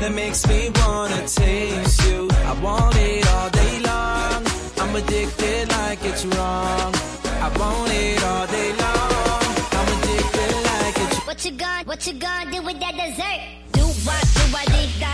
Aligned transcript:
that 0.00 0.12
makes 0.12 0.46
me 0.46 0.70
wanna 0.76 1.20
taste 1.28 2.08
you. 2.08 2.28
I 2.50 2.52
want 2.62 2.96
it 2.96 3.26
all 3.34 3.50
day 3.50 3.78
long. 3.80 4.46
I'm 4.80 4.96
addicted 4.96 5.68
like 5.68 6.02
it's 6.04 6.24
wrong. 6.24 6.94
I 7.46 7.48
want 7.58 7.92
it 7.92 8.24
all 8.24 8.46
day 8.46 8.70
long. 8.82 9.42
I'm 9.78 9.88
addicted 9.96 10.54
like 10.70 10.96
it's 11.04 11.26
What 11.26 11.44
you 11.44 11.52
gonna, 11.52 11.84
what 11.84 12.06
you 12.06 12.14
gonna 12.14 12.50
do 12.50 12.62
with 12.62 12.80
that 12.80 12.94
dessert? 12.96 13.40
Do 13.72 13.84
what, 14.06 14.24
do 14.36 14.42
what, 14.54 14.66
dee 14.72 14.88
da. 15.00 15.12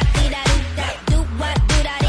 Do 1.13 1.19
what, 1.41 1.57
do 1.69 1.83
da, 1.83 2.06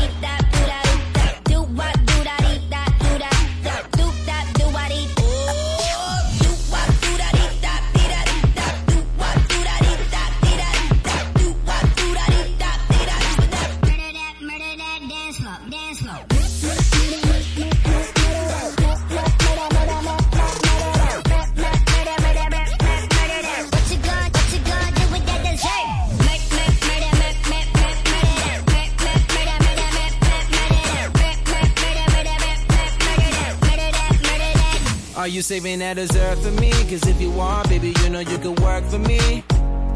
Are 35.27 35.29
you 35.29 35.41
saving 35.41 35.79
that 35.79 35.97
dessert 35.97 36.37
for 36.37 36.51
me? 36.51 36.69
Cause 36.69 37.05
if 37.05 37.19
you 37.19 37.29
want, 37.31 37.67
baby, 37.67 37.93
you 38.01 38.09
know 38.09 38.21
you 38.21 38.37
can 38.37 38.55
work 38.63 38.85
for 38.85 38.97
me. 38.97 39.43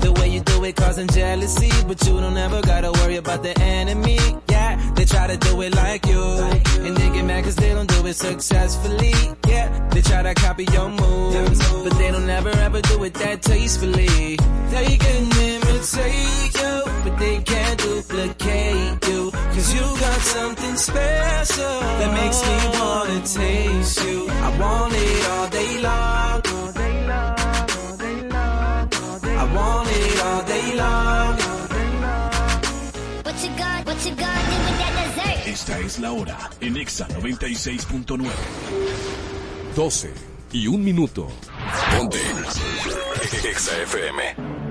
The 0.01 0.11
way 0.19 0.27
you 0.27 0.41
do 0.41 0.61
it 0.65 0.75
causing 0.75 1.07
jealousy, 1.07 1.71
but 1.87 2.05
you 2.05 2.19
don't 2.19 2.35
ever 2.35 2.61
gotta 2.61 2.91
worry 2.91 3.15
about 3.15 3.41
the 3.41 3.57
enemy. 3.61 4.19
Yeah, 4.49 4.75
they 4.93 5.05
try 5.05 5.27
to 5.27 5.37
do 5.37 5.61
it 5.61 5.73
like 5.73 6.05
you, 6.05 6.21
and 6.21 6.97
they 6.97 7.09
get 7.11 7.23
mad 7.23 7.45
cause 7.45 7.55
they 7.55 7.73
don't 7.73 7.87
do 7.87 8.05
it 8.07 8.15
successfully. 8.15 9.13
Yeah, 9.47 9.69
they 9.91 10.01
try 10.01 10.21
to 10.21 10.33
copy 10.33 10.65
your 10.65 10.89
moves, 10.89 11.59
but 11.81 11.97
they 11.97 12.11
don't 12.11 12.29
ever 12.29 12.49
ever 12.49 12.81
do 12.81 13.01
it 13.05 13.13
that 13.13 13.41
tastefully. 13.41 14.35
They 14.35 14.97
can 14.97 15.31
imitate 15.47 16.53
you, 16.59 16.83
but 17.05 17.17
they 17.17 17.39
can't 17.39 17.79
duplicate 17.79 19.07
you. 19.07 19.30
Cause 19.53 19.73
you 19.73 19.81
got 19.81 20.21
something 20.21 20.75
special 20.77 21.79
that 21.99 22.11
makes 22.21 22.39
me 22.47 22.55
wanna 22.79 23.19
taste 23.21 24.03
you. 24.05 24.27
I 24.29 24.49
want 24.57 24.93
it 24.95 25.29
all 25.29 25.47
day 25.49 25.81
long. 25.81 26.41
All 26.55 26.71
day 26.71 27.07
long, 27.07 27.35
all 27.83 27.97
day 27.97 28.19
long, 28.29 28.89
all 29.03 29.19
day 29.19 29.35
I 29.35 29.45
want 29.55 29.87
it 29.91 30.21
all 30.27 30.43
day 30.43 30.67
long. 30.75 31.37
What 33.25 33.35
you 33.43 33.49
gonna, 33.57 33.83
what 33.83 33.99
you 34.05 34.15
gonna 34.15 34.43
do 34.51 34.57
with 34.65 34.77
that 34.81 34.93
dessert? 34.99 35.47
Esta 35.47 35.79
es 35.79 35.99
la 35.99 36.11
hora 36.11 36.37
en 36.61 36.77
Exa 36.77 37.07
96.9. 37.09 38.31
12 39.75 40.13
y 40.53 40.67
un 40.67 40.83
minuto. 40.83 41.27
Ponte. 41.97 42.19
Exa 43.43 43.77
FM. 43.83 44.70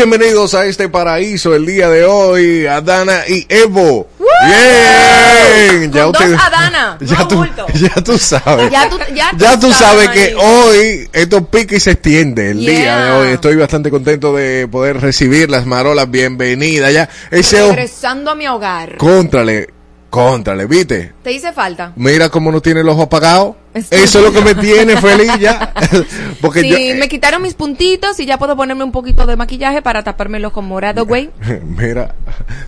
Bienvenidos 0.00 0.54
a 0.54 0.64
este 0.64 0.88
paraíso 0.88 1.54
el 1.54 1.66
día 1.66 1.90
de 1.90 2.06
hoy, 2.06 2.64
Adana 2.64 3.24
y 3.28 3.44
Evo. 3.50 4.08
Bien, 4.46 5.90
Con 5.90 6.12
dos 6.12 6.22
Adana, 6.42 6.96
ya 7.02 7.28
tú, 7.28 7.46
ya 7.74 8.02
tú 8.02 8.16
sabes. 8.16 8.70
Ya 8.70 8.88
tú, 8.88 8.96
ya 9.14 9.30
tú 9.32 9.36
Ya 9.36 9.60
tú 9.60 9.70
sabes 9.70 10.08
que 10.08 10.34
hoy 10.36 11.06
esto 11.12 11.44
pica 11.44 11.76
y 11.76 11.80
se 11.80 11.90
extiende 11.90 12.52
el 12.52 12.60
día 12.60 12.96
de 12.96 13.10
hoy. 13.10 13.28
Estoy 13.34 13.56
bastante 13.56 13.90
contento 13.90 14.34
de 14.34 14.66
poder 14.68 15.02
recibir 15.02 15.50
las 15.50 15.66
marolas. 15.66 16.10
Bienvenida 16.10 16.90
ya. 16.90 17.10
Ese 17.30 17.60
Regresando 17.60 18.30
a 18.30 18.34
mi 18.34 18.48
hogar. 18.48 18.96
contrale, 18.96 19.68
contrale, 20.10 20.66
¿viste? 20.66 21.12
¿Te 21.22 21.32
hice 21.32 21.52
falta? 21.52 21.92
Mira 21.96 22.28
cómo 22.28 22.50
no 22.52 22.60
tiene 22.60 22.80
el 22.80 22.88
ojo 22.88 23.02
apagado. 23.02 23.56
Estoy- 23.72 24.00
Eso 24.00 24.18
es 24.18 24.24
lo 24.24 24.32
que 24.32 24.40
me 24.42 24.54
tiene 24.60 24.96
feliz 24.96 25.30
ya. 25.38 25.72
Porque 26.40 26.60
Sí, 26.62 26.68
yo, 26.70 26.76
eh, 26.76 26.94
me 26.98 27.08
quitaron 27.08 27.40
mis 27.42 27.54
puntitos 27.54 28.18
y 28.20 28.26
ya 28.26 28.36
puedo 28.38 28.56
ponerme 28.56 28.82
un 28.84 28.92
poquito 28.92 29.24
de 29.26 29.36
maquillaje 29.36 29.80
para 29.80 30.02
taparme 30.02 30.38
el 30.38 30.44
ojo 30.44 30.60
morado, 30.60 31.06
güey. 31.06 31.30
Mira, 31.64 32.14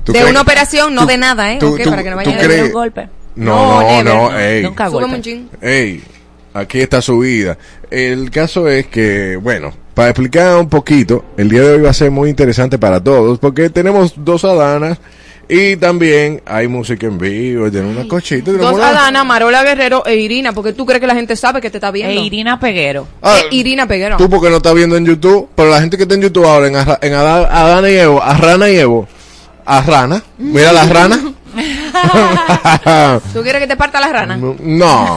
¿tú 0.05 0.13
De 0.13 0.21
crees- 0.21 0.31
una 0.31 0.41
operación, 0.41 0.95
no 0.95 1.03
tú- 1.03 1.09
de 1.09 1.17
nada, 1.19 1.53
¿eh? 1.53 1.59
tú- 1.59 1.75
Ok, 1.75 1.81
tú- 1.83 1.91
para 1.91 2.03
que 2.03 2.11
no 2.11 2.17
tú 2.17 2.31
vayan 2.31 2.39
a 2.39 2.49
dar 2.49 2.65
un 2.65 2.73
golpe. 2.73 3.09
No, 3.35 3.81
no, 3.83 3.89
never, 3.89 4.05
no, 4.05 4.39
ey. 4.39 4.63
Nunca 4.63 4.89
golpe. 4.89 5.45
Ey, 5.61 6.03
aquí 6.55 6.81
está 6.81 7.03
su 7.03 7.19
vida. 7.19 7.59
El 7.91 8.31
caso 8.31 8.69
es 8.69 8.87
que, 8.87 9.37
bueno, 9.37 9.73
para 9.95 10.11
explicar 10.11 10.57
un 10.59 10.69
poquito, 10.69 11.25
el 11.37 11.49
día 11.49 11.63
de 11.63 11.73
hoy 11.75 11.81
va 11.81 11.91
a 11.91 11.95
ser 11.95 12.11
muy 12.11 12.31
interesante 12.31 12.79
para 12.79 13.03
todos, 13.03 13.39
porque 13.39 13.71
tenemos 13.71 14.13
dos 14.17 14.45
Adanas 14.45 14.99
y 15.55 15.77
también 15.77 16.41
hay 16.47 16.67
música 16.67 17.07
en 17.07 17.19
vivo, 17.19 17.71
tenemos 17.71 17.95
una 17.97 18.09
cochita. 18.09 18.45
tenemos 18.53 18.73
Dos 18.73 18.81
Adana, 18.81 19.23
Marola 19.25 19.63
Guerrero 19.63 20.05
e 20.07 20.17
Irina, 20.17 20.53
porque 20.53 20.73
tú 20.73 20.87
crees 20.87 21.01
que 21.01 21.07
la 21.07 21.15
gente 21.15 21.37
sabe 21.37 21.61
que 21.61 21.69
te 21.71 21.77
está 21.77 21.91
viendo. 21.91 22.19
E 22.21 22.25
Irina 22.25 22.59
Peguero. 22.59 23.07
Ah, 23.21 23.39
Eh, 23.41 23.49
Irina 23.51 23.87
Peguero. 23.87 24.17
Tú 24.17 24.31
porque 24.31 24.49
no 24.51 24.57
estás 24.57 24.75
viendo 24.75 24.97
en 24.97 25.05
YouTube, 25.05 25.49
pero 25.55 25.69
la 25.71 25.81
gente 25.81 25.97
que 25.97 26.05
está 26.05 26.15
en 26.15 26.23
YouTube 26.23 26.47
ahora, 26.47 26.69
en, 26.69 26.75
Arra- 26.77 26.99
en 27.03 27.13
Ada- 27.15 27.49
Adana 27.51 27.91
y 27.91 27.97
Evo, 27.97 28.23
a 28.23 28.35
Rana 28.37 28.71
y 28.71 28.77
Evo, 28.79 29.07
a 29.67 29.81
Rana, 29.83 30.23
mira 30.39 30.73
la 30.73 30.87
rana. 30.87 31.21
¿Tú 33.33 33.43
quieres 33.43 33.61
que 33.61 33.67
te 33.69 33.77
parta 33.77 34.01
la 34.01 34.09
rana? 34.13 34.37
no. 34.37 35.17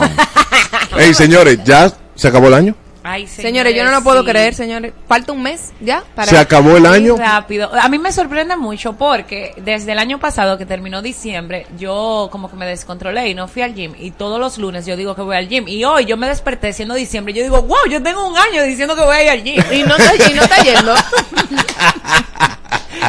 Ey, 0.98 1.14
señores, 1.14 1.58
ya 1.64 1.90
se 2.14 2.28
acabó 2.28 2.48
el 2.48 2.54
año. 2.54 2.74
Ay, 3.08 3.28
Señores, 3.28 3.72
yo 3.74 3.84
no 3.84 3.92
lo 3.92 4.02
puedo 4.02 4.22
sí. 4.22 4.28
creer, 4.30 4.52
señores. 4.52 4.92
Falta 5.06 5.30
un 5.32 5.40
mes 5.40 5.72
ya 5.80 6.02
para... 6.16 6.28
Se 6.28 6.36
acabó 6.38 6.76
el 6.76 6.86
año. 6.86 7.16
rápido. 7.16 7.70
A 7.72 7.88
mí 7.88 8.00
me 8.00 8.10
sorprende 8.10 8.56
mucho 8.56 8.94
porque 8.94 9.54
desde 9.58 9.92
el 9.92 9.98
año 10.00 10.18
pasado 10.18 10.58
que 10.58 10.66
terminó 10.66 11.02
diciembre, 11.02 11.68
yo 11.78 12.28
como 12.32 12.50
que 12.50 12.56
me 12.56 12.66
descontrolé 12.66 13.28
y 13.28 13.34
no 13.34 13.46
fui 13.46 13.62
al 13.62 13.74
gym. 13.74 13.92
Y 13.96 14.10
todos 14.10 14.40
los 14.40 14.58
lunes 14.58 14.86
yo 14.86 14.96
digo 14.96 15.14
que 15.14 15.22
voy 15.22 15.36
al 15.36 15.48
gym. 15.48 15.68
Y 15.68 15.84
hoy 15.84 16.04
yo 16.04 16.16
me 16.16 16.26
desperté 16.26 16.72
siendo 16.72 16.94
diciembre. 16.94 17.32
Yo 17.32 17.44
digo, 17.44 17.62
wow, 17.62 17.86
yo 17.88 18.02
tengo 18.02 18.26
un 18.26 18.36
año 18.36 18.64
diciendo 18.64 18.96
que 18.96 19.02
voy 19.02 19.14
a 19.16 19.22
ir 19.22 19.30
al 19.30 19.42
gym. 19.44 19.62
Y 19.72 19.82
no 19.84 19.96
está, 19.96 20.28
y 20.28 20.34
no 20.34 20.42
está 20.42 20.62
yendo. 20.64 20.94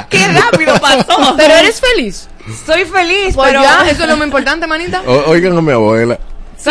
¡Qué 0.10 0.28
rápido 0.28 0.80
pasó! 0.80 1.36
Pero 1.38 1.54
eres 1.56 1.82
feliz. 1.82 2.28
Soy 2.66 2.86
feliz, 2.86 3.36
Pues 3.36 3.50
pero... 3.50 3.62
ya, 3.64 3.90
eso 3.90 4.04
es 4.04 4.10
lo 4.10 4.18
más 4.18 4.26
importante, 4.28 4.68
manita. 4.68 5.02
O- 5.06 5.32
oigan 5.32 5.58
a 5.58 5.62
mi 5.62 5.72
abuela. 5.72 6.18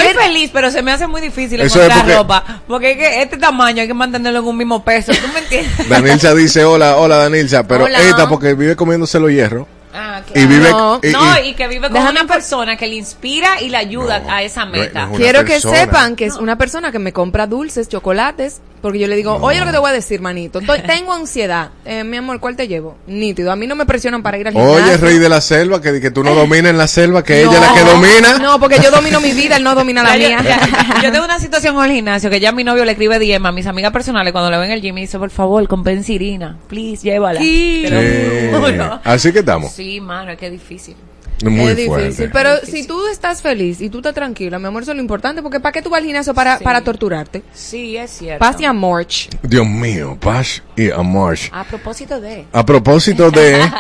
Soy 0.01 0.15
feliz, 0.15 0.51
pero 0.53 0.71
se 0.71 0.83
me 0.83 0.93
hace 0.93 1.07
muy 1.07 1.21
difícil 1.21 1.61
Eso 1.61 1.79
es 1.81 1.87
encontrar 1.87 1.99
porque- 2.01 2.17
ropa. 2.17 2.63
Porque 2.67 2.91
es 2.93 2.99
que 2.99 3.23
este 3.23 3.37
tamaño 3.37 3.83
hay 3.83 3.89
que 3.89 3.95
mantenerlo 3.95 4.41
en 4.41 4.45
un 4.47 4.57
mismo 4.57 4.85
peso. 4.85 5.13
¿Tú 5.13 5.29
me 5.33 5.41
entiendes? 5.41 5.89
Danilza 5.89 6.35
dice, 6.35 6.65
hola, 6.65 6.97
hola 6.97 7.17
Danilza, 7.17 7.63
pero 7.67 7.85
Hola. 7.85 8.01
esta 8.01 8.29
porque 8.29 8.55
vive 8.55 8.77
comiéndose 8.77 9.19
los 9.21 9.31
hierros. 9.31 9.67
Ah, 9.97 10.23
Y 10.35 10.47
vive... 10.47 10.71
No. 10.71 11.01
y- 11.03 11.09
no, 11.11 11.39
y- 11.45 11.55
que 11.55 11.67
vive 11.69 11.89
con 11.89 11.95
Déjame 11.95 12.21
una 12.21 12.27
persona 12.33 12.77
que 12.77 12.87
le 12.87 12.97
inspira 12.97 13.61
y 13.63 13.69
le 13.71 13.77
ayuda 13.79 14.21
No, 14.21 14.31
a 14.33 14.43
esa 14.43 14.67
meta. 14.67 15.01
no 15.07 15.07
es 15.07 15.09
una 15.11 15.19
Quiero 15.19 15.45
que 15.45 15.61
sepan 15.61 16.17
que 16.17 16.27
es 16.27 16.35
una 16.37 16.59
persona 16.59 16.93
que 16.93 16.99
me 16.99 17.13
compra 17.13 17.47
dulces, 17.47 17.89
chocolates, 17.89 18.61
porque 18.83 18.99
yo 18.99 19.09
le 19.09 19.17
digo, 19.17 19.35
oye 19.41 19.59
lo 19.59 19.67
que 19.67 19.73
te 19.73 19.79
voy 19.79 19.91
a 19.91 19.95
decir, 19.95 20.21
manito, 20.21 20.61
estoy- 20.61 20.81
tengo 20.83 21.13
ansiedad. 21.13 21.71
Eh, 21.89 22.03
mi 22.03 22.17
amor, 22.17 22.41
¿cuál 22.41 22.57
te 22.57 22.67
llevo? 22.67 22.97
Nítido, 23.07 23.53
a 23.53 23.57
mí 23.57 23.67
no 23.69 23.77
me 23.77 23.87
presionan 23.87 24.21
para 24.21 24.39
ir 24.39 24.49
al 24.49 24.53
gimnasio. 24.55 24.75
Oye, 24.85 24.97
rey 24.97 25.19
de 25.19 25.29
la 25.29 25.41
selva, 25.41 25.81
que, 25.81 26.01
que 26.01 26.11
tú 26.11 26.25
no 26.25 26.35
dominas 26.35 26.71
en 26.71 26.79
la 26.79 26.89
selva, 26.89 27.23
que 27.23 27.43
ella 27.43 27.53
es 27.53 27.61
la 27.61 27.75
que 27.75 27.85
No, 27.85 27.91
domina. 27.93 28.39
No, 28.39 28.59
porque 28.59 28.81
yo 28.83 28.91
domino 28.91 29.21
mi 29.21 29.31
vida, 29.33 29.57
él 29.57 29.63
no 29.63 29.77
domina 29.77 30.03
la 30.03 30.17
yo, 30.17 30.29
mía. 30.29 30.39
yo 31.03 31.13
tengo 31.13 31.25
una 31.25 31.39
situación 31.39 31.77
con 31.77 31.85
el 31.85 31.93
gimnasio 31.93 32.29
que 32.29 32.41
ya 32.41 32.51
mi 32.51 32.65
novio 32.65 32.85
le 32.85 32.91
escribe 32.91 33.21
DM 33.21 33.47
a 33.47 33.53
mis 33.53 33.67
amigas 33.69 33.93
personales 33.93 34.33
cuando 34.33 34.51
le 34.51 34.59
ven 34.59 34.73
el 34.73 34.81
gym 34.83 34.99
y 34.99 35.03
dice, 35.03 35.17
por 35.17 35.31
favor, 35.31 35.67
compensa 35.69 36.11
Irina, 36.13 36.59
please, 36.67 37.05
llévala. 37.09 37.39
Sí. 37.41 37.85
Eh, 37.89 38.51
juro. 38.53 39.01
así 39.05 39.33
que 39.33 39.39
estamos. 39.39 39.71
Sí, 39.73 39.86
mano, 40.01 40.31
es 40.33 40.39
que 40.39 40.47
es 40.47 40.53
difícil. 40.53 40.97
Muy 41.45 41.61
es 41.71 41.77
difícil, 41.77 41.89
fuerte. 41.89 42.31
pero 42.33 42.55
Es 42.55 42.61
difícil. 42.63 42.83
si 42.83 42.89
tú 42.89 43.07
estás 43.09 43.43
feliz 43.43 43.81
y 43.83 43.91
tú 43.91 43.99
estás 43.99 44.15
tranquila, 44.15 44.59
mi 44.59 44.67
amor, 44.69 44.83
eso 44.83 44.93
es 44.93 44.97
lo 44.97 45.03
importante, 45.03 45.43
porque 45.43 45.61
¿para 45.61 45.73
qué 45.73 45.83
tú 45.83 45.91
vas 45.91 45.99
al 46.01 46.05
gimnasio 46.07 46.33
para, 46.33 46.57
Sí. 46.57 46.65
para 46.65 46.81
torturarte? 46.83 47.43
Sí, 47.53 47.97
es 47.97 48.11
cierto. 48.11 48.39
Paz 48.39 48.59
y 48.61 48.65
amor. 48.65 49.07
Dios 49.43 49.67
mío, 49.67 50.17
Paz 50.19 50.63
y 50.77 50.91
Amor. 50.91 51.37
A 51.53 51.65
propósito 51.65 52.21
de... 52.21 52.47
A 52.53 52.65
propósito 52.65 53.31
de... 53.31 53.61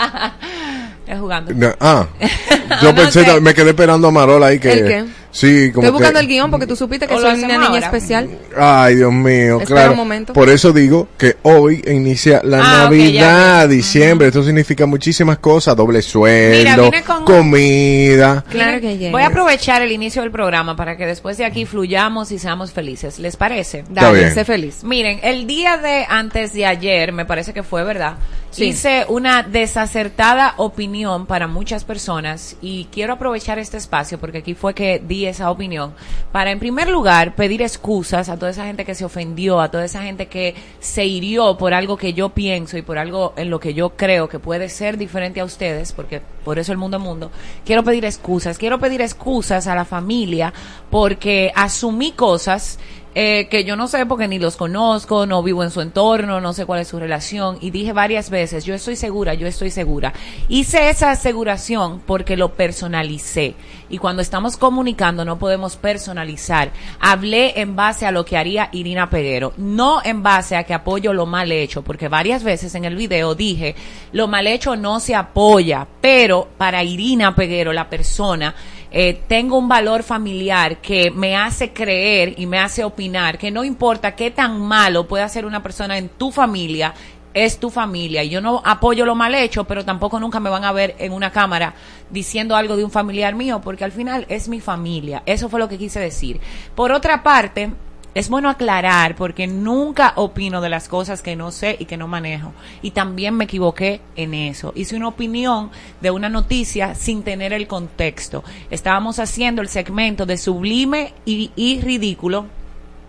Es 1.06 1.20
jugando. 1.20 1.52
ah, 1.80 2.06
yo 2.82 2.88
No 2.92 2.94
pensé, 2.96 3.24
sé. 3.24 3.40
me 3.40 3.54
quedé 3.54 3.70
esperando 3.70 4.08
a 4.08 4.10
Marola 4.10 4.46
ahí 4.48 4.58
que... 4.58 4.72
¿El 4.72 4.86
qué? 4.88 5.04
Sí, 5.36 5.70
como 5.70 5.84
Estoy 5.86 5.90
buscando 5.98 6.18
que- 6.18 6.24
el 6.24 6.28
guion 6.28 6.50
porque 6.50 6.66
tú 6.66 6.74
supiste 6.76 7.06
que 7.06 7.14
soy 7.14 7.24
una 7.24 7.46
niña 7.58 7.66
ahora. 7.66 7.78
especial. 7.84 8.26
Ay, 8.56 8.94
Dios 8.94 9.12
mío, 9.12 9.58
Espera 9.60 9.66
claro. 9.66 9.90
un 9.92 9.98
momento. 9.98 10.32
Por 10.32 10.48
eso 10.48 10.72
digo 10.72 11.08
que 11.18 11.36
hoy 11.42 11.84
inicia 11.86 12.40
la 12.42 12.58
Ah, 12.60 12.82
Navidad, 12.84 13.60
ya. 13.62 13.66
diciembre. 13.68 14.28
Esto 14.28 14.42
significa 14.42 14.86
muchísimas 14.86 15.36
cosas. 15.38 15.76
Doble 15.76 16.00
sueldo, 16.00 16.90
con- 17.06 17.24
comida. 17.26 18.44
Claro 18.50 18.80
que 18.80 18.96
yes. 18.96 19.12
Voy 19.12 19.22
a 19.22 19.26
aprovechar 19.26 19.82
el 19.82 19.92
inicio 19.92 20.22
del 20.22 20.30
programa 20.30 20.74
para 20.74 20.96
que 20.96 21.04
después 21.04 21.36
de 21.36 21.44
aquí 21.44 21.66
fluyamos 21.66 22.32
y 22.32 22.38
seamos 22.38 22.72
felices. 22.72 23.18
¿Les 23.18 23.36
parece? 23.36 23.84
Dale, 23.90 24.30
sé 24.32 24.46
feliz. 24.46 24.84
Miren, 24.84 25.20
el 25.22 25.46
día 25.46 25.76
de 25.76 26.06
antes 26.08 26.54
de 26.54 26.64
ayer, 26.64 27.12
me 27.12 27.26
parece 27.26 27.52
que 27.52 27.62
fue, 27.62 27.84
¿verdad? 27.84 28.14
Sí. 28.56 28.68
Hice 28.68 29.04
una 29.10 29.42
desacertada 29.42 30.54
opinión 30.56 31.26
para 31.26 31.46
muchas 31.46 31.84
personas 31.84 32.56
y 32.62 32.86
quiero 32.86 33.12
aprovechar 33.12 33.58
este 33.58 33.76
espacio 33.76 34.18
porque 34.18 34.38
aquí 34.38 34.54
fue 34.54 34.74
que 34.74 34.98
di 34.98 35.26
esa 35.26 35.50
opinión 35.50 35.92
para 36.32 36.50
en 36.50 36.58
primer 36.58 36.88
lugar 36.88 37.34
pedir 37.34 37.60
excusas 37.60 38.30
a 38.30 38.38
toda 38.38 38.52
esa 38.52 38.64
gente 38.64 38.86
que 38.86 38.94
se 38.94 39.04
ofendió, 39.04 39.60
a 39.60 39.70
toda 39.70 39.84
esa 39.84 40.02
gente 40.02 40.28
que 40.28 40.54
se 40.80 41.04
hirió 41.04 41.58
por 41.58 41.74
algo 41.74 41.98
que 41.98 42.14
yo 42.14 42.30
pienso 42.30 42.78
y 42.78 42.82
por 42.82 42.96
algo 42.96 43.34
en 43.36 43.50
lo 43.50 43.60
que 43.60 43.74
yo 43.74 43.90
creo 43.90 44.26
que 44.30 44.38
puede 44.38 44.70
ser 44.70 44.96
diferente 44.96 45.40
a 45.40 45.44
ustedes, 45.44 45.92
porque 45.92 46.22
por 46.42 46.58
eso 46.58 46.72
el 46.72 46.78
mundo 46.78 46.98
mundo. 46.98 47.30
Quiero 47.66 47.84
pedir 47.84 48.06
excusas, 48.06 48.56
quiero 48.56 48.78
pedir 48.78 49.02
excusas 49.02 49.66
a 49.66 49.74
la 49.74 49.84
familia 49.84 50.54
porque 50.90 51.52
asumí 51.54 52.12
cosas 52.12 52.78
eh, 53.18 53.48
que 53.48 53.64
yo 53.64 53.76
no 53.76 53.88
sé 53.88 54.04
porque 54.04 54.28
ni 54.28 54.38
los 54.38 54.56
conozco, 54.56 55.24
no 55.24 55.42
vivo 55.42 55.64
en 55.64 55.70
su 55.70 55.80
entorno, 55.80 56.38
no 56.42 56.52
sé 56.52 56.66
cuál 56.66 56.80
es 56.80 56.88
su 56.88 56.98
relación 56.98 57.56
y 57.62 57.70
dije 57.70 57.94
varias 57.94 58.28
veces, 58.28 58.66
yo 58.66 58.74
estoy 58.74 58.94
segura, 58.94 59.32
yo 59.32 59.46
estoy 59.46 59.70
segura. 59.70 60.12
Hice 60.50 60.90
esa 60.90 61.12
aseguración 61.12 62.02
porque 62.04 62.36
lo 62.36 62.52
personalicé 62.52 63.54
y 63.88 63.96
cuando 63.96 64.20
estamos 64.20 64.58
comunicando 64.58 65.24
no 65.24 65.38
podemos 65.38 65.76
personalizar. 65.76 66.72
Hablé 67.00 67.58
en 67.58 67.74
base 67.74 68.04
a 68.04 68.10
lo 68.10 68.26
que 68.26 68.36
haría 68.36 68.68
Irina 68.72 69.08
Peguero, 69.08 69.54
no 69.56 70.02
en 70.04 70.22
base 70.22 70.54
a 70.54 70.64
que 70.64 70.74
apoyo 70.74 71.14
lo 71.14 71.24
mal 71.24 71.50
hecho, 71.52 71.80
porque 71.80 72.08
varias 72.08 72.44
veces 72.44 72.74
en 72.74 72.84
el 72.84 72.96
video 72.96 73.34
dije, 73.34 73.76
lo 74.12 74.28
mal 74.28 74.46
hecho 74.46 74.76
no 74.76 75.00
se 75.00 75.14
apoya, 75.14 75.86
pero 76.02 76.48
para 76.58 76.84
Irina 76.84 77.34
Peguero, 77.34 77.72
la 77.72 77.88
persona, 77.88 78.54
eh, 78.90 79.20
tengo 79.26 79.58
un 79.58 79.68
valor 79.68 80.02
familiar 80.02 80.78
que 80.78 81.10
me 81.10 81.36
hace 81.36 81.72
creer 81.72 82.34
y 82.36 82.46
me 82.46 82.58
hace 82.58 82.84
opinar 82.84 83.38
que 83.38 83.50
no 83.50 83.64
importa 83.64 84.14
qué 84.14 84.30
tan 84.30 84.60
malo 84.60 85.06
pueda 85.06 85.28
ser 85.28 85.44
una 85.44 85.62
persona 85.62 85.98
en 85.98 86.08
tu 86.08 86.30
familia, 86.30 86.94
es 87.34 87.58
tu 87.58 87.68
familia. 87.68 88.24
Yo 88.24 88.40
no 88.40 88.62
apoyo 88.64 89.04
lo 89.04 89.14
mal 89.14 89.34
hecho, 89.34 89.64
pero 89.64 89.84
tampoco 89.84 90.18
nunca 90.18 90.40
me 90.40 90.48
van 90.48 90.64
a 90.64 90.72
ver 90.72 90.94
en 90.98 91.12
una 91.12 91.30
cámara 91.30 91.74
diciendo 92.08 92.56
algo 92.56 92.76
de 92.76 92.84
un 92.84 92.90
familiar 92.90 93.34
mío, 93.34 93.60
porque 93.60 93.84
al 93.84 93.92
final 93.92 94.24
es 94.30 94.48
mi 94.48 94.60
familia. 94.60 95.22
Eso 95.26 95.50
fue 95.50 95.60
lo 95.60 95.68
que 95.68 95.76
quise 95.76 96.00
decir. 96.00 96.40
Por 96.74 96.92
otra 96.92 97.22
parte, 97.22 97.72
es 98.16 98.30
bueno 98.30 98.48
aclarar 98.48 99.14
porque 99.14 99.46
nunca 99.46 100.14
opino 100.16 100.62
de 100.62 100.70
las 100.70 100.88
cosas 100.88 101.20
que 101.20 101.36
no 101.36 101.52
sé 101.52 101.76
y 101.78 101.84
que 101.84 101.98
no 101.98 102.08
manejo. 102.08 102.54
Y 102.80 102.92
también 102.92 103.34
me 103.34 103.44
equivoqué 103.44 104.00
en 104.16 104.32
eso. 104.32 104.72
Hice 104.74 104.96
una 104.96 105.08
opinión 105.08 105.70
de 106.00 106.10
una 106.10 106.30
noticia 106.30 106.94
sin 106.94 107.22
tener 107.22 107.52
el 107.52 107.66
contexto. 107.66 108.42
Estábamos 108.70 109.18
haciendo 109.18 109.60
el 109.60 109.68
segmento 109.68 110.24
de 110.24 110.38
sublime 110.38 111.12
y, 111.26 111.50
y 111.56 111.82
ridículo 111.82 112.46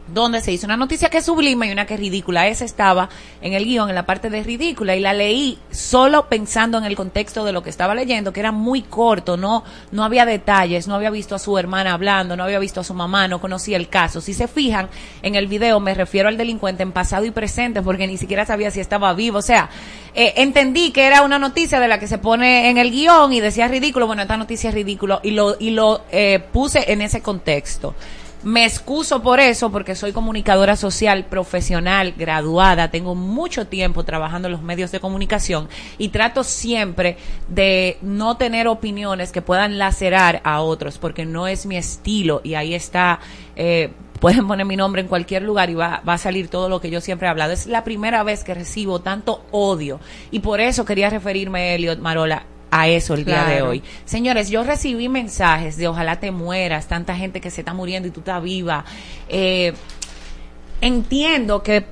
donde 0.07 0.41
se 0.41 0.51
hizo 0.51 0.65
una 0.65 0.77
noticia 0.77 1.09
que 1.09 1.17
es 1.17 1.25
sublime 1.25 1.67
y 1.67 1.71
una 1.71 1.85
que 1.85 1.95
es 1.95 1.99
ridícula. 1.99 2.47
Esa 2.47 2.65
estaba 2.65 3.09
en 3.41 3.53
el 3.53 3.65
guion, 3.65 3.89
en 3.89 3.95
la 3.95 4.05
parte 4.05 4.29
de 4.29 4.43
ridícula, 4.43 4.95
y 4.95 4.99
la 4.99 5.13
leí 5.13 5.57
solo 5.71 6.27
pensando 6.27 6.77
en 6.77 6.85
el 6.85 6.95
contexto 6.95 7.43
de 7.45 7.51
lo 7.51 7.63
que 7.63 7.69
estaba 7.69 7.95
leyendo, 7.95 8.33
que 8.33 8.39
era 8.39 8.51
muy 8.51 8.81
corto, 8.81 9.37
no, 9.37 9.63
no 9.91 10.03
había 10.03 10.25
detalles, 10.25 10.87
no 10.87 10.95
había 10.95 11.09
visto 11.09 11.35
a 11.35 11.39
su 11.39 11.57
hermana 11.57 11.93
hablando, 11.93 12.35
no 12.35 12.43
había 12.43 12.59
visto 12.59 12.81
a 12.81 12.83
su 12.83 12.93
mamá, 12.93 13.27
no 13.27 13.41
conocía 13.41 13.77
el 13.77 13.89
caso. 13.89 14.21
Si 14.21 14.33
se 14.33 14.47
fijan, 14.47 14.89
en 15.21 15.35
el 15.35 15.47
video 15.47 15.79
me 15.79 15.93
refiero 15.93 16.29
al 16.29 16.37
delincuente 16.37 16.83
en 16.83 16.91
pasado 16.91 17.25
y 17.25 17.31
presente, 17.31 17.81
porque 17.81 18.07
ni 18.07 18.17
siquiera 18.17 18.45
sabía 18.45 18.71
si 18.71 18.79
estaba 18.79 19.13
vivo. 19.13 19.39
O 19.39 19.41
sea, 19.41 19.69
eh, 20.13 20.33
entendí 20.37 20.91
que 20.91 21.05
era 21.05 21.21
una 21.21 21.39
noticia 21.39 21.79
de 21.79 21.87
la 21.87 21.99
que 21.99 22.07
se 22.07 22.17
pone 22.17 22.69
en 22.69 22.77
el 22.77 22.91
guion 22.91 23.33
y 23.33 23.39
decía 23.39 23.67
ridículo, 23.67 24.07
bueno, 24.07 24.21
esta 24.21 24.37
noticia 24.37 24.69
es 24.69 24.73
ridículo, 24.73 25.19
y 25.23 25.31
lo, 25.31 25.55
y 25.59 25.71
lo 25.71 26.01
eh, 26.11 26.43
puse 26.51 26.91
en 26.91 27.01
ese 27.01 27.21
contexto. 27.21 27.95
Me 28.47 28.63
excuso 28.63 29.21
por 29.21 29.41
eso, 29.41 29.73
porque 29.73 29.93
soy 29.93 30.13
comunicadora 30.13 30.77
social 30.77 31.25
profesional, 31.25 32.13
graduada, 32.17 32.89
tengo 32.89 33.13
mucho 33.13 33.67
tiempo 33.67 34.05
trabajando 34.05 34.47
en 34.47 34.53
los 34.53 34.61
medios 34.61 34.89
de 34.89 35.01
comunicación 35.01 35.67
y 35.97 36.07
trato 36.09 36.45
siempre 36.45 37.17
de 37.49 37.97
no 38.01 38.37
tener 38.37 38.69
opiniones 38.69 39.33
que 39.33 39.41
puedan 39.41 39.77
lacerar 39.77 40.39
a 40.45 40.61
otros, 40.61 40.97
porque 40.97 41.25
no 41.25 41.45
es 41.45 41.65
mi 41.65 41.75
estilo 41.75 42.39
y 42.41 42.53
ahí 42.53 42.73
está. 42.73 43.19
Eh, 43.57 43.91
Pueden 44.21 44.47
poner 44.47 44.65
mi 44.65 44.77
nombre 44.77 45.01
en 45.01 45.07
cualquier 45.07 45.43
lugar 45.43 45.69
y 45.69 45.75
va, 45.75 46.01
va 46.07 46.13
a 46.13 46.17
salir 46.17 46.47
todo 46.47 46.69
lo 46.69 46.81
que 46.81 46.89
yo 46.89 47.01
siempre 47.01 47.27
he 47.27 47.29
hablado. 47.29 47.51
Es 47.51 47.67
la 47.67 47.83
primera 47.83 48.23
vez 48.23 48.43
que 48.43 48.55
recibo 48.55 48.99
tanto 48.99 49.45
odio 49.51 49.99
y 50.31 50.39
por 50.39 50.59
eso 50.59 50.85
quería 50.85 51.11
referirme, 51.11 51.75
Elliot 51.75 51.99
Marola, 51.99 52.43
a 52.71 52.87
eso 52.87 53.13
el 53.13 53.25
día 53.25 53.45
de 53.45 53.61
hoy. 53.61 53.83
Señores, 54.05 54.49
yo 54.49 54.63
recibí 54.63 55.09
mensajes 55.09 55.77
de 55.77 55.87
ojalá 55.87 56.19
te 56.19 56.31
mueras, 56.31 56.87
tanta 56.87 57.15
gente 57.15 57.41
que 57.41 57.49
se 57.49 57.61
está 57.61 57.73
muriendo 57.73 58.07
y 58.07 58.11
tú 58.11 58.19
estás 58.19 58.41
viva. 58.41 58.85
Eh, 59.29 59.73
entiendo 60.81 61.63
que, 61.63 61.85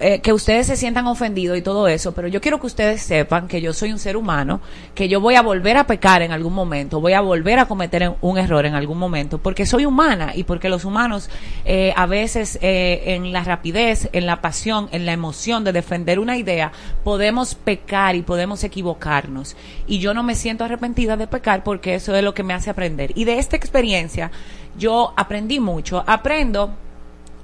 eh, 0.00 0.20
que 0.20 0.32
ustedes 0.32 0.66
se 0.66 0.76
sientan 0.76 1.06
ofendidos 1.06 1.56
y 1.56 1.62
todo 1.62 1.88
eso, 1.88 2.12
pero 2.12 2.28
yo 2.28 2.40
quiero 2.40 2.60
que 2.60 2.66
ustedes 2.66 3.02
sepan 3.02 3.48
que 3.48 3.60
yo 3.60 3.72
soy 3.72 3.92
un 3.92 3.98
ser 3.98 4.16
humano, 4.16 4.60
que 4.94 5.08
yo 5.08 5.20
voy 5.20 5.34
a 5.34 5.42
volver 5.42 5.76
a 5.76 5.86
pecar 5.86 6.22
en 6.22 6.32
algún 6.32 6.54
momento, 6.54 7.00
voy 7.00 7.12
a 7.12 7.20
volver 7.20 7.58
a 7.58 7.66
cometer 7.66 8.14
un 8.20 8.38
error 8.38 8.66
en 8.66 8.74
algún 8.74 8.98
momento, 8.98 9.38
porque 9.38 9.66
soy 9.66 9.84
humana 9.84 10.32
y 10.34 10.44
porque 10.44 10.68
los 10.68 10.84
humanos 10.84 11.30
eh, 11.64 11.92
a 11.96 12.06
veces 12.06 12.58
eh, 12.62 13.02
en 13.14 13.32
la 13.32 13.44
rapidez, 13.44 14.08
en 14.12 14.26
la 14.26 14.40
pasión, 14.40 14.88
en 14.92 15.06
la 15.06 15.12
emoción 15.12 15.64
de 15.64 15.72
defender 15.72 16.18
una 16.18 16.36
idea, 16.36 16.72
podemos 17.04 17.54
pecar 17.54 18.16
y 18.16 18.22
podemos 18.22 18.64
equivocarnos. 18.64 19.56
Y 19.86 19.98
yo 19.98 20.14
no 20.14 20.22
me 20.22 20.34
siento 20.34 20.64
arrepentida 20.64 21.16
de 21.16 21.26
pecar 21.26 21.64
porque 21.64 21.94
eso 21.94 22.14
es 22.14 22.22
lo 22.22 22.34
que 22.34 22.42
me 22.42 22.54
hace 22.54 22.70
aprender. 22.70 23.12
Y 23.14 23.24
de 23.24 23.38
esta 23.38 23.56
experiencia 23.56 24.30
yo 24.78 25.12
aprendí 25.16 25.60
mucho, 25.60 26.04
aprendo 26.06 26.74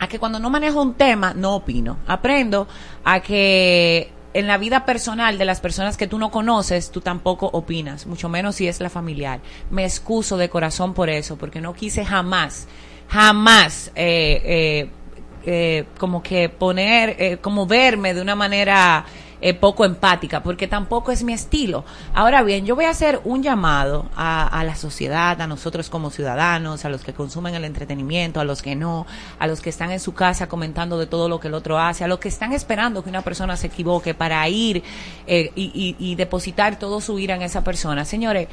a 0.03 0.09
que 0.09 0.19
cuando 0.19 0.41
no 0.41 0.51
manejo 0.51 0.83
un 0.83 0.95
tema 0.95 1.33
no 1.33 1.55
opino. 1.55 1.97
Aprendo 2.09 2.67
a 3.05 3.21
que 3.21 4.11
en 4.35 4.49
la 4.49 4.59
vida 4.59 4.85
personal 4.85 5.39
de 5.39 5.45
las 5.45 5.61
personas 5.61 5.97
que 5.97 6.09
tú 6.09 6.19
no 6.19 6.33
conoces, 6.33 6.91
tú 6.91 7.01
tampoco 7.01 7.49
opinas, 7.53 8.05
mucho 8.07 8.29
menos 8.29 8.57
si 8.57 8.67
es 8.67 8.81
la 8.81 8.91
familiar. 8.91 9.39
Me 9.71 9.85
excuso 9.85 10.37
de 10.37 10.49
corazón 10.49 10.93
por 10.93 11.09
eso, 11.09 11.37
porque 11.37 11.61
no 11.61 11.73
quise 11.73 12.05
jamás, 12.05 12.67
jamás 13.07 13.93
eh, 13.95 14.43
eh, 14.45 14.91
eh, 15.47 15.85
como 15.99 16.21
que 16.21 16.49
poner, 16.49 17.15
eh, 17.21 17.37
como 17.41 17.67
verme 17.67 18.13
de 18.13 18.23
una 18.23 18.35
manera 18.35 19.05
eh, 19.43 19.53
poco 19.55 19.85
empática, 19.85 20.43
porque 20.43 20.69
tampoco 20.69 21.13
es 21.13 21.23
mi 21.25 21.33
estilo. 21.33 21.85
Ahora 22.15 22.43
bien, 22.43 22.65
yo 22.65 22.75
voy 22.77 22.87
a 22.87 22.91
hacer 22.91 23.21
un 23.25 23.43
llamado 23.43 24.07
a, 24.17 24.63
la 24.65 24.77
sociedad, 24.77 25.41
a 25.41 25.47
nosotros 25.47 25.91
como 25.91 26.11
ciudadanos, 26.11 26.85
a 26.85 26.89
los 26.89 27.03
que 27.03 27.13
consumen 27.13 27.55
el 27.55 27.65
entretenimiento, 27.65 28.41
a 28.41 28.45
los 28.45 28.63
que 28.63 28.75
no, 28.77 29.07
a 29.39 29.47
los 29.47 29.61
que 29.61 29.71
están 29.71 29.91
en 29.91 30.01
su 30.01 30.15
casa 30.15 30.49
comentando 30.49 30.99
de 30.99 31.07
todo 31.07 31.29
lo 31.29 31.41
que 31.41 31.49
el 31.49 31.55
otro 31.55 31.79
hace, 31.79 32.05
a 32.05 32.09
los 32.09 32.21
que 32.21 32.29
están 32.29 32.53
esperando 32.53 33.03
que 33.03 33.11
una 33.11 33.23
persona 33.23 33.57
se 33.57 33.67
equivoque 33.67 34.15
para 34.15 34.49
ir 34.49 34.83
eh, 35.27 35.51
y- 35.57 35.97
y 35.99 36.15
depositar 36.15 36.79
todo 36.79 37.01
su 37.01 37.19
ira 37.19 37.35
en 37.35 37.43
esa 37.43 37.63
persona. 37.65 38.05
Señores, 38.05 38.49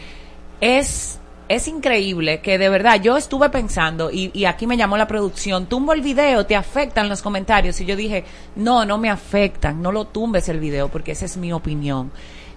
es 0.59 1.19
es 1.49 1.67
increíble 1.67 2.41
que 2.41 2.57
de 2.59 2.69
verdad 2.69 3.01
yo 3.01 3.17
estuve 3.17 3.49
pensando 3.49 4.11
y, 4.11 4.29
y 4.33 4.45
aquí 4.45 4.67
me 4.67 4.77
llamó 4.77 4.97
la 4.97 5.07
producción, 5.07 5.65
tumbo 5.65 5.93
el 5.93 6.01
video, 6.01 6.45
te 6.45 6.55
afectan 6.55 7.09
los 7.09 7.23
comentarios 7.23 7.81
y 7.81 7.85
yo 7.85 7.95
dije, 7.95 8.23
no, 8.55 8.85
no 8.85 8.99
me 8.99 9.09
afectan, 9.09 9.81
no 9.81 9.91
lo 9.91 10.05
tumbes 10.05 10.47
el 10.47 10.59
video 10.59 10.89
porque 10.89 11.11
esa 11.11 11.25
es 11.25 11.35
mi 11.37 11.51
opinión. 11.51 12.11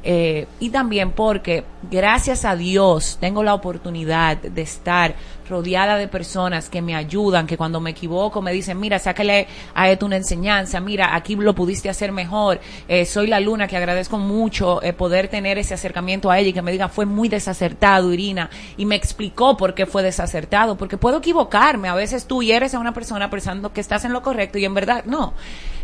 Eh, 0.05 0.47
y 0.59 0.71
también 0.71 1.13
porque 1.13 1.65
gracias 1.91 2.45
a 2.45 2.57
Dios 2.57 3.19
tengo 3.21 3.43
la 3.43 3.55
oportunidad 3.55 4.37
de 4.37 4.63
estar 4.63 5.15
rodeada 5.49 5.97
de 5.97 6.09
personas 6.09 6.69
que 6.69 6.83
me 6.83 6.95
ayudan, 6.95 7.47
que 7.47 7.57
cuando 7.57 7.81
me 7.81 7.91
equivoco 7.91 8.43
me 8.43 8.53
dicen, 8.53 8.79
mira, 8.79 8.99
sácale 8.99 9.47
a 9.75 9.91
esto 9.91 10.07
una 10.07 10.17
enseñanza, 10.17 10.81
mira, 10.81 11.15
aquí 11.15 11.37
lo 11.37 11.55
pudiste 11.55 11.89
hacer 11.89 12.13
mejor, 12.13 12.61
eh, 12.89 13.05
soy 13.05 13.27
la 13.27 13.41
luna 13.41 13.67
que 13.67 13.77
agradezco 13.77 14.19
mucho 14.19 14.83
eh, 14.83 14.93
poder 14.93 15.29
tener 15.29 15.59
ese 15.59 15.75
acercamiento 15.75 16.31
a 16.31 16.39
ella 16.39 16.51
y 16.51 16.53
que 16.53 16.63
me 16.63 16.73
diga, 16.73 16.89
fue 16.89 17.07
muy 17.07 17.29
desacertado, 17.29 18.13
Irina, 18.13 18.51
y 18.77 18.87
me 18.87 18.97
explicó 18.97 19.57
por 19.57 19.75
qué 19.75 19.87
fue 19.87 20.03
desacertado, 20.03 20.77
porque 20.77 20.97
puedo 20.97 21.19
equivocarme, 21.19 21.89
a 21.89 21.95
veces 21.95 22.27
tú 22.27 22.43
hieres 22.43 22.75
a 22.75 22.79
una 22.79 22.95
persona 22.95 23.31
pensando 23.31 23.73
que 23.73 23.81
estás 23.81 24.05
en 24.05 24.13
lo 24.13 24.23
correcto 24.23 24.59
y 24.59 24.65
en 24.65 24.75
verdad 24.75 25.05
no. 25.05 25.35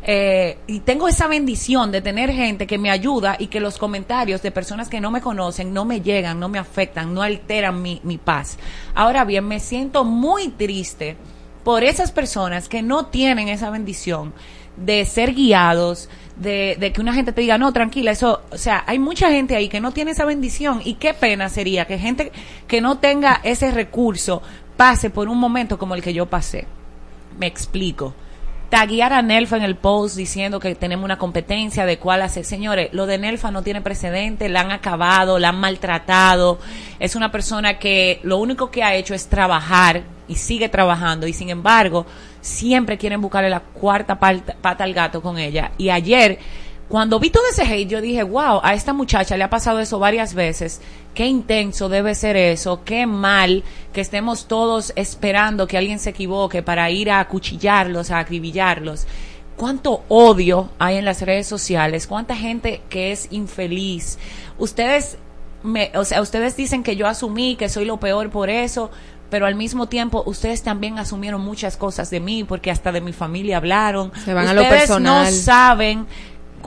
Eh, 0.02 0.59
y 0.67 0.81
tengo 0.81 1.09
esa 1.09 1.26
bendición 1.26 1.90
de 1.90 2.00
tener 2.00 2.31
gente 2.31 2.67
que 2.67 2.78
me 2.78 2.90
ayuda 2.90 3.37
y 3.38 3.49
que 3.49 3.61
los 3.61 3.78
comentarios 3.78 4.43
de 4.43 4.50
personas 4.50 4.88
que 4.88 5.00
no 5.00 5.11
me 5.11 5.21
conocen 5.21 5.73
no 5.73 5.85
me 5.85 6.00
llegan, 6.00 6.40
no 6.40 6.49
me 6.49 6.59
afectan, 6.59 7.12
no 7.14 7.23
alteran 7.23 7.83
mi, 7.83 8.00
mi 8.05 8.19
paz. 8.19 8.59
Ahora 8.95 9.25
bien, 9.25 9.47
me 9.47 9.61
siento 9.61 10.05
muy 10.05 10.49
triste 10.49 11.17
por 11.64 11.85
esas 11.85 12.12
personas 12.12 12.69
que 12.69 12.83
no 12.83 13.07
tienen 13.07 13.49
esa 13.49 13.71
bendición 13.71 14.33
de 14.76 15.05
ser 15.05 15.35
guiados, 15.35 16.09
de, 16.37 16.76
de 16.78 16.93
que 16.93 17.00
una 17.00 17.12
gente 17.12 17.33
te 17.33 17.40
diga, 17.40 17.59
no, 17.59 17.73
tranquila, 17.73 18.12
eso, 18.12 18.43
o 18.50 18.59
sea, 18.59 18.85
hay 18.87 18.99
mucha 18.99 19.31
gente 19.31 19.57
ahí 19.57 19.69
que 19.69 19.81
no 19.81 19.93
tiene 19.93 20.12
esa 20.12 20.25
bendición 20.25 20.81
y 20.85 20.95
qué 20.95 21.14
pena 21.14 21.49
sería 21.49 21.85
que 21.87 21.99
gente 21.99 22.31
que 22.69 22.81
no 22.81 22.99
tenga 22.99 23.40
ese 23.43 23.73
recurso 23.73 24.40
pase 24.76 25.11
por 25.11 25.28
un 25.28 25.38
momento 25.38 25.78
como 25.78 25.95
el 25.95 26.02
que 26.02 26.14
yo 26.14 26.26
pasé. 26.26 26.67
Me 27.38 27.47
explico 27.47 28.14
taguear 28.68 29.12
a 29.12 29.22
Nelfa 29.22 29.56
en 29.56 29.62
el 29.62 29.76
post 29.76 30.16
diciendo 30.16 30.60
que 30.60 30.75
tenemos 30.75 31.04
una 31.04 31.18
competencia 31.18 31.87
de 31.87 31.98
cuál 31.98 32.22
hacer. 32.22 32.44
Señores, 32.44 32.90
lo 32.92 33.06
de 33.06 33.18
Nelfa 33.18 33.50
no 33.50 33.62
tiene 33.62 33.80
precedente, 33.80 34.48
la 34.48 34.60
han 34.60 34.70
acabado, 34.70 35.38
la 35.38 35.50
han 35.50 35.60
maltratado. 35.60 36.58
Es 36.98 37.16
una 37.16 37.32
persona 37.32 37.78
que 37.78 38.20
lo 38.22 38.37
único 38.38 38.70
que 38.70 38.82
ha 38.82 38.94
hecho 38.94 39.14
es 39.14 39.28
trabajar 39.28 40.02
y 40.28 40.37
sigue 40.37 40.68
trabajando 40.68 41.26
y 41.26 41.32
sin 41.32 41.48
embargo 41.48 42.04
siempre 42.42 42.98
quieren 42.98 43.20
buscarle 43.20 43.48
la 43.48 43.60
cuarta 43.60 44.18
pata, 44.18 44.84
al 44.84 44.94
gato 44.94 45.22
con 45.22 45.38
ella. 45.38 45.72
Y 45.78 45.88
ayer 45.88 46.38
cuando 46.88 47.21
vi 47.21 47.28
todo 47.28 47.45
ese 47.50 47.62
hate, 47.62 47.88
yo 47.88 48.00
dije, 48.00 48.23
wow, 48.23 48.61
a 48.62 48.73
esta 48.73 48.95
muchacha 48.95 49.37
le 49.37 49.45
ha 49.45 49.50
pasado 49.50 49.78
eso 49.78 49.99
varias 49.99 50.33
veces. 50.33 50.80
Qué 51.14 51.26
intenso 51.26 51.90
debe 51.90 52.14
ser 52.14 52.37
eso, 52.37 52.83
qué 52.85 53.07
mal 53.07 53.62
que 53.92 54.00
estemos 54.00 54.49
todos 54.49 54.92
esperando 54.97 55.66
que 55.66 55.76
alguien 55.76 55.99
se 55.99 56.11
equivoque 56.11 56.62
para 56.62 56.90
ir 56.90 57.11
a 57.11 57.21
acuchillarlos, 57.21 58.11
a 58.11 58.21
acribillarlos. 58.21 59.07
Cuánto 59.57 60.02
odio 60.09 60.71
hay 60.78 60.97
en 60.97 61.04
las 61.04 61.21
redes 61.21 61.47
sociales, 61.47 62.07
cuánta 62.07 62.35
gente 62.35 62.80
que 62.88 63.12
es 63.12 63.28
infeliz. 63.33 64.18
Ustedes, 64.57 65.18
me, 65.62 65.90
o 65.95 66.07
sea, 66.07 66.23
ustedes 66.23 66.57
dicen 66.57 66.83
que 66.83 66.97
yo 66.97 67.07
asumí 67.07 67.57
que 67.57 67.68
soy 67.68 67.85
lo 67.85 67.99
peor 67.99 68.30
por 68.30 68.49
eso, 68.49 68.90
pero 69.28 69.45
al 69.45 69.57
mismo 69.57 69.88
tiempo 69.88 70.23
ustedes 70.25 70.62
también 70.62 70.99
asumieron 70.99 71.42
muchas 71.42 71.76
cosas 71.76 72.09
de 72.09 72.21
mí 72.21 72.45
porque 72.45 72.71
hasta 72.71 72.92
de 72.92 73.02
mi 73.02 73.12
familia 73.12 73.59
hablaron. 73.59 74.11
Se 74.25 74.33
van 74.33 74.49
a 74.49 74.52
ustedes 74.52 74.71
lo 74.71 74.78
personal. 74.78 75.25
no 75.25 75.30
saben 75.30 76.07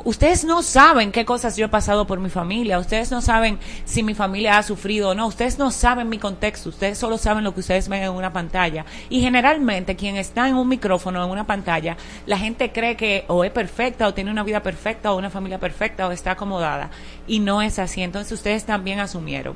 ustedes 0.04 0.46
no 0.46 0.64
saben 0.64 1.12
qué 1.12 1.26
cosas 1.26 1.58
yo 1.58 1.66
he 1.66 1.70
pasado 1.70 2.08
por 2.08 2.20
mi 2.20 2.30
familia, 2.30 2.80
ustedes 2.80 3.12
no 3.12 3.22
saben 3.22 3.60
si 3.86 4.04
mi 4.04 4.14
familia 4.14 4.58
ha 4.58 4.64
sufrido 4.64 5.10
o 5.10 5.16
no, 5.16 5.28
ustedes 5.28 5.58
no 5.58 5.72
saben 5.72 6.10
mi 6.10 6.18
contexto, 6.18 6.70
ustedes 6.70 6.98
solo 6.98 7.18
saben 7.18 7.44
lo 7.44 7.54
que 7.54 7.60
ustedes 7.60 7.88
ven 7.88 8.04
en 8.04 8.12
una 8.12 8.34
pantalla. 8.34 8.86
Y 9.10 9.22
generalmente 9.22 9.96
quien 9.96 10.18
está 10.18 10.48
en 10.48 10.56
un 10.56 10.68
micrófono, 10.68 11.24
en 11.24 11.30
una 11.30 11.46
pantalla, 11.46 11.98
la 12.26 12.38
gente 12.38 12.72
cree 12.72 12.96
que 12.96 13.26
o 13.28 13.44
es 13.44 13.52
perfecta 13.52 14.08
o 14.08 14.14
tiene 14.14 14.32
una 14.32 14.44
vida 14.44 14.64
perfecta 14.64 15.12
o 15.12 15.18
una 15.18 15.30
familia 15.30 15.60
perfecta 15.60 16.08
o 16.08 16.12
está 16.12 16.32
acomodada. 16.32 16.90
Y 17.28 17.40
no 17.40 17.62
es 17.62 17.80
así, 17.80 18.02
entonces 18.02 18.32
ustedes 18.32 18.66
también 18.66 19.00
asumieron. 19.00 19.56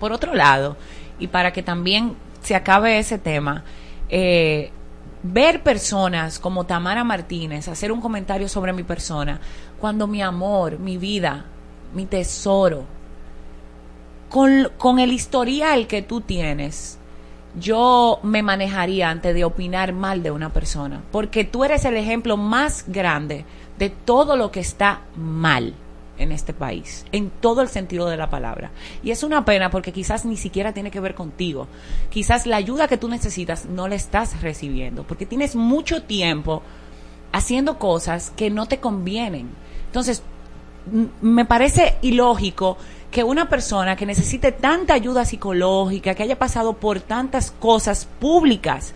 Por 0.00 0.12
otro 0.12 0.34
lado, 0.34 0.76
y 1.18 1.28
para 1.28 1.52
que 1.52 1.62
también 1.62 2.16
se 2.42 2.54
acabe 2.54 2.98
ese 2.98 3.18
tema, 3.18 3.64
eh, 4.08 4.70
ver 5.32 5.62
personas 5.62 6.38
como 6.38 6.64
Tamara 6.64 7.04
Martínez 7.04 7.68
hacer 7.68 7.92
un 7.92 8.00
comentario 8.00 8.48
sobre 8.48 8.72
mi 8.72 8.82
persona, 8.82 9.40
cuando 9.80 10.06
mi 10.06 10.22
amor, 10.22 10.78
mi 10.78 10.98
vida, 10.98 11.46
mi 11.94 12.06
tesoro, 12.06 12.84
con, 14.28 14.70
con 14.78 14.98
el 14.98 15.12
historial 15.12 15.86
que 15.86 16.02
tú 16.02 16.20
tienes, 16.20 16.98
yo 17.58 18.20
me 18.22 18.42
manejaría 18.42 19.08
antes 19.08 19.34
de 19.34 19.44
opinar 19.44 19.92
mal 19.92 20.22
de 20.22 20.30
una 20.30 20.52
persona, 20.52 21.02
porque 21.10 21.44
tú 21.44 21.64
eres 21.64 21.84
el 21.84 21.96
ejemplo 21.96 22.36
más 22.36 22.84
grande 22.86 23.44
de 23.78 23.90
todo 23.90 24.36
lo 24.36 24.50
que 24.50 24.60
está 24.60 25.00
mal 25.16 25.74
en 26.18 26.32
este 26.32 26.52
país, 26.52 27.04
en 27.12 27.30
todo 27.30 27.62
el 27.62 27.68
sentido 27.68 28.08
de 28.08 28.16
la 28.16 28.30
palabra. 28.30 28.70
Y 29.02 29.10
es 29.10 29.22
una 29.22 29.44
pena 29.44 29.70
porque 29.70 29.92
quizás 29.92 30.24
ni 30.24 30.36
siquiera 30.36 30.72
tiene 30.72 30.90
que 30.90 31.00
ver 31.00 31.14
contigo. 31.14 31.68
Quizás 32.10 32.46
la 32.46 32.56
ayuda 32.56 32.88
que 32.88 32.98
tú 32.98 33.08
necesitas 33.08 33.66
no 33.66 33.88
la 33.88 33.94
estás 33.94 34.40
recibiendo, 34.42 35.04
porque 35.04 35.26
tienes 35.26 35.56
mucho 35.56 36.02
tiempo 36.02 36.62
haciendo 37.32 37.78
cosas 37.78 38.30
que 38.36 38.50
no 38.50 38.66
te 38.66 38.78
convienen. 38.78 39.50
Entonces, 39.86 40.22
me 41.20 41.44
parece 41.44 41.96
ilógico 42.02 42.76
que 43.10 43.24
una 43.24 43.48
persona 43.48 43.96
que 43.96 44.06
necesite 44.06 44.52
tanta 44.52 44.94
ayuda 44.94 45.24
psicológica, 45.24 46.14
que 46.14 46.22
haya 46.22 46.38
pasado 46.38 46.74
por 46.74 47.00
tantas 47.00 47.50
cosas 47.50 48.06
públicas, 48.20 48.92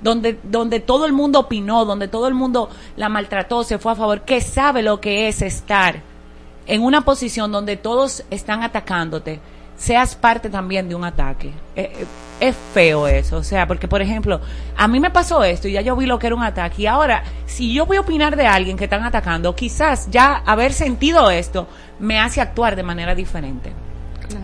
donde, 0.00 0.38
donde 0.42 0.80
todo 0.80 1.06
el 1.06 1.12
mundo 1.12 1.40
opinó, 1.40 1.84
donde 1.84 2.08
todo 2.08 2.28
el 2.28 2.34
mundo 2.34 2.68
la 2.96 3.08
maltrató, 3.08 3.64
se 3.64 3.78
fue 3.78 3.92
a 3.92 3.96
favor, 3.96 4.22
que 4.22 4.40
sabe 4.40 4.82
lo 4.82 5.00
que 5.00 5.28
es 5.28 5.42
estar 5.42 6.13
en 6.66 6.82
una 6.82 7.02
posición 7.02 7.52
donde 7.52 7.76
todos 7.76 8.24
están 8.30 8.62
atacándote, 8.62 9.40
seas 9.76 10.14
parte 10.14 10.50
también 10.50 10.88
de 10.88 10.94
un 10.94 11.04
ataque. 11.04 11.48
Eh, 11.76 11.92
eh, 12.00 12.06
es 12.40 12.56
feo 12.72 13.06
eso, 13.06 13.36
o 13.36 13.42
sea, 13.42 13.66
porque 13.66 13.86
por 13.86 14.02
ejemplo, 14.02 14.40
a 14.76 14.88
mí 14.88 14.98
me 14.98 15.10
pasó 15.10 15.44
esto 15.44 15.68
y 15.68 15.72
ya 15.72 15.80
yo 15.80 15.94
vi 15.96 16.06
lo 16.06 16.18
que 16.18 16.26
era 16.26 16.36
un 16.36 16.42
ataque 16.42 16.82
y 16.82 16.86
ahora, 16.86 17.22
si 17.46 17.72
yo 17.72 17.86
voy 17.86 17.96
a 17.96 18.00
opinar 18.00 18.36
de 18.36 18.46
alguien 18.46 18.76
que 18.76 18.84
están 18.84 19.04
atacando, 19.04 19.54
quizás 19.54 20.08
ya 20.10 20.42
haber 20.44 20.72
sentido 20.72 21.30
esto 21.30 21.68
me 22.00 22.18
hace 22.18 22.40
actuar 22.40 22.76
de 22.76 22.82
manera 22.82 23.14
diferente. 23.14 23.72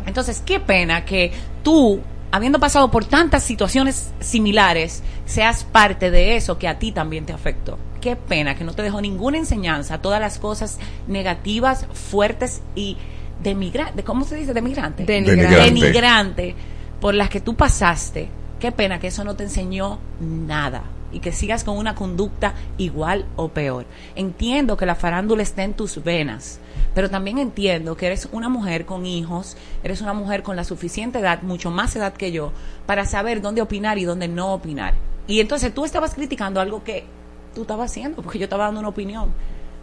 Entonces, 0.06 0.42
qué 0.44 0.60
pena 0.60 1.04
que 1.04 1.32
tú, 1.62 2.00
habiendo 2.30 2.60
pasado 2.60 2.90
por 2.90 3.04
tantas 3.04 3.42
situaciones 3.42 4.12
similares, 4.20 5.02
seas 5.24 5.64
parte 5.64 6.10
de 6.10 6.36
eso 6.36 6.58
que 6.58 6.68
a 6.68 6.78
ti 6.78 6.92
también 6.92 7.26
te 7.26 7.32
afectó. 7.32 7.78
Qué 8.00 8.16
pena 8.16 8.54
que 8.56 8.64
no 8.64 8.72
te 8.72 8.82
dejó 8.82 9.00
ninguna 9.00 9.38
enseñanza, 9.38 10.00
todas 10.00 10.20
las 10.20 10.38
cosas 10.38 10.78
negativas, 11.06 11.86
fuertes 11.92 12.62
y 12.74 12.96
de 13.42 13.54
migrante, 13.54 14.04
¿cómo 14.04 14.24
se 14.24 14.36
dice? 14.36 14.54
De 14.54 14.62
migrante. 14.62 15.04
Denigrante. 15.04 15.56
Denigrante 15.56 16.54
por 17.00 17.14
las 17.14 17.30
que 17.30 17.40
tú 17.40 17.54
pasaste. 17.54 18.28
Qué 18.58 18.72
pena 18.72 19.00
que 19.00 19.06
eso 19.06 19.24
no 19.24 19.36
te 19.36 19.44
enseñó 19.44 19.98
nada 20.20 20.82
y 21.12 21.20
que 21.20 21.32
sigas 21.32 21.64
con 21.64 21.76
una 21.76 21.94
conducta 21.94 22.54
igual 22.78 23.26
o 23.36 23.48
peor. 23.48 23.86
Entiendo 24.16 24.76
que 24.76 24.86
la 24.86 24.94
farándula 24.94 25.42
está 25.42 25.62
en 25.62 25.74
tus 25.74 26.02
venas, 26.04 26.60
pero 26.94 27.10
también 27.10 27.38
entiendo 27.38 27.96
que 27.96 28.06
eres 28.06 28.28
una 28.32 28.48
mujer 28.48 28.84
con 28.84 29.06
hijos, 29.06 29.56
eres 29.82 30.02
una 30.02 30.12
mujer 30.12 30.42
con 30.42 30.56
la 30.56 30.64
suficiente 30.64 31.18
edad, 31.18 31.42
mucho 31.42 31.70
más 31.70 31.96
edad 31.96 32.12
que 32.12 32.32
yo, 32.32 32.52
para 32.86 33.06
saber 33.06 33.40
dónde 33.40 33.62
opinar 33.62 33.98
y 33.98 34.04
dónde 34.04 34.28
no 34.28 34.52
opinar. 34.52 34.94
Y 35.26 35.40
entonces 35.40 35.72
tú 35.72 35.84
estabas 35.84 36.14
criticando 36.14 36.60
algo 36.60 36.84
que 36.84 37.04
tú 37.54 37.62
estabas 37.62 37.90
haciendo, 37.90 38.22
porque 38.22 38.38
yo 38.38 38.44
estaba 38.44 38.64
dando 38.64 38.80
una 38.80 38.88
opinión. 38.88 39.32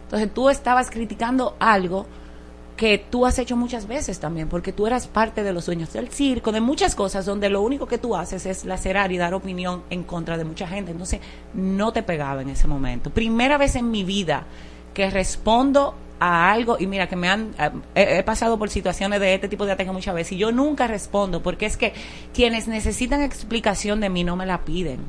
Entonces 0.04 0.32
tú 0.32 0.48
estabas 0.48 0.90
criticando 0.90 1.56
algo 1.58 2.06
que 2.78 2.96
tú 2.96 3.26
has 3.26 3.38
hecho 3.40 3.56
muchas 3.56 3.88
veces 3.88 4.20
también, 4.20 4.48
porque 4.48 4.72
tú 4.72 4.86
eras 4.86 5.08
parte 5.08 5.42
de 5.42 5.52
los 5.52 5.64
sueños 5.64 5.92
del 5.92 6.08
circo, 6.08 6.52
de 6.52 6.60
muchas 6.60 6.94
cosas 6.94 7.26
donde 7.26 7.50
lo 7.50 7.60
único 7.60 7.86
que 7.86 7.98
tú 7.98 8.14
haces 8.14 8.46
es 8.46 8.64
lacerar 8.64 9.10
y 9.10 9.18
dar 9.18 9.34
opinión 9.34 9.82
en 9.90 10.04
contra 10.04 10.38
de 10.38 10.44
mucha 10.44 10.68
gente. 10.68 10.92
Entonces, 10.92 11.20
no 11.54 11.92
te 11.92 12.04
pegaba 12.04 12.40
en 12.40 12.50
ese 12.50 12.68
momento. 12.68 13.10
Primera 13.10 13.58
vez 13.58 13.74
en 13.74 13.90
mi 13.90 14.04
vida 14.04 14.44
que 14.94 15.10
respondo 15.10 15.94
a 16.20 16.52
algo, 16.52 16.76
y 16.78 16.86
mira 16.86 17.08
que 17.08 17.16
me 17.16 17.28
han, 17.28 17.52
eh, 17.58 18.18
he, 18.18 18.22
pasado 18.22 18.58
por 18.58 18.70
situaciones 18.70 19.20
de 19.20 19.34
este 19.34 19.48
tipo 19.48 19.66
de 19.66 19.72
ataque 19.72 19.90
muchas 19.90 20.14
veces, 20.14 20.32
y 20.32 20.38
yo 20.38 20.52
nunca 20.52 20.86
respondo, 20.86 21.42
porque 21.42 21.66
es 21.66 21.76
que 21.76 21.92
quienes 22.32 22.68
necesitan 22.68 23.22
explicación 23.22 24.00
de 24.00 24.08
mí 24.08 24.22
no 24.22 24.36
me 24.36 24.46
la 24.46 24.64
piden. 24.64 25.00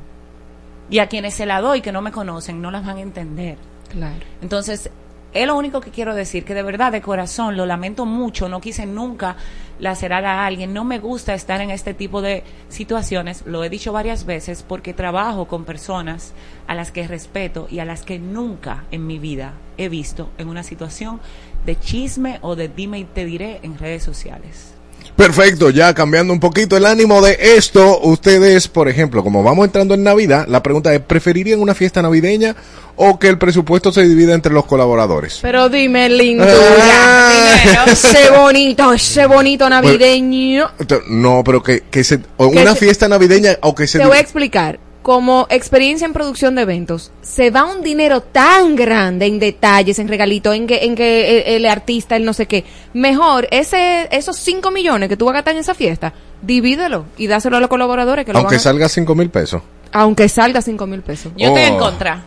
Y 0.90 0.98
a 0.98 1.06
quienes 1.06 1.34
se 1.34 1.46
la 1.46 1.60
doy 1.60 1.80
que 1.80 1.92
no 1.92 2.02
me 2.02 2.12
conocen, 2.12 2.60
no 2.60 2.70
las 2.70 2.84
van 2.84 2.98
a 2.98 3.00
entender. 3.00 3.56
Claro. 3.90 4.24
Entonces, 4.42 4.90
es 5.32 5.46
lo 5.46 5.56
único 5.56 5.80
que 5.80 5.90
quiero 5.90 6.14
decir, 6.14 6.44
que 6.44 6.54
de 6.54 6.62
verdad, 6.62 6.90
de 6.90 7.00
corazón, 7.00 7.56
lo 7.56 7.64
lamento 7.64 8.04
mucho, 8.04 8.48
no 8.48 8.60
quise 8.60 8.84
nunca 8.84 9.36
lacerar 9.78 10.24
a 10.24 10.44
alguien, 10.44 10.74
no 10.74 10.84
me 10.84 10.98
gusta 10.98 11.34
estar 11.34 11.60
en 11.60 11.70
este 11.70 11.94
tipo 11.94 12.20
de 12.20 12.42
situaciones, 12.68 13.44
lo 13.46 13.62
he 13.62 13.70
dicho 13.70 13.92
varias 13.92 14.26
veces, 14.26 14.64
porque 14.66 14.92
trabajo 14.92 15.46
con 15.46 15.64
personas 15.64 16.34
a 16.66 16.74
las 16.74 16.90
que 16.90 17.06
respeto 17.06 17.68
y 17.70 17.78
a 17.78 17.84
las 17.84 18.02
que 18.02 18.18
nunca 18.18 18.84
en 18.90 19.06
mi 19.06 19.20
vida 19.20 19.54
he 19.76 19.88
visto 19.88 20.30
en 20.36 20.48
una 20.48 20.64
situación 20.64 21.20
de 21.64 21.78
chisme 21.78 22.38
o 22.42 22.56
de 22.56 22.68
dime 22.68 22.98
y 22.98 23.04
te 23.04 23.24
diré 23.24 23.60
en 23.62 23.78
redes 23.78 24.02
sociales. 24.02 24.74
Perfecto, 25.20 25.68
ya 25.68 25.92
cambiando 25.92 26.32
un 26.32 26.40
poquito 26.40 26.78
el 26.78 26.86
ánimo 26.86 27.20
de 27.20 27.36
esto, 27.56 28.00
ustedes, 28.00 28.68
por 28.68 28.88
ejemplo, 28.88 29.22
como 29.22 29.42
vamos 29.42 29.66
entrando 29.66 29.92
en 29.92 30.02
Navidad, 30.02 30.46
la 30.48 30.62
pregunta 30.62 30.94
es, 30.94 31.00
¿preferirían 31.00 31.60
una 31.60 31.74
fiesta 31.74 32.00
navideña 32.00 32.56
o 32.96 33.18
que 33.18 33.28
el 33.28 33.36
presupuesto 33.36 33.92
se 33.92 34.02
divida 34.08 34.32
entre 34.32 34.52
los 34.54 34.64
colaboradores? 34.64 35.38
Pero 35.42 35.68
dime, 35.68 36.08
lindo. 36.08 36.44
Ah. 36.48 37.84
Ese 37.86 38.30
bonito, 38.30 38.94
ese 38.94 39.26
bonito 39.26 39.68
navideño. 39.68 40.70
No, 41.08 41.42
pero 41.44 41.62
que, 41.62 41.82
que 41.90 42.02
se, 42.02 42.20
Que 42.20 42.24
una 42.38 42.72
se- 42.72 42.78
fiesta 42.78 43.06
navideña 43.06 43.58
o 43.60 43.74
que 43.74 43.86
se... 43.86 43.98
Te 43.98 44.06
voy 44.06 44.16
a 44.16 44.20
explicar. 44.20 44.80
Como 45.02 45.46
experiencia 45.48 46.04
en 46.04 46.12
producción 46.12 46.54
de 46.54 46.62
eventos, 46.62 47.10
se 47.22 47.50
va 47.50 47.64
un 47.64 47.82
dinero 47.82 48.20
tan 48.20 48.76
grande 48.76 49.24
en 49.26 49.38
detalles, 49.38 49.98
en 49.98 50.08
regalitos, 50.08 50.54
en 50.54 50.66
que, 50.66 50.84
en 50.84 50.94
que 50.94 51.38
el, 51.56 51.64
el 51.64 51.66
artista, 51.66 52.16
el 52.16 52.24
no 52.26 52.34
sé 52.34 52.44
qué. 52.46 52.64
Mejor, 52.92 53.48
ese, 53.50 54.08
esos 54.14 54.36
5 54.36 54.70
millones 54.70 55.08
que 55.08 55.16
tú 55.16 55.24
vas 55.24 55.32
a 55.32 55.38
gastar 55.38 55.54
en 55.54 55.60
esa 55.60 55.74
fiesta, 55.74 56.12
divídelo 56.42 57.06
y 57.16 57.28
dáselo 57.28 57.56
a 57.56 57.60
los 57.60 57.70
colaboradores 57.70 58.26
que 58.26 58.32
lo 58.32 58.38
aunque 58.40 58.56
van 58.56 58.60
a- 58.60 58.62
salga 58.62 58.88
cinco 58.90 59.14
mil 59.14 59.30
pesos. 59.30 59.62
aunque 59.92 60.28
salga 60.28 60.60
5 60.60 60.86
mil 60.86 61.00
pesos. 61.00 61.32
Yo 61.34 61.48
estoy 61.48 61.62
en 61.62 61.74
Oh. 61.74 61.78
contra. 61.78 62.22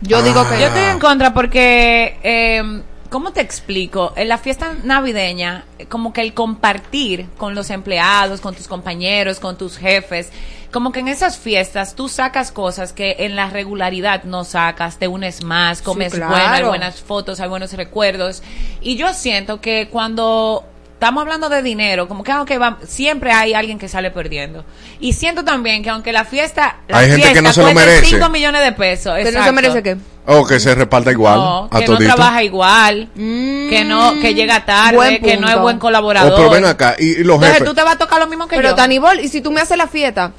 Yo 0.00 0.22
digo 0.22 0.42
que 0.48 0.58
Yo 0.58 0.68
estoy 0.68 0.84
en 0.84 0.98
contra 0.98 1.34
porque, 1.34 2.16
eh, 2.22 2.62
¿cómo 3.10 3.32
te 3.32 3.40
explico? 3.40 4.12
En 4.16 4.28
la 4.28 4.38
fiesta 4.38 4.74
navideña, 4.84 5.64
como 5.88 6.12
que 6.12 6.22
el 6.22 6.32
compartir 6.32 7.26
con 7.36 7.54
los 7.54 7.70
empleados, 7.70 8.40
con 8.40 8.54
tus 8.54 8.68
compañeros, 8.68 9.40
con 9.40 9.58
tus 9.58 9.76
jefes, 9.76 10.30
como 10.70 10.92
que 10.92 11.00
en 11.00 11.08
esas 11.08 11.36
fiestas 11.36 11.94
tú 11.96 12.08
sacas 12.08 12.52
cosas 12.52 12.92
que 12.92 13.16
en 13.18 13.34
la 13.34 13.50
regularidad 13.50 14.22
no 14.24 14.44
sacas, 14.44 14.98
te 14.98 15.08
unes 15.08 15.42
más, 15.42 15.82
comes 15.82 16.14
claro. 16.14 16.30
bueno, 16.30 16.52
hay 16.52 16.62
buenas 16.62 17.00
fotos, 17.00 17.40
hay 17.40 17.48
buenos 17.48 17.72
recuerdos. 17.72 18.42
Y 18.80 18.96
yo 18.96 19.12
siento 19.12 19.60
que 19.60 19.88
cuando 19.90 20.64
estamos 20.94 21.22
hablando 21.22 21.48
de 21.48 21.62
dinero, 21.62 22.06
como 22.06 22.22
que 22.22 22.30
aunque 22.30 22.58
va, 22.58 22.78
siempre 22.86 23.32
hay 23.32 23.54
alguien 23.54 23.78
que 23.78 23.88
sale 23.88 24.10
perdiendo. 24.10 24.64
Y 25.00 25.14
siento 25.14 25.44
también 25.44 25.82
que 25.82 25.90
aunque 25.90 26.12
la 26.12 26.24
fiesta, 26.24 26.76
la 26.88 26.98
Hay 26.98 27.10
gente 27.10 27.22
que 27.22 27.32
fiesta 27.32 27.42
no 27.42 27.52
se 27.52 27.62
lo 27.62 27.74
merece. 27.74 28.04
5 28.04 28.28
millones 28.28 28.62
de 28.62 28.72
pesos, 28.72 29.16
que 29.16 29.32
no 29.32 29.42
se 29.42 29.52
merece 29.52 29.82
qué. 29.82 29.96
O 30.32 30.46
que 30.46 30.60
se 30.60 30.74
reparta 30.74 31.10
igual 31.10 31.38
No, 31.38 31.64
a 31.70 31.78
que 31.80 31.86
no 31.88 31.96
todito. 31.96 32.14
trabaja 32.14 32.42
igual, 32.42 33.08
que 33.14 33.84
no, 33.86 34.12
que 34.20 34.34
llega 34.34 34.64
tarde, 34.64 35.18
Mm, 35.20 35.24
que 35.24 35.36
no 35.36 35.48
es 35.48 35.58
buen 35.60 35.76
O 35.76 35.80
colaborador. 35.80 36.34
pero 36.36 36.50
ven 36.50 36.64
acá, 36.64 36.94
y, 36.98 37.04
y 37.06 37.14
los 37.24 37.34
Entonces 37.36 37.52
jefes. 37.54 37.68
tú 37.68 37.74
te 37.74 37.82
vas 37.82 37.94
a 37.94 37.98
tocar 37.98 38.18
lo 38.20 38.26
mismo 38.26 38.46
que 38.46 38.56
Pero 38.56 38.70
yo. 38.70 38.74
Tanibol, 38.74 39.20
y 39.20 39.28
si 39.28 39.40
tú 39.40 39.50
me 39.50 39.60
haces 39.60 39.76
la 39.76 39.86
fiesta 39.88 40.32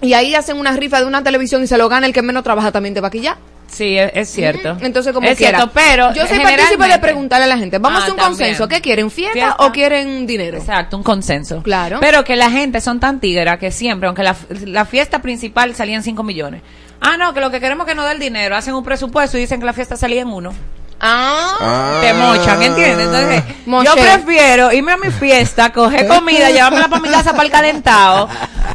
y 0.00 0.12
ahí 0.14 0.34
hacen 0.34 0.58
una 0.58 0.72
rifa 0.72 1.00
de 1.00 1.06
una 1.06 1.22
televisión 1.22 1.62
y 1.62 1.66
se 1.66 1.76
lo 1.78 1.88
gana 1.88 2.06
el 2.06 2.12
que 2.12 2.22
menos 2.22 2.42
trabaja, 2.44 2.72
también 2.72 2.94
te 2.94 3.00
va 3.00 3.08
a 3.08 3.10
quillar. 3.10 3.36
Sí, 3.68 3.96
es, 3.98 4.10
es 4.14 4.28
cierto. 4.30 4.74
Mm, 4.76 4.84
Entonces, 4.84 5.12
como 5.12 5.28
es 5.28 5.36
quiera. 5.36 5.58
cierto, 5.58 5.72
pero 5.74 6.12
yo 6.14 6.26
soy 6.26 6.38
partícipe 6.40 6.88
de 6.88 6.98
preguntarle 6.98 7.44
a 7.44 7.48
la 7.48 7.58
gente, 7.58 7.78
vamos 7.78 8.02
Ah, 8.02 8.06
a 8.06 8.10
un 8.10 8.16
también. 8.16 8.28
consenso, 8.38 8.66
¿qué 8.68 8.80
quieren? 8.80 9.10
¿Fiesta, 9.10 9.32
Fiesta. 9.34 9.56
o 9.58 9.70
quieren 9.72 10.26
dinero? 10.26 10.56
Exacto, 10.58 10.96
un 10.96 11.02
consenso. 11.02 11.62
Claro. 11.62 11.98
Pero 12.00 12.24
que 12.24 12.34
la 12.34 12.50
gente 12.50 12.80
son 12.80 12.98
tan 12.98 13.20
tigras 13.20 13.58
que 13.58 13.70
siempre, 13.70 14.06
aunque 14.08 14.22
la, 14.22 14.34
la 14.64 14.84
fiesta 14.86 15.20
principal 15.20 15.74
salían 15.74 16.02
5 16.02 16.22
millones. 16.22 16.62
Ah, 17.00 17.16
no, 17.16 17.32
que 17.34 17.40
lo 17.40 17.50
que 17.50 17.60
queremos 17.60 17.86
es 17.86 17.92
que 17.92 17.94
nos 17.94 18.06
dé 18.06 18.12
el 18.12 18.18
dinero. 18.18 18.56
Hacen 18.56 18.74
un 18.74 18.82
presupuesto 18.82 19.36
y 19.36 19.42
dicen 19.42 19.60
que 19.60 19.66
la 19.66 19.72
fiesta 19.72 19.96
salía 19.96 20.22
en 20.22 20.28
uno. 20.28 20.52
Ah, 21.00 21.56
Ah. 21.60 21.98
Te 22.02 22.12
mochan, 22.12 22.62
¿entiendes? 22.62 23.06
Entonces, 23.06 23.42
Moché. 23.66 23.86
yo 23.86 23.94
prefiero 23.94 24.72
irme 24.72 24.92
a 24.92 24.96
mi 24.96 25.10
fiesta, 25.10 25.72
coger 25.72 26.06
comida, 26.08 26.50
llevármela 26.52 26.88
para 26.88 27.02
mi 27.02 27.08
casa 27.08 27.32
para 27.32 27.44
el 27.44 27.50
calentado, 27.50 28.28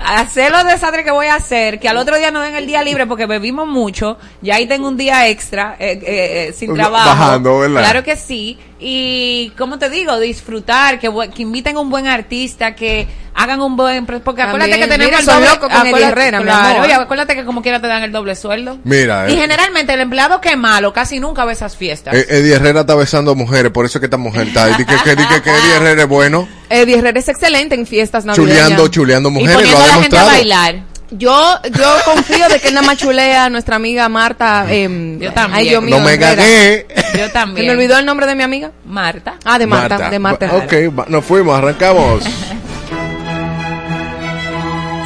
hacer 0.06 0.52
los 0.52 0.66
desastres 0.66 1.04
que 1.06 1.12
voy 1.12 1.28
a 1.28 1.36
hacer, 1.36 1.80
que 1.80 1.88
al 1.90 1.98
otro 1.98 2.18
día 2.18 2.32
no 2.32 2.42
den 2.42 2.56
el 2.56 2.66
día 2.68 2.82
libre 2.84 3.06
porque 3.08 3.26
bebimos 3.26 3.68
mucho, 3.68 4.18
y 4.42 4.52
ahí 4.52 4.68
tengo 4.68 4.88
un 4.88 4.98
día 4.98 5.28
extra 5.28 5.76
eh, 5.80 6.00
eh, 6.02 6.48
eh, 6.50 6.54
sin 6.54 6.74
trabajo. 6.74 7.10
Bajando, 7.10 7.60
¿verdad? 7.60 7.82
Claro 7.82 8.04
que 8.04 8.16
sí. 8.16 8.58
Y, 8.86 9.52
¿cómo 9.58 9.80
te 9.80 9.90
digo? 9.90 10.20
Disfrutar, 10.20 11.00
que, 11.00 11.10
que 11.34 11.42
inviten 11.42 11.78
a 11.78 11.80
un 11.80 11.90
buen 11.90 12.06
artista, 12.08 12.76
que 12.76 13.08
hagan 13.34 13.62
un 13.62 13.76
buen... 13.78 14.06
pre- 14.06 14.20
Porque 14.20 14.42
acuérdate 14.42 14.72
También, 14.72 14.90
que 14.90 14.94
tenemos 14.94 15.12
mira, 15.12 15.20
el 15.20 15.26
doble... 15.26 15.50
locos 15.56 15.70
con 15.70 15.88
Eddie 15.88 16.06
Herrera, 16.06 16.40
mi 16.40 16.46
claro, 16.46 17.02
acuérdate 17.02 17.36
que 17.36 17.46
como 17.46 17.62
quiera 17.62 17.80
te 17.80 17.88
dan 17.88 18.04
el 18.04 18.12
doble 18.12 18.36
sueldo. 18.36 18.78
Mira, 18.84 19.30
Y 19.30 19.34
eh, 19.34 19.38
generalmente 19.38 19.94
el 19.94 20.02
empleado 20.02 20.42
que 20.42 20.50
es 20.50 20.58
malo 20.58 20.92
casi 20.94 21.20
nunca 21.20 21.46
ve 21.46 21.54
esas 21.54 21.78
fiestas. 21.78 22.14
eh, 22.14 22.26
Eddie 22.30 22.56
Herrera 22.56 22.82
está 22.82 22.96
besando 22.96 23.34
mujeres, 23.36 23.72
por 23.72 23.86
eso 23.86 23.98
es 23.98 24.02
que 24.02 24.08
esta 24.08 24.18
mujer 24.18 24.48
está. 24.50 24.70
Y 24.70 24.76
que, 24.76 24.86
que, 24.86 25.16
que, 25.16 25.16
que 25.42 25.50
Eddie 25.50 25.76
Herrera 25.78 26.02
es 26.04 26.08
bueno, 26.10 26.48
Eddie 26.70 26.98
Herrera 27.00 27.20
es 27.20 27.30
excelente 27.30 27.76
en 27.76 27.88
fiestas 27.88 28.26
navideñas. 28.26 28.56
chuleando, 28.56 28.88
chuleando 28.90 29.30
y 29.30 29.32
mujeres, 29.32 29.72
lo 29.72 29.78
ha 29.78 29.84
a 29.84 29.88
la 29.88 29.94
gente 29.96 30.18
a 30.18 30.24
bailar. 30.26 30.93
Yo, 31.18 31.60
yo 31.72 31.96
confío 32.06 32.48
de 32.50 32.60
que 32.60 32.70
él 32.70 32.74
nada 32.74 32.88
más 32.88 32.98
chulea 32.98 33.46
a 33.46 33.50
nuestra 33.50 33.76
amiga 33.76 34.10
Marta. 34.10 34.66
Eh, 34.70 35.18
Yo 35.20 35.32
también. 35.34 35.60
Ay, 35.60 35.70
Dios 35.70 35.84
mío, 35.84 35.98
No 36.00 36.04
me 36.06 36.18
gagué. 36.18 36.88
Yo 37.14 37.26
Se 37.26 37.30
también. 37.30 37.68
me 37.68 37.74
olvidó 37.74 37.98
el 38.00 38.06
nombre 38.06 38.26
de 38.26 38.36
mi 38.36 38.44
amiga. 38.44 38.72
Marta. 38.86 39.36
Ah, 39.46 39.60
de 39.60 39.68
Marta, 39.68 40.10
de 40.10 40.20
Marta. 40.20 40.50
Ok, 40.56 40.74
nos 41.10 41.24
fuimos, 41.26 41.58
arrancamos. 41.58 42.24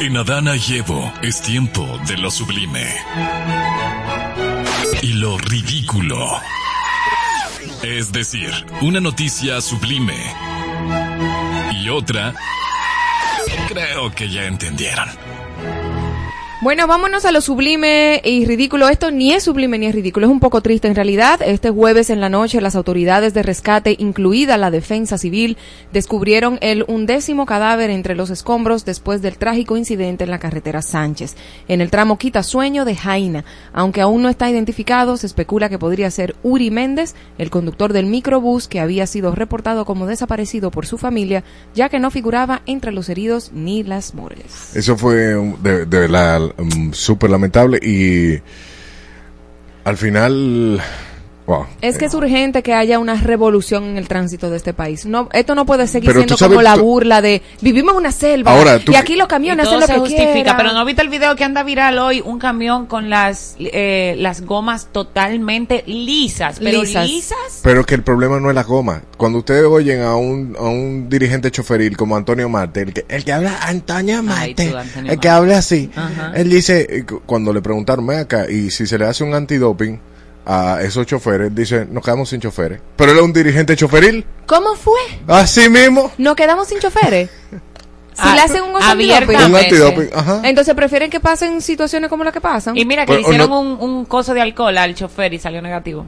En 0.00 0.16
Adana 0.16 0.54
y 0.56 0.76
Evo 0.78 1.12
es 1.22 1.42
tiempo 1.42 1.86
de 2.06 2.16
lo 2.16 2.30
sublime. 2.30 2.86
Y 5.02 5.12
lo 5.14 5.36
ridículo. 5.36 6.40
Es 7.82 8.10
decir, 8.12 8.50
una 8.80 9.00
noticia 9.00 9.60
sublime. 9.60 10.16
Y 11.82 11.90
otra... 11.90 12.32
Creo 13.68 14.10
que 14.14 14.30
ya 14.30 14.44
entendieron. 14.44 15.08
Bueno, 16.60 16.88
vámonos 16.88 17.24
a 17.24 17.30
lo 17.30 17.40
sublime 17.40 18.20
y 18.24 18.44
ridículo. 18.44 18.88
Esto 18.88 19.12
ni 19.12 19.32
es 19.32 19.44
sublime 19.44 19.78
ni 19.78 19.86
es 19.86 19.94
ridículo, 19.94 20.26
es 20.26 20.32
un 20.32 20.40
poco 20.40 20.60
triste 20.60 20.88
en 20.88 20.96
realidad. 20.96 21.40
Este 21.40 21.70
jueves 21.70 22.10
en 22.10 22.20
la 22.20 22.28
noche 22.28 22.60
las 22.60 22.74
autoridades 22.74 23.32
de 23.32 23.44
rescate, 23.44 23.94
incluida 23.96 24.56
la 24.56 24.72
defensa 24.72 25.18
civil, 25.18 25.56
descubrieron 25.92 26.58
el 26.60 26.84
undécimo 26.88 27.46
cadáver 27.46 27.90
entre 27.90 28.16
los 28.16 28.30
escombros 28.30 28.84
después 28.84 29.22
del 29.22 29.38
trágico 29.38 29.76
incidente 29.76 30.24
en 30.24 30.30
la 30.30 30.40
carretera 30.40 30.82
Sánchez, 30.82 31.36
en 31.68 31.80
el 31.80 31.90
tramo 31.90 32.18
Quitasueño 32.18 32.84
de 32.84 32.96
Jaina. 32.96 33.44
Aunque 33.72 34.00
aún 34.00 34.22
no 34.22 34.28
está 34.28 34.50
identificado, 34.50 35.16
se 35.16 35.28
especula 35.28 35.68
que 35.68 35.78
podría 35.78 36.10
ser 36.10 36.34
Uri 36.42 36.72
Méndez, 36.72 37.14
el 37.38 37.50
conductor 37.50 37.92
del 37.92 38.06
microbús 38.06 38.66
que 38.66 38.80
había 38.80 39.06
sido 39.06 39.32
reportado 39.32 39.84
como 39.84 40.06
desaparecido 40.06 40.72
por 40.72 40.86
su 40.86 40.98
familia, 40.98 41.44
ya 41.72 41.88
que 41.88 42.00
no 42.00 42.10
figuraba 42.10 42.62
entre 42.66 42.90
los 42.90 43.08
heridos 43.08 43.52
ni 43.54 43.84
las 43.84 44.12
morgues. 44.12 44.74
Eso 44.74 44.96
fue 44.96 45.16
de, 45.62 45.84
verdad 45.84 46.47
um, 46.56 46.92
súper 46.92 47.30
lamentable 47.30 47.78
y 47.82 48.40
al 49.84 49.96
final, 49.96 50.80
wow. 51.48 51.66
Es 51.80 51.98
que 51.98 52.04
es 52.04 52.14
urgente 52.14 52.62
que 52.62 52.72
haya 52.74 53.00
una 53.00 53.14
revolución 53.16 53.82
en 53.84 53.96
el 53.96 54.06
tránsito 54.06 54.48
de 54.50 54.56
este 54.56 54.72
país. 54.72 55.04
No, 55.06 55.28
esto 55.32 55.56
no 55.56 55.66
puede 55.66 55.86
seguir 55.88 56.10
Pero 56.10 56.20
siendo 56.20 56.36
sabes- 56.36 56.50
como 56.56 56.62
la 56.62 56.76
burla 56.76 57.20
de 57.20 57.42
vivimos 57.60 57.94
en 57.94 57.98
una 57.98 58.12
selva 58.12 58.52
Ahora, 58.52 58.78
tú 58.78 58.92
y 58.92 58.94
aquí 58.94 59.16
los 59.16 59.26
camiones 59.26 59.64
todo 59.66 59.78
hacen 59.78 59.80
lo 59.80 59.86
se 59.86 59.92
que 59.94 59.98
justifica, 60.00 60.32
quieran. 60.34 60.56
pero 60.58 60.72
no 60.74 60.84
viste 60.84 61.02
el 61.02 61.08
video 61.08 61.34
que 61.34 61.42
anda 61.44 61.62
viral 61.64 61.98
hoy, 61.98 62.20
un 62.24 62.38
camión 62.38 62.86
con 62.86 63.10
las 63.10 63.56
eh, 63.58 64.14
las 64.18 64.42
gomas 64.42 64.88
totalmente 64.92 65.82
lisas, 65.86 66.58
pero 66.62 66.82
Lisas. 66.82 67.06
lisas. 67.08 67.60
Pero 67.62 67.84
que 67.84 67.94
el 67.94 68.02
problema 68.02 68.38
no 68.38 68.50
es 68.50 68.54
la 68.54 68.62
goma. 68.62 69.02
Cuando 69.16 69.38
ustedes 69.38 69.64
oyen 69.64 70.02
a 70.02 70.14
un, 70.16 70.54
a 70.58 70.62
un 70.64 71.08
dirigente 71.08 71.50
choferil 71.50 71.96
como 71.96 72.16
Antonio 72.16 72.48
Marte, 72.48 72.82
el 72.82 72.92
que, 72.92 73.04
el 73.08 73.24
que 73.24 73.32
habla 73.32 73.58
Antonio 73.62 74.18
Ay, 74.18 74.22
Marte, 74.22 74.68
tú, 74.70 74.76
Antonio 74.76 75.12
el 75.12 75.18
que 75.18 75.28
Marte. 75.28 75.28
habla 75.30 75.58
así, 75.58 75.90
Ajá. 75.96 76.32
él 76.36 76.50
dice, 76.50 76.86
eh, 76.88 77.04
cu- 77.04 77.22
cuando 77.26 77.52
le 77.52 77.62
preguntaron, 77.62 78.06
"Ven 78.06 78.20
acá, 78.20 78.50
y 78.50 78.70
si 78.70 78.86
se 78.86 78.98
le 78.98 79.06
hace 79.06 79.24
un 79.24 79.34
antidoping 79.34 79.98
a 80.50 80.80
esos 80.82 81.06
choferes, 81.06 81.54
dice, 81.54 81.86
nos 81.90 82.02
quedamos 82.02 82.30
sin 82.30 82.40
choferes. 82.40 82.80
Pero 82.96 83.12
él 83.12 83.18
es 83.18 83.22
un 83.24 83.32
dirigente 83.34 83.76
choferil, 83.76 84.24
¿Cómo 84.46 84.74
fue? 84.74 84.98
así 85.26 85.68
mismo. 85.68 86.10
Nos 86.16 86.34
quedamos 86.34 86.66
sin 86.68 86.78
choferes. 86.80 87.30
Si 88.20 88.24
Ah, 88.26 88.34
le 88.34 88.40
hacen 88.40 88.64
un 88.64 88.74
antidoping, 88.82 90.10
entonces 90.42 90.74
prefieren 90.74 91.08
que 91.08 91.20
pasen 91.20 91.60
situaciones 91.62 92.10
como 92.10 92.24
las 92.24 92.32
que 92.32 92.40
pasan. 92.40 92.76
Y 92.76 92.84
mira 92.84 93.06
que 93.06 93.12
Pero, 93.12 93.20
le 93.20 93.28
hicieron 93.28 93.48
no- 93.48 93.60
un, 93.60 93.78
un 93.80 94.04
coso 94.06 94.34
de 94.34 94.40
alcohol 94.40 94.76
al 94.76 94.96
chofer 94.96 95.32
y 95.34 95.38
salió 95.38 95.62
negativo. 95.62 96.04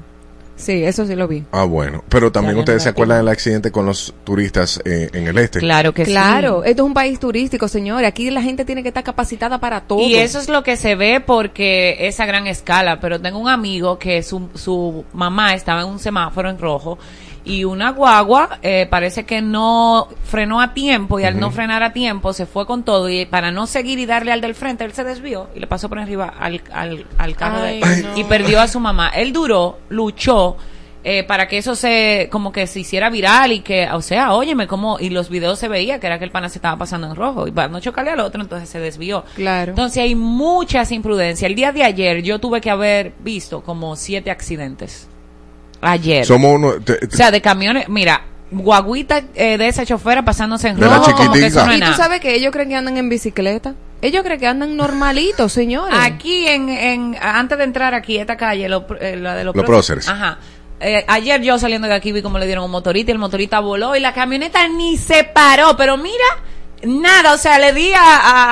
Sí, 0.60 0.84
eso 0.84 1.06
sí 1.06 1.16
lo 1.16 1.26
vi. 1.26 1.44
Ah, 1.52 1.64
bueno. 1.64 2.04
Pero 2.08 2.30
también 2.30 2.58
ustedes 2.58 2.82
se 2.82 2.90
acuerdan 2.90 3.18
del 3.18 3.28
accidente 3.28 3.72
con 3.72 3.86
los 3.86 4.14
turistas 4.24 4.80
eh, 4.84 5.08
en 5.12 5.26
el 5.26 5.38
este. 5.38 5.58
Claro 5.58 5.92
que 5.92 6.04
Claro, 6.04 6.64
esto 6.64 6.82
es 6.82 6.86
un 6.86 6.94
país 6.94 7.18
turístico, 7.18 7.66
señores. 7.66 8.06
Aquí 8.06 8.30
la 8.30 8.42
gente 8.42 8.64
tiene 8.64 8.82
que 8.82 8.88
estar 8.88 9.02
capacitada 9.02 9.58
para 9.58 9.82
todo. 9.82 10.00
Y 10.00 10.16
eso 10.16 10.38
es 10.38 10.48
lo 10.48 10.62
que 10.62 10.76
se 10.76 10.94
ve 10.94 11.20
porque 11.20 11.96
es 12.06 12.20
a 12.20 12.26
gran 12.26 12.46
escala. 12.46 13.00
Pero 13.00 13.20
tengo 13.20 13.38
un 13.38 13.48
amigo 13.48 13.98
que 13.98 14.22
su, 14.22 14.48
su 14.54 15.04
mamá 15.12 15.54
estaba 15.54 15.82
en 15.82 15.88
un 15.88 15.98
semáforo 15.98 16.50
en 16.50 16.58
rojo 16.58 16.98
y 17.44 17.64
una 17.64 17.90
guagua 17.92 18.58
eh, 18.62 18.86
parece 18.90 19.24
que 19.24 19.40
no 19.40 20.08
frenó 20.24 20.60
a 20.60 20.74
tiempo 20.74 21.18
y 21.18 21.24
al 21.24 21.40
no 21.40 21.50
frenar 21.50 21.82
a 21.82 21.92
tiempo 21.92 22.32
se 22.34 22.44
fue 22.46 22.66
con 22.66 22.82
todo 22.82 23.08
y 23.08 23.24
para 23.26 23.50
no 23.50 23.66
seguir 23.66 23.98
y 23.98 24.04
darle 24.06 24.30
al 24.32 24.40
del 24.42 24.54
frente 24.54 24.84
él 24.84 24.92
se 24.92 25.04
desvió 25.04 25.48
y 25.54 25.60
le 25.60 25.66
pasó 25.66 25.88
por 25.88 25.98
arriba 25.98 26.34
al, 26.38 26.60
al, 26.72 27.06
al 27.16 27.36
carro 27.36 27.62
de 27.62 27.80
Ay, 27.82 28.02
no. 28.02 28.18
y 28.18 28.24
perdió 28.24 28.60
a 28.60 28.68
su 28.68 28.78
mamá. 28.78 29.08
Él 29.08 29.32
duró, 29.32 29.78
luchó. 29.88 30.56
eh, 31.02 31.24
para 31.24 31.48
que 31.48 31.56
eso 31.56 31.74
se 31.74 32.28
como 32.30 32.52
que 32.52 32.66
se 32.66 32.80
hiciera 32.80 33.08
viral 33.08 33.52
y 33.52 33.60
que 33.60 33.88
o 33.90 34.02
sea 34.02 34.34
óyeme 34.34 34.66
como 34.66 34.98
y 35.00 35.08
los 35.08 35.30
videos 35.30 35.58
se 35.58 35.66
veía 35.66 35.98
que 35.98 36.06
era 36.06 36.18
que 36.18 36.26
el 36.26 36.30
pana 36.30 36.50
se 36.50 36.58
estaba 36.58 36.76
pasando 36.76 37.06
en 37.06 37.16
rojo 37.16 37.46
y 37.48 37.52
para 37.52 37.68
no 37.68 37.80
chocarle 37.80 38.10
al 38.10 38.20
otro 38.20 38.42
entonces 38.42 38.68
se 38.68 38.80
desvió 38.80 39.24
Claro. 39.34 39.70
entonces 39.70 40.02
hay 40.02 40.14
muchas 40.14 40.92
imprudencias. 40.92 41.48
El 41.48 41.56
día 41.56 41.72
de 41.72 41.84
ayer 41.84 42.22
yo 42.22 42.38
tuve 42.38 42.60
que 42.60 42.68
haber 42.70 43.14
visto 43.20 43.62
como 43.62 43.96
siete 43.96 44.30
accidentes. 44.30 45.08
Ayer. 45.82 46.24
Somos 46.26 46.54
uno. 46.54 46.72
te- 46.84 46.94
te- 46.98 47.06
o 47.06 47.10
sea, 47.16 47.30
de 47.30 47.40
camiones, 47.40 47.88
mira, 47.88 48.22
guaguita 48.50 49.22
eh, 49.34 49.56
de 49.58 49.68
esa 49.68 49.86
chofera 49.86 50.24
pasándose 50.24 50.68
en 50.68 50.76
De 50.80 50.86
la 50.86 50.96
rojo, 50.96 51.12
como 51.14 51.32
que 51.32 51.46
eso 51.46 51.60
chiquitica. 51.60 51.64
no 51.66 51.72
es 51.72 51.78
Y 51.78 51.82
tú 51.82 51.92
sabes 51.96 52.20
que 52.20 52.34
ellos 52.34 52.52
creen 52.52 52.68
que 52.68 52.76
andan 52.76 52.96
en 52.96 53.08
bicicleta. 53.08 53.74
Ellos 54.02 54.22
creen 54.24 54.40
que 54.40 54.46
andan 54.46 54.76
normalitos, 54.76 55.52
señores. 55.52 55.96
Aquí, 56.00 56.46
en, 56.46 56.68
en, 56.68 57.16
antes 57.20 57.58
de 57.58 57.64
entrar 57.64 57.94
aquí, 57.94 58.16
esta 58.18 58.36
calle, 58.36 58.68
lo- 58.68 58.86
eh, 59.00 59.16
la 59.16 59.34
de 59.34 59.44
los, 59.44 59.54
Los 59.54 59.64
próceres. 59.64 60.08
Ajá. 60.08 60.38
Eh, 60.80 61.04
ayer 61.08 61.42
yo 61.42 61.58
saliendo 61.58 61.86
de 61.86 61.94
aquí 61.94 62.10
vi 62.10 62.22
como 62.22 62.38
le 62.38 62.46
dieron 62.46 62.64
un 62.64 62.70
motorista 62.70 63.10
y 63.10 63.12
el 63.12 63.18
motorista 63.18 63.60
voló 63.60 63.94
y 63.96 64.00
la 64.00 64.14
camioneta 64.14 64.66
ni 64.68 64.96
se 64.96 65.24
paró, 65.24 65.76
pero 65.76 65.98
mira, 65.98 66.24
nada, 66.84 67.34
o 67.34 67.36
sea, 67.38 67.58
le 67.58 67.74
di 67.74 67.92
a... 67.92 68.00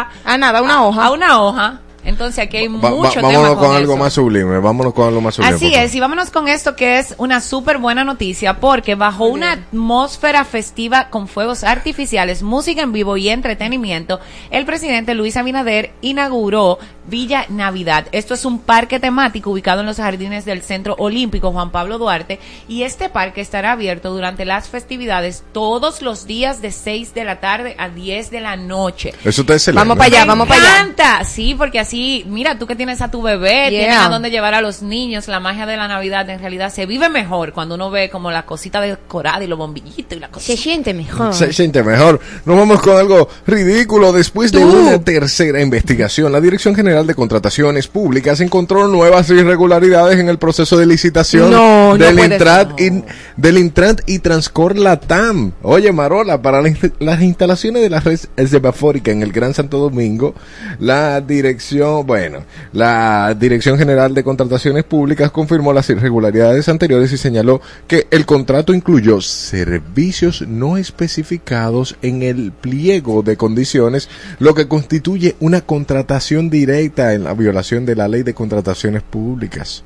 a 0.01 0.11
Ah, 0.27 0.37
nada, 0.37 0.61
una 0.61 0.85
hoja. 0.85 1.05
A 1.07 1.11
una 1.11 1.41
hoja. 1.43 1.81
Entonces 2.09 2.39
aquí 2.45 2.57
hay 2.57 2.69
Va- 2.69 2.79
va- 2.81 2.91
mucho 2.91 3.11
tema 3.15 3.29
vámonos 3.29 3.55
con, 3.57 3.67
con, 3.67 3.77
algo 3.77 3.93
eso. 3.95 4.03
más 4.03 4.13
sublime. 4.13 4.59
Vámonos 4.59 4.95
con 4.95 5.09
algo 5.09 5.21
más 5.21 5.35
sublime. 5.35 5.57
Así 5.57 5.75
es, 5.75 5.95
y 5.95 6.01
vámonos 6.01 6.31
con 6.31 6.49
esto 6.49 6.75
que 6.75 6.99
es 6.99 7.15
una 7.19 7.41
súper 7.41 7.79
buena 7.79 8.05
noticia 8.05 8.61
porque 8.61 8.95
bajo 8.95 9.27
una 9.27 9.53
atmósfera 9.53 10.45
festiva 10.45 11.09
con 11.11 11.29
fuegos 11.29 11.65
artificiales, 11.65 12.43
música 12.43 12.83
en 12.83 12.93
vivo 12.93 13.17
y 13.17 13.29
entretenimiento, 13.29 14.21
el 14.51 14.65
presidente 14.65 15.15
Luis 15.15 15.37
Abinader 15.37 15.93
inauguró 16.01 16.79
Villa 17.07 17.47
Navidad. 17.49 18.07
Esto 18.13 18.35
es 18.35 18.45
un 18.45 18.59
parque 18.59 19.01
temático 19.01 19.51
ubicado 19.51 19.81
en 19.81 19.87
los 19.87 19.97
jardines 19.97 20.45
del 20.45 20.63
Centro 20.63 20.95
Olímpico 20.99 21.53
Juan 21.53 21.71
Pablo 21.71 21.97
Duarte 21.99 22.39
y 22.69 22.83
este 22.83 23.09
parque 23.09 23.41
estará 23.41 23.73
abierto 23.73 24.11
durante 24.13 24.45
las 24.45 24.69
festividades 24.69 25.43
todos 25.53 26.03
los 26.03 26.27
días 26.27 26.61
de 26.61 26.71
6 26.71 27.15
de 27.15 27.25
la 27.25 27.41
tarde 27.41 27.75
a 27.79 27.89
10 27.89 28.31
de 28.31 28.41
la 28.41 28.57
noche. 28.57 29.15
Eso 29.25 29.41
está 29.41 29.55
excelente. 29.55 29.81
Vamos 29.89 29.97
para 29.97 30.07
allá, 30.19 30.25
vamos 30.27 30.49
para 30.49 30.61
allá. 30.61 30.81
encanta, 30.83 31.25
sí, 31.25 31.55
porque 31.57 31.79
así, 31.81 31.98
mira, 32.27 32.59
tú 32.59 32.67
que 32.67 32.77
tienes 32.77 33.01
a 33.03 33.11
tu 33.11 33.23
bebé, 33.23 33.69
Yeah. 33.71 33.71
tienes 33.71 33.97
a 33.99 34.09
dónde 34.09 34.31
llevar 34.31 34.55
a 34.55 34.61
los 34.61 34.83
niños, 34.83 35.27
la 35.29 35.41
magia 35.41 35.67
de 35.67 35.77
la 35.77 35.89
Navidad 35.89 36.29
en 36.31 36.39
realidad 36.41 36.73
se 36.73 36.87
vive 36.87 37.09
mejor 37.09 37.53
cuando 37.53 37.75
uno 37.75 37.91
ve 37.91 38.09
como 38.11 38.31
la 38.31 38.45
cosita 38.47 38.81
decorada 38.81 39.43
y 39.45 39.47
los 39.47 39.59
bombillitos 39.59 40.17
y 40.17 40.21
la 40.21 40.29
cosa. 40.29 40.57
siente 40.57 40.95
mejor. 40.95 41.35
Se 41.35 41.53
siente 41.53 41.83
mejor. 41.83 42.21
Nos 42.45 42.57
vamos 42.57 42.81
con 42.81 42.97
algo 42.97 43.29
ridículo. 43.47 44.13
Después 44.13 44.53
de 44.53 44.65
una 44.65 44.99
tercera 45.03 45.61
investigación, 45.61 46.33
la 46.33 46.41
Dirección 46.41 46.75
General 46.75 47.07
de 47.07 47.15
Contrataciones 47.15 47.87
Públicas 47.89 48.41
encontró 48.41 48.87
nuevas 48.89 49.29
irregularidades 49.31 50.19
en 50.19 50.29
el 50.29 50.39
proceso 50.39 50.77
de 50.77 50.87
licitación 50.87 51.51
No, 51.51 51.97
no 51.97 51.99
del, 51.99 52.19
Intrat 52.19 52.79
ser. 52.79 52.93
y, 52.93 53.05
del 53.37 53.59
Intrat 53.59 54.01
y 54.07 54.19
Transcor 54.21 54.77
Latam. 54.79 55.53
Oye, 55.63 55.93
Marola, 55.93 56.41
para 56.43 56.63
las 57.01 57.23
instalaciones 57.23 57.83
de 57.83 57.91
la 57.91 58.01
red 58.01 58.19
semafórica 58.47 59.11
en 59.11 59.23
el 59.23 59.33
Gran 59.33 59.55
Santo 59.55 59.79
Domingo, 59.79 60.35
la 60.79 61.21
dirección, 61.21 61.78
bueno, 62.05 62.45
la 62.73 63.35
Dirección 63.39 63.79
General 63.79 64.15
de 64.15 64.25
Contrataciones 64.25 64.85
Públicas 64.85 65.31
confirmó 65.31 65.73
las 65.73 65.89
irregularidades 65.91 66.69
anteriores 66.69 67.13
y 67.13 67.19
señaló 67.19 67.61
que 67.87 68.07
el 68.11 68.27
contrato 68.27 68.75
incluyó 68.75 69.21
servicios 69.21 70.43
no 70.43 70.77
especificados 70.77 71.97
en 72.03 72.23
el 72.23 72.53
pliego 72.53 73.23
de 73.23 73.37
condiciones, 73.37 74.09
lo 74.39 74.55
que 74.55 74.69
constituye 74.69 75.37
una 75.41 75.61
contratación 75.61 76.51
directa 76.51 77.15
en 77.15 77.25
la 77.25 77.35
violación 77.35 77.87
de 77.87 77.97
la 77.97 78.09
Ley 78.09 78.23
de 78.23 78.35
Contrataciones 78.35 79.03
Públicas. 79.03 79.83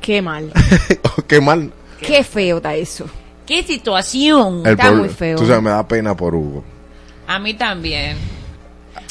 Qué 0.00 0.22
mal. 0.22 0.52
Oh, 1.02 1.22
Qué 1.26 1.40
mal. 1.40 1.72
Qué 2.00 2.22
feo 2.22 2.58
está 2.58 2.74
eso. 2.74 3.06
¿Qué 3.46 3.62
situación? 3.62 4.62
El 4.64 4.72
Está 4.72 4.92
muy 4.92 5.08
feo. 5.08 5.38
Tú 5.38 5.46
sabes, 5.46 5.62
me 5.62 5.70
da 5.70 5.86
pena 5.86 6.16
por 6.16 6.34
Hugo. 6.34 6.62
A 7.26 7.38
mí 7.38 7.54
también. 7.54 8.16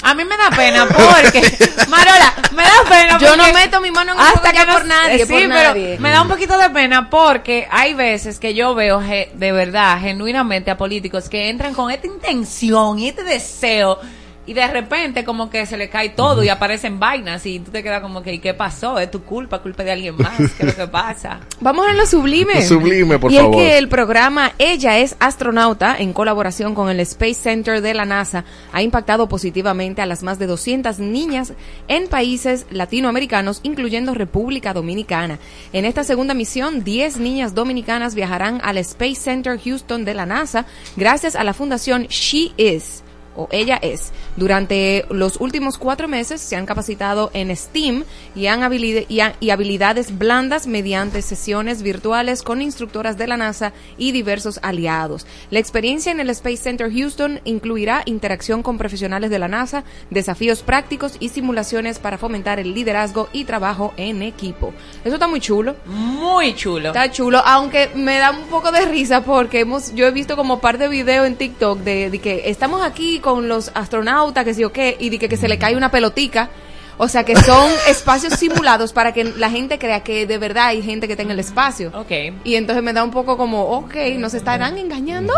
A 0.04 0.14
mí 0.14 0.24
me 0.26 0.38
da 0.38 0.50
pena 0.52 0.88
porque, 0.88 1.42
Marola, 1.88 2.34
me 2.52 2.64
da 2.64 2.84
pena 2.88 3.18
Yo 3.18 3.36
no 3.36 3.52
meto 3.54 3.82
mi 3.82 3.92
mano 3.92 4.12
en 4.14 4.18
ya 4.54 4.66
no- 4.66 4.74
por 4.74 4.86
nadie, 4.86 5.16
eh, 5.16 5.26
sí, 5.26 5.32
por 5.34 5.42
pero 5.42 5.50
nadie. 5.70 5.98
me 6.00 6.12
da 6.12 6.22
un 6.22 6.28
poquito 6.28 6.58
de 6.58 6.70
pena 6.70 7.10
porque 7.10 7.68
hay 7.72 7.94
veces 7.94 8.40
que 8.40 8.54
yo 8.54 8.76
veo 8.76 9.00
de 9.34 9.52
verdad, 9.52 10.00
genuinamente 10.00 10.70
a 10.72 10.78
políticos 10.78 11.28
que 11.30 11.50
entran 11.50 11.74
con 11.74 11.90
esta 11.92 12.08
intención 12.08 13.00
y 13.00 13.10
este 13.10 13.24
deseo 13.24 14.00
y 14.46 14.54
de 14.54 14.68
repente 14.68 15.24
como 15.24 15.50
que 15.50 15.66
se 15.66 15.78
le 15.78 15.90
cae 15.90 16.10
todo 16.10 16.44
y 16.44 16.50
aparecen 16.50 17.00
vainas 17.00 17.46
y 17.46 17.60
tú 17.60 17.72
te 17.72 17.84
quedas 17.84 18.02
como 18.02 18.22
que 18.22 18.34
¿y 18.34 18.40
qué 18.40 18.54
pasó? 18.54 19.00
¿Es 19.00 19.10
tu 19.10 19.24
culpa? 19.24 19.60
¿Culpa 19.60 19.84
de 19.84 19.92
alguien 19.92 20.16
más? 20.18 20.38
¿Qué 20.38 20.66
es 20.66 20.78
lo 20.78 20.86
que 20.86 20.88
pasa? 20.88 21.40
Vamos 21.62 21.88
a 21.88 21.94
lo 21.94 22.06
sublime. 22.06 22.56
Lo 22.56 22.62
sublime, 22.68 23.20
por 23.20 23.32
y 23.32 23.38
favor. 23.38 23.56
es 23.56 23.62
que 23.62 23.78
el 23.78 23.90
programa 23.90 24.52
Ella 24.58 25.00
es 25.00 25.16
astronauta, 25.20 25.96
en 25.98 26.14
colaboración 26.14 26.76
con 26.76 26.90
el 26.90 27.00
Space 27.02 27.36
Center 27.36 27.82
de 27.82 27.94
la 27.94 28.06
NASA, 28.06 28.46
ha 28.72 28.82
impactado 28.82 29.28
positivamente 29.28 30.02
a 30.02 30.06
las 30.06 30.24
más 30.24 30.40
de 30.40 30.48
200 30.48 31.00
niñas 31.00 31.54
en 31.88 32.08
países 32.08 32.66
latinoamericanos, 32.70 33.62
incluyendo 33.64 34.14
República 34.14 34.74
Dominicana. 34.74 35.40
En 35.74 35.86
esta 35.86 36.04
segunda 36.04 36.34
misión, 36.34 36.84
10 36.84 37.18
niñas 37.18 37.56
dominicanas 37.56 38.16
viajarán 38.16 38.62
al 38.64 38.78
Space 38.80 39.16
Center 39.16 39.60
Houston 39.60 40.06
de 40.06 40.14
la 40.14 40.26
NASA 40.26 40.66
gracias 40.96 41.36
a 41.36 41.44
la 41.44 41.54
fundación 41.54 42.08
She 42.08 42.52
Is 42.58 43.05
o 43.36 43.48
ella 43.52 43.78
es. 43.82 44.12
Durante 44.36 45.06
los 45.10 45.38
últimos 45.40 45.78
cuatro 45.78 46.08
meses 46.08 46.42
se 46.42 46.56
han 46.56 46.66
capacitado 46.66 47.32
en 47.34 47.56
STEAM 47.56 48.04
y, 48.36 48.48
han 48.48 48.62
habilid- 48.62 49.06
y, 49.08 49.20
ha- 49.22 49.36
y 49.40 49.50
habilidades 49.50 50.18
blandas 50.18 50.68
mediante 50.68 51.22
sesiones 51.22 51.82
virtuales 51.82 52.44
con 52.44 52.62
instructoras 52.62 53.18
de 53.18 53.28
la 53.28 53.38
NASA 53.38 53.74
y 53.98 54.12
diversos 54.12 54.60
aliados. 54.62 55.26
La 55.52 55.60
experiencia 55.60 56.12
en 56.12 56.20
el 56.20 56.30
Space 56.30 56.58
Center 56.58 56.92
Houston 56.92 57.40
incluirá 57.46 58.04
interacción 58.06 58.62
con 58.62 58.78
profesionales 58.78 59.30
de 59.30 59.40
la 59.40 59.48
NASA, 59.48 59.84
desafíos 60.10 60.62
prácticos 60.62 61.14
y 61.20 61.30
simulaciones 61.30 62.00
para 62.00 62.18
fomentar 62.18 62.60
el 62.60 62.74
liderazgo 62.74 63.30
y 63.34 63.46
trabajo 63.46 63.94
en 63.98 64.22
equipo. 64.22 64.74
Eso 65.04 65.16
está 65.16 65.28
muy 65.28 65.40
chulo. 65.40 65.76
Muy 65.86 66.54
chulo. 66.56 66.90
Está 66.90 67.12
chulo, 67.12 67.40
aunque 67.46 67.90
me 67.96 68.18
da 68.18 68.32
un 68.32 68.44
poco 68.48 68.72
de 68.72 68.86
risa 68.86 69.24
porque 69.24 69.62
hemos, 69.62 69.94
yo 69.96 70.06
he 70.06 70.12
visto 70.12 70.36
como 70.36 70.60
par 70.60 70.78
de 70.78 70.88
videos 70.88 71.26
en 71.28 71.36
TikTok 71.36 71.80
de, 71.80 72.10
de 72.10 72.20
que 72.20 72.50
estamos 72.50 72.82
aquí 72.84 73.20
con 73.26 73.50
los 73.50 73.72
astronautas, 73.74 74.46
que 74.46 74.54
sí 74.54 74.64
o 74.64 74.72
qué, 74.72 74.96
y 75.00 75.10
de 75.10 75.18
que, 75.18 75.28
que 75.28 75.36
se 75.38 75.48
le 75.48 75.58
cae 75.58 75.76
una 75.76 75.90
pelotica. 75.90 76.50
O 76.98 77.08
sea, 77.10 77.24
que 77.26 77.36
son 77.36 77.70
espacios 77.90 78.34
simulados 78.34 78.94
para 78.94 79.12
que 79.14 79.24
la 79.24 79.50
gente 79.50 79.80
crea 79.80 80.02
que 80.04 80.28
de 80.28 80.38
verdad 80.38 80.68
hay 80.68 80.84
gente 80.84 81.08
que 81.08 81.14
está 81.14 81.24
en 81.24 81.32
el 81.32 81.40
espacio. 81.40 81.92
Ok. 81.96 82.12
Y 82.44 82.56
entonces 82.56 82.84
me 82.84 82.94
da 82.94 83.04
un 83.04 83.10
poco 83.12 83.36
como, 83.36 83.64
ok, 83.64 83.96
¿nos 84.20 84.34
estarán 84.36 84.78
engañando? 84.78 85.34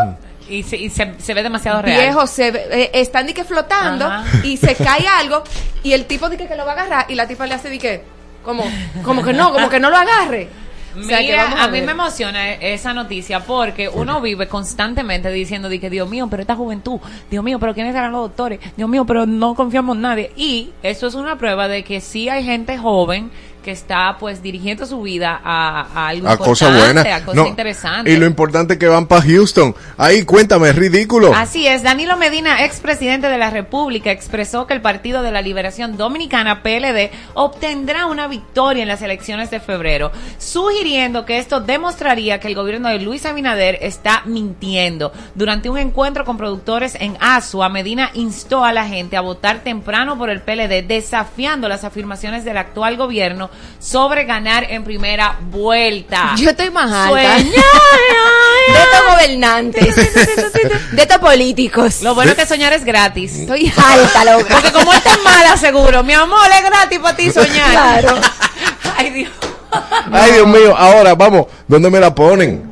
Y, 0.50 0.64
se, 0.64 0.76
y 0.78 0.90
se, 0.90 1.16
se 1.18 1.34
ve 1.34 1.44
demasiado 1.44 1.82
real. 1.82 2.00
Viejos 2.02 2.30
se 2.30 2.52
ve- 2.52 2.68
eh, 2.72 2.92
están 2.94 3.26
de 3.26 3.34
que 3.34 3.44
flotando 3.46 4.06
Ajá. 4.06 4.26
y 4.44 4.58
se 4.58 4.76
cae 4.76 5.08
algo 5.08 5.44
y 5.84 5.94
el 5.94 6.06
tipo 6.06 6.30
de 6.30 6.38
que, 6.38 6.48
que 6.48 6.56
lo 6.56 6.66
va 6.66 6.72
a 6.72 6.76
agarrar 6.76 7.06
y 7.10 7.16
la 7.16 7.26
tipa 7.28 7.48
le 7.48 7.54
hace 7.56 7.70
de 7.70 7.80
que, 7.80 8.02
como, 8.44 8.64
como 9.04 9.24
que 9.24 9.34
no, 9.34 9.52
como 9.52 9.68
que 9.70 9.80
no 9.80 9.90
lo 9.90 9.98
agarre. 9.98 10.48
O 10.98 11.04
sea, 11.04 11.20
que 11.20 11.26
Mira, 11.26 11.44
vamos 11.44 11.60
a, 11.60 11.68
mí 11.68 11.82
me 11.82 11.92
emociona 11.92 12.54
esa 12.54 12.94
noticia 12.94 13.42
porque 13.42 13.88
uno 13.90 14.22
vive 14.22 14.48
constantemente 14.48 15.30
diciendo 15.32 15.70
de 15.70 15.80
que 15.80 15.90
Dios 15.90 16.10
mío, 16.10 16.28
pero 16.30 16.42
esta 16.42 16.56
juventud, 16.56 17.00
Dios 17.30 17.44
mío, 17.44 17.60
pero 17.60 17.74
quiénes 17.74 17.94
serán 17.94 18.12
los 18.12 18.22
doctores, 18.22 18.60
Dios 18.76 18.90
mío, 18.90 19.06
pero 19.06 19.26
no 19.26 19.56
confiamos 19.56 19.96
en 19.96 20.02
nadie. 20.02 20.32
Y 20.36 20.72
eso 20.84 21.08
es 21.08 21.16
una 21.16 21.38
prueba 21.38 21.68
de 21.68 21.84
que 21.84 22.02
sí 22.02 22.30
hay 22.30 22.44
gente 22.44 22.78
joven 22.78 23.32
que 23.68 23.74
está 23.74 24.16
pues 24.18 24.42
dirigiendo 24.42 24.86
su 24.86 25.02
vida 25.02 25.42
a, 25.44 25.82
a 25.94 26.08
algo 26.08 26.30
A 26.30 26.36
importante, 26.36 26.78
buenas. 26.80 27.06
a 27.06 27.20
cosas 27.26 27.36
No, 27.36 27.48
interesantes. 27.48 28.14
Y 28.14 28.18
lo 28.18 28.26
importante 28.26 28.76
es 28.76 28.80
que 28.80 28.88
van 28.88 29.08
para 29.08 29.24
Houston. 29.24 29.76
Ahí, 29.98 30.24
cuéntame, 30.24 30.70
es 30.70 30.76
ridículo. 30.78 31.34
Así 31.36 31.68
es, 31.68 31.84
Danilo 31.84 32.16
Medina, 32.16 32.64
expresidente 32.64 33.28
de 33.28 33.38
la 33.38 33.50
República, 33.50 34.10
expresó 34.10 34.68
que 34.68 34.74
el 34.74 34.80
Partido 34.80 35.22
de 35.22 35.34
la 35.34 35.42
Liberación 35.42 35.98
Dominicana, 35.98 36.64
PLD, 36.64 37.12
obtendrá 37.34 38.06
una 38.06 38.30
victoria 38.30 38.84
en 38.84 38.88
las 38.88 39.02
elecciones 39.02 39.52
de 39.52 39.60
febrero, 39.60 40.14
sugiriendo 40.38 41.26
que 41.26 41.40
esto 41.40 41.60
demostraría 41.60 42.40
que 42.40 42.48
el 42.48 42.56
gobierno 42.56 42.88
de 42.88 43.00
Luis 43.00 43.26
Abinader 43.26 43.80
está 43.82 44.22
mintiendo. 44.24 45.12
Durante 45.36 45.70
un 45.70 45.78
encuentro 45.78 46.24
con 46.24 46.38
productores 46.38 46.96
en 47.02 47.18
Asua, 47.20 47.68
Medina 47.68 48.12
instó 48.14 48.64
a 48.64 48.72
la 48.72 48.88
gente 48.88 49.18
a 49.18 49.22
votar 49.22 49.60
temprano 49.60 50.18
por 50.18 50.30
el 50.30 50.40
PLD, 50.42 50.88
desafiando 50.88 51.68
las 51.68 51.84
afirmaciones 51.84 52.46
del 52.46 52.56
actual 52.56 52.96
gobierno 52.96 53.50
sobre 53.80 54.26
ganar 54.26 54.66
en 54.70 54.84
primera 54.84 55.38
vuelta. 55.52 56.36
Yo 56.38 56.50
estoy 56.50 56.70
más 56.70 56.92
alta. 56.92 57.10
Sueña, 57.12 57.52
de 58.68 58.80
estos 58.80 59.14
gobernantes, 59.14 59.96
de 60.92 61.02
estos 61.02 61.18
políticos. 61.20 62.02
Lo 62.02 62.16
bueno 62.16 62.32
es 62.32 62.38
que 62.38 62.46
soñar 62.46 62.74
es 62.74 62.84
gratis. 62.84 63.36
Estoy 63.36 63.72
alta, 63.76 64.26
loca. 64.26 64.56
Porque 64.56 64.72
como 64.72 64.92
él 64.92 64.98
está 64.98 65.18
mala, 65.24 65.58
seguro. 65.58 66.04
Mi 66.04 66.14
amor, 66.14 66.48
es 66.54 66.70
gratis 66.70 67.00
para 67.00 67.16
ti 67.16 67.32
soñar. 67.32 67.72
Claro. 67.72 68.16
Ay, 68.98 69.10
Dios. 69.12 69.32
Ay, 70.12 70.32
Dios 70.34 70.48
mío, 70.48 70.76
ahora 70.76 71.14
vamos, 71.16 71.48
¿dónde 71.68 71.90
me 71.90 72.00
la 72.00 72.16
ponen? 72.16 72.64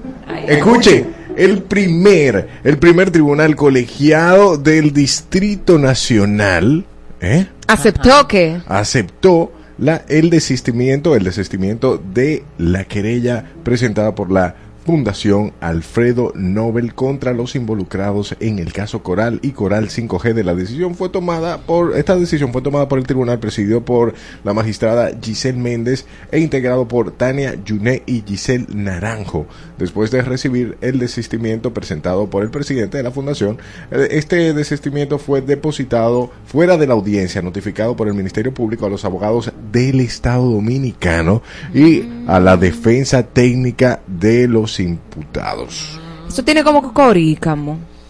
Escuche, 0.48 1.06
el 1.36 1.64
primer, 1.64 2.62
el 2.64 2.78
primer 2.78 3.12
tribunal 3.12 3.56
colegiado 3.56 4.58
del 4.58 4.94
Distrito 4.94 5.78
Nacional, 5.78 6.86
¿eh? 7.20 7.48
Aceptó 7.68 8.28
que. 8.28 8.62
aceptó 8.68 9.52
la, 9.78 10.04
el 10.08 10.30
desistimiento, 10.30 11.16
el 11.16 11.24
desistimiento 11.24 11.98
de 11.98 12.44
la 12.58 12.86
querella 12.86 13.46
presentada 13.64 14.16
por 14.16 14.32
la 14.32 14.56
Fundación 14.86 15.52
Alfredo 15.62 16.32
Nobel 16.36 16.94
contra 16.94 17.34
los 17.34 17.56
involucrados 17.56 18.36
en 18.40 18.60
el 18.60 18.72
caso 18.72 19.02
Coral 19.02 19.40
y 19.42 19.50
Coral 19.50 19.90
5G 19.90 20.34
de 20.34 20.44
la 20.44 20.54
decisión 20.54 20.94
fue 20.94 21.10
tomada 21.10 21.58
por 21.58 21.98
esta 21.98 22.16
decisión 22.16 22.54
fue 22.54 22.62
tomada 22.62 22.88
por 22.88 23.00
el 23.00 23.08
tribunal 23.08 23.40
presidido 23.40 23.84
por 23.84 24.14
la 24.44 24.54
magistrada 24.54 25.10
Giselle 25.20 25.58
Méndez 25.58 26.06
e 26.32 26.38
integrado 26.38 26.88
por 26.88 27.10
Tania 27.10 27.56
Yuné 27.66 28.04
y 28.06 28.22
Giselle 28.28 28.68
Naranjo. 28.70 29.48
Después 29.80 30.12
de 30.12 30.22
recibir 30.22 30.78
el 30.82 31.00
desistimiento 31.00 31.74
presentado 31.74 32.30
por 32.30 32.44
el 32.44 32.52
presidente 32.52 32.98
de 32.98 33.04
la 33.04 33.12
fundación 33.12 33.58
eh, 33.90 34.10
este 34.12 34.54
desistimiento 34.54 35.18
fue 35.18 35.42
depositado 35.42 36.30
fuera 36.46 36.78
de 36.78 36.86
la 36.86 36.94
audiencia 36.94 37.42
notificado 37.42 37.96
por 37.96 38.08
el 38.08 38.14
Ministerio 38.14 38.54
Público 38.54 38.86
a 38.86 38.90
los 38.90 39.04
abogados 39.04 39.52
del 39.72 40.00
Estado 40.00 40.48
Dominicano 40.48 41.42
y 41.74 42.04
a 42.28 42.40
la 42.40 42.56
defensa 42.56 43.24
técnica 43.24 44.02
de 44.06 44.48
los 44.48 44.75
imputados. 44.80 46.00
Eso 46.28 46.44
tiene 46.44 46.64
como. 46.64 46.94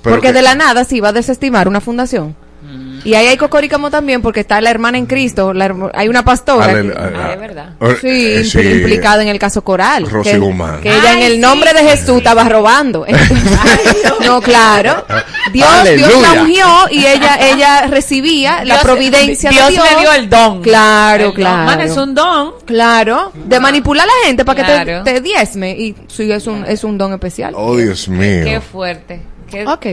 Pero 0.02 0.16
Porque 0.16 0.28
que- 0.28 0.34
de 0.34 0.42
la 0.42 0.56
nada 0.56 0.84
se 0.84 0.98
iba 0.98 1.10
a 1.10 1.14
desestimar 1.14 1.68
una 1.68 1.82
fundación. 1.82 2.36
Y 3.04 3.14
ahí 3.14 3.28
hay 3.28 3.38
cocorícamo 3.38 3.92
también 3.92 4.22
porque 4.22 4.40
está 4.40 4.60
la 4.62 4.70
hermana 4.72 4.98
en 4.98 5.06
Cristo, 5.06 5.54
la 5.54 5.66
herma- 5.66 5.92
hay 5.94 6.08
una 6.08 6.24
pastora 6.24 6.66
Ale- 6.66 6.92
que- 6.94 6.98
a- 6.98 7.12
Ah, 7.16 7.34
es 7.34 7.40
verdad. 7.40 7.70
eh, 7.82 7.98
sí, 8.02 8.08
eh, 8.08 8.44
sí, 8.44 8.58
impl- 8.60 8.76
implicada 8.78 9.22
en 9.22 9.28
el 9.30 9.38
caso 9.40 9.64
Coral. 9.64 10.10
Rosy 10.10 10.32
que, 10.32 10.38
Guzmán. 10.38 10.82
que 10.82 10.90
ella 10.96 11.14
en 11.14 11.22
el 11.24 11.34
sí. 11.34 11.38
nombre 11.40 11.74
de 11.74 11.80
Jesús 11.82 12.18
estaba 12.18 12.44
robando. 12.46 13.06
Entonces, 13.08 14.26
no, 14.26 14.42
claro. 14.42 15.06
Dios, 15.54 15.70
Dios 15.96 16.22
la 16.22 16.42
ungió 16.42 16.66
y 16.92 17.06
ella, 17.06 17.38
ella 17.40 17.88
recibía 17.88 18.64
la 18.64 18.76
Dios- 18.76 18.84
providencia 18.84 19.50
Dios 19.50 19.68
de 19.68 19.74
Dios. 19.74 19.86
le 19.92 20.00
dio 20.00 20.14
el 20.14 20.30
don. 20.30 20.62
Claro, 20.62 21.16
El 21.20 21.28
don. 21.30 21.36
claro. 21.36 21.66
Man, 21.66 21.82
es 21.82 21.98
un 21.98 22.16
don. 22.16 22.54
Claro, 22.66 23.32
de 23.34 23.60
manipular 23.60 24.06
a 24.06 24.08
la 24.08 24.28
gente 24.28 24.44
para 24.46 24.62
que 24.64 24.72
Claro. 24.72 25.04
te, 25.04 25.14
te 25.14 25.22
diezme. 25.22 25.72
Y 25.72 25.96
sí, 26.08 26.32
es 26.32 26.48
un, 26.48 26.66
es 26.66 26.84
un 26.84 26.98
don 26.98 27.14
especial. 27.14 27.54
Oh, 27.56 27.76
Dios 27.76 28.08
mío. 28.10 28.44
Qué 28.46 28.62
fuerte. 28.62 29.22
Qué- 29.50 29.66
Ok. 29.68 29.86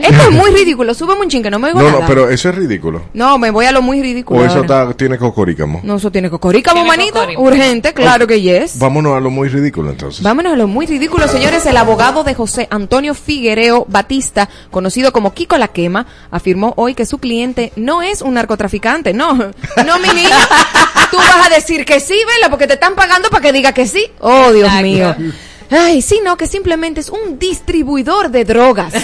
Esto 0.00 0.22
es 0.22 0.30
muy 0.30 0.50
ridículo. 0.50 0.94
Súbeme 0.94 1.20
un 1.22 1.28
chin 1.28 1.42
que 1.42 1.50
no 1.50 1.58
me 1.58 1.68
oigo 1.68 1.80
No, 1.80 1.86
nada. 1.88 2.00
no, 2.00 2.06
pero 2.06 2.28
eso 2.28 2.48
es 2.48 2.54
ridículo. 2.54 3.02
No, 3.14 3.38
me 3.38 3.50
voy 3.50 3.66
a 3.66 3.72
lo 3.72 3.82
muy 3.82 4.00
ridículo. 4.02 4.40
O 4.40 4.44
eso 4.44 4.58
ahora. 4.58 4.82
está, 4.84 4.94
tiene 4.96 5.18
cocorícamo. 5.18 5.80
No, 5.82 5.96
eso 5.96 6.10
tiene 6.10 6.30
cocorícamo, 6.30 6.74
Tiene 6.82 6.88
manito. 6.88 7.14
cocorícamo. 7.20 7.46
Urgente, 7.46 7.92
claro 7.92 8.26
que 8.26 8.40
yes. 8.40 8.78
Vámonos 8.78 9.16
a 9.16 9.20
lo 9.20 9.30
muy 9.30 9.48
ridículo 9.48 9.90
entonces. 9.90 10.22
Vámonos 10.22 10.52
a 10.52 10.56
lo 10.56 10.66
muy 10.68 10.86
ridículo, 10.86 11.28
señores. 11.28 11.66
El 11.66 11.76
abogado 11.76 12.24
de 12.24 12.34
José 12.34 12.68
Antonio 12.70 13.14
Figuereo 13.14 13.84
Batista, 13.88 14.48
conocido 14.70 15.12
como 15.12 15.34
Kiko 15.34 15.58
La 15.58 15.68
Quema, 15.68 16.06
afirmó 16.30 16.74
hoy 16.76 16.94
que 16.94 17.06
su 17.06 17.18
cliente 17.18 17.72
no 17.76 18.02
es 18.02 18.22
un 18.22 18.34
narcotraficante. 18.34 19.12
No, 19.12 19.34
no, 19.34 19.98
mi 19.98 20.08
niña. 20.14 20.36
Tú 21.10 21.16
vas 21.18 21.46
a 21.46 21.54
decir 21.54 21.84
que 21.84 22.00
sí, 22.00 22.14
vela, 22.34 22.48
porque 22.48 22.66
te 22.66 22.74
están 22.74 22.94
pagando 22.94 23.28
para 23.28 23.42
que 23.42 23.52
diga 23.52 23.72
que 23.72 23.86
sí. 23.86 24.06
Oh, 24.20 24.50
Dios 24.52 24.66
Exacto. 24.68 24.82
mío. 24.86 25.14
Ay, 25.72 26.02
sí, 26.02 26.20
no, 26.22 26.36
que 26.36 26.46
simplemente 26.46 27.00
es 27.00 27.08
un 27.08 27.38
distribuidor 27.38 28.30
de 28.30 28.44
drogas. 28.44 28.92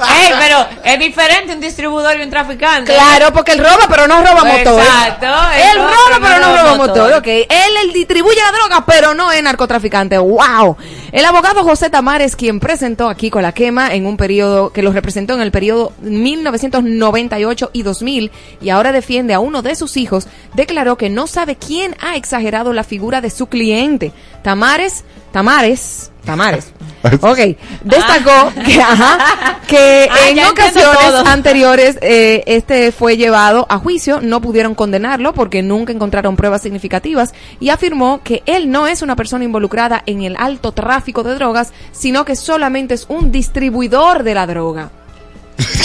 Ey, 0.00 0.32
pero 0.38 0.66
es 0.84 0.98
diferente 0.98 1.52
un 1.52 1.60
distribuidor 1.60 2.18
y 2.18 2.22
un 2.22 2.30
traficante. 2.30 2.92
Claro, 2.92 3.32
porque 3.32 3.52
él 3.52 3.58
roba, 3.58 3.86
pero 3.88 4.06
no 4.06 4.20
roba 4.20 4.44
motor. 4.44 4.80
Exacto, 4.80 5.26
él 5.26 5.78
roba, 5.78 6.18
pero 6.20 6.40
no 6.40 6.56
roba 6.56 6.74
motor. 6.76 7.12
Ok, 7.14 7.26
él, 7.26 7.76
él 7.82 7.92
distribuye 7.92 8.36
la 8.36 8.52
droga, 8.52 8.84
pero 8.86 9.14
no 9.14 9.32
es 9.32 9.42
narcotraficante. 9.42 10.18
¡Wow! 10.18 10.76
El 11.10 11.24
abogado 11.24 11.64
José 11.64 11.88
Tamares, 11.88 12.36
quien 12.36 12.60
presentó 12.60 13.08
aquí 13.08 13.30
con 13.30 13.42
la 13.42 13.52
quema 13.52 13.94
en 13.94 14.04
un 14.04 14.18
periodo 14.18 14.72
que 14.72 14.82
los 14.82 14.92
representó 14.92 15.32
en 15.34 15.40
el 15.40 15.50
periodo 15.50 15.92
1998 16.02 17.70
y 17.72 17.82
2000 17.82 18.30
y 18.60 18.68
ahora 18.68 18.92
defiende 18.92 19.32
a 19.32 19.40
uno 19.40 19.62
de 19.62 19.74
sus 19.74 19.96
hijos, 19.96 20.26
declaró 20.54 20.98
que 20.98 21.08
no 21.08 21.26
sabe 21.26 21.56
quién 21.56 21.96
ha 22.00 22.16
exagerado 22.16 22.74
la 22.74 22.84
figura 22.84 23.22
de 23.22 23.30
su 23.30 23.46
cliente. 23.46 24.12
Tamares, 24.42 25.04
Tamares, 25.32 26.10
Tamares. 26.28 26.74
Ok, 27.22 27.38
destacó 27.84 28.52
que, 28.66 28.82
ajá, 28.82 29.60
que 29.66 30.08
Ah, 30.10 30.28
en 30.28 30.44
ocasiones 30.46 31.14
anteriores 31.26 31.96
eh, 32.02 32.42
este 32.46 32.92
fue 32.92 33.16
llevado 33.16 33.66
a 33.70 33.78
juicio, 33.78 34.20
no 34.20 34.40
pudieron 34.42 34.74
condenarlo 34.74 35.32
porque 35.32 35.62
nunca 35.62 35.92
encontraron 35.92 36.36
pruebas 36.36 36.60
significativas 36.60 37.32
y 37.60 37.70
afirmó 37.70 38.20
que 38.22 38.42
él 38.46 38.70
no 38.70 38.88
es 38.88 39.00
una 39.00 39.16
persona 39.16 39.44
involucrada 39.44 40.02
en 40.06 40.22
el 40.22 40.36
alto 40.36 40.72
tráfico 40.72 40.97
de 41.24 41.34
drogas, 41.34 41.72
sino 41.92 42.24
que 42.24 42.36
solamente 42.36 42.94
es 42.94 43.06
un 43.08 43.30
distribuidor 43.32 44.22
de 44.22 44.34
la 44.34 44.46
droga. 44.46 44.90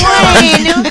Bueno. 0.02 0.84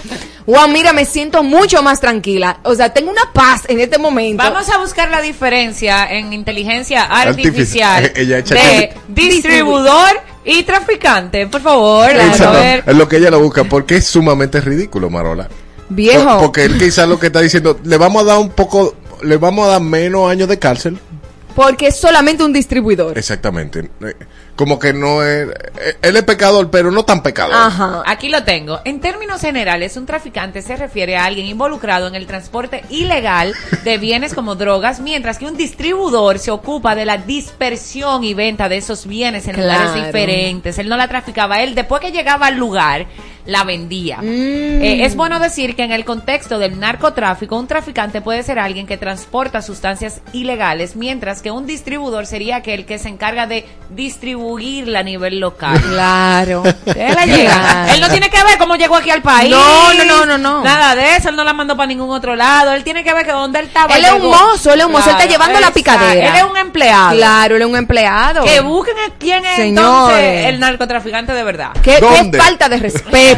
Wow, 0.44 0.66
mira, 0.68 0.92
me 0.92 1.04
siento 1.04 1.44
mucho 1.44 1.82
más 1.84 2.00
tranquila. 2.00 2.58
O 2.64 2.74
sea, 2.74 2.92
tengo 2.92 3.10
una 3.12 3.32
paz 3.32 3.62
en 3.68 3.78
este 3.78 3.96
momento. 3.98 4.42
Vamos 4.42 4.68
a 4.70 4.78
buscar 4.78 5.08
la 5.08 5.20
diferencia 5.20 6.04
en 6.10 6.32
inteligencia 6.32 7.04
Artificial. 7.04 8.12
de 8.12 8.92
distribuidor 9.08 10.20
y 10.44 10.64
traficante. 10.64 11.46
Por 11.46 11.60
favor, 11.60 12.10
Exacto. 12.10 12.48
a 12.48 12.52
ver. 12.60 12.84
Es 12.86 12.96
lo 12.96 13.08
que 13.08 13.18
ella 13.18 13.30
lo 13.30 13.40
busca, 13.40 13.62
porque 13.64 13.96
es 13.96 14.06
sumamente 14.08 14.60
ridículo, 14.60 15.10
Marola. 15.10 15.48
Viejo. 15.88 16.24
Por- 16.24 16.40
porque 16.40 16.64
él 16.64 16.76
quizás 16.76 17.08
lo 17.08 17.20
que 17.20 17.26
está 17.26 17.40
diciendo, 17.40 17.78
le 17.84 17.96
vamos 17.96 18.22
a 18.22 18.26
dar 18.26 18.38
un 18.38 18.50
poco, 18.50 18.96
le 19.22 19.36
vamos 19.36 19.68
a 19.68 19.72
dar 19.72 19.80
menos 19.80 20.28
años 20.28 20.48
de 20.48 20.58
cárcel. 20.58 20.98
Porque 21.54 21.88
es 21.88 21.96
solamente 21.96 22.44
un 22.44 22.52
distribuidor. 22.52 23.16
Exactamente. 23.18 23.90
Eh, 24.00 24.14
Como 24.56 24.78
que 24.78 24.92
no 24.92 25.22
es, 25.22 25.48
eh, 25.48 25.96
él 26.02 26.16
es 26.16 26.22
pecador, 26.24 26.70
pero 26.70 26.90
no 26.90 27.04
tan 27.04 27.22
pecador. 27.22 27.54
Ajá. 27.54 28.02
Aquí 28.06 28.28
lo 28.28 28.44
tengo. 28.44 28.80
En 28.84 29.00
términos 29.00 29.40
generales, 29.40 29.96
un 29.96 30.06
traficante 30.06 30.60
se 30.62 30.76
refiere 30.76 31.16
a 31.16 31.24
alguien 31.24 31.46
involucrado 31.46 32.06
en 32.06 32.14
el 32.14 32.26
transporte 32.26 32.84
ilegal 32.90 33.54
de 33.84 33.98
bienes 33.98 34.34
como 34.34 34.54
drogas, 34.54 35.00
mientras 35.00 35.38
que 35.38 35.46
un 35.46 35.56
distribuidor 35.56 36.38
se 36.38 36.50
ocupa 36.50 36.94
de 36.94 37.06
la 37.06 37.16
dispersión 37.18 38.24
y 38.24 38.34
venta 38.34 38.68
de 38.68 38.76
esos 38.76 39.06
bienes 39.06 39.48
en 39.48 39.56
lugares 39.56 39.94
diferentes. 39.94 40.78
Él 40.78 40.88
no 40.88 40.96
la 40.96 41.08
traficaba, 41.08 41.62
él 41.62 41.74
después 41.74 42.00
que 42.00 42.12
llegaba 42.12 42.46
al 42.46 42.56
lugar 42.56 43.06
la 43.46 43.64
vendía. 43.64 44.18
Mm. 44.18 44.82
Eh, 44.82 45.04
es 45.04 45.16
bueno 45.16 45.40
decir 45.40 45.74
que 45.76 45.82
en 45.84 45.92
el 45.92 46.04
contexto 46.04 46.58
del 46.58 46.78
narcotráfico, 46.78 47.56
un 47.58 47.66
traficante 47.66 48.20
puede 48.20 48.42
ser 48.42 48.58
alguien 48.58 48.86
que 48.86 48.96
transporta 48.96 49.62
sustancias 49.62 50.20
ilegales, 50.32 50.96
mientras 50.96 51.42
que 51.42 51.50
un 51.50 51.66
distribuidor 51.66 52.26
sería 52.26 52.56
aquel 52.56 52.84
que 52.86 52.98
se 52.98 53.08
encarga 53.08 53.46
de 53.46 53.66
distribuirla 53.90 55.00
a 55.00 55.02
nivel 55.02 55.40
local. 55.40 55.80
Claro. 55.92 56.62
Él 56.86 57.14
la 57.14 57.26
llega. 57.26 57.94
Él 57.94 58.00
no 58.00 58.08
tiene 58.08 58.30
que 58.30 58.42
ver 58.42 58.56
cómo 58.58 58.76
llegó 58.76 58.96
aquí 58.96 59.10
al 59.10 59.20
país. 59.22 59.50
No, 59.50 59.92
no, 59.94 60.04
no, 60.04 60.26
no, 60.26 60.38
no. 60.38 60.64
Nada 60.64 60.94
de 60.94 61.16
eso. 61.16 61.28
Él 61.28 61.36
no 61.36 61.44
la 61.44 61.52
mandó 61.52 61.76
para 61.76 61.86
ningún 61.86 62.10
otro 62.10 62.34
lado. 62.34 62.72
Él 62.72 62.82
tiene 62.82 63.04
que 63.04 63.12
ver 63.12 63.26
que 63.26 63.32
donde 63.32 63.58
él 63.60 63.66
estaba. 63.66 63.94
Él 63.96 64.04
es 64.04 64.12
un 64.12 64.22
mozo, 64.22 64.72
él 64.72 64.80
es 64.80 64.86
un 64.86 64.92
mozo, 64.92 65.10
él 65.10 65.16
está 65.16 65.28
llevando 65.28 65.60
la 65.60 65.70
picadera. 65.70 66.28
Él 66.30 66.36
es 66.36 66.50
un 66.50 66.56
empleado. 66.56 67.16
Claro, 67.16 67.56
él 67.56 67.62
es 67.62 67.68
un 67.68 67.76
empleado. 67.76 68.44
Que 68.44 68.60
busquen 68.60 68.96
a 68.98 69.12
quién 69.18 69.44
es 69.44 69.56
Señores. 69.56 70.16
entonces 70.16 70.46
el 70.46 70.60
narcotraficante 70.60 71.32
de 71.32 71.44
verdad. 71.44 71.72
¿Qué, 71.82 71.96
qué 71.96 72.00
¿Dónde? 72.00 72.38
falta 72.38 72.68
de 72.68 72.76
respeto. 72.78 73.31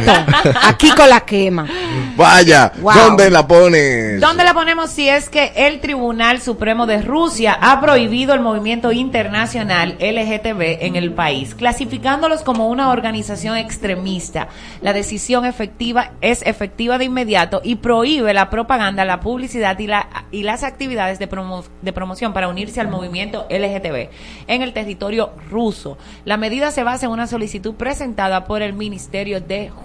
Aquí 0.63 0.89
con 0.91 1.09
la 1.09 1.21
quema. 1.21 1.67
Vaya, 2.15 2.71
Wow. 2.81 2.93
¿dónde 2.93 3.29
la 3.29 3.47
pones? 3.47 4.19
¿Dónde 4.21 4.43
la 4.43 4.53
ponemos 4.53 4.89
si 4.89 5.07
es 5.09 5.29
que 5.29 5.51
el 5.55 5.79
Tribunal 5.81 6.41
Supremo 6.41 6.85
de 6.85 7.01
Rusia 7.01 7.57
ha 7.59 7.81
prohibido 7.81 8.33
el 8.33 8.39
movimiento 8.41 8.91
internacional 8.91 9.97
LGTB 9.99 10.83
en 10.85 10.95
el 10.95 11.11
país, 11.13 11.55
clasificándolos 11.55 12.41
como 12.41 12.69
una 12.69 12.89
organización 12.89 13.57
extremista? 13.57 14.47
La 14.81 14.93
decisión 14.93 15.45
efectiva 15.45 16.11
es 16.21 16.41
efectiva 16.45 16.97
de 16.97 17.05
inmediato 17.05 17.61
y 17.63 17.75
prohíbe 17.75 18.33
la 18.33 18.49
propaganda, 18.49 19.03
la 19.05 19.19
publicidad 19.19 19.77
y, 19.79 19.87
la, 19.87 20.07
y 20.31 20.43
las 20.43 20.63
actividades 20.63 21.19
de, 21.19 21.29
promo- 21.29 21.65
de 21.81 21.93
promoción 21.93 22.33
para 22.33 22.47
unirse 22.47 22.79
al 22.81 22.87
movimiento 22.87 23.45
LGTB 23.49 24.09
en 24.47 24.61
el 24.61 24.73
territorio 24.73 25.31
ruso. 25.49 25.97
La 26.23 26.37
medida 26.37 26.71
se 26.71 26.83
basa 26.83 27.05
en 27.07 27.11
una 27.11 27.27
solicitud 27.27 27.75
presentada 27.75 28.45
por 28.45 28.61
el 28.61 28.73
Ministerio 28.73 29.41
de 29.41 29.69
Justicia. 29.69 29.84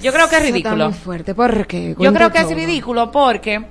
Yo 0.00 0.12
creo 0.12 0.28
que 0.28 0.36
es 0.36 0.42
ridículo. 0.42 0.84
muy 0.90 0.94
fuerte. 0.98 1.34
¿Por 1.34 1.66
qué? 1.66 1.94
Yo 1.98 2.12
creo 2.14 2.32
que 2.32 2.38
es 2.38 2.44
ridículo 2.66 3.10
porque 3.10 3.64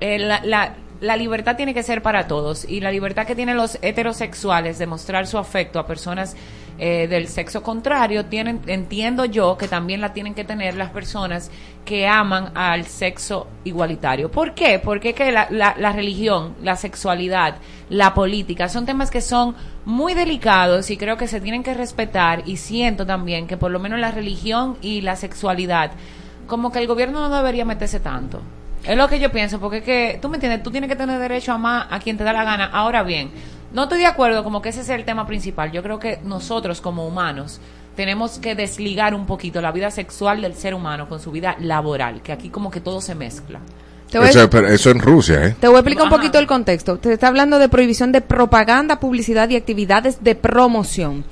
eh, 0.00 0.18
la, 0.18 0.40
la- 0.44 0.74
la 1.00 1.16
libertad 1.16 1.54
tiene 1.56 1.74
que 1.74 1.84
ser 1.84 2.02
para 2.02 2.26
todos 2.26 2.64
y 2.68 2.80
la 2.80 2.90
libertad 2.90 3.24
que 3.24 3.36
tienen 3.36 3.56
los 3.56 3.78
heterosexuales 3.82 4.78
de 4.80 4.86
mostrar 4.88 5.28
su 5.28 5.38
afecto 5.38 5.78
a 5.78 5.86
personas 5.86 6.34
eh, 6.78 7.06
del 7.08 7.26
sexo 7.28 7.62
contrario 7.62 8.26
tienen 8.26 8.60
entiendo 8.66 9.24
yo 9.24 9.58
que 9.58 9.66
también 9.68 10.00
la 10.00 10.12
tienen 10.12 10.34
que 10.34 10.44
tener 10.44 10.76
las 10.76 10.90
personas 10.90 11.50
que 11.84 12.06
aman 12.06 12.52
al 12.54 12.84
sexo 12.86 13.46
igualitario. 13.64 14.30
¿Por 14.30 14.54
qué? 14.54 14.78
Porque 14.78 15.14
que 15.14 15.32
la, 15.32 15.48
la- 15.50 15.92
religión, 15.92 16.54
la 16.62 16.76
sexualidad, 16.76 17.56
la 17.88 18.14
política 18.14 18.68
son 18.68 18.86
temas 18.86 19.10
que 19.10 19.20
son 19.20 19.54
muy 19.84 20.14
delicados 20.14 20.90
y 20.90 20.96
creo 20.96 21.16
que 21.16 21.26
se 21.28 21.40
tienen 21.40 21.62
que 21.62 21.74
respetar 21.74 22.42
y 22.46 22.58
siento 22.58 23.06
también 23.06 23.46
que 23.46 23.56
por 23.56 23.70
lo 23.70 23.78
menos 23.80 23.98
la 23.98 24.10
religión 24.10 24.76
y 24.82 25.00
la 25.00 25.16
sexualidad 25.16 25.92
como 26.46 26.70
que 26.72 26.78
el 26.78 26.86
gobierno 26.86 27.26
no 27.28 27.34
debería 27.34 27.64
meterse 27.64 28.00
tanto. 28.00 28.40
Es 28.84 28.96
lo 28.96 29.08
que 29.08 29.18
yo 29.18 29.30
pienso, 29.32 29.58
porque 29.58 29.78
es 29.78 29.82
que, 29.84 30.18
tú 30.22 30.28
me 30.28 30.36
entiendes, 30.36 30.62
tú 30.62 30.70
tienes 30.70 30.88
que 30.88 30.96
tener 30.96 31.18
derecho 31.18 31.52
a 31.52 31.56
amar 31.56 31.88
a 31.90 31.98
quien 31.98 32.16
te 32.16 32.24
da 32.24 32.32
la 32.32 32.44
gana. 32.44 32.66
Ahora 32.72 33.02
bien, 33.02 33.30
no 33.72 33.84
estoy 33.84 33.98
de 33.98 34.06
acuerdo 34.06 34.44
como 34.44 34.62
que 34.62 34.70
ese 34.70 34.80
es 34.80 34.88
el 34.88 35.04
tema 35.04 35.26
principal. 35.26 35.72
Yo 35.72 35.82
creo 35.82 35.98
que 35.98 36.18
nosotros 36.24 36.80
como 36.80 37.06
humanos 37.06 37.60
tenemos 37.96 38.38
que 38.38 38.54
desligar 38.54 39.14
un 39.14 39.26
poquito 39.26 39.60
la 39.60 39.72
vida 39.72 39.90
sexual 39.90 40.40
del 40.40 40.54
ser 40.54 40.74
humano 40.74 41.08
con 41.08 41.20
su 41.20 41.30
vida 41.32 41.56
laboral, 41.60 42.22
que 42.22 42.32
aquí 42.32 42.48
como 42.48 42.70
que 42.70 42.80
todo 42.80 43.00
se 43.00 43.14
mezcla. 43.14 43.60
Te 44.10 44.18
voy 44.18 44.28
a- 44.28 44.30
Eso, 44.30 44.48
pero 44.48 44.68
eso 44.68 44.90
en 44.90 45.00
Rusia, 45.00 45.44
¿eh? 45.46 45.56
Te 45.60 45.66
voy 45.68 45.76
a 45.76 45.80
explicar 45.80 46.04
un 46.04 46.10
poquito 46.10 46.38
el 46.38 46.46
contexto. 46.46 46.96
Te 46.98 47.12
está 47.12 47.28
hablando 47.28 47.58
de 47.58 47.68
prohibición 47.68 48.10
de 48.12 48.20
propaganda, 48.22 49.00
publicidad 49.00 49.48
y 49.50 49.56
actividades 49.56 50.22
de 50.24 50.34
promoción. 50.34 51.24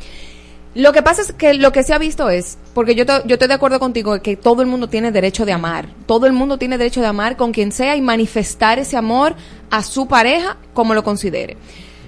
Lo 0.74 0.92
que 0.92 1.00
pasa 1.02 1.22
es 1.22 1.32
que 1.32 1.54
lo 1.54 1.72
que 1.72 1.82
se 1.84 1.94
ha 1.94 1.98
visto 1.98 2.28
es, 2.28 2.58
porque 2.74 2.94
yo, 2.94 3.06
te- 3.06 3.22
yo 3.24 3.34
estoy 3.36 3.48
de 3.48 3.54
acuerdo 3.54 3.80
contigo, 3.80 4.20
que 4.20 4.36
todo 4.36 4.60
el 4.60 4.68
mundo 4.68 4.90
tiene 4.90 5.10
derecho 5.10 5.46
de 5.46 5.52
amar. 5.54 5.86
Todo 6.04 6.26
el 6.26 6.34
mundo 6.34 6.58
tiene 6.58 6.76
derecho 6.76 7.00
de 7.00 7.06
amar 7.06 7.38
con 7.38 7.50
quien 7.52 7.72
sea 7.72 7.96
y 7.96 8.02
manifestar 8.02 8.78
ese 8.78 8.98
amor 8.98 9.34
a 9.70 9.82
su 9.82 10.06
pareja 10.06 10.58
como 10.74 10.92
lo 10.92 11.02
considere. 11.02 11.56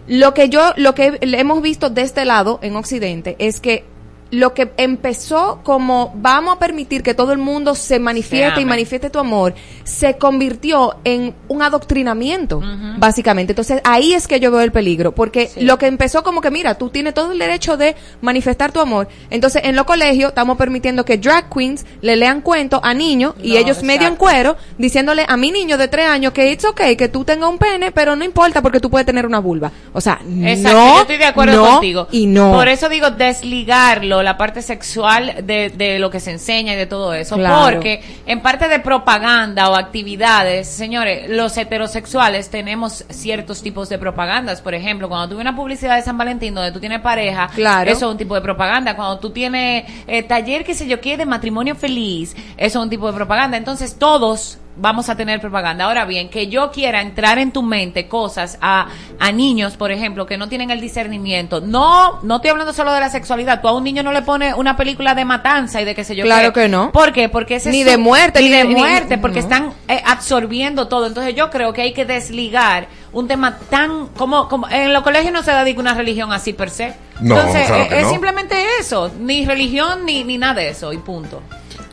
Lo 0.09 0.33
que 0.33 0.49
yo, 0.49 0.73
lo 0.77 0.94
que 0.94 1.18
hemos 1.21 1.61
visto 1.61 1.90
de 1.90 2.01
este 2.01 2.25
lado 2.25 2.59
en 2.62 2.77
Occidente 2.77 3.37
es 3.38 3.61
que 3.61 3.85
lo 4.30 4.52
que 4.54 4.72
empezó 4.76 5.60
como 5.62 6.12
vamos 6.16 6.56
a 6.56 6.58
permitir 6.58 7.02
que 7.02 7.14
todo 7.14 7.32
el 7.32 7.38
mundo 7.38 7.74
se 7.74 7.98
manifieste 7.98 8.56
Se 8.56 8.60
y 8.60 8.64
manifieste 8.64 9.10
tu 9.10 9.18
amor, 9.18 9.54
se 9.84 10.16
convirtió 10.18 10.96
en 11.04 11.34
un 11.48 11.62
adoctrinamiento, 11.62 12.60
básicamente. 12.98 13.52
Entonces 13.52 13.80
ahí 13.84 14.12
es 14.12 14.28
que 14.28 14.40
yo 14.40 14.50
veo 14.50 14.60
el 14.60 14.72
peligro, 14.72 15.12
porque 15.12 15.50
lo 15.56 15.78
que 15.78 15.86
empezó 15.86 16.22
como 16.22 16.40
que, 16.40 16.50
mira, 16.50 16.76
tú 16.76 16.90
tienes 16.90 17.14
todo 17.14 17.32
el 17.32 17.38
derecho 17.38 17.76
de 17.76 17.96
manifestar 18.20 18.72
tu 18.72 18.80
amor. 18.80 19.08
Entonces 19.30 19.62
en 19.64 19.76
los 19.76 19.86
colegios 19.86 20.30
estamos 20.30 20.58
permitiendo 20.58 21.04
que 21.04 21.16
drag 21.16 21.48
queens 21.48 21.86
le 22.02 22.16
lean 22.16 22.40
cuentos 22.42 22.80
a 22.82 22.94
niños 22.94 23.34
y 23.42 23.52
No, 23.52 23.58
ellos 23.58 23.82
medio 23.82 24.08
en 24.08 24.16
cuero, 24.16 24.56
diciéndole 24.76 25.24
a 25.26 25.36
mi 25.36 25.50
niño 25.50 25.78
de 25.78 25.88
tres 25.88 26.06
años 26.06 26.32
que 26.32 26.52
it's 26.52 26.64
okay, 26.64 26.96
que 26.96 27.08
tú 27.08 27.24
tengas 27.24 27.48
un 27.48 27.58
pene, 27.58 27.92
pero 27.92 28.14
no 28.16 28.24
importa 28.24 28.62
porque 28.62 28.80
tú 28.80 28.90
puedes 28.90 29.06
tener 29.06 29.24
una 29.26 29.38
vulva. 29.38 29.72
O 29.92 30.00
sea, 30.00 30.20
Exacto, 30.42 30.78
no, 30.78 30.94
yo 30.94 31.00
estoy 31.02 31.16
de 31.16 31.24
acuerdo 31.24 31.56
no 31.56 31.72
contigo. 31.72 32.08
Y 32.12 32.26
no. 32.26 32.52
Por 32.52 32.68
eso 32.68 32.88
digo 32.88 33.10
desligarlo, 33.10 34.17
la 34.22 34.37
parte 34.37 34.62
sexual 34.62 35.37
de, 35.44 35.70
de 35.70 35.98
lo 35.98 36.11
que 36.11 36.20
se 36.20 36.31
enseña 36.33 36.74
y 36.74 36.76
de 36.76 36.87
todo 36.87 37.14
eso. 37.14 37.37
Claro. 37.37 37.74
Porque 37.74 38.02
en 38.26 38.40
parte 38.40 38.68
de 38.68 38.78
propaganda 38.81 39.70
o 39.70 39.76
actividades, 39.76 40.68
señores, 40.68 41.28
los 41.31 41.57
heterosexuales 41.57 42.50
tenemos 42.50 43.04
ciertos 43.11 43.62
tipos 43.62 43.88
de 43.88 43.98
propagandas. 43.98 44.61
Por 44.61 44.74
ejemplo, 44.74 45.09
cuando 45.09 45.28
tú 45.28 45.37
ves 45.37 45.42
una 45.42 45.57
publicidad 45.57 45.96
de 45.96 46.02
San 46.02 46.18
Valentín 46.18 46.54
donde 46.54 46.72
tú 46.72 46.81
tienes 46.81 47.00
pareja, 47.00 47.48
Claro. 47.54 47.90
eso 47.90 48.07
es 48.07 48.12
un 48.12 48.18
tipo 48.18 48.35
de 48.35 48.40
propaganda. 48.40 48.94
Cuando 48.96 49.18
tú 49.18 49.31
tienes 49.31 49.85
eh, 50.07 50.22
taller, 50.22 50.64
qué 50.64 50.74
sé 50.74 50.87
yo 50.87 51.00
qué, 51.00 51.16
de 51.16 51.26
matrimonio 51.26 51.74
feliz, 51.74 52.35
eso 52.57 52.78
es 52.78 52.83
un 52.85 52.90
tipo 52.90 53.07
de 53.07 53.12
propaganda. 53.12 53.57
Entonces 53.57 53.96
todos 53.98 54.59
vamos 54.78 55.08
a 55.08 55.16
tener 55.16 55.40
propaganda. 55.40 55.84
Ahora 55.84 56.04
bien, 56.04 56.28
que 56.30 56.46
yo 56.48 56.70
quiera 56.70 57.00
entrar 57.02 57.38
en 57.38 57.52
tu 57.52 57.62
mente 57.62 58.08
cosas 58.08 58.58
a, 58.60 58.88
a 59.18 59.32
niños, 59.32 59.76
por 59.76 59.90
ejemplo, 59.92 60.24
que 60.26 60.38
no 60.38 60.48
tienen 60.48 60.70
el 60.70 60.80
discernimiento. 60.80 61.60
No, 61.60 62.20
no 62.22 62.36
estoy 62.36 62.50
hablando 62.50 62.72
solo 62.72 62.92
de 62.92 63.00
la 63.00 63.10
sexualidad. 63.10 63.60
Tú 63.60 63.68
a 63.68 63.72
un 63.72 63.84
niño 63.84 64.02
no 64.02 64.12
le 64.12 64.22
pones 64.22 64.54
una 64.56 64.76
película 64.76 65.14
de 65.14 65.24
matanza 65.24 65.80
y 65.82 65.84
de 65.84 65.94
qué 65.94 66.04
sé 66.04 66.14
yo 66.16 66.24
Claro 66.24 66.52
qué. 66.52 66.62
que 66.62 66.68
no. 66.68 66.92
¿Por 66.92 67.12
qué? 67.12 67.28
Porque 67.28 67.56
ese 67.56 67.70
Ni 67.70 67.80
es 67.80 67.86
de 67.86 67.94
su- 67.94 68.00
muerte, 68.00 68.38
ni, 68.40 68.46
ni 68.46 68.50
de 68.52 68.58
de- 68.58 68.64
ni- 68.64 68.74
muerte, 68.74 69.18
porque 69.18 69.40
no. 69.40 69.42
están 69.42 69.72
eh, 69.88 70.02
absorbiendo 70.06 70.88
todo. 70.88 71.06
Entonces 71.06 71.34
yo 71.34 71.50
creo 71.50 71.72
que 71.72 71.82
hay 71.82 71.92
que 71.92 72.04
desligar 72.04 72.86
un 73.12 73.26
tema 73.26 73.58
tan 73.70 74.08
como, 74.08 74.48
como 74.48 74.68
en 74.68 74.92
los 74.92 75.02
colegios 75.02 75.32
no 75.32 75.42
se 75.42 75.50
dedica 75.52 75.80
una 75.80 75.94
religión 75.94 76.32
así 76.32 76.52
per 76.52 76.70
se. 76.70 76.94
No, 77.20 77.36
Entonces 77.36 77.66
claro 77.66 77.82
eh, 77.84 77.88
que 77.88 77.96
es 77.98 78.04
no. 78.04 78.10
simplemente 78.10 78.56
eso, 78.78 79.10
ni 79.18 79.44
religión 79.44 80.04
ni 80.04 80.22
ni 80.24 80.38
nada 80.38 80.54
de 80.54 80.68
eso 80.68 80.92
y 80.92 80.98
punto. 80.98 81.42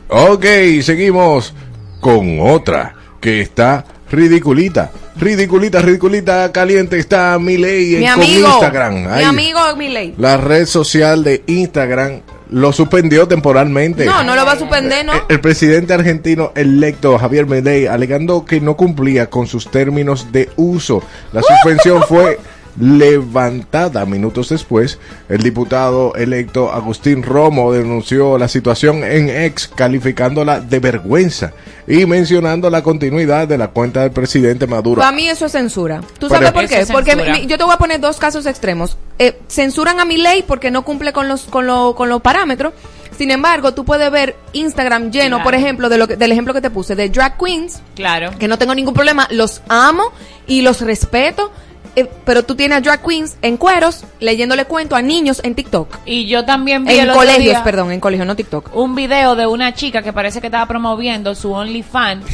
Ok, 0.08 0.44
seguimos 0.82 1.52
con 2.06 2.38
otra 2.38 2.94
que 3.20 3.40
está 3.40 3.84
ridiculita. 4.12 4.92
Ridiculita, 5.16 5.82
ridiculita, 5.82 6.52
caliente 6.52 7.00
está 7.00 7.36
Miley 7.40 7.96
en 7.96 8.00
mi 8.02 8.06
con 8.06 8.22
amigo, 8.22 8.48
Instagram. 8.48 8.94
mi 8.94 9.06
Ay, 9.10 9.24
amigo 9.24 9.58
Milei. 9.76 10.14
La 10.16 10.36
red 10.36 10.66
social 10.66 11.24
de 11.24 11.42
Instagram 11.48 12.20
lo 12.50 12.72
suspendió 12.72 13.26
temporalmente. 13.26 14.04
No, 14.04 14.22
no 14.22 14.36
lo 14.36 14.46
va 14.46 14.52
a 14.52 14.56
suspender, 14.56 15.04
¿no? 15.04 15.14
El, 15.14 15.20
el 15.30 15.40
presidente 15.40 15.94
argentino 15.94 16.52
electo 16.54 17.18
Javier 17.18 17.46
Milei 17.46 17.88
alegando 17.88 18.44
que 18.44 18.60
no 18.60 18.76
cumplía 18.76 19.28
con 19.28 19.48
sus 19.48 19.68
términos 19.68 20.30
de 20.30 20.48
uso. 20.54 21.02
La 21.32 21.42
suspensión 21.42 22.04
fue 22.08 22.38
levantada 22.78 24.04
minutos 24.06 24.48
después. 24.48 24.98
El 25.28 25.42
diputado 25.42 26.14
electo 26.14 26.72
Agustín 26.72 27.22
Romo 27.22 27.72
denunció 27.72 28.38
la 28.38 28.48
situación 28.48 29.04
en 29.04 29.28
ex 29.28 29.68
calificándola 29.68 30.60
de 30.60 30.78
vergüenza 30.80 31.52
y 31.86 32.04
mencionando 32.06 32.68
la 32.70 32.82
continuidad 32.82 33.46
de 33.48 33.58
la 33.58 33.68
cuenta 33.68 34.02
del 34.02 34.10
presidente 34.10 34.66
Maduro. 34.66 35.00
Para 35.00 35.12
mí 35.12 35.28
eso 35.28 35.46
es 35.46 35.52
censura. 35.52 36.00
¿Tú 36.18 36.28
Pero- 36.28 36.46
sabes 36.46 36.52
por 36.52 36.66
qué? 36.68 36.86
Porque 36.92 37.16
mi- 37.16 37.46
yo 37.46 37.56
te 37.58 37.64
voy 37.64 37.74
a 37.74 37.78
poner 37.78 38.00
dos 38.00 38.16
casos 38.18 38.46
extremos. 38.46 38.96
Eh, 39.18 39.38
censuran 39.48 40.00
a 40.00 40.04
mi 40.04 40.16
ley 40.16 40.44
porque 40.46 40.70
no 40.70 40.84
cumple 40.84 41.12
con 41.12 41.28
los 41.28 41.42
con, 41.42 41.66
lo- 41.66 41.94
con 41.94 42.08
los 42.08 42.20
parámetros. 42.22 42.72
Sin 43.16 43.30
embargo, 43.30 43.72
tú 43.72 43.86
puedes 43.86 44.10
ver 44.10 44.36
Instagram 44.52 45.10
lleno, 45.10 45.36
Claro. 45.36 45.44
por 45.44 45.54
ejemplo, 45.54 45.88
de 45.88 45.96
lo 45.96 46.06
que- 46.06 46.16
del 46.16 46.32
ejemplo 46.32 46.52
que 46.52 46.60
te 46.60 46.68
puse, 46.68 46.94
de 46.94 47.08
drag 47.08 47.38
queens, 47.38 47.80
Claro. 47.94 48.30
que 48.38 48.46
no 48.46 48.58
tengo 48.58 48.74
ningún 48.74 48.92
problema, 48.92 49.26
los 49.30 49.62
amo 49.68 50.12
y 50.46 50.60
los 50.60 50.82
respeto, 50.82 51.50
eh, 51.96 52.08
pero 52.24 52.44
tú 52.44 52.54
tienes 52.54 52.78
a 52.78 52.80
drag 52.80 53.02
queens 53.02 53.36
en 53.42 53.56
cueros 53.56 54.04
leyéndole 54.20 54.64
cuento 54.66 54.94
a 54.96 55.02
niños 55.02 55.40
en 55.42 55.54
TikTok. 55.54 55.98
Y 56.06 56.26
yo 56.26 56.44
también 56.44 56.84
vi 56.84 56.94
En 56.94 57.00
el 57.00 57.10
otro 57.10 57.20
colegios, 57.22 57.42
día 57.44 57.64
perdón, 57.64 57.90
en 57.92 58.00
colegios, 58.00 58.26
no 58.26 58.36
TikTok. 58.36 58.74
un 58.76 58.94
video 58.94 59.34
de 59.36 59.46
una 59.46 59.74
chica 59.74 60.02
que 60.02 60.12
parece 60.12 60.40
que 60.40 60.46
estaba 60.46 60.66
promoviendo 60.66 61.34
su 61.34 61.52
OnlyFans 61.52 62.24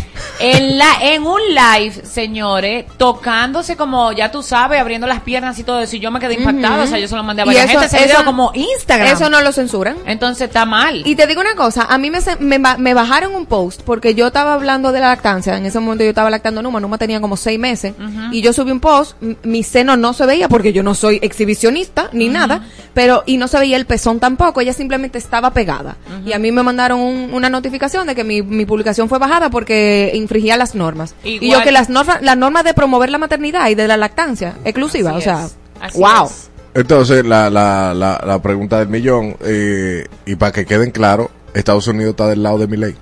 en 0.40 0.78
la 0.78 0.86
en 1.02 1.24
un 1.24 1.40
live, 1.48 1.92
señores, 2.04 2.86
tocándose 2.96 3.76
como 3.76 4.12
ya 4.12 4.30
tú 4.30 4.42
sabes, 4.42 4.80
abriendo 4.80 5.06
las 5.06 5.20
piernas 5.20 5.58
y 5.58 5.64
todo 5.64 5.80
eso. 5.80 5.96
Y 5.96 6.00
yo 6.00 6.10
me 6.10 6.18
quedé 6.20 6.34
impactada, 6.34 6.82
o 6.82 6.86
sea, 6.86 6.98
yo 6.98 7.08
se 7.08 7.16
lo 7.16 7.22
mandé 7.22 7.42
a 7.42 7.44
varias 7.44 7.70
gente 7.70 7.86
ese 7.86 8.04
video 8.04 8.24
como 8.24 8.50
Instagram. 8.54 9.08
Eso 9.08 9.30
no 9.30 9.40
lo 9.40 9.52
censuran. 9.52 9.96
Entonces 10.06 10.48
está 10.48 10.64
mal. 10.64 11.02
Y 11.06 11.14
te 11.14 11.26
digo 11.26 11.40
una 11.40 11.54
cosa, 11.54 11.86
a 11.88 11.98
mí 11.98 12.10
me, 12.10 12.18
me, 12.40 12.58
ba- 12.58 12.76
me 12.78 12.94
bajaron 12.94 13.34
un 13.34 13.46
post 13.46 13.82
porque 13.82 14.14
yo 14.14 14.28
estaba 14.28 14.54
hablando 14.54 14.92
de 14.92 15.00
la 15.00 15.08
lactancia, 15.08 15.56
en 15.56 15.66
ese 15.66 15.78
momento 15.80 16.04
yo 16.04 16.10
estaba 16.10 16.30
lactando 16.30 16.62
Numa, 16.62 16.80
Numa 16.80 16.98
tenía 16.98 17.20
como 17.20 17.36
seis 17.36 17.58
meses, 17.58 17.94
y 18.32 18.40
yo 18.42 18.52
subí 18.52 18.70
un 18.70 18.80
post, 18.80 19.16
m- 19.22 19.36
mi 19.52 19.62
seno 19.62 19.96
no 19.96 20.12
se 20.14 20.26
veía 20.26 20.48
porque 20.48 20.72
yo 20.72 20.82
no 20.82 20.94
soy 20.94 21.20
exhibicionista 21.22 22.08
ni 22.12 22.28
nada, 22.28 22.66
pero 22.94 23.22
y 23.26 23.36
no 23.36 23.46
se 23.46 23.58
veía 23.58 23.76
el 23.76 23.86
pezón 23.86 24.18
tampoco, 24.18 24.60
ella 24.60 24.72
simplemente 24.72 25.18
estaba 25.18 25.52
pegada. 25.52 25.96
Y 26.26 26.32
a 26.32 26.38
mí 26.40 26.50
me 26.50 26.62
mandaron 26.64 26.98
un- 26.98 27.30
una 27.32 27.48
notificación 27.50 28.06
de 28.08 28.14
que 28.16 28.24
mi, 28.24 28.42
mi 28.42 28.66
publicación 28.66 29.08
fue 29.08 29.18
bajada 29.20 29.50
porque 29.50 30.10
infringía 30.14 30.56
las 30.56 30.74
normas. 30.74 31.14
Y 31.22 31.48
yo 31.50 31.62
que 31.62 31.70
las 31.70 31.88
normas, 31.88 32.20
las 32.22 32.36
normas 32.36 32.64
de 32.64 32.74
promover 32.74 33.10
la 33.10 33.18
maternidad 33.18 33.68
y 33.68 33.74
de 33.76 33.86
la 33.86 33.96
lactancia 33.96 34.54
exclusiva, 34.64 35.10
Así 35.10 35.18
o 35.18 35.22
sea, 35.22 35.48
así 35.80 35.98
wow. 35.98 36.26
es. 36.26 36.48
Entonces, 36.74 37.24
la, 37.26 37.50
la, 37.50 37.92
la, 37.94 38.22
la 38.26 38.40
pregunta 38.40 38.78
del 38.78 38.88
millón, 38.88 39.36
eh, 39.44 40.06
y 40.24 40.36
para 40.36 40.52
que 40.52 40.64
queden 40.64 40.90
claros, 40.90 41.28
Estados 41.52 41.86
Unidos 41.86 42.12
está 42.12 42.28
del 42.28 42.42
lado 42.42 42.56
de 42.56 42.66
mi 42.66 42.78
ley. 42.78 42.94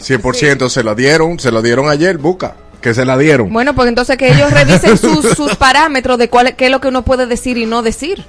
100% 0.00 0.68
se 0.68 0.82
lo 0.82 0.94
dieron, 0.94 1.38
se 1.38 1.50
lo 1.52 1.62
dieron 1.62 1.88
ayer, 1.88 2.18
busca, 2.18 2.56
que 2.82 2.92
se 2.92 3.06
la 3.06 3.16
dieron. 3.16 3.50
Bueno, 3.50 3.74
pues 3.74 3.88
entonces 3.88 4.18
que 4.18 4.30
ellos 4.30 4.50
revisen 4.52 4.98
sus, 4.98 5.24
sus 5.30 5.56
parámetros 5.56 6.18
de 6.18 6.28
cuál, 6.28 6.54
qué 6.56 6.66
es 6.66 6.70
lo 6.70 6.80
que 6.80 6.88
uno 6.88 7.02
puede 7.02 7.26
decir 7.26 7.56
y 7.56 7.64
no 7.64 7.82
decir. 7.82 8.24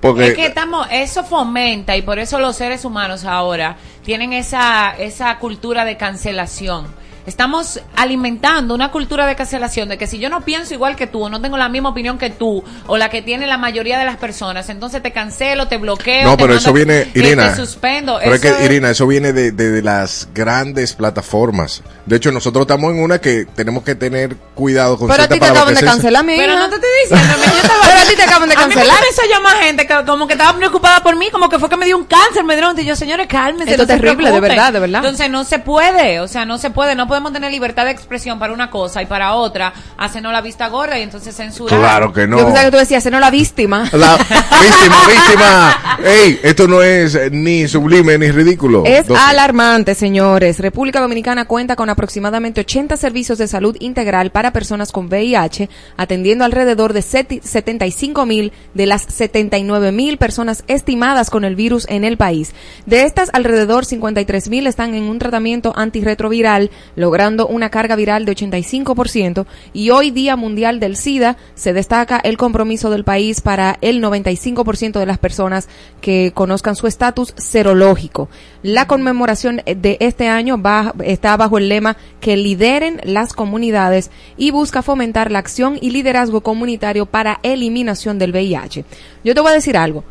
porque 0.00 0.28
Es 0.28 0.34
que 0.34 0.46
estamos, 0.46 0.88
eso 0.90 1.22
fomenta 1.22 1.96
y 1.96 2.02
por 2.02 2.18
eso 2.18 2.40
los 2.40 2.56
seres 2.56 2.84
humanos 2.84 3.24
ahora 3.24 3.76
tienen 4.04 4.32
esa, 4.32 4.96
esa 4.98 5.38
cultura 5.38 5.84
de 5.84 5.96
cancelación. 5.96 6.86
Estamos 7.26 7.80
alimentando 7.96 8.74
una 8.74 8.90
cultura 8.90 9.26
de 9.26 9.34
cancelación 9.34 9.88
de 9.88 9.96
que 9.96 10.06
si 10.06 10.18
yo 10.18 10.28
no 10.28 10.42
pienso 10.42 10.74
igual 10.74 10.94
que 10.94 11.06
tú 11.06 11.22
o 11.24 11.28
no 11.30 11.40
tengo 11.40 11.56
la 11.56 11.68
misma 11.70 11.88
opinión 11.88 12.18
que 12.18 12.28
tú 12.30 12.62
o 12.86 12.96
la 12.98 13.08
que 13.08 13.22
tiene 13.22 13.46
la 13.46 13.56
mayoría 13.56 13.98
de 13.98 14.04
las 14.04 14.18
personas, 14.18 14.68
entonces 14.68 15.02
te 15.02 15.10
cancelo, 15.12 15.66
te 15.66 15.78
bloqueo. 15.78 16.24
no, 16.24 16.30
te 16.36 16.42
pero 16.42 16.48
mando- 16.54 16.60
eso 16.60 16.72
viene, 16.74 17.10
Irina. 17.14 17.50
Te 17.50 17.56
suspendo. 17.56 18.18
Pero 18.22 18.34
es 18.34 18.44
Eso 18.44 18.56
que, 18.58 18.64
Irina, 18.66 18.90
eso 18.90 19.06
viene 19.06 19.32
de, 19.32 19.52
de- 19.52 19.70
de 19.70 19.82
las 19.82 20.28
grandes 20.34 20.92
plataformas. 20.92 21.82
De 22.04 22.16
hecho, 22.16 22.30
nosotros 22.30 22.62
estamos 22.62 22.92
en 22.92 23.00
una 23.02 23.18
que 23.20 23.46
tenemos 23.46 23.82
que 23.84 23.94
tener 23.94 24.36
cuidado 24.54 24.98
con 24.98 25.08
Pero 25.08 25.22
a 25.22 25.28
ti 25.28 25.38
te 25.38 25.46
acaban 25.46 25.74
de 25.74 25.80
cancelar, 25.80 26.24
mi 26.24 26.36
Pero 26.36 26.58
no 26.58 26.68
te 26.68 26.74
estoy 26.76 26.90
diciendo, 27.08 27.34
yo 27.46 27.56
estaba- 27.56 27.80
Pero 27.86 27.98
a 28.00 28.04
ti 28.04 28.16
te 28.16 28.22
acaban 28.22 28.48
de 28.50 28.54
A 28.54 28.58
mí 28.58 28.64
me 28.68 28.74
cancelar. 28.74 28.96
comenzó 28.98 29.22
a 29.22 29.26
llamar 29.26 29.56
gente 29.62 29.86
que 29.86 29.94
como 30.04 30.26
que 30.26 30.34
estaba 30.34 30.56
preocupada 30.58 31.02
por 31.02 31.16
mí, 31.16 31.30
como 31.30 31.48
que 31.48 31.58
fue 31.58 31.70
que 31.70 31.76
me 31.78 31.86
dio 31.86 31.96
un 31.96 32.04
cáncer, 32.04 32.44
me 32.44 32.54
dieron, 32.54 32.78
y 32.78 32.84
yo, 32.84 32.94
señores, 32.96 33.26
cálmense. 33.28 33.70
Esto 33.72 33.86
no 33.86 33.92
es 33.94 34.00
terrible, 34.00 34.30
de 34.30 34.40
verdad, 34.40 34.72
de 34.74 34.80
verdad. 34.80 35.00
Entonces 35.02 35.30
no 35.30 35.44
se 35.44 35.58
puede, 35.58 36.20
o 36.20 36.28
sea, 36.28 36.44
no 36.44 36.58
se 36.58 36.68
puede, 36.70 36.94
no 36.94 37.08
podemos 37.14 37.32
tener 37.32 37.52
libertad 37.52 37.84
de 37.84 37.92
expresión 37.92 38.40
para 38.40 38.52
una 38.52 38.70
cosa 38.70 39.00
y 39.00 39.06
para 39.06 39.34
otra, 39.34 39.72
hacernos 39.96 40.32
la 40.32 40.40
vista 40.40 40.66
gorda 40.68 40.98
y 40.98 41.02
entonces 41.02 41.36
censurar. 41.36 41.78
Claro 41.78 42.12
que 42.12 42.26
no. 42.26 42.38
Yo 42.38 42.44
pensaba 42.46 42.64
que 42.64 42.70
tú 42.72 42.76
decías, 42.78 43.04
no 43.06 43.20
la 43.20 43.30
víctima. 43.30 43.88
La 43.92 44.16
víctima, 44.60 44.96
víctima. 45.06 45.98
Ey, 46.04 46.40
esto 46.42 46.66
no 46.66 46.82
es 46.82 47.16
ni 47.30 47.68
sublime 47.68 48.18
ni 48.18 48.30
ridículo. 48.32 48.82
Es 48.84 49.06
Dos- 49.06 49.16
alarmante, 49.18 49.94
señores. 49.94 50.58
República 50.58 51.00
Dominicana 51.00 51.44
cuenta 51.44 51.76
con 51.76 51.88
aproximadamente 51.88 52.62
80 52.62 52.96
servicios 52.96 53.38
de 53.38 53.46
salud 53.46 53.76
integral 53.78 54.30
para 54.30 54.52
personas 54.52 54.90
con 54.90 55.06
VIH, 55.06 55.68
atendiendo 55.96 56.44
alrededor 56.44 56.92
de 56.94 57.00
seti- 57.00 57.40
75 57.42 58.26
mil 58.26 58.52
de 58.74 58.86
las 58.86 59.02
79 59.02 59.92
mil 59.92 60.18
personas 60.18 60.64
estimadas 60.66 61.30
con 61.30 61.44
el 61.44 61.54
virus 61.54 61.86
en 61.88 62.02
el 62.04 62.16
país. 62.16 62.54
De 62.86 63.04
estas, 63.04 63.30
alrededor 63.32 63.84
53 63.84 64.48
mil 64.48 64.66
están 64.66 64.94
en 64.94 65.04
un 65.04 65.18
tratamiento 65.20 65.72
antirretroviral, 65.76 66.70
logrando 67.04 67.46
una 67.46 67.68
carga 67.68 67.96
viral 67.96 68.24
de 68.24 68.34
85%, 68.34 69.44
y 69.74 69.90
hoy 69.90 70.10
Día 70.10 70.36
Mundial 70.36 70.80
del 70.80 70.96
SIDA 70.96 71.36
se 71.54 71.74
destaca 71.74 72.18
el 72.18 72.38
compromiso 72.38 72.88
del 72.88 73.04
país 73.04 73.42
para 73.42 73.76
el 73.82 74.02
95% 74.02 74.98
de 74.98 75.04
las 75.04 75.18
personas 75.18 75.68
que 76.00 76.32
conozcan 76.34 76.76
su 76.76 76.86
estatus 76.86 77.34
serológico. 77.36 78.30
La 78.62 78.86
conmemoración 78.86 79.60
de 79.66 79.98
este 80.00 80.28
año 80.28 80.58
está 81.04 81.36
bajo 81.36 81.58
el 81.58 81.68
lema 81.68 81.98
que 82.20 82.38
lideren 82.38 83.02
las 83.04 83.34
comunidades 83.34 84.10
y 84.38 84.50
busca 84.50 84.80
fomentar 84.80 85.30
la 85.30 85.40
acción 85.40 85.76
y 85.78 85.90
liderazgo 85.90 86.40
comunitario 86.40 87.04
para 87.04 87.38
eliminación 87.42 88.18
del 88.18 88.32
VIH. 88.32 88.86
Yo 89.24 89.34
te 89.34 89.40
voy 89.42 89.50
a 89.50 89.54
decir 89.54 89.76
algo 89.76 90.04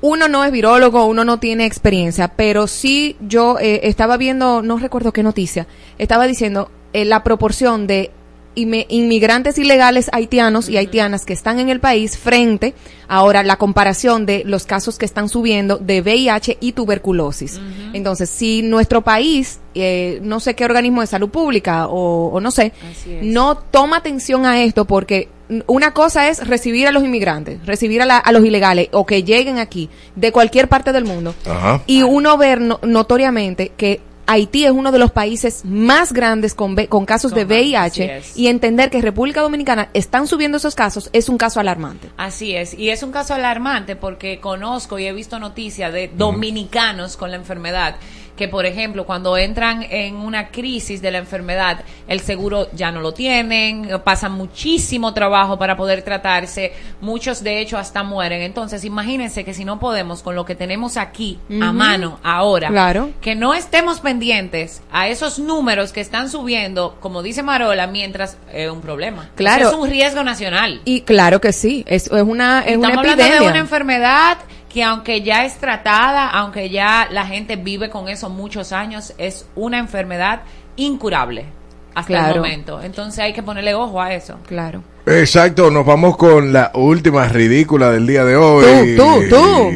uno 0.00 0.28
no 0.28 0.44
es 0.44 0.52
virólogo, 0.52 1.06
uno 1.06 1.24
no 1.24 1.38
tiene 1.38 1.66
experiencia, 1.66 2.28
pero 2.28 2.66
sí 2.66 3.16
yo 3.20 3.58
eh, 3.58 3.80
estaba 3.84 4.16
viendo, 4.16 4.62
no 4.62 4.78
recuerdo 4.78 5.12
qué 5.12 5.22
noticia, 5.22 5.66
estaba 5.98 6.26
diciendo 6.26 6.70
eh, 6.92 7.04
la 7.04 7.24
proporción 7.24 7.86
de 7.86 8.10
inmigrantes 8.56 9.58
ilegales 9.58 10.08
haitianos 10.12 10.70
y 10.70 10.78
haitianas 10.78 11.26
que 11.26 11.34
están 11.34 11.58
en 11.58 11.68
el 11.68 11.78
país 11.78 12.16
frente 12.16 12.72
ahora 13.06 13.42
la 13.42 13.56
comparación 13.56 14.24
de 14.24 14.44
los 14.46 14.64
casos 14.64 14.96
que 14.96 15.04
están 15.04 15.28
subiendo 15.28 15.76
de 15.76 16.00
VIH 16.00 16.56
y 16.60 16.72
tuberculosis. 16.72 17.60
Entonces, 17.92 18.30
si 18.30 18.62
nuestro 18.62 19.02
país, 19.02 19.60
eh, 19.74 20.20
no 20.22 20.40
sé 20.40 20.54
qué 20.54 20.64
organismo 20.64 21.02
de 21.02 21.06
salud 21.06 21.28
pública 21.28 21.86
o, 21.86 22.28
o 22.28 22.40
no 22.40 22.50
sé, 22.50 22.72
no 23.20 23.58
toma 23.58 23.98
atención 23.98 24.46
a 24.46 24.62
esto 24.62 24.86
porque 24.86 25.28
una 25.66 25.92
cosa 25.94 26.28
es 26.28 26.46
recibir 26.46 26.86
a 26.88 26.92
los 26.92 27.04
inmigrantes, 27.04 27.64
recibir 27.66 28.02
a, 28.02 28.06
la- 28.06 28.18
a 28.18 28.32
los 28.32 28.44
ilegales 28.44 28.88
o 28.92 29.06
que 29.06 29.22
lleguen 29.22 29.58
aquí 29.58 29.88
de 30.16 30.32
cualquier 30.32 30.68
parte 30.68 30.92
del 30.92 31.04
mundo 31.04 31.34
Ajá. 31.48 31.82
y 31.86 32.02
uno 32.02 32.36
ver 32.36 32.60
no- 32.60 32.80
notoriamente 32.82 33.72
que 33.76 34.00
Haití 34.28 34.64
es 34.64 34.72
uno 34.72 34.90
de 34.90 34.98
los 34.98 35.12
países 35.12 35.64
más 35.64 36.12
grandes 36.12 36.52
con, 36.54 36.74
casos 37.06 37.32
de 37.32 37.42
Con- 37.42 37.46
VIH 37.52 38.16
es. 38.16 38.36
y 38.36 38.48
entender 38.48 38.90
que 38.90 39.00
República 39.00 39.40
Dominicana 39.40 39.88
están 39.94 40.26
subiendo 40.26 40.56
esos 40.56 40.74
casos 40.74 41.10
es 41.12 41.28
un 41.28 41.38
caso 41.38 41.60
alarmante. 41.60 42.08
Así 42.16 42.56
es, 42.56 42.74
y 42.74 42.90
es 42.90 43.04
un 43.04 43.12
caso 43.12 43.34
alarmante 43.34 43.94
porque 43.94 44.40
conozco 44.40 44.98
y 44.98 45.06
he 45.06 45.12
visto 45.12 45.38
noticias 45.38 45.92
de 45.92 46.10
dominicanos 46.12 47.16
con 47.16 47.30
la 47.30 47.36
enfermedad 47.36 47.96
que, 48.36 48.48
por 48.48 48.66
ejemplo, 48.66 49.06
cuando 49.06 49.36
entran 49.36 49.82
en 49.90 50.16
una 50.16 50.48
crisis 50.48 51.00
de 51.02 51.10
la 51.10 51.18
enfermedad, 51.18 51.80
el 52.06 52.20
seguro 52.20 52.68
ya 52.72 52.92
no 52.92 53.00
lo 53.00 53.12
tienen, 53.12 53.88
pasan 54.04 54.32
muchísimo 54.32 55.14
trabajo 55.14 55.58
para 55.58 55.76
poder 55.76 56.02
tratarse, 56.02 56.72
muchos 57.00 57.42
de 57.42 57.60
hecho 57.60 57.78
hasta 57.78 58.02
mueren. 58.02 58.42
Entonces, 58.42 58.84
imagínense 58.84 59.44
que 59.44 59.54
si 59.54 59.64
no 59.64 59.78
podemos 59.80 60.22
con 60.22 60.34
lo 60.34 60.44
que 60.44 60.54
tenemos 60.54 60.96
aquí 60.96 61.38
a 61.62 61.72
mano 61.72 62.18
ahora, 62.22 62.68
Claro. 62.68 63.10
que 63.20 63.34
no 63.34 63.54
estemos 63.54 64.00
pendientes 64.00 64.82
a 64.92 65.08
esos 65.08 65.38
números 65.38 65.92
que 65.92 66.00
están 66.00 66.28
subiendo, 66.30 66.96
como 67.00 67.22
dice 67.22 67.42
Marola, 67.42 67.86
mientras 67.86 68.36
es 68.52 68.70
un 68.70 68.80
problema. 68.80 69.30
Claro. 69.34 69.68
Es 69.68 69.74
un 69.74 69.88
riesgo 69.88 70.22
nacional. 70.24 70.80
Y 70.84 71.00
claro 71.02 71.40
que 71.40 71.52
sí, 71.52 71.84
es, 71.88 72.06
es 72.06 72.22
una, 72.22 72.60
es 72.60 72.76
una 72.76 72.88
Estamos 72.88 72.98
hablando 72.98 73.22
epidemia. 73.22 73.40
de 73.40 73.48
una 73.48 73.58
enfermedad 73.58 74.38
que 74.76 74.84
aunque 74.84 75.22
ya 75.22 75.46
es 75.46 75.56
tratada, 75.56 76.28
aunque 76.28 76.68
ya 76.68 77.08
la 77.10 77.24
gente 77.26 77.56
vive 77.56 77.88
con 77.88 78.10
eso 78.10 78.28
muchos 78.28 78.72
años, 78.72 79.14
es 79.16 79.46
una 79.54 79.78
enfermedad 79.78 80.42
incurable 80.76 81.46
hasta 81.94 82.28
el 82.28 82.36
momento. 82.36 82.82
Entonces 82.82 83.20
hay 83.20 83.32
que 83.32 83.42
ponerle 83.42 83.72
ojo 83.72 84.02
a 84.02 84.12
eso. 84.12 84.38
Claro. 84.46 84.82
Exacto, 85.06 85.70
nos 85.70 85.86
vamos 85.86 86.18
con 86.18 86.52
la 86.52 86.72
última 86.74 87.26
ridícula 87.26 87.90
del 87.90 88.06
día 88.06 88.26
de 88.26 88.36
hoy. 88.36 88.96
Tú, 88.98 89.02
tú, 89.02 89.28
tú. 89.30 89.70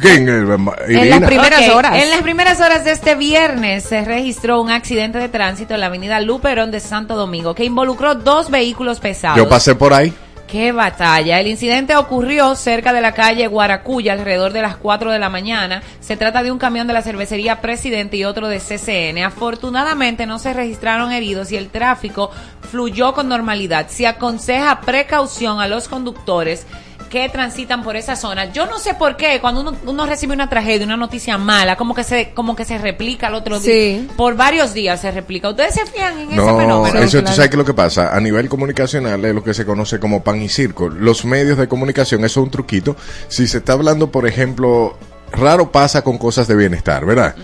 ¿Quién? 0.00 0.28
es? 0.30 0.88
En 0.88 1.10
las 1.10 1.20
primeras 1.20 1.68
horas. 1.68 2.02
En 2.02 2.08
las 2.08 2.22
primeras 2.22 2.60
horas 2.62 2.86
de 2.86 2.92
este 2.92 3.16
viernes 3.16 3.84
se 3.84 4.02
registró 4.02 4.62
un 4.62 4.70
accidente 4.70 5.18
de 5.18 5.28
tránsito 5.28 5.74
en 5.74 5.80
la 5.80 5.86
avenida 5.88 6.20
Luperón 6.20 6.70
de 6.70 6.80
Santo 6.80 7.16
Domingo 7.16 7.54
que 7.54 7.66
involucró 7.66 8.14
dos 8.14 8.50
vehículos 8.50 8.98
pesados. 8.98 9.36
Yo 9.36 9.46
pasé 9.46 9.74
por 9.74 9.92
ahí. 9.92 10.10
¡Qué 10.54 10.70
batalla! 10.70 11.40
El 11.40 11.48
incidente 11.48 11.96
ocurrió 11.96 12.54
cerca 12.54 12.92
de 12.92 13.00
la 13.00 13.10
calle 13.10 13.48
Guaracuya 13.48 14.12
alrededor 14.12 14.52
de 14.52 14.62
las 14.62 14.76
4 14.76 15.10
de 15.10 15.18
la 15.18 15.28
mañana. 15.28 15.82
Se 15.98 16.16
trata 16.16 16.44
de 16.44 16.52
un 16.52 16.58
camión 16.58 16.86
de 16.86 16.92
la 16.92 17.02
cervecería 17.02 17.60
Presidente 17.60 18.18
y 18.18 18.24
otro 18.24 18.46
de 18.46 18.60
CCN. 18.60 19.24
Afortunadamente 19.24 20.26
no 20.26 20.38
se 20.38 20.52
registraron 20.54 21.10
heridos 21.10 21.50
y 21.50 21.56
el 21.56 21.70
tráfico 21.70 22.30
fluyó 22.70 23.14
con 23.14 23.28
normalidad. 23.28 23.88
Se 23.88 24.06
aconseja 24.06 24.80
precaución 24.82 25.58
a 25.58 25.66
los 25.66 25.88
conductores 25.88 26.68
que 27.14 27.28
transitan 27.28 27.84
por 27.84 27.94
esa 27.96 28.16
zona. 28.16 28.46
Yo 28.52 28.66
no 28.66 28.78
sé 28.80 28.94
por 28.94 29.16
qué 29.16 29.40
cuando 29.40 29.60
uno, 29.60 29.76
uno 29.86 30.04
recibe 30.04 30.34
una 30.34 30.48
tragedia, 30.48 30.84
una 30.84 30.96
noticia 30.96 31.38
mala, 31.38 31.76
como 31.76 31.94
que 31.94 32.02
se 32.02 32.32
como 32.34 32.56
que 32.56 32.64
se 32.64 32.76
replica 32.76 33.28
al 33.28 33.34
otro 33.36 33.60
Sí. 33.60 33.70
día. 33.70 34.02
Por 34.16 34.34
varios 34.34 34.74
días 34.74 35.00
se 35.00 35.12
replica. 35.12 35.48
¿Ustedes 35.50 35.74
se 35.74 35.86
fían 35.86 36.18
en 36.18 36.26
ese 36.28 36.36
No, 36.36 36.58
fenómeno? 36.58 36.98
eso 36.98 37.10
claro. 37.20 37.26
tú 37.28 37.32
sabes 37.32 37.50
que 37.50 37.56
lo 37.56 37.64
que 37.64 37.72
pasa 37.74 38.14
a 38.14 38.18
nivel 38.20 38.48
comunicacional 38.48 39.24
es 39.24 39.32
lo 39.34 39.44
que 39.44 39.54
se 39.54 39.64
conoce 39.64 40.00
como 40.00 40.24
pan 40.24 40.42
y 40.42 40.48
circo. 40.48 40.88
Los 40.88 41.24
medios 41.24 41.56
de 41.56 41.68
comunicación, 41.68 42.24
eso 42.24 42.40
es 42.40 42.44
un 42.46 42.50
truquito. 42.50 42.96
Si 43.28 43.46
se 43.46 43.58
está 43.58 43.74
hablando, 43.74 44.10
por 44.10 44.26
ejemplo, 44.26 44.98
raro 45.30 45.70
pasa 45.70 46.02
con 46.02 46.18
cosas 46.18 46.48
de 46.48 46.56
bienestar, 46.56 47.06
¿verdad? 47.06 47.36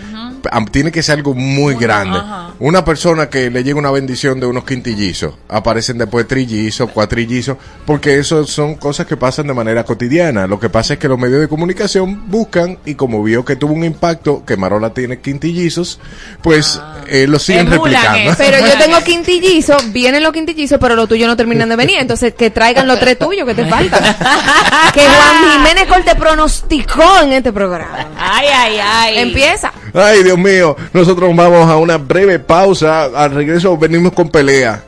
Tiene 0.70 0.92
que 0.92 1.02
ser 1.02 1.18
algo 1.18 1.34
muy 1.34 1.74
grande. 1.74 2.18
ajá. 2.18 2.50
Una 2.60 2.84
persona 2.84 3.30
que 3.30 3.50
le 3.50 3.64
llega 3.64 3.78
una 3.78 3.90
bendición 3.90 4.38
de 4.38 4.46
unos 4.46 4.64
quintillizos, 4.64 5.34
aparecen 5.48 5.96
después 5.96 6.28
trillizos, 6.28 6.90
cuatrillizos, 6.90 7.56
porque 7.86 8.18
eso 8.18 8.46
son 8.46 8.74
cosas 8.74 9.06
que 9.06 9.16
pasan 9.16 9.46
de 9.46 9.54
manera 9.54 9.84
cotidiana. 9.84 10.46
Lo 10.46 10.60
que 10.60 10.68
pasa 10.68 10.92
es 10.92 10.98
que 10.98 11.08
los 11.08 11.18
medios 11.18 11.40
de 11.40 11.48
comunicación 11.48 12.30
buscan 12.30 12.78
y 12.84 12.96
como 12.96 13.22
vio 13.22 13.44
que 13.46 13.56
tuvo 13.56 13.72
un 13.72 13.84
impacto, 13.84 14.44
que 14.44 14.58
Marola 14.58 14.92
tiene 14.92 15.20
quintillizos, 15.20 16.00
pues 16.42 16.80
eh, 17.06 17.26
lo 17.26 17.38
siguen 17.38 17.72
Emulan 17.72 18.02
replicando. 18.02 18.34
Pero 18.36 18.58
yo 18.58 18.78
tengo 18.78 19.00
quintillizo, 19.04 19.76
vienen 19.86 20.22
los 20.22 20.32
quintillizos, 20.32 20.78
pero 20.78 20.94
los 20.94 21.08
tuyos 21.08 21.28
no 21.28 21.36
terminan 21.36 21.68
de 21.68 21.76
venir. 21.76 21.98
Entonces, 21.98 22.34
que 22.34 22.50
traigan 22.50 22.86
los 22.86 23.00
tres 23.00 23.18
tuyos 23.18 23.46
que 23.46 23.54
te 23.54 23.64
faltan. 23.64 24.02
que 24.92 25.00
Juan 25.00 25.52
Jiménez 25.52 25.86
Corte 25.86 26.14
pronosticó 26.14 27.20
en 27.22 27.32
este 27.32 27.52
programa. 27.52 28.06
Ay, 28.18 28.48
ay, 28.54 28.78
ay. 28.82 29.18
Empieza. 29.18 29.72
Ay, 29.94 30.22
Dios 30.22 30.38
mío, 30.38 30.76
nosotros 30.92 31.34
vamos 31.34 31.68
a 31.70 31.76
una 31.76 31.98
breve 31.98 32.38
pausa. 32.38 33.04
Al 33.04 33.32
regreso 33.32 33.76
venimos 33.76 34.12
con 34.12 34.28
pelea. 34.28 34.82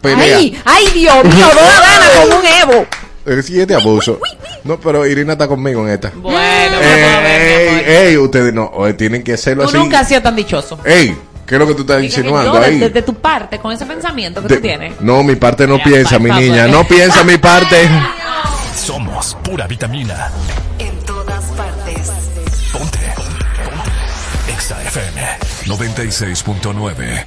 Pelea. 0.00 0.36
Ay, 0.36 0.58
ay, 0.64 0.86
Dios 0.94 1.24
mío, 1.24 1.46
dos 1.46 1.80
ganas 1.80 2.10
con 2.10 2.38
un 2.38 2.46
Evo. 2.46 2.86
Eh, 3.26 3.42
sí, 3.42 3.58
este 3.58 3.74
abuso. 3.74 4.20
No, 4.64 4.78
pero 4.78 5.06
Irina 5.06 5.32
está 5.32 5.48
conmigo 5.48 5.82
en 5.86 5.94
esta. 5.94 6.10
Bueno, 6.14 6.76
vamos 6.76 7.14
a 7.16 7.20
ver. 7.20 7.88
Ey, 7.88 8.08
ey, 8.08 8.16
ustedes 8.18 8.52
no, 8.52 8.70
tienen 8.98 9.22
que 9.22 9.32
hacerlo 9.32 9.62
Tú 9.64 9.70
así. 9.70 9.78
nunca 9.78 10.00
has 10.00 10.08
sido 10.08 10.20
tan 10.20 10.36
dichoso. 10.36 10.78
Ey, 10.84 11.16
¿qué 11.46 11.54
es 11.54 11.58
lo 11.58 11.66
que 11.66 11.74
tú 11.74 11.80
estás 11.82 12.02
Diga 12.02 12.06
insinuando 12.14 12.52
yo, 12.52 12.60
ahí? 12.62 12.78
Desde 12.78 13.00
tu 13.00 13.14
parte, 13.14 13.58
con 13.58 13.72
ese 13.72 13.86
pensamiento 13.86 14.42
que 14.42 14.48
De- 14.48 14.56
tú 14.56 14.60
tienes. 14.60 15.00
no, 15.00 15.22
mi 15.22 15.36
parte 15.36 15.66
no 15.66 15.78
Ya, 15.78 15.84
piensa, 15.84 16.18
mi 16.18 16.30
niña. 16.30 16.66
No 16.66 16.84
piensa 16.86 17.24
mi 17.24 17.38
parte. 17.38 17.88
Somos 18.76 19.36
pura 19.42 19.66
vitamina. 19.66 20.30
96.9. 25.66 27.26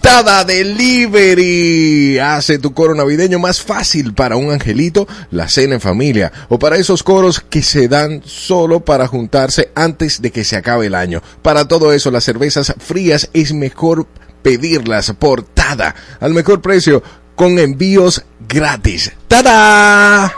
Tada 0.00 0.44
Delivery 0.44 2.18
hace 2.18 2.58
tu 2.58 2.74
coro 2.74 2.94
navideño 2.94 3.38
más 3.38 3.62
fácil 3.62 4.12
para 4.12 4.36
un 4.36 4.52
angelito, 4.52 5.08
la 5.30 5.48
cena 5.48 5.76
en 5.76 5.80
familia 5.80 6.30
o 6.50 6.58
para 6.58 6.76
esos 6.76 7.02
coros 7.02 7.40
que 7.40 7.62
se 7.62 7.88
dan 7.88 8.22
solo 8.24 8.80
para 8.80 9.06
juntarse 9.06 9.70
antes 9.74 10.20
de 10.20 10.30
que 10.30 10.44
se 10.44 10.56
acabe 10.56 10.86
el 10.86 10.94
año. 10.94 11.22
Para 11.40 11.68
todo 11.68 11.92
eso, 11.92 12.10
las 12.10 12.24
cervezas 12.24 12.74
frías 12.78 13.30
es 13.32 13.54
mejor 13.54 14.06
pedirlas 14.42 15.12
por 15.18 15.42
Tada 15.42 15.94
al 16.20 16.34
mejor 16.34 16.60
precio 16.60 17.02
con 17.34 17.58
envíos 17.58 18.24
gratis. 18.46 19.10
¡Tada! 19.26 20.32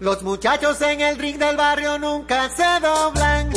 Los 0.00 0.22
muchachos 0.22 0.80
en 0.82 1.00
el 1.00 1.18
ring 1.18 1.38
del 1.38 1.56
barrio 1.56 1.98
nunca 1.98 2.48
se 2.50 2.64
doblan. 2.80 3.49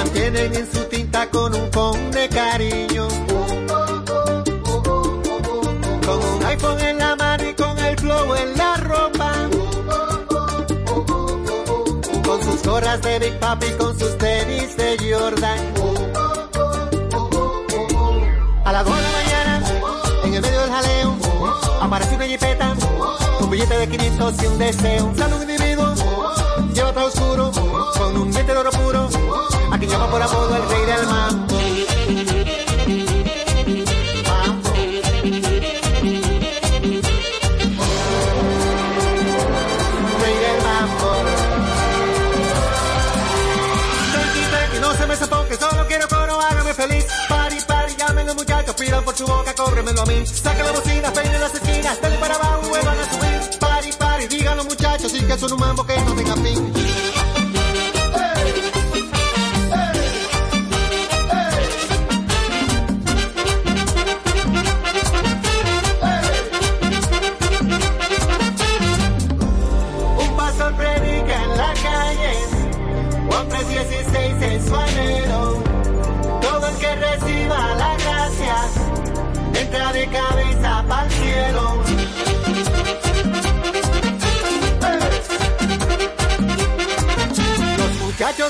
Mantienen 0.00 0.54
en 0.54 0.72
su 0.72 0.82
tinta 0.84 1.28
con 1.28 1.54
un 1.54 1.70
con 1.70 2.10
de 2.10 2.26
cariño. 2.28 3.06
Con 6.06 6.18
un 6.32 6.44
iPhone 6.44 6.80
en 6.80 6.98
la 6.98 7.16
mano 7.16 7.44
y 7.50 7.54
con 7.54 7.78
el 7.78 7.98
flow 7.98 8.34
en 8.34 8.56
la 8.56 8.76
ropa. 8.76 9.30
Con 12.24 12.42
sus 12.42 12.62
gorras 12.62 13.02
de 13.02 13.18
Big 13.18 13.38
Papi, 13.38 13.66
con 13.78 13.98
sus 13.98 14.16
tenis 14.16 14.74
de 14.78 14.88
Jordan. 15.12 15.60
A 18.64 18.72
las 18.72 18.84
2 18.86 18.96
de 18.96 19.02
la 19.02 19.12
mañana, 19.20 19.54
en 20.24 20.34
el 20.34 20.40
medio 20.40 20.60
del 20.60 20.70
jaleo, 20.70 21.16
aparece 21.82 22.14
una 22.14 22.24
jipeta, 22.24 22.74
un 23.40 23.50
billete 23.50 23.76
de 23.78 23.88
500 23.88 24.42
y 24.42 24.46
un 24.46 24.58
deseo. 24.58 25.04
Un 25.06 25.16
saludo 25.18 25.42
individuo, 25.42 25.94
lleva 26.72 26.92
todo 26.92 27.06
oscuro, 27.06 27.52
con 27.98 28.16
un 28.16 28.30
diente 28.30 28.52
de 28.52 28.58
oro 28.58 28.70
puro, 28.70 29.08
Aquí 29.80 29.88
llama 29.88 30.10
por 30.10 30.22
apodo 30.22 30.56
el 30.56 30.68
rey 30.68 30.84
del 30.84 31.06
mambo. 31.06 31.54
Mambo. 34.28 34.70
Rey 40.20 40.36
del 40.36 40.62
mambo. 40.62 41.10
Tranquila 44.12 44.68
que 44.70 44.80
no 44.80 44.92
se 44.92 45.06
me 45.06 45.16
sofoque, 45.16 45.56
solo 45.56 45.86
quiero 45.86 46.08
coro, 46.08 46.38
hágame 46.42 46.74
feliz. 46.74 47.06
Pari, 47.26 47.56
pari, 47.66 47.96
llamen 47.96 48.26
los 48.26 48.36
muchachos, 48.36 48.74
pidan 48.74 49.02
por 49.02 49.16
su 49.16 49.26
boca, 49.26 49.54
cóbremelo 49.54 50.02
a 50.02 50.04
mí. 50.04 50.26
Saca 50.26 50.62
la 50.62 50.72
bocina, 50.72 51.10
peine 51.10 51.38
las 51.38 51.54
esquinas, 51.54 51.98
dale 52.02 52.18
para 52.18 52.34
abajo, 52.34 52.68
vuelvan 52.68 52.98
a 52.98 53.10
subir. 53.10 53.58
Pari, 53.58 53.92
pari, 53.94 54.26
digan 54.28 54.58
los 54.58 54.66
muchachos, 54.66 55.10
sí 55.10 55.24
que 55.24 55.38
son 55.38 55.54
un 55.54 55.58
mambo 55.58 55.86
que 55.86 55.96
no 56.02 56.19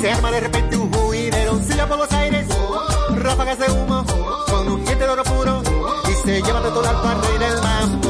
se 0.00 0.12
arma 0.12 0.30
de 0.30 0.40
repente 0.40 0.76
un 0.76 0.92
juideroncillo 0.92 1.88
por 1.88 1.98
los 1.98 2.12
aires, 2.12 2.46
ráfagas 3.16 3.58
de 3.58 3.70
humo, 3.72 4.04
con 4.48 4.68
un 4.68 4.84
diente 4.84 5.04
de 5.04 5.10
oro 5.10 5.24
puro, 5.24 5.62
y 6.08 6.12
se 6.26 6.40
lleva 6.40 6.60
de 6.60 6.70
todo 6.70 6.88
al 6.88 6.96
barrio 6.96 7.38
del 7.38 7.62
mambo. 7.62 8.07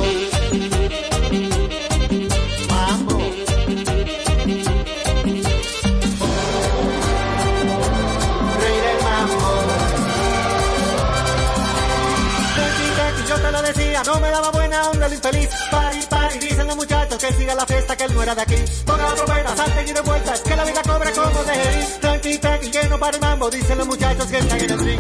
no 18.19 18.23
era 18.25 18.35
de 18.35 18.43
aquí. 18.43 18.57
Ponga 18.85 19.15
la 19.15 19.25
buena, 19.25 19.57
salten 19.57 19.89
y 19.89 19.93
de 19.93 20.01
vuelta, 20.01 20.35
que 20.43 20.57
la 20.57 20.65
vida 20.65 20.83
cobra 20.83 21.13
como 21.13 21.45
de 21.45 21.87
Tranqui, 22.01 22.39
tranqui, 22.39 22.71
que 22.71 22.89
no 22.89 22.99
para 22.99 23.17
el 23.17 23.21
mambo, 23.21 23.49
dicen 23.49 23.79
los 23.79 23.87
muchachos 23.87 24.27
que 24.27 24.39
están 24.39 24.61
en 24.61 24.71
el 24.71 24.79
ring. 24.81 24.98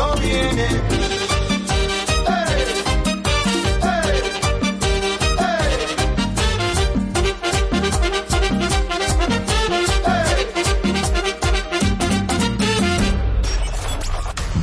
esto 0.00 0.20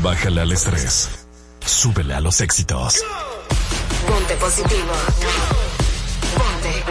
Bájale 0.01 0.41
al 0.41 0.51
estrés. 0.51 1.09
Súbele 1.65 2.13
a 2.13 2.21
los 2.21 2.39
éxitos. 2.41 3.03
Ponte 4.07 4.35
positivo. 4.35 4.93
Ponte. 6.37 6.83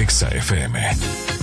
Exa 0.00 0.28
FM. 0.28 1.37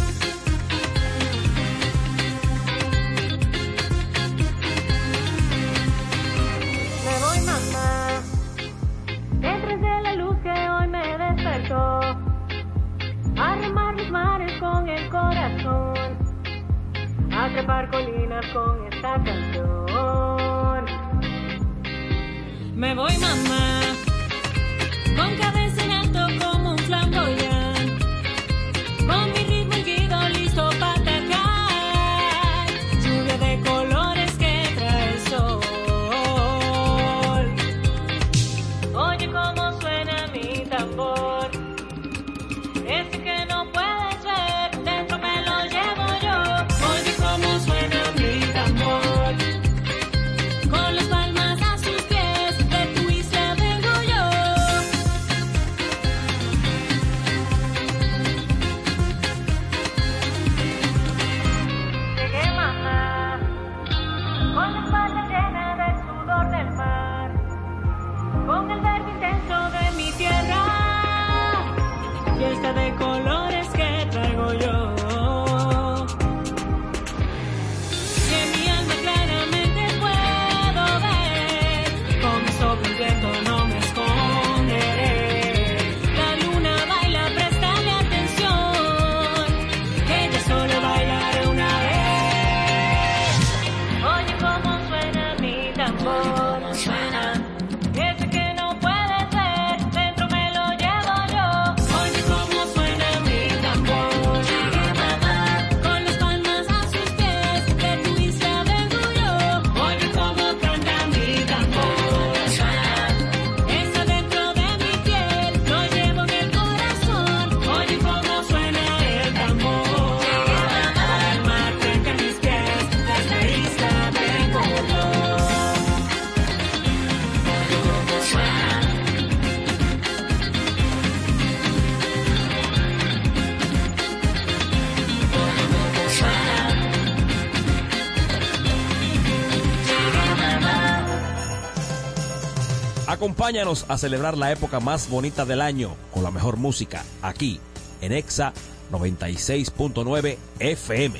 Acompáñanos 143.46 143.86
a 143.89 144.00
celebrar 144.00 144.39
la 144.39 144.52
época 144.52 144.80
más 144.80 145.08
bonita 145.08 145.46
del 145.46 145.62
año 145.62 145.96
con 146.12 146.24
la 146.24 146.32
mejor 146.32 146.58
música 146.58 147.04
aquí 147.22 147.60
en 148.02 148.12
EXA 148.12 148.54
96.9 148.91 150.38
FM. 150.58 151.20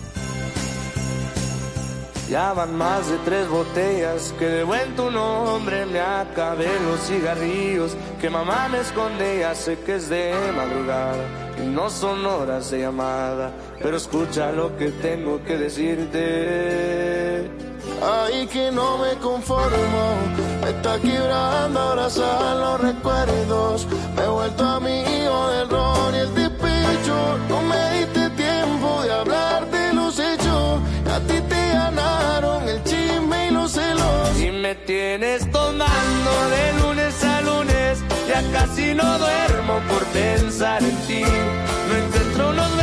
Ya 2.28 2.52
van 2.54 2.76
más 2.76 3.08
de 3.08 3.20
tres 3.20 3.48
botellas 3.48 4.34
que 4.40 4.46
de 4.48 4.64
buen 4.64 4.96
tu 4.96 5.12
nombre 5.12 5.86
me 5.86 6.00
acabé 6.00 6.80
los 6.80 7.00
cigarrillos 7.02 7.96
que 8.20 8.32
mamá 8.32 8.70
me 8.70 8.80
esconde 8.80 9.42
ya 9.42 9.54
sé 9.54 9.78
que 9.86 9.98
es 9.98 10.10
de 10.10 10.34
madrugada 10.58 11.24
y 11.64 11.68
no 11.68 11.92
son 11.92 12.26
horas 12.26 12.72
de 12.72 12.80
llamada 12.80 13.52
pero 13.80 13.98
escucha 13.98 14.52
lo 14.52 14.76
que 14.78 14.90
tengo 14.90 15.44
que 15.44 15.58
decirte. 15.60 17.15
Ay, 18.08 18.46
que 18.46 18.72
no 18.72 19.00
me 19.00 19.16
conformo, 19.16 20.04
me 20.62 20.70
está 20.70 21.00
quebrando 21.00 21.80
abrazar 21.80 22.56
los 22.58 22.80
recuerdos. 22.80 23.88
Me 24.16 24.24
he 24.24 24.28
vuelto 24.28 24.64
amigo 24.64 25.48
del 25.50 25.70
ron 25.70 26.14
y 26.14 26.18
el 26.20 26.36
despecho. 26.36 27.18
No 27.50 27.62
me 27.64 27.98
diste 27.98 28.30
tiempo 28.30 29.02
de 29.02 29.12
hablar 29.12 29.72
de 29.72 29.94
los 29.94 30.20
hechos. 30.20 30.82
A 31.12 31.20
ti 31.22 31.42
te 31.50 31.74
ganaron 31.74 32.70
el 32.70 32.84
chisme 32.84 33.48
y 33.48 33.52
los 33.52 33.72
celos. 33.72 34.40
Y 34.40 34.52
me 34.52 34.76
tienes 34.76 35.50
tomando 35.50 36.32
de 36.54 36.74
lunes 36.82 37.24
a 37.24 37.42
lunes, 37.42 38.04
ya 38.28 38.44
casi 38.52 38.94
no 38.94 39.18
duermo 39.18 39.80
por 39.90 40.04
pensar 40.14 40.84
en 40.84 40.96
ti. 41.08 41.24
No 41.24 41.96
encuentro 41.96 42.50
unos 42.52 42.75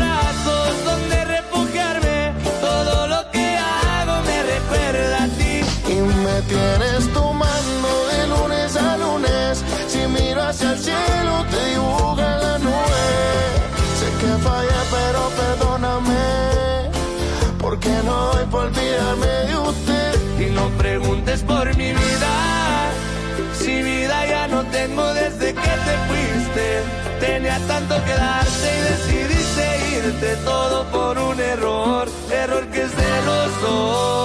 hacia 10.52 10.72
el 10.72 10.78
cielo, 10.78 11.34
te 11.50 11.60
dibuja 11.70 12.36
la 12.44 12.58
nube. 12.58 13.04
Sé 13.98 14.08
que 14.20 14.32
fallé, 14.46 14.80
pero 14.96 15.20
perdóname. 15.42 16.24
Porque 17.58 17.92
no 18.04 18.16
doy 18.32 18.46
por 18.46 18.64
olvidarme 18.66 19.32
de 19.48 19.56
usted. 19.56 20.12
Y 20.44 20.50
no 20.50 20.68
preguntes 20.82 21.42
por 21.42 21.66
mi 21.76 21.90
vida, 21.92 22.32
si 23.60 23.82
vida 23.82 24.26
ya 24.26 24.48
no 24.48 24.64
tengo 24.78 25.04
desde 25.14 25.54
que 25.54 25.74
te 25.86 25.94
fuiste. 26.08 26.66
Tenía 27.20 27.58
tanto 27.66 27.94
que 28.04 28.14
darte 28.14 28.68
y 28.78 28.80
decidiste 28.90 29.64
irte 29.96 30.36
todo 30.44 30.84
por 30.90 31.16
un 31.18 31.40
error, 31.40 32.08
error 32.30 32.66
que 32.72 32.82
es 32.82 32.96
de 32.96 33.12
los 33.28 33.60
dos. 33.62 34.21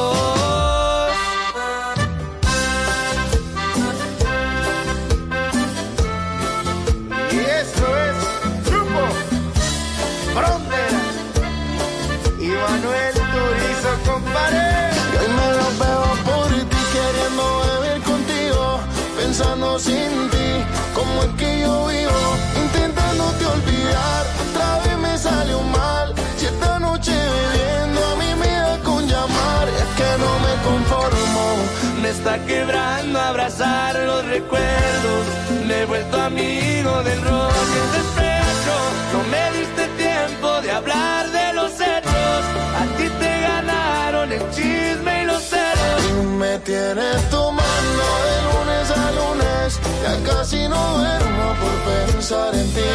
Está 32.27 32.45
quebrando 32.45 33.19
abrazar 33.21 33.95
los 33.95 34.25
recuerdos. 34.25 35.23
Me 35.65 35.81
he 35.81 35.85
vuelto 35.85 36.21
amigo 36.21 37.03
del 37.03 37.21
rock 37.21 37.67
el 37.81 37.91
despecho. 37.97 38.75
No 39.13 39.19
me 39.31 39.57
diste 39.57 39.87
tiempo 39.95 40.61
de 40.61 40.71
hablar 40.71 41.31
de 41.31 41.53
los 41.53 41.71
hechos. 41.79 42.41
A 42.81 42.83
ti 42.97 43.07
te 43.21 43.41
ganaron 43.41 44.31
el 44.33 44.43
chisme 44.51 45.23
y 45.23 45.25
los 45.25 45.41
celos. 45.41 46.01
Me 46.37 46.59
tienes 46.59 47.29
tomando 47.29 48.05
de 48.27 48.35
lunes 48.47 48.91
a 48.91 49.11
lunes. 49.19 49.79
Ya 50.03 50.29
casi 50.29 50.67
no 50.67 50.97
duermo 50.97 51.47
por 51.61 51.75
pensar 51.93 52.53
en 52.55 52.67
ti. 52.73 52.91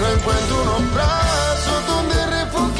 No 0.00 0.08
encuentro 0.14 0.62
unos 0.62 0.94
brazos 0.94 1.86
donde 1.88 2.26
refugiarme. 2.38 2.79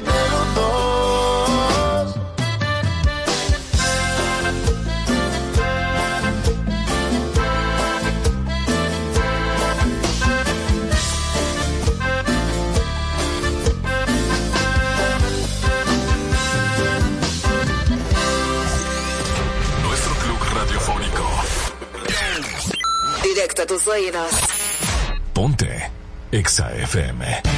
Ponte 25.33 25.89
Exa 26.31 26.69
FM. 26.69 27.50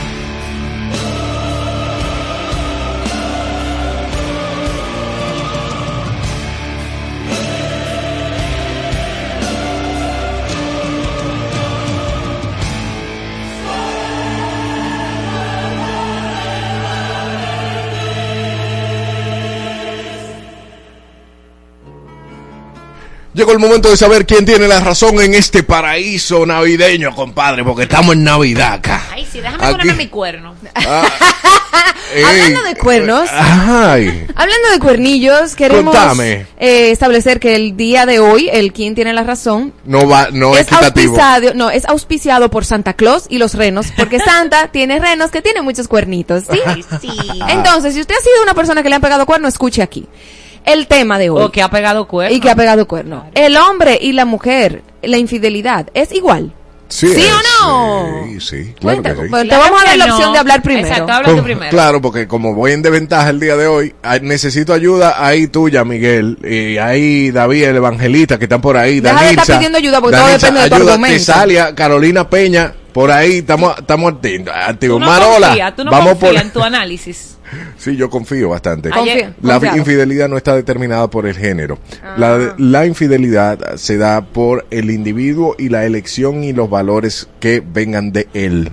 Llegó 23.34 23.52
el 23.52 23.60
momento 23.60 23.90
de 23.90 23.98
saber 23.98 24.26
quién 24.28 24.46
tiene 24.46 24.68
la 24.68 24.80
razón 24.80 25.20
en 25.20 25.34
este 25.34 25.64
paraíso 25.64 26.46
navideño, 26.46 27.16
compadre, 27.16 27.64
porque 27.64 27.84
estamos 27.84 28.14
en 28.14 28.24
Navidad 28.24 28.74
acá. 28.74 29.02
Ay, 29.12 29.28
sí, 29.32 29.40
déjame 29.42 29.64
Aquí- 29.64 29.72
ponerme 29.74 29.94
mi 29.96 30.08
cuerno. 30.08 30.54
Ey, 32.16 32.24
Hablando 32.24 32.62
de 32.64 32.76
cuernos, 32.76 33.30
Ay, 33.34 34.28
hablando 34.36 34.70
de 34.72 34.80
cuernillos, 34.80 35.56
queremos 35.56 35.96
eh, 36.60 36.92
establecer 36.92 37.40
que 37.40 37.56
el 37.56 37.76
día 37.76 38.06
de 38.06 38.20
hoy, 38.20 38.50
el 38.54 38.72
quien 38.72 38.94
tiene 38.94 39.14
la 39.14 39.24
razón, 39.24 39.74
no 39.84 40.08
va, 40.08 40.28
no 40.32 40.54
es 40.54 40.62
es 40.62 40.68
equitativo. 40.68 41.14
auspiciado, 41.16 41.54
no, 41.56 41.72
es 41.72 41.86
auspiciado 41.86 42.52
por 42.52 42.66
Santa 42.66 42.94
Claus 42.94 43.26
y 43.30 43.40
los 43.40 43.56
renos, 43.56 43.88
porque 43.98 44.20
Santa 44.24 44.68
tiene 44.68 45.00
renos 45.00 45.32
que 45.32 45.42
tienen 45.42 45.64
muchos 45.64 45.88
cuernitos, 45.88 46.44
¿sí? 46.52 46.60
Sí. 47.02 47.10
Entonces, 47.50 47.96
si 47.96 48.02
usted 48.02 48.14
ha 48.16 48.22
sido 48.22 48.44
una 48.44 48.54
persona 48.54 48.84
que 48.84 48.90
le 48.90 48.96
han 48.96 49.02
pegado 49.02 49.26
cuerno, 49.26 49.48
escuche 49.48 49.82
aquí. 49.82 50.06
El 50.66 50.88
tema 50.88 51.20
de 51.20 51.30
hoy. 51.30 51.44
O 51.44 51.52
que 51.52 51.62
ha 51.62 51.70
pegado 51.70 52.08
cuerno. 52.08 52.36
Y 52.36 52.40
que 52.40 52.50
ha 52.50 52.56
pegado 52.56 52.88
cuerno. 52.88 53.26
El 53.36 53.58
hombre 53.58 53.98
y 54.02 54.14
la 54.14 54.26
mujer, 54.26 54.82
la 55.02 55.18
infidelidad, 55.18 55.88
¿es 55.94 56.12
igual. 56.14 56.54
Sí, 56.90 57.08
¿Sí 57.08 57.22
es, 57.22 57.34
o 57.34 57.66
no? 57.66 58.24
Sí, 58.28 58.40
sí, 58.40 58.74
claro 58.80 59.02
Cuenta- 59.02 59.16
que 59.16 59.24
sí. 59.24 59.28
pues 59.30 59.50
te 59.50 59.56
vamos 59.58 59.82
a 59.82 59.86
dar 59.86 59.98
la 59.98 60.06
opción 60.06 60.28
no. 60.28 60.34
de 60.34 60.40
hablar 60.40 60.62
primero. 60.62 60.88
Exacto, 60.88 61.12
habla 61.12 61.36
tú 61.36 61.44
primero. 61.44 61.72
Claro, 61.72 62.02
porque 62.02 62.28
como 62.28 62.54
voy 62.54 62.74
en 62.74 62.84
desventaja 62.84 63.32
el 63.32 63.40
día 63.40 63.56
de 63.58 63.66
hoy, 63.66 63.96
ay, 64.04 64.20
necesito 64.22 64.74
ayuda 64.74 65.26
ahí 65.26 65.48
tuya, 65.48 65.84
Miguel, 65.86 66.38
y 66.44 66.78
ahí 66.78 67.32
David, 67.32 67.64
el 67.64 67.78
evangelista, 67.78 68.38
que 68.38 68.46
están 68.46 68.62
por 68.62 68.78
ahí, 68.78 69.00
Deja 69.00 69.24
de 69.24 69.30
estar 69.32 69.58
pidiendo 69.58 69.80
ayuda, 69.80 70.02
porque 70.02 70.18
todo 70.18 70.26
Danilza, 70.28 70.48
depende 70.48 70.62
de 70.62 70.70
tu 70.70 70.76
ayuda, 70.76 70.94
argumento. 70.94 71.18
Tesalia, 71.18 71.76
Carolina 71.76 72.30
Peña, 72.30 72.74
por 72.92 73.12
ahí 73.12 73.40
estamos 73.40 73.76
estamos 73.80 74.14
activos. 74.14 74.98
Tú 74.98 75.00
no 75.00 75.06
Marola, 75.08 75.48
confías, 75.48 75.76
tú 75.76 75.84
no 75.86 75.92
vamos 75.92 76.18
por 76.20 76.36
en 76.36 76.52
tu 76.52 76.62
análisis. 76.62 77.38
Sí, 77.78 77.96
yo 77.96 78.10
confío 78.10 78.50
bastante. 78.50 78.90
La 78.90 79.54
Confiado. 79.54 79.78
infidelidad 79.78 80.30
no 80.30 80.38
está 80.38 80.56
determinada 80.56 81.10
por 81.10 81.26
el 81.28 81.36
género. 81.36 81.78
Ah. 82.04 82.16
La, 82.18 82.56
la 82.58 82.86
infidelidad 82.86 83.76
se 83.76 83.98
da 83.98 84.22
por 84.22 84.66
el 84.72 84.90
individuo 84.90 85.56
y 85.58 85.70
la 85.70 85.86
elección 85.86 86.44
y 86.44 86.54
los 86.54 86.70
valores 86.70 87.28
que 87.40 87.62
vengan 87.66 88.12
de 88.12 88.28
él. 88.34 88.72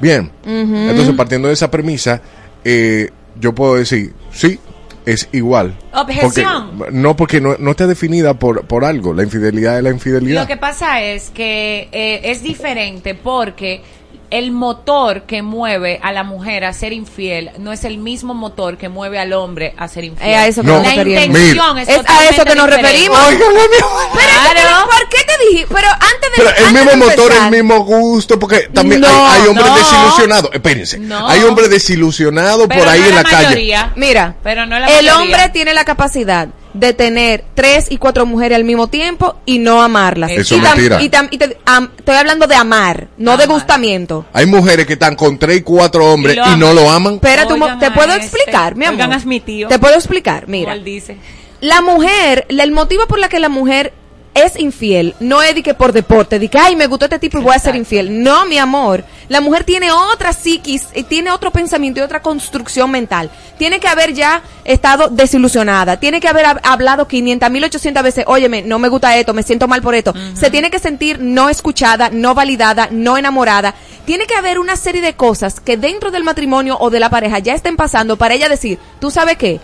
Bien, 0.00 0.30
entonces 0.44 1.14
partiendo 1.14 1.48
de 1.48 1.54
esa 1.54 1.70
premisa, 1.70 2.22
eh, 2.64 3.10
yo 3.38 3.54
puedo 3.54 3.74
decir, 3.74 4.14
sí, 4.32 4.58
es 5.04 5.28
igual. 5.32 5.76
Objeción. 5.92 6.70
Porque- 6.78 6.92
no, 6.92 7.16
porque 7.16 7.40
no, 7.40 7.56
no 7.58 7.70
está 7.72 7.86
definida 7.86 8.34
por, 8.34 8.64
por 8.66 8.84
algo. 8.84 9.12
La 9.12 9.22
infidelidad 9.24 9.76
es 9.76 9.84
la 9.84 9.90
infidelidad. 9.90 10.42
Lo 10.42 10.46
que 10.48 10.56
pasa 10.56 11.02
es 11.02 11.30
que 11.30 11.88
eh, 11.92 12.20
es 12.24 12.42
diferente 12.42 13.14
porque 13.14 13.82
el 14.30 14.52
motor 14.52 15.22
que 15.22 15.42
mueve 15.42 15.98
a 16.02 16.12
la 16.12 16.22
mujer 16.22 16.64
a 16.64 16.72
ser 16.72 16.92
infiel 16.92 17.50
no 17.58 17.72
es 17.72 17.84
el 17.84 17.98
mismo 17.98 18.32
motor 18.32 18.76
que 18.78 18.88
mueve 18.88 19.18
al 19.18 19.32
hombre 19.32 19.74
a 19.76 19.88
ser 19.88 20.04
infiel. 20.04 20.30
Es 20.30 20.36
a 20.36 20.46
eso 20.46 20.60
que 20.62 20.68
No. 20.68 20.74
nos 20.74 20.82
la 20.84 20.90
referimos. 20.90 21.24
intención 21.26 21.78
es, 21.78 21.88
Es 21.88 21.98
a 22.08 22.28
eso 22.28 22.44
que 22.44 22.54
nos 22.54 22.66
diferente. 22.66 22.82
referimos. 22.82 23.18
Amor. 23.18 23.40
Pero, 23.40 24.60
Claro. 24.60 24.86
¿por 24.86 25.08
qué 25.08 25.18
te 25.24 25.50
dije? 25.50 25.66
Pero 25.68 25.88
antes 25.88 26.20
de 26.20 26.36
Pero 26.36 26.48
el 26.50 26.64
antes 26.66 26.72
mismo 26.84 26.90
de 26.90 26.96
motor, 26.96 27.32
el 27.44 27.50
mismo 27.50 27.84
gusto, 27.84 28.38
porque 28.38 28.68
también 28.72 29.00
No, 29.00 29.08
hay, 29.26 29.42
hay 29.42 29.48
hombres 29.48 29.66
no. 29.66 29.76
desilusionados. 29.76 30.50
Espérense, 30.52 30.98
No. 30.98 31.28
hay 31.28 31.42
hombres 31.42 31.70
desilusionados 31.70 32.66
Pero 32.68 32.80
por 32.80 32.88
ahí 32.88 33.00
no 33.00 33.06
en 33.06 33.14
la, 33.16 33.22
la 33.22 33.28
calle. 33.30 33.76
Mira, 33.96 34.34
Pero 34.42 34.66
no 34.66 34.78
la 34.78 34.86
el 34.86 35.06
mayoría. 35.06 35.18
hombre 35.18 35.48
tiene 35.52 35.74
la 35.74 35.84
capacidad 35.84 36.48
de 36.72 36.92
tener 36.92 37.44
tres 37.54 37.86
y 37.90 37.96
cuatro 37.96 38.26
mujeres 38.26 38.56
al 38.56 38.64
mismo 38.64 38.86
tiempo 38.88 39.36
y 39.44 39.58
no 39.58 39.82
amarlas. 39.82 40.30
Eso 40.30 40.54
y 40.54 40.58
es 40.58 40.64
tam- 40.64 40.76
mentira. 40.76 41.02
y 41.02 41.08
tam- 41.08 41.28
y 41.30 41.38
te- 41.38 41.58
am- 41.66 41.90
estoy 41.98 42.16
hablando 42.16 42.46
de 42.46 42.54
amar, 42.54 43.08
no 43.18 43.36
de 43.36 43.46
gustamiento. 43.46 44.26
Hay 44.32 44.46
mujeres 44.46 44.86
que 44.86 44.92
están 44.94 45.16
con 45.16 45.38
tres 45.38 45.58
y 45.58 45.62
cuatro 45.62 46.12
hombres 46.12 46.36
Y 46.36 46.38
lo 46.38 46.52
y, 46.54 46.56
no 46.58 46.72
lo 46.72 46.90
aman. 46.90 47.14
Espérate, 47.14 47.52
un 47.52 47.58
mo- 47.58 47.64
Oigan 47.66 47.78
te 47.80 47.90
puedo 47.90 48.12
ese. 48.14 48.26
explicar, 48.26 48.76
mi 48.76 48.84
amor. 48.84 49.00
Oigan 49.00 49.12
a 49.20 49.24
mi 49.24 49.40
tío. 49.40 49.68
Te 49.68 49.78
puedo 49.78 49.94
explicar, 49.94 50.46
mira. 50.48 50.76
dice. 50.76 51.16
La 51.60 51.82
mujer, 51.82 52.46
el 52.48 52.72
motivo 52.72 53.06
por 53.06 53.18
la 53.18 53.28
que 53.28 53.38
la 53.40 53.48
mujer 53.50 53.92
es 54.32 54.58
infiel 54.58 55.14
no 55.20 55.42
es 55.42 55.54
de 55.54 55.62
que 55.62 55.74
por 55.74 55.92
deporte, 55.92 56.38
de 56.38 56.48
que 56.48 56.58
ay, 56.58 56.76
me 56.76 56.86
gustó 56.86 57.06
este 57.06 57.18
tipo 57.18 57.38
y 57.38 57.42
voy 57.42 57.54
a 57.54 57.58
ser 57.58 57.74
infiel. 57.76 58.22
No, 58.22 58.46
mi 58.46 58.58
amor. 58.58 59.04
La 59.28 59.40
mujer 59.40 59.64
tiene 59.64 59.90
otra 59.92 60.32
psiquis, 60.32 60.86
y 60.94 61.02
tiene 61.02 61.30
otro 61.30 61.50
pensamiento 61.50 62.00
y 62.00 62.02
otra 62.02 62.22
construcción 62.22 62.90
mental. 62.90 63.30
Tiene 63.58 63.80
que 63.80 63.88
haber 63.88 64.12
ya 64.14 64.42
estado 64.64 65.08
desilusionada, 65.08 65.98
tiene 65.98 66.20
que 66.20 66.28
haber 66.28 66.46
hab- 66.46 66.60
hablado 66.62 67.06
500 67.08 67.50
mil 67.50 67.64
800 67.64 68.02
veces, 68.02 68.24
óyeme, 68.26 68.62
no 68.62 68.78
me 68.78 68.88
gusta 68.88 69.16
esto, 69.16 69.34
me 69.34 69.42
siento 69.42 69.68
mal 69.68 69.82
por 69.82 69.94
esto. 69.94 70.14
Se 70.34 70.50
tiene 70.50 70.70
que 70.70 70.78
sentir 70.78 71.18
no 71.20 71.48
escuchada, 71.48 72.10
no 72.10 72.34
validada, 72.34 72.88
no 72.90 73.16
enamorada. 73.18 73.74
Tiene 74.04 74.26
que 74.26 74.34
haber 74.34 74.58
una 74.58 74.76
serie 74.76 75.02
de 75.02 75.14
cosas 75.14 75.60
que 75.60 75.76
dentro 75.76 76.10
del 76.10 76.24
matrimonio 76.24 76.76
o 76.80 76.90
de 76.90 77.00
la 77.00 77.10
pareja 77.10 77.38
ya 77.38 77.54
estén 77.54 77.76
pasando 77.76 78.16
para 78.16 78.34
ella 78.34 78.48
decir, 78.48 78.78
¿tú 79.00 79.10
sabes 79.10 79.36
qué? 79.36 79.60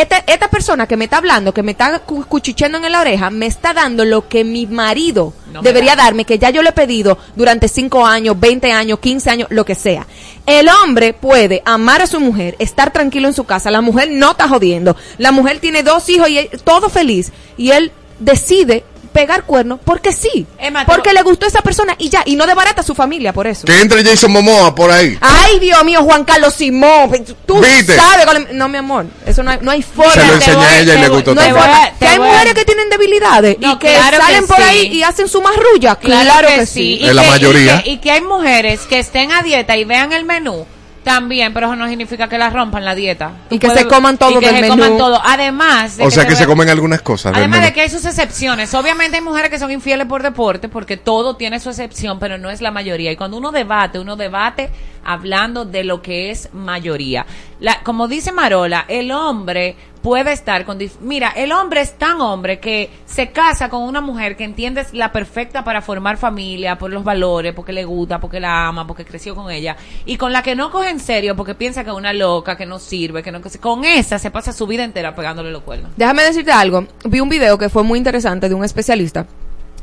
Esta, 0.00 0.18
esta 0.26 0.48
persona 0.48 0.86
que 0.86 0.96
me 0.96 1.04
está 1.04 1.18
hablando, 1.18 1.52
que 1.54 1.62
me 1.62 1.72
está 1.72 1.98
cu- 2.00 2.24
cuchicheando 2.26 2.78
en 2.78 2.90
la 2.92 3.00
oreja, 3.00 3.30
me 3.30 3.46
está 3.46 3.72
dando 3.72 4.04
lo 4.04 4.28
que 4.28 4.44
mi 4.44 4.66
marido 4.66 5.32
No 5.52 5.62
debería 5.62 5.96
da. 5.96 6.04
darme, 6.04 6.24
que 6.24 6.38
ya 6.38 6.50
yo 6.50 6.62
le 6.62 6.70
he 6.70 6.72
pedido 6.72 7.18
durante 7.34 7.68
5 7.68 8.04
años, 8.06 8.38
20 8.38 8.72
años, 8.72 8.98
15 9.00 9.30
años, 9.30 9.48
lo 9.50 9.64
que 9.64 9.74
sea. 9.74 10.06
El 10.46 10.68
hombre 10.68 11.12
puede 11.14 11.62
amar 11.64 12.02
a 12.02 12.06
su 12.06 12.20
mujer, 12.20 12.56
estar 12.58 12.92
tranquilo 12.92 13.28
en 13.28 13.34
su 13.34 13.44
casa, 13.44 13.70
la 13.70 13.80
mujer 13.80 14.10
no 14.10 14.32
está 14.32 14.48
jodiendo, 14.48 14.96
la 15.18 15.32
mujer 15.32 15.58
tiene 15.60 15.82
dos 15.82 16.08
hijos 16.08 16.28
y 16.28 16.38
él- 16.38 16.50
todo 16.64 16.88
feliz, 16.88 17.32
y 17.56 17.70
él 17.70 17.92
decide 18.18 18.84
pegar 19.16 19.44
cuernos 19.44 19.80
porque 19.82 20.12
sí, 20.12 20.46
Emma, 20.58 20.84
porque 20.84 21.14
le 21.14 21.22
gustó 21.22 21.46
esa 21.46 21.62
persona 21.62 21.94
y 21.98 22.10
ya, 22.10 22.22
y 22.26 22.36
no 22.36 22.46
debarata 22.46 22.82
a 22.82 22.84
su 22.84 22.94
familia 22.94 23.32
por 23.32 23.46
eso. 23.46 23.64
Que 23.66 23.80
entre 23.80 24.04
Jason 24.04 24.30
Momoa 24.30 24.74
por 24.74 24.90
ahí. 24.90 25.16
Ay, 25.22 25.58
Dios 25.58 25.82
mío, 25.84 26.02
Juan 26.02 26.24
Carlos 26.24 26.52
Simón, 26.54 27.10
tú 27.46 27.58
¿Viste? 27.60 27.96
sabes, 27.96 28.26
no, 28.52 28.68
mi 28.68 28.76
amor, 28.76 29.06
eso 29.24 29.42
no 29.42 29.52
hay, 29.52 29.58
no 29.62 29.70
hay 29.70 29.80
forma. 29.82 30.12
Se 30.12 30.26
lo 30.26 30.34
enseñé 30.34 30.56
voy- 30.56 30.64
a 30.66 30.78
ella 30.80 30.94
y 30.94 30.98
le 31.00 31.08
gustó 31.08 31.34
No 31.34 31.40
hay 31.40 31.52
también. 31.52 31.94
Que 31.98 32.06
hay 32.08 32.18
mujeres 32.18 32.54
que 32.54 32.64
tienen 32.66 32.90
debilidades 32.90 33.56
No, 33.58 33.72
y 33.72 33.78
que 33.78 33.94
claro 33.94 34.18
que 34.18 34.22
salen 34.22 34.46
por 34.46 34.56
sí. 34.58 34.62
ahí 34.62 34.86
y 34.92 35.02
hacen 35.02 35.28
su 35.28 35.40
marrulla. 35.40 35.94
Claro, 35.96 36.48
que, 36.48 36.66
sí. 36.66 36.98
Y 37.00 37.06
la 37.12 37.22
que- 37.22 37.28
mayoría. 37.28 37.76
Y 37.76 37.82
que, 37.82 37.90
y 37.92 37.96
que 37.98 38.10
hay 38.10 38.20
mujeres 38.20 38.80
que 38.82 38.98
estén 38.98 39.32
a 39.32 39.42
dieta 39.42 39.76
y 39.78 39.84
vean 39.84 40.12
el 40.12 40.24
menú 40.26 40.66
también, 41.06 41.54
pero 41.54 41.68
eso 41.68 41.76
no 41.76 41.88
significa 41.88 42.28
que 42.28 42.36
la 42.36 42.50
rompan 42.50 42.84
la 42.84 42.96
dieta. 42.96 43.30
Y 43.48 43.60
que 43.60 43.70
se 43.70 43.86
coman 43.86 44.18
todo 44.18 44.32
y 44.32 44.40
que 44.40 44.46
del 44.46 44.56
se 44.56 44.60
menú. 44.62 44.74
coman 44.74 44.98
todo. 44.98 45.20
Además, 45.24 45.96
de 45.96 46.04
O 46.04 46.10
sea 46.10 46.26
que 46.26 46.34
se 46.34 46.46
comen 46.46 46.68
algunas 46.68 47.00
cosas. 47.00 47.32
Además 47.32 47.60
menú. 47.60 47.66
de 47.66 47.72
que 47.72 47.82
hay 47.82 47.88
sus 47.88 48.04
excepciones. 48.04 48.74
Obviamente 48.74 49.16
hay 49.16 49.22
mujeres 49.22 49.48
que 49.48 49.60
son 49.60 49.70
infieles 49.70 50.08
por 50.08 50.24
deporte, 50.24 50.68
porque 50.68 50.96
todo 50.96 51.36
tiene 51.36 51.60
su 51.60 51.70
excepción, 51.70 52.18
pero 52.18 52.38
no 52.38 52.50
es 52.50 52.60
la 52.60 52.72
mayoría. 52.72 53.12
Y 53.12 53.16
cuando 53.16 53.36
uno 53.36 53.52
debate, 53.52 54.00
uno 54.00 54.16
debate 54.16 54.68
hablando 55.06 55.64
de 55.64 55.84
lo 55.84 56.02
que 56.02 56.30
es 56.30 56.52
mayoría. 56.52 57.26
La, 57.60 57.82
como 57.82 58.08
dice 58.08 58.32
Marola, 58.32 58.84
el 58.88 59.12
hombre 59.12 59.76
puede 60.02 60.32
estar 60.32 60.64
con... 60.64 60.78
Mira, 61.00 61.30
el 61.30 61.50
hombre 61.50 61.80
es 61.80 61.98
tan 61.98 62.20
hombre 62.20 62.60
que 62.60 62.90
se 63.06 63.32
casa 63.32 63.68
con 63.68 63.82
una 63.82 64.00
mujer 64.00 64.36
que 64.36 64.44
entiende 64.44 64.82
es 64.82 64.94
la 64.94 65.10
perfecta 65.10 65.64
para 65.64 65.82
formar 65.82 66.16
familia, 66.16 66.78
por 66.78 66.92
los 66.92 67.02
valores, 67.02 67.54
porque 67.54 67.72
le 67.72 67.84
gusta, 67.84 68.20
porque 68.20 68.38
la 68.38 68.68
ama, 68.68 68.86
porque 68.86 69.04
creció 69.04 69.34
con 69.34 69.50
ella, 69.50 69.76
y 70.04 70.16
con 70.16 70.32
la 70.32 70.42
que 70.42 70.54
no 70.54 70.70
coge 70.70 70.90
en 70.90 71.00
serio 71.00 71.34
porque 71.34 71.56
piensa 71.56 71.82
que 71.82 71.90
es 71.90 71.96
una 71.96 72.12
loca, 72.12 72.56
que 72.56 72.66
no 72.66 72.78
sirve, 72.78 73.22
que 73.22 73.32
no... 73.32 73.40
Con 73.60 73.84
esa 73.84 74.18
se 74.18 74.30
pasa 74.30 74.52
su 74.52 74.66
vida 74.66 74.84
entera 74.84 75.14
pegándole 75.14 75.50
los 75.50 75.62
cuernos. 75.62 75.90
Déjame 75.96 76.22
decirte 76.22 76.52
algo. 76.52 76.86
Vi 77.04 77.20
un 77.20 77.28
video 77.28 77.58
que 77.58 77.68
fue 77.68 77.82
muy 77.82 77.98
interesante 77.98 78.48
de 78.48 78.54
un 78.54 78.64
especialista 78.64 79.26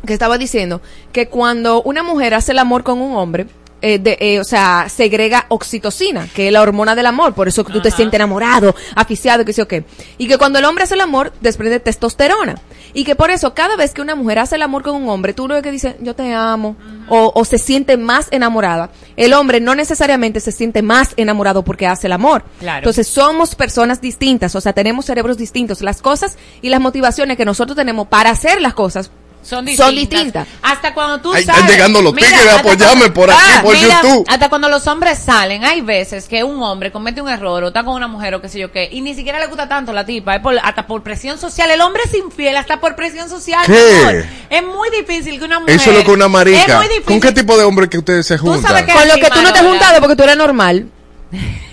que 0.05 0.13
estaba 0.13 0.38
diciendo 0.38 0.82
que 1.11 1.28
cuando 1.28 1.82
una 1.82 2.03
mujer 2.03 2.34
hace 2.34 2.51
el 2.51 2.59
amor 2.59 2.84
con 2.84 3.01
un 3.01 3.15
hombre, 3.15 3.47
eh, 3.86 3.99
de, 3.99 4.17
eh, 4.21 4.39
o 4.39 4.45
sea, 4.45 4.88
segrega 4.88 5.45
oxitocina, 5.49 6.29
que 6.34 6.47
es 6.47 6.53
la 6.53 6.61
hormona 6.61 6.95
del 6.95 7.05
amor, 7.05 7.34
por 7.34 7.49
eso 7.49 7.65
que 7.65 7.73
tú 7.73 7.81
te 7.81 7.91
sientes 7.91 8.17
enamorado, 8.17 8.73
aficiado, 8.95 9.43
que 9.43 9.51
sé 9.51 9.61
o 9.61 9.67
qué. 9.67 9.84
Y 10.17 10.29
que 10.29 10.38
cuando 10.38 10.57
el 10.57 10.63
hombre 10.63 10.86
hace 10.86 10.93
el 10.93 11.01
amor, 11.01 11.34
desprende 11.41 11.81
testosterona. 11.81 12.55
Y 12.93 13.03
que 13.03 13.15
por 13.15 13.29
eso, 13.29 13.53
cada 13.53 13.75
vez 13.75 13.93
que 13.93 14.01
una 14.01 14.15
mujer 14.15 14.39
hace 14.39 14.55
el 14.55 14.61
amor 14.61 14.84
con 14.84 14.95
un 14.95 15.09
hombre, 15.09 15.34
tú 15.34 15.49
lo 15.49 15.61
que 15.61 15.69
dice, 15.69 15.97
yo 15.99 16.15
te 16.15 16.34
amo, 16.34 16.77
o, 17.09 17.34
o 17.36 17.43
se 17.43 17.57
siente 17.57 17.97
más 17.97 18.29
enamorada. 18.31 18.89
El 19.17 19.34
hombre 19.34 19.59
no 19.59 19.75
necesariamente 19.75 20.39
se 20.39 20.53
siente 20.53 20.81
más 20.81 21.09
enamorado 21.17 21.65
porque 21.65 21.86
hace 21.86 22.07
el 22.07 22.13
amor. 22.13 22.45
Claro. 22.59 22.77
Entonces, 22.77 23.05
somos 23.05 23.53
personas 23.53 23.99
distintas, 23.99 24.55
o 24.55 24.61
sea, 24.61 24.71
tenemos 24.71 25.03
cerebros 25.03 25.38
distintos. 25.38 25.81
Las 25.81 26.01
cosas 26.01 26.38
y 26.61 26.69
las 26.69 26.79
motivaciones 26.79 27.36
que 27.36 27.43
nosotros 27.43 27.75
tenemos 27.75 28.07
para 28.07 28.29
hacer 28.29 28.61
las 28.61 28.75
cosas 28.75 29.11
son 29.43 29.65
distintas. 29.65 29.85
son 29.87 29.95
distintas. 29.95 30.47
Hasta 30.61 30.93
cuando 30.93 31.19
tú 31.21 31.33
Ahí 31.33 31.41
están 31.41 31.67
llegando 31.67 32.01
los 32.01 32.13
Mira, 32.13 32.27
tigres 32.27 32.47
a 32.47 32.59
apoyarme 32.59 33.11
cuando- 33.11 33.13
por 33.13 33.31
aquí, 33.31 33.41
por 33.61 33.75
mira, 33.77 34.01
YouTube. 34.01 34.25
Hasta 34.27 34.49
cuando 34.49 34.69
los 34.69 34.87
hombres 34.87 35.19
salen, 35.19 35.63
hay 35.65 35.81
veces 35.81 36.27
que 36.27 36.43
un 36.43 36.61
hombre 36.63 36.91
comete 36.91 37.21
un 37.21 37.29
error 37.29 37.63
o 37.63 37.67
está 37.67 37.83
con 37.83 37.93
una 37.95 38.07
mujer 38.07 38.33
o 38.35 38.41
qué 38.41 38.49
sé 38.49 38.59
yo 38.59 38.71
qué, 38.71 38.89
y 38.91 39.01
ni 39.01 39.13
siquiera 39.15 39.39
le 39.39 39.47
gusta 39.47 39.67
tanto 39.67 39.91
la 39.93 40.05
tipa, 40.05 40.35
es 40.35 40.41
por, 40.41 40.57
hasta 40.57 40.87
por 40.87 41.03
presión 41.03 41.37
social. 41.37 41.69
El 41.71 41.81
hombre 41.81 42.01
es 42.05 42.13
infiel 42.15 42.55
hasta 42.57 42.79
por 42.79 42.95
presión 42.95 43.29
social. 43.29 43.65
¿Qué? 43.65 44.25
Es 44.49 44.63
muy 44.63 44.89
difícil 44.91 45.37
que 45.39 45.45
una 45.45 45.59
mujer. 45.59 45.75
Eso 45.75 45.91
es 45.91 45.97
lo 45.97 46.03
que 46.03 46.11
una 46.11 46.25
Es 46.25 46.31
marica. 46.31 46.77
muy 46.77 46.87
difícil. 46.87 47.05
¿Con 47.05 47.19
qué 47.19 47.31
tipo 47.31 47.57
de 47.57 47.63
hombre 47.63 47.89
que 47.89 47.97
ustedes 47.97 48.25
se 48.25 48.37
juntan? 48.37 48.85
Con 48.85 49.07
lo 49.07 49.15
que 49.15 49.29
tú 49.29 49.41
no 49.41 49.51
te 49.53 49.59
has 49.59 49.65
juntado 49.65 49.99
porque 49.99 50.15
tú 50.15 50.23
eres 50.23 50.37
normal. 50.37 50.87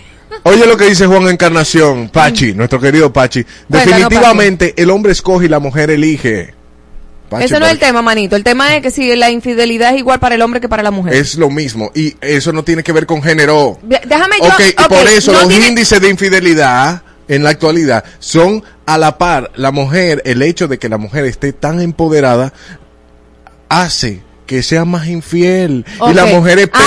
Oye 0.44 0.64
lo 0.66 0.76
que 0.76 0.84
dice 0.84 1.06
Juan 1.06 1.28
Encarnación, 1.28 2.08
Pachi, 2.08 2.54
nuestro 2.54 2.80
querido 2.80 3.12
Pachi. 3.12 3.44
Definitivamente 3.68 4.74
el 4.76 4.90
hombre 4.90 5.12
escoge 5.12 5.46
y 5.46 5.48
la 5.48 5.58
mujer 5.58 5.90
elige. 5.90 6.54
Pachi, 7.30 7.44
Ese 7.46 7.58
no 7.58 7.64
es 7.66 7.72
el 7.72 7.78
tema, 7.78 8.02
manito. 8.02 8.36
El 8.36 8.44
tema 8.44 8.76
es 8.76 8.82
que 8.82 8.90
si 8.90 9.16
la 9.16 9.30
infidelidad 9.30 9.94
es 9.94 9.98
igual 9.98 10.20
para 10.20 10.34
el 10.34 10.42
hombre 10.42 10.60
que 10.60 10.68
para 10.68 10.82
la 10.82 10.90
mujer. 10.90 11.14
Es 11.14 11.36
lo 11.36 11.48
mismo. 11.48 11.90
Y 11.94 12.16
eso 12.20 12.52
no 12.52 12.62
tiene 12.64 12.82
que 12.82 12.92
ver 12.92 13.06
con 13.06 13.22
género. 13.22 13.78
Déjame 13.82 14.36
yo. 14.40 14.48
ok, 14.48 14.60
y 14.60 14.82
ok, 14.82 14.88
por 14.88 15.08
eso 15.08 15.32
no 15.32 15.38
los 15.40 15.48
tiene- 15.48 15.68
índices 15.68 16.00
de 16.00 16.08
infidelidad 16.10 17.02
en 17.28 17.44
la 17.44 17.50
actualidad 17.50 18.04
son 18.18 18.62
a 18.84 18.98
la 18.98 19.16
par. 19.16 19.52
La 19.54 19.70
mujer, 19.70 20.20
el 20.26 20.42
hecho 20.42 20.66
de 20.68 20.78
que 20.78 20.88
la 20.88 20.98
mujer 20.98 21.24
esté 21.24 21.52
tan 21.52 21.80
empoderada, 21.80 22.52
hace 23.68 24.22
que 24.46 24.64
sea 24.64 24.84
más 24.84 25.06
infiel. 25.06 25.86
Y 26.10 26.12
la 26.12 26.26
mujer 26.26 26.58
es 26.58 26.68
peor. 26.68 26.82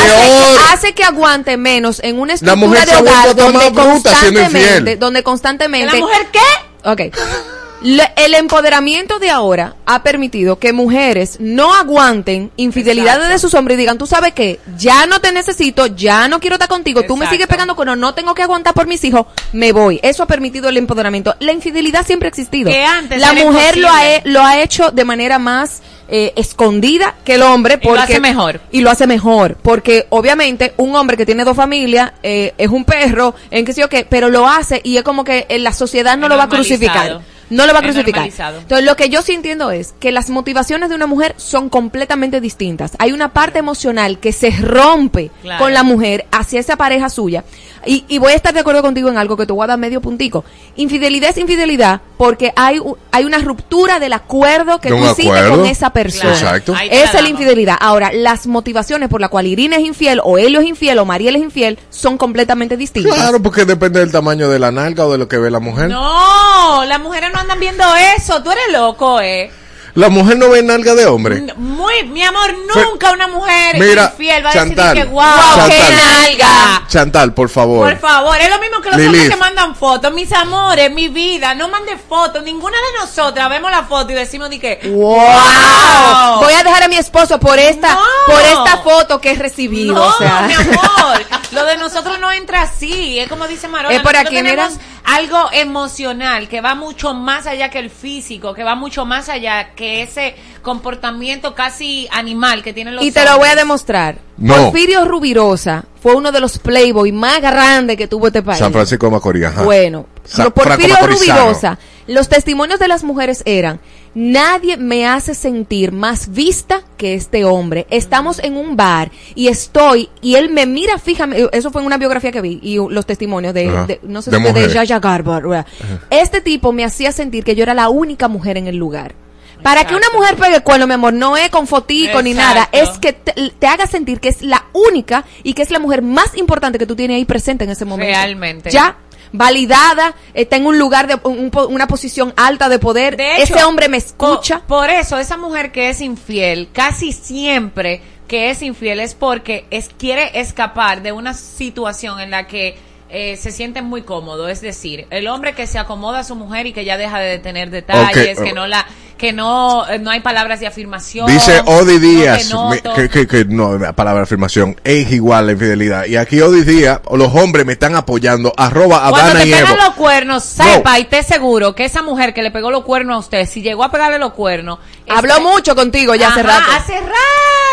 Hace, 0.73 0.93
que 0.93 1.05
aguante 1.05 1.55
menos 1.55 2.01
en 2.03 2.19
una 2.19 2.33
La 2.41 2.55
mujer 2.55 2.79
estructura 2.83 3.21
se 3.21 3.33
de 3.33 3.41
hogar 3.41 3.53
donde 3.53 3.57
más 3.57 3.71
bruta 3.71 4.15
siendo 4.19 4.39
constantemente, 4.41 4.77
infiel. 4.79 4.99
donde 4.99 5.23
constantemente. 5.23 5.87
¿Que 5.93 5.99
la 5.99 6.05
mujer 6.05 6.27
qué? 6.33 6.89
Ok. 6.89 7.15
Le- 7.83 8.11
el 8.15 8.33
empoderamiento 8.33 9.19
de 9.19 9.29
ahora 9.29 9.75
ha 9.85 10.03
permitido 10.03 10.57
que 10.57 10.73
mujeres 10.73 11.37
no 11.39 11.73
aguanten 11.75 12.51
infidelidades 12.57 13.17
Exacto. 13.17 13.33
de 13.33 13.39
sus 13.39 13.53
hombres 13.53 13.75
y 13.75 13.79
digan, 13.79 13.97
tú 13.97 14.07
sabes 14.07 14.33
qué, 14.33 14.59
ya 14.77 15.05
no 15.05 15.19
te 15.19 15.31
necesito, 15.31 15.85
ya 15.87 16.27
no 16.27 16.39
quiero 16.39 16.55
estar 16.55 16.69
contigo, 16.69 17.03
tú 17.03 17.15
me 17.17 17.25
Exacto. 17.25 17.33
sigues 17.35 17.47
pegando 17.47 17.75
con 17.75 17.83
no 17.99 18.13
tengo 18.13 18.33
que 18.33 18.41
aguantar 18.41 18.73
por 18.73 18.87
mis 18.87 19.03
hijos, 19.03 19.25
me 19.51 19.71
voy. 19.73 19.99
Eso 20.01 20.23
ha 20.23 20.27
permitido 20.27 20.69
el 20.69 20.77
empoderamiento. 20.77 21.35
La 21.39 21.51
infidelidad 21.51 22.05
siempre 22.05 22.27
ha 22.27 22.29
existido. 22.29 22.71
Que 22.71 22.83
antes 22.85 23.19
La 23.19 23.33
mujer 23.33 23.77
lo 23.77 23.89
ha, 23.89 24.01
lo 24.23 24.41
ha 24.43 24.61
hecho 24.61 24.91
de 24.91 25.03
manera 25.05 25.37
más 25.37 25.81
eh, 26.07 26.31
escondida 26.35 27.15
que 27.25 27.35
el 27.35 27.41
hombre. 27.41 27.75
Y 27.81 27.85
lo 27.85 27.89
Porque, 27.95 28.13
hace 28.13 28.19
mejor. 28.19 28.61
Y 28.71 28.81
lo 28.81 28.89
hace 28.91 29.07
mejor. 29.07 29.57
Porque 29.61 30.07
obviamente 30.09 30.73
un 30.77 30.95
hombre 30.95 31.17
que 31.17 31.25
tiene 31.25 31.43
dos 31.43 31.55
familias 31.57 32.13
eh, 32.23 32.53
es 32.57 32.69
un 32.69 32.85
perro, 32.85 33.35
en 33.51 33.65
qué 33.65 33.73
sé 33.73 33.81
yo 33.81 33.89
qué, 33.89 34.05
pero 34.09 34.29
lo 34.29 34.47
hace 34.47 34.79
y 34.83 34.97
es 34.97 35.03
como 35.03 35.23
que 35.23 35.45
eh, 35.49 35.59
la 35.59 35.73
sociedad 35.73 36.17
no 36.17 36.27
lo 36.29 36.37
va 36.37 36.43
a 36.43 36.49
crucificar. 36.49 37.21
No 37.55 37.65
lo 37.65 37.73
va 37.73 37.79
a 37.79 37.81
crucificar. 37.83 38.25
Entonces, 38.27 38.85
lo 38.85 38.95
que 38.95 39.09
yo 39.09 39.21
sí 39.21 39.33
entiendo 39.33 39.71
es 39.71 39.93
que 39.99 40.11
las 40.11 40.29
motivaciones 40.29 40.89
de 40.89 40.95
una 40.95 41.07
mujer 41.07 41.35
son 41.37 41.69
completamente 41.69 42.41
distintas. 42.41 42.93
Hay 42.99 43.11
una 43.11 43.33
parte 43.33 43.59
emocional 43.59 44.19
que 44.19 44.31
se 44.31 44.51
rompe 44.51 45.31
Claro. 45.41 45.63
con 45.63 45.73
la 45.73 45.83
mujer 45.83 46.25
hacia 46.31 46.59
esa 46.59 46.75
pareja 46.77 47.09
suya. 47.09 47.43
Y, 47.85 48.05
y 48.07 48.17
voy 48.17 48.31
a 48.31 48.35
estar 48.35 48.53
de 48.53 48.61
acuerdo 48.61 48.81
contigo 48.81 49.09
en 49.09 49.17
algo 49.17 49.35
que 49.35 49.45
te 49.45 49.51
voy 49.51 49.63
a 49.65 49.67
dar 49.67 49.77
medio 49.77 49.99
puntico. 50.01 50.45
Infidelidad 50.77 51.31
es 51.31 51.37
infidelidad 51.37 51.99
porque 52.17 52.53
hay, 52.55 52.79
hay 53.11 53.25
una 53.25 53.39
ruptura 53.39 53.99
del 53.99 54.13
acuerdo 54.13 54.79
que 54.79 54.87
tú 54.89 54.95
hiciste 54.97 55.23
acuerdo. 55.27 55.57
con 55.57 55.65
esa 55.65 55.89
persona. 55.91 56.31
Claro. 56.33 56.57
Exacto. 56.57 56.75
Esa 56.89 57.17
es 57.17 57.23
la 57.23 57.29
infidelidad. 57.29 57.75
Ahora, 57.79 58.11
las 58.13 58.47
motivaciones 58.47 59.09
por 59.09 59.19
las 59.19 59.29
cuales 59.29 59.51
Irina 59.51 59.75
es 59.75 59.83
infiel, 59.83 60.21
o 60.23 60.37
Helio 60.37 60.61
es 60.61 60.67
infiel, 60.67 60.97
o 60.99 61.05
Mariel 61.05 61.35
es 61.35 61.41
infiel, 61.43 61.77
son 61.89 62.17
completamente 62.17 62.77
distintas. 62.77 63.13
Claro, 63.15 63.41
porque 63.43 63.65
depende 63.65 63.99
del 63.99 64.11
tamaño 64.13 64.47
de 64.49 64.59
la 64.59 64.71
nalga 64.71 65.05
o 65.05 65.11
de 65.11 65.17
lo 65.17 65.27
que 65.27 65.37
ve 65.37 65.51
la 65.51 65.59
mujer. 65.59 65.89
No, 65.89 66.85
las 66.85 66.99
mujeres 67.01 67.31
no 67.33 67.42
andan 67.43 67.59
viendo 67.59 67.83
eso. 68.17 68.41
Tú 68.43 68.51
eres 68.51 68.71
loco, 68.71 69.21
eh. 69.21 69.51
La 69.95 70.09
mujer 70.09 70.37
no 70.39 70.49
ve 70.49 70.63
nalga 70.63 70.95
de 70.95 71.05
hombre. 71.05 71.53
Muy, 71.55 72.01
mi 72.05 72.23
amor, 72.23 72.51
nunca 72.75 73.11
una 73.11 73.27
mujer 73.27 73.77
Mira, 73.77 74.05
infiel 74.11 74.43
va 74.43 74.49
a 74.49 74.53
Chantal, 74.53 74.95
decir 74.95 75.03
que 75.07 75.13
wow, 75.13 75.23
Chantal. 75.55 75.69
qué 75.69 75.95
nalga. 75.95 76.83
Chantal, 76.87 77.33
por 77.35 77.47
favor. 77.49 77.89
Por 77.91 77.99
favor, 77.99 78.35
es 78.41 78.49
lo 78.49 78.57
mismo 78.57 78.81
que 78.81 78.89
los 78.89 78.97
Lilith. 78.97 79.09
hombres 79.13 79.29
que 79.29 79.35
mandan 79.35 79.75
fotos. 79.75 80.11
Mis 80.11 80.31
amores, 80.33 80.91
mi 80.91 81.09
vida, 81.09 81.53
no 81.53 81.67
manden 81.69 81.99
fotos. 82.09 82.41
Ninguna 82.41 82.75
de 82.75 83.05
nosotras 83.05 83.47
vemos 83.51 83.69
la 83.69 83.83
foto 83.83 84.11
y 84.11 84.15
decimos 84.15 84.49
ni 84.49 84.57
que 84.57 84.79
Wow. 84.83 86.39
Voy 86.39 86.53
a 86.53 86.63
dejar 86.63 86.81
a 86.81 86.87
mi 86.87 86.95
esposo 86.97 87.39
por 87.39 87.59
esta, 87.59 87.93
No. 87.93 88.01
por 88.25 88.41
esta 88.41 88.77
foto 88.77 89.21
que 89.21 89.33
he 89.33 89.35
recibido. 89.35 89.93
No, 89.93 90.07
o 90.07 90.13
sea. 90.17 90.41
mi 90.47 90.53
amor, 90.55 91.21
lo 91.51 91.65
de 91.65 91.77
nosotros 91.77 92.17
no 92.19 92.31
entra 92.31 92.63
así. 92.63 93.19
Es 93.19 93.27
como 93.29 93.47
dice 93.47 93.67
Marola, 93.67 93.95
Es 93.95 94.01
por 94.01 94.15
aquí, 94.15 94.41
mira. 94.41 94.71
Algo 95.05 95.49
emocional 95.51 96.47
que 96.47 96.61
va 96.61 96.75
mucho 96.75 97.13
más 97.13 97.45
allá 97.47 97.69
que 97.69 97.79
el 97.79 97.89
físico, 97.89 98.53
que 98.53 98.63
va 98.63 98.75
mucho 98.75 99.05
más 99.05 99.29
allá 99.29 99.71
que 99.75 100.01
ese 100.01 100.35
comportamiento 100.61 101.53
casi 101.55 102.07
animal 102.11 102.63
que 102.63 102.73
tienen 102.73 102.95
los 102.95 103.03
Y 103.05 103.11
te 103.11 103.23
lo 103.25 103.37
voy 103.37 103.49
a 103.49 103.55
demostrar. 103.55 104.17
No. 104.37 104.55
Porfirio 104.55 105.05
Rubirosa 105.05 105.83
fue 106.01 106.15
uno 106.15 106.31
de 106.31 106.39
los 106.39 106.57
playboy 106.57 107.11
más 107.11 107.39
grandes 107.41 107.97
que 107.97 108.07
tuvo 108.07 108.27
este 108.27 108.41
país. 108.41 108.59
San 108.59 108.71
Francisco 108.73 109.05
de 109.07 109.11
Macorís, 109.11 109.45
ajá. 109.45 109.63
Bueno, 109.63 110.07
Sa- 110.23 110.49
pero 110.49 110.51
Porfirio. 110.53 110.95
Rubirosa, 111.01 111.77
los 112.07 112.29
testimonios 112.29 112.79
de 112.79 112.87
las 112.87 113.03
mujeres 113.03 113.43
eran, 113.45 113.79
nadie 114.15 114.77
me 114.77 115.07
hace 115.07 115.33
sentir 115.35 115.91
más 115.91 116.31
vista 116.31 116.81
que 116.97 117.13
este 117.15 117.45
hombre. 117.45 117.87
Estamos 117.89 118.39
en 118.39 118.57
un 118.57 118.75
bar 118.75 119.11
y 119.35 119.47
estoy, 119.47 120.09
y 120.21 120.35
él 120.35 120.49
me 120.49 120.65
mira 120.65 120.97
fijamente, 120.97 121.49
eso 121.51 121.71
fue 121.71 121.81
en 121.81 121.87
una 121.87 121.97
biografía 121.97 122.31
que 122.31 122.41
vi, 122.41 122.59
y 122.61 122.75
los 122.89 123.05
testimonios 123.05 123.53
de, 123.53 123.65
de- 123.87 123.99
no 124.03 124.21
sé 124.21 124.31
De 124.31 124.37
si 124.37 124.43
de. 124.53 124.69
Yaya 124.73 124.99
Garber. 124.99 125.43
¿verdad? 125.43 125.65
Este 126.09 126.41
tipo 126.41 126.71
me 126.71 126.83
hacía 126.85 127.11
sentir 127.11 127.43
que 127.43 127.55
yo 127.55 127.63
era 127.63 127.73
la 127.73 127.89
única 127.89 128.27
mujer 128.27 128.57
en 128.57 128.67
el 128.67 128.75
lugar. 128.75 129.15
Para 129.61 129.85
que 129.87 129.95
una 129.95 130.07
mujer 130.13 130.35
pegue 130.35 130.59
cuerno, 130.59 130.87
mi 130.87 130.93
amor, 130.95 131.13
no 131.13 131.37
es 131.37 131.49
con 131.49 131.67
fotico 131.67 132.21
ni 132.21 132.33
nada, 132.33 132.67
es 132.73 132.89
que 132.99 133.13
te, 133.13 133.33
te 133.57 133.65
haga 133.67 133.87
sentir 133.87 134.19
que 134.19 134.27
es 134.27 134.41
la 134.41 134.65
única 134.73 135.23
y 135.41 135.53
que 135.53 135.61
es 135.61 135.71
la 135.71 135.79
mujer 135.79 136.01
más 136.01 136.35
importante 136.35 136.77
que 136.77 136.85
tú 136.85 136.97
tienes 136.97 137.15
ahí 137.15 137.23
presente 137.23 137.63
en 137.63 137.69
ese 137.69 137.85
momento. 137.85 138.11
Realmente. 138.13 138.71
Ya, 138.71 138.97
validada, 139.33 140.15
está 140.33 140.55
en 140.55 140.65
un 140.65 140.79
lugar 140.79 141.07
de 141.07 141.19
un- 141.27 141.51
una 141.69 141.87
posición 141.87 142.33
alta 142.37 142.69
de 142.69 142.79
poder. 142.79 143.17
De 143.17 143.35
hecho, 143.41 143.55
ese 143.55 143.63
hombre 143.65 143.89
me 143.89 143.97
escucha. 143.97 144.59
Por, 144.59 144.79
por 144.83 144.89
eso, 144.89 145.17
esa 145.17 145.35
mujer 145.35 145.71
que 145.73 145.89
es 145.89 145.99
infiel, 145.99 146.69
casi 146.71 147.11
siempre 147.11 148.01
que 148.27 148.49
es 148.49 148.61
infiel 148.61 148.99
es 149.01 149.15
porque 149.15 149.65
es, 149.69 149.89
quiere 149.97 150.39
escapar 150.39 151.01
de 151.01 151.11
una 151.11 151.33
situación 151.33 152.19
en 152.21 152.31
la 152.31 152.47
que 152.47 152.77
eh, 153.13 153.37
se 153.37 153.51
siente 153.51 153.81
muy 153.81 154.01
cómodo. 154.01 154.49
Es 154.49 154.59
decir, 154.59 155.07
el 155.11 155.27
hombre 155.27 155.53
que 155.53 155.67
se 155.67 155.79
acomoda 155.79 156.19
a 156.19 156.23
su 156.23 156.35
mujer 156.35 156.65
y 156.67 156.73
que 156.73 156.83
ya 156.83 156.97
deja 156.97 157.19
de 157.19 157.39
tener 157.39 157.69
detalles, 157.69 158.39
que 158.39 158.51
no 158.53 158.67
la, 158.67 158.85
que 159.17 159.31
no, 159.31 159.87
eh, 159.87 159.99
no 159.99 160.09
hay 160.11 160.19
palabras 160.19 160.59
de 160.59 160.67
afirmación. 160.67 161.27
Dice 161.27 161.61
Odi 161.65 161.93
no 161.93 161.99
te 161.99 161.99
Díaz, 161.99 162.49
noto. 162.49 162.69
me- 162.69 162.81
que, 162.81 163.09
que, 163.09 163.27
que 163.27 163.45
no, 163.45 163.77
la 163.77 163.93
palabra 163.93 164.21
de 164.21 164.23
afirmación, 164.23 164.75
es 164.83 165.11
igual 165.11 165.45
la 165.45 165.51
infidelidad. 165.53 166.05
Y 166.05 166.17
aquí 166.17 166.41
Odi 166.41 166.63
Díaz, 166.63 166.99
los 167.15 167.33
hombres 167.35 167.65
me 167.65 167.73
están 167.73 167.95
apoyando, 167.95 168.51
arroba 168.57 168.99
Cuando 169.09 169.17
Adana 169.19 169.41
te 169.41 169.47
y 169.47 169.53
Evo. 169.53 169.67
pegan 169.67 169.85
los 169.85 169.95
cuernos, 169.95 170.43
sepa 170.43 170.97
y 170.99 171.03
esté 171.03 171.23
seguro 171.23 171.75
que 171.75 171.85
esa 171.85 172.01
mujer 172.01 172.33
que 172.33 172.41
le 172.41 172.51
pegó 172.51 172.71
los 172.71 172.83
cuernos 172.83 173.15
a 173.15 173.19
usted, 173.19 173.47
si 173.47 173.61
llegó 173.61 173.83
a 173.83 173.91
pegarle 173.91 174.17
los 174.19 174.33
cuernos, 174.33 174.79
Habló 175.07 175.35
que- 175.35 175.41
mucho 175.41 175.75
contigo 175.75 176.15
ya 176.15 176.29
hace 176.29 176.41
Ajá, 176.41 176.59
rato. 176.59 176.71
Hace 176.77 176.99
rato. 176.99 177.13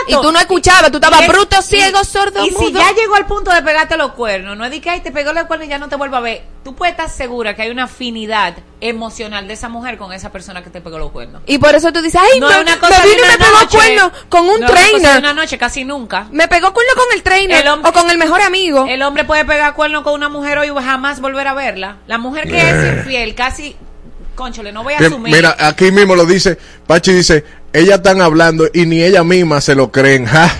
Y 0.08 0.12
tú 0.14 0.32
no 0.32 0.38
escuchabas, 0.38 0.90
tú 0.90 0.96
estabas 0.98 1.22
Y 1.22 1.28
bruto, 1.28 1.60
ciego, 1.62 2.00
y- 2.02 2.04
sordo, 2.04 2.44
Y 2.46 2.50
si 2.50 2.54
mudo. 2.56 2.80
ya 2.80 2.92
llegó 2.94 3.14
al 3.16 3.26
punto 3.26 3.50
de 3.52 3.62
pegarte 3.62 3.96
los 3.96 4.12
cuernos, 4.12 4.56
no 4.56 4.64
es 4.64 4.70
de 4.70 4.80
que 4.80 4.90
ay, 4.90 5.00
te 5.00 5.12
pegó 5.12 5.32
los 5.32 5.44
cuernos 5.44 5.66
y 5.66 5.70
ya 5.70 5.78
no 5.78 5.88
te 5.88 5.96
vuelva 5.96 6.18
a 6.18 6.20
ver. 6.20 6.42
Tú 6.64 6.74
puedes 6.74 6.92
estar 6.92 7.08
segura 7.08 7.54
que 7.54 7.62
hay 7.62 7.70
una 7.70 7.84
afinidad 7.84 8.54
emocional 8.80 9.46
de 9.48 9.54
esa 9.54 9.68
mujer 9.68 9.96
con 9.98 10.12
esa 10.12 10.30
persona 10.30 10.62
que 10.62 10.70
te 10.70 10.80
pegó 10.80 10.98
los 10.98 11.10
cuernos. 11.10 11.42
Y 11.46 11.58
por 11.58 11.74
eso 11.74 11.92
tú 11.92 12.02
dices, 12.02 12.20
ay, 12.22 12.40
no 12.40 12.48
me, 12.48 12.54
es 12.54 12.60
una 12.60 12.74
me 12.74 12.78
cosa 12.80 13.02
vino 13.02 13.14
de 13.16 13.18
y 13.18 13.30
me 13.30 13.38
pegó 13.38 13.60
noche. 13.60 13.76
cuerno 13.78 14.12
con 14.28 14.40
un 14.48 14.60
No 14.60 14.66
es 14.66 14.72
una 14.72 14.80
trainer. 15.00 15.18
una 15.18 15.32
noche, 15.34 15.58
casi 15.58 15.84
nunca. 15.84 16.26
Me 16.30 16.48
pegó 16.48 16.72
cuerno 16.72 16.92
con 16.96 17.06
el 17.14 17.22
trainer 17.22 17.60
El 17.62 17.68
hombre- 17.68 17.90
o 17.90 17.92
con 17.92 18.10
el 18.10 18.18
mejor 18.18 18.42
amigo. 18.42 18.86
El 18.88 19.02
hombre 19.02 19.24
puede 19.24 19.44
pegar 19.44 19.74
cuerno 19.74 20.02
con 20.02 20.14
una 20.14 20.28
mujer 20.28 20.58
hoy 20.58 20.68
y 20.68 20.82
jamás 20.82 21.20
volver 21.20 21.46
a 21.48 21.54
verla. 21.54 21.96
La 22.06 22.18
mujer 22.18 22.48
que 22.48 22.58
Eh. 22.60 22.70
es 22.70 22.96
infiel, 22.98 23.34
casi, 23.34 23.76
conchole, 24.40 24.72
no 24.72 24.82
voy 24.82 24.94
a 24.94 24.98
Que, 24.98 25.06
asumir. 25.06 25.34
mira, 25.34 25.54
aquí 25.58 25.92
mismo 25.92 26.16
lo 26.16 26.24
dice, 26.26 26.56
Pachi 26.86 27.12
dice, 27.12 27.44
ellas 27.72 27.96
están 27.98 28.20
hablando 28.20 28.68
y 28.72 28.86
ni 28.86 29.02
ella 29.02 29.22
misma 29.22 29.60
se 29.60 29.74
lo 29.74 29.92
creen. 29.92 30.24
ja. 30.32 30.50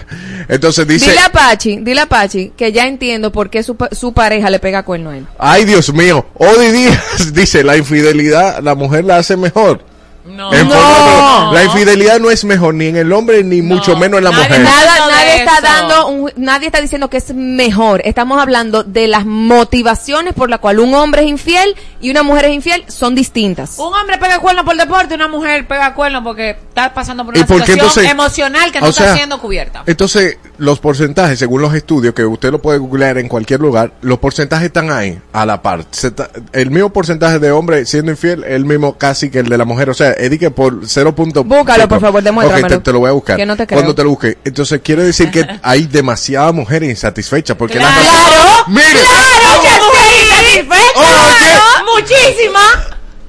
Entonces 0.49 0.87
dice, 0.87 1.11
dile 1.11 1.21
a 1.23 1.31
Pachi, 1.33 1.79
dile 1.81 2.01
a 2.03 2.07
Pachi 2.07 2.53
que 2.57 2.73
ya 2.73 2.87
entiendo 2.87 3.31
por 3.33 3.51
qué 3.51 3.63
su, 3.63 3.77
pa- 3.77 3.89
su 3.93 4.13
pareja 4.13 4.51
le 4.51 4.59
pega 4.59 4.83
cuerno 4.83 5.11
a 5.11 5.17
él. 5.17 5.27
ay 5.39 5.65
Dios 5.65 5.93
mío, 5.93 6.27
Odi 6.35 6.71
Díaz 6.73 7.33
dice, 7.35 7.63
la 7.65 7.77
infidelidad 7.77 8.61
la 8.63 8.75
mujer 8.75 9.05
la 9.05 9.17
hace 9.19 9.37
mejor. 9.37 9.85
No. 10.25 10.53
En 10.53 10.69
No. 10.69 11.53
La 11.53 11.65
infidelidad 11.65 12.21
no 12.21 12.31
es 12.31 12.45
mejor 12.45 12.75
ni 12.75 12.87
en 12.87 12.97
el 12.97 13.13
hombre 13.13 13.43
ni 13.45 13.63
mucho 13.63 13.97
menos 13.97 14.19
en 14.19 14.25
la 14.25 14.31
nadie 14.31 14.45
mujer. 14.45 14.61
Nada, 14.63 15.09
nadie 15.11 15.37
está 15.39 15.53
eso. 15.55 15.63
dando, 15.63 16.07
un- 16.09 16.33
nadie 16.37 16.67
está 16.67 16.81
diciendo 16.81 17.09
que 17.11 17.17
es 17.19 17.33
mejor. 17.35 18.03
Estamos 18.05 18.41
hablando 18.41 18.83
de 18.85 19.09
las 19.09 19.25
motivaciones 19.27 20.35
por 20.35 20.51
la 20.51 20.59
cual 20.59 20.79
un 20.81 20.95
hombre 20.95 21.23
es 21.23 21.29
infiel 21.29 21.75
y 22.01 22.11
una 22.11 22.23
mujer 22.23 22.47
es 22.47 22.53
infiel 22.55 22.85
son 22.89 23.15
distintas. 23.15 23.79
Un 23.79 23.93
hombre 23.95 24.19
pega 24.19 24.39
cuerno 24.39 24.65
por 24.65 24.77
deporte, 24.77 25.15
una 25.15 25.29
mujer 25.29 25.67
pega 25.67 25.95
cuerno 25.95 26.23
porque 26.25 26.51
está 26.51 26.93
pasando 26.95 27.25
por 27.25 27.37
¿Y 27.37 27.41
una 27.41 27.47
situación 27.47 27.79
entonces- 27.79 28.11
emocional 28.11 28.73
que 28.73 28.81
no 28.81 28.87
está 28.89 29.05
sea, 29.05 29.15
siendo 29.17 29.41
cubierta. 29.41 29.83
Entonces, 29.87 30.39
los 30.59 30.79
porcentajes, 30.81 31.39
según 31.39 31.63
los 31.63 31.75
estudios, 31.75 32.15
que 32.15 32.25
usted 32.25 32.51
lo 32.51 32.61
puede 32.61 32.79
googlear 32.79 33.19
en 33.19 33.29
cualquier 33.29 33.61
lugar, 33.61 33.93
los 34.03 34.19
porcentajes 34.19 34.67
están 34.67 34.91
ahí, 34.91 35.19
a 35.33 35.47
la 35.47 35.63
par. 35.63 35.85
Se 35.91 36.09
está- 36.09 36.31
el 36.53 36.71
mismo 36.71 36.91
porcentaje 36.93 37.39
de 37.39 37.51
hombre 37.53 37.85
siendo 37.87 38.11
infiel, 38.11 38.45
el 38.45 38.65
mismo 38.65 38.97
casi 38.99 39.31
que 39.31 39.39
el 39.41 39.49
de 39.49 39.59
la 39.59 39.65
mujer. 39.65 39.91
O 39.91 39.95
sea, 39.95 40.11
es 40.21 40.31
de 40.31 40.39
que 40.39 40.51
por 40.51 40.81
0. 40.87 41.15
Búscalo, 41.45 41.89
por 41.89 42.01
favor, 42.01 42.23
demuéstramelo. 42.23 42.67
Ok, 42.67 42.73
te, 42.73 42.79
te 42.81 42.93
lo 42.93 43.01
voy 43.01 43.09
a 43.09 43.13
buscar. 43.13 43.37
Que 43.37 43.47
no 43.47 43.57
te 43.57 43.67
creo. 43.67 43.79
Cuando 43.79 43.95
te 43.95 44.05
lo 44.05 44.11
busque. 44.11 44.39
Entonces, 44.45 44.81
quiere 44.83 45.03
decir 45.03 45.31
que 45.31 45.47
hay 45.63 45.87
demasiadas 45.87 46.55
mujeres 46.55 46.91
insatisfechas. 46.91 47.57
Porque 47.57 47.79
las 47.79 47.93
¡Claro! 47.93 48.65
Mire, 48.69 48.85
¡Claro! 48.91 49.57
¡Muchas 49.57 49.79
mujeres 49.79 50.23
insatisfechas! 50.23 50.97
Oye. 50.97 52.01
¡Muchísimas! 52.01 52.77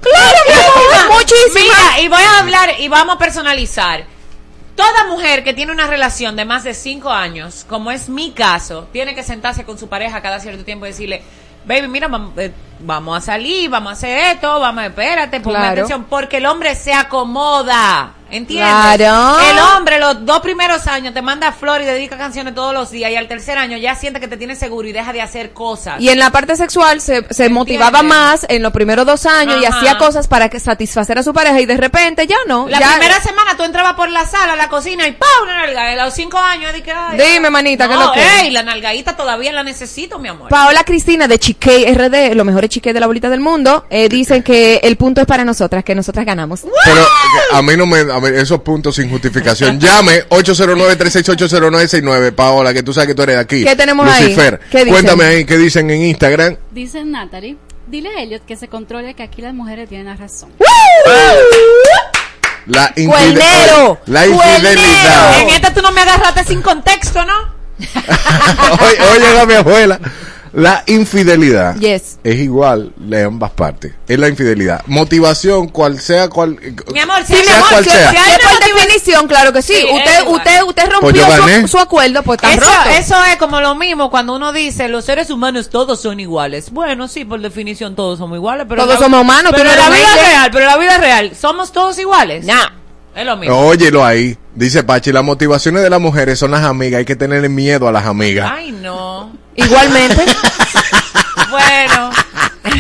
¡Claro, 0.02 0.38
amor! 1.08 1.20
Muchísimas. 1.20 1.78
Mira, 1.78 2.02
y 2.02 2.08
voy 2.08 2.24
a 2.24 2.40
hablar 2.40 2.70
y 2.80 2.88
vamos 2.88 3.16
a 3.16 3.20
personalizar. 3.20 4.06
Toda 4.76 5.06
mujer 5.10 5.44
que 5.44 5.54
tiene 5.54 5.72
una 5.72 5.88
relación 5.88 6.36
de 6.36 6.46
más 6.46 6.64
de 6.64 6.74
cinco 6.74 7.10
años, 7.10 7.66
como 7.68 7.92
es 7.92 8.10
mi 8.10 8.32
caso, 8.32 8.88
tiene 8.92 9.14
que 9.14 9.24
sentarse 9.24 9.64
con 9.64 9.78
su 9.78 9.88
pareja 9.88 10.22
cada 10.22 10.40
cierto 10.40 10.64
tiempo 10.64 10.86
y 10.86 10.90
decirle, 10.90 11.24
baby, 11.66 11.88
mira, 11.88 12.10
eh, 12.38 12.52
vamos 12.80 13.18
a 13.18 13.22
salir, 13.22 13.70
vamos 13.70 13.90
a 13.92 13.94
hacer 13.94 14.18
esto, 14.36 14.60
vamos, 14.60 14.84
espérate, 14.86 15.40
ponme 15.40 15.58
Claro. 15.58 15.72
atención, 15.74 16.06
porque 16.06 16.38
el 16.38 16.46
hombre 16.46 16.76
se 16.76 16.94
acomoda. 16.94 18.12
¿Entiendes? 18.32 18.70
Claro. 18.70 19.40
El 19.52 19.60
hombre 19.60 20.00
los 20.00 20.26
dos 20.26 20.40
primeros 20.40 20.88
años 20.88 21.14
te 21.14 21.22
manda 21.22 21.52
flores 21.52 21.86
y 21.88 21.92
dedica 21.92 22.18
canciones 22.18 22.56
todos 22.56 22.74
los 22.74 22.90
días 22.92 23.12
y 23.12 23.16
al 23.16 23.28
tercer 23.28 23.58
año 23.58 23.78
ya 23.78 23.96
siente 23.96 24.20
que 24.20 24.28
te 24.28 24.38
tiene 24.38 24.56
seguro 24.56 24.88
y 24.88 24.92
deja 24.92 25.12
de 25.14 25.22
hacer 25.22 25.52
cosas. 25.52 26.00
Y 26.00 26.10
en 26.10 26.18
la 26.20 26.30
parte 26.32 26.56
sexual 26.56 27.02
se, 27.02 27.26
se 27.30 27.50
motivaba 27.50 28.04
más 28.04 28.46
en 28.50 28.64
los 28.64 28.72
primeros 28.72 29.06
dos 29.06 29.26
años 29.26 29.58
y 29.62 29.66
hacía 29.66 29.98
cosas 29.98 30.28
para 30.28 30.50
que 30.50 30.60
satisfacer 30.60 31.18
a 31.20 31.24
su 31.24 31.34
pareja 31.34 31.60
y 31.60 31.66
de 31.66 31.78
repente 31.78 32.26
ya 32.28 32.38
no. 32.48 32.68
La 32.70 32.80
ya- 32.80 32.90
primera 32.92 33.22
semana 33.22 33.56
tú 33.58 33.64
entrabas 33.64 33.94
por 33.96 34.10
la 34.10 34.26
sala, 34.26 34.54
a 34.54 34.56
la 34.56 34.70
cocina 34.70 35.08
y 35.08 35.12
¡pam! 35.12 35.30
Una 35.44 35.66
nalga. 35.66 35.92
A 35.92 36.06
los 36.06 36.14
cinco 36.14 36.38
años 36.38 36.72
dije, 36.74 36.92
ay, 36.92 37.18
Dime, 37.18 37.50
manita, 37.50 37.88
¿qué 37.88 37.94
es 37.94 38.00
no, 38.00 38.06
lo 38.08 38.12
que? 38.14 38.40
ey, 38.42 38.52
la 38.52 38.64
nalgadita 38.64 39.16
todavía 39.18 39.52
la 39.52 39.64
necesito, 39.64 40.20
mi 40.20 40.30
amor. 40.30 40.50
Paola 40.50 40.84
Cristina 40.84 41.28
de 41.28 41.38
Chique 41.40 41.94
RD, 41.94 42.36
los 42.36 42.46
mejores 42.46 42.70
chiques 42.70 42.94
de 42.94 43.00
la 43.00 43.08
bolita 43.08 43.30
del 43.30 43.40
mundo, 43.42 43.86
eh, 43.90 44.08
dicen 44.08 44.42
que 44.44 44.80
el 44.84 44.96
punto 44.96 45.20
es 45.22 45.28
para 45.28 45.44
nosotras, 45.44 45.84
que 45.84 45.96
nosotras 45.96 46.26
ganamos. 46.26 46.62
Pero 46.86 47.06
a 47.54 47.62
mí 47.62 47.76
no 47.76 47.86
me, 47.86 48.00
a 48.00 48.20
esos 48.28 48.62
puntos 48.62 48.96
sin 48.96 49.10
justificación. 49.10 49.80
Llame 49.80 50.24
809-368-0969, 50.30 52.34
Paola, 52.34 52.74
que 52.74 52.84
tú 52.84 52.94
sabes 52.94 53.08
que 53.10 53.16
tú 53.16 53.24
eres 53.24 53.36
de 53.36 53.42
aquí. 53.42 53.64
¿Qué 53.64 53.76
tenemos 53.76 54.08
ahí? 54.10 54.24
Lucifer. 54.24 54.60
¿Qué 54.70 54.80
dicen? 54.80 54.94
Cuéntame 54.94 55.24
ahí 55.26 55.46
qué 55.46 55.58
dicen 55.58 55.90
en 55.92 56.02
Instagram. 56.04 56.58
Dice 56.72 57.04
Natalie, 57.06 57.58
dile 57.88 58.10
a 58.10 58.22
Elliot 58.22 58.46
que 58.46 58.56
se 58.56 58.68
controle 58.68 59.14
que 59.14 59.24
aquí 59.24 59.42
las 59.42 59.54
mujeres 59.54 59.88
tienen 59.90 60.08
la 60.08 60.16
razón. 60.16 60.52
La, 62.68 62.94
infide- 62.96 63.08
Cuernero, 63.08 64.00
la 64.06 64.28
infidelidad. 64.28 65.40
En 65.42 65.50
esta 65.50 65.74
tú 65.74 65.82
no 65.82 65.92
me 65.92 66.02
agarraste 66.02 66.44
sin 66.46 66.62
contexto, 66.62 67.26
¿no? 67.26 67.34
Oye, 67.80 68.98
oye, 69.18 69.40
a 69.40 69.46
mi 69.46 69.54
abuela. 69.56 70.00
La 70.54 70.84
infidelidad 70.88 71.76
Yes. 71.78 72.18
es 72.24 72.36
igual 72.40 72.92
de 72.98 73.24
ambas 73.24 73.52
partes. 73.52 73.94
Es 74.08 74.20
la 74.20 74.28
infidelidad. 74.28 74.82
Motivación, 74.86 75.70
cual 75.70 76.00
sea, 76.00 76.28
cual. 76.30 76.60
Mi 76.94 77.00
amor, 77.00 77.18
si, 77.26 77.34
Sea 77.36 77.44
mi 77.44 77.50
amor, 77.52 77.70
cual 77.70 77.84
si- 77.86 77.90
sea. 77.90 78.12
si 78.12 78.18
hay 78.18 78.32
una 78.36 78.50
por 78.50 78.60
definición, 78.84 79.28
claro 79.28 79.54
que 79.54 79.62
sí. 79.62 79.74
Sí, 79.76 79.86
usted, 79.94 80.28
usted, 80.28 80.64
usted 80.64 80.84
Pues 80.84 81.02
rompió 81.02 81.28
gané. 81.28 81.62
su, 81.62 81.68
su 81.70 81.80
acuerdo, 81.80 82.22
pues 82.24 82.38
está 82.44 82.54
Eso, 82.54 82.62
roto. 82.70 82.90
eso 82.98 83.16
es 83.32 83.38
como 83.38 83.62
lo 83.62 83.76
mismo 83.76 84.10
cuando 84.12 84.36
uno 84.36 84.52
dice 84.52 84.90
los 84.90 85.06
seres 85.06 85.30
humanos 85.30 85.70
todos 85.70 86.02
son 86.02 86.20
iguales. 86.20 86.70
Bueno, 86.72 87.08
sí, 87.08 87.24
por 87.24 87.40
definición 87.40 87.96
todos 87.96 88.20
somos 88.20 88.36
iguales, 88.36 88.66
pero 88.68 88.84
Todos 88.84 88.96
la- 89.00 89.06
somos 89.06 89.22
humanos, 89.22 89.54
Pero 89.56 89.70
no 89.70 89.76
la 89.76 89.90
vida 89.90 90.16
real, 90.16 90.50
pero 90.52 90.66
en 90.66 90.72
la 90.72 90.78
vida 90.78 90.98
real, 90.98 91.32
somos 91.40 91.72
todos 91.72 91.98
iguales. 91.98 92.44
Nah. 92.46 92.68
Es 93.16 93.26
lo 93.26 93.38
mismo. 93.38 93.56
Óyelo 93.68 94.06
ahí. 94.06 94.38
Dice 94.56 94.84
Pachi, 94.84 95.12
las 95.12 95.24
motivaciones 95.24 95.84
de 95.84 95.90
las 95.90 96.00
mujeres 96.00 96.40
son 96.40 96.52
las 96.52 96.64
amigas. 96.64 97.00
Hay 97.00 97.06
que 97.06 97.16
tenerle 97.16 97.50
miedo 97.50 97.88
a 97.88 97.92
las 97.92 98.06
amigas. 98.06 98.52
Ay, 98.54 98.72
no. 98.72 99.32
Igualmente. 99.56 100.24
Bueno, 101.50 102.12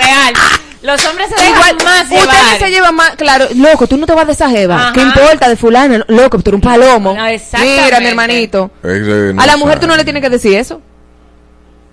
real. 0.00 0.34
Los 0.82 1.04
hombres 1.06 1.28
se 1.28 1.34
dejan 1.36 1.54
Igual, 1.54 1.76
más 1.84 2.02
ustedes 2.02 2.20
llevar. 2.22 2.58
se 2.58 2.70
llevan 2.70 2.94
más, 2.94 3.10
claro, 3.16 3.46
loco, 3.54 3.86
tú 3.86 3.96
no 3.96 4.04
te 4.04 4.12
vas 4.12 4.26
de 4.26 4.32
esa 4.32 4.50
jeva. 4.50 4.76
Ajá. 4.76 4.92
¿Qué 4.92 5.00
importa 5.00 5.48
de 5.48 5.56
fulano? 5.56 6.04
Loco, 6.08 6.38
tú 6.40 6.50
eres 6.50 6.54
un 6.56 6.60
palomo. 6.60 7.14
No, 7.14 7.24
exactamente. 7.26 7.84
Mira, 7.84 8.00
mi 8.00 8.06
hermanito. 8.06 8.70
No 8.82 9.42
A 9.42 9.46
la 9.46 9.56
mujer 9.56 9.78
tú 9.80 9.86
no 9.86 9.96
le 9.96 10.04
tienes 10.04 10.22
que 10.22 10.28
decir 10.28 10.54
eso. 10.56 10.80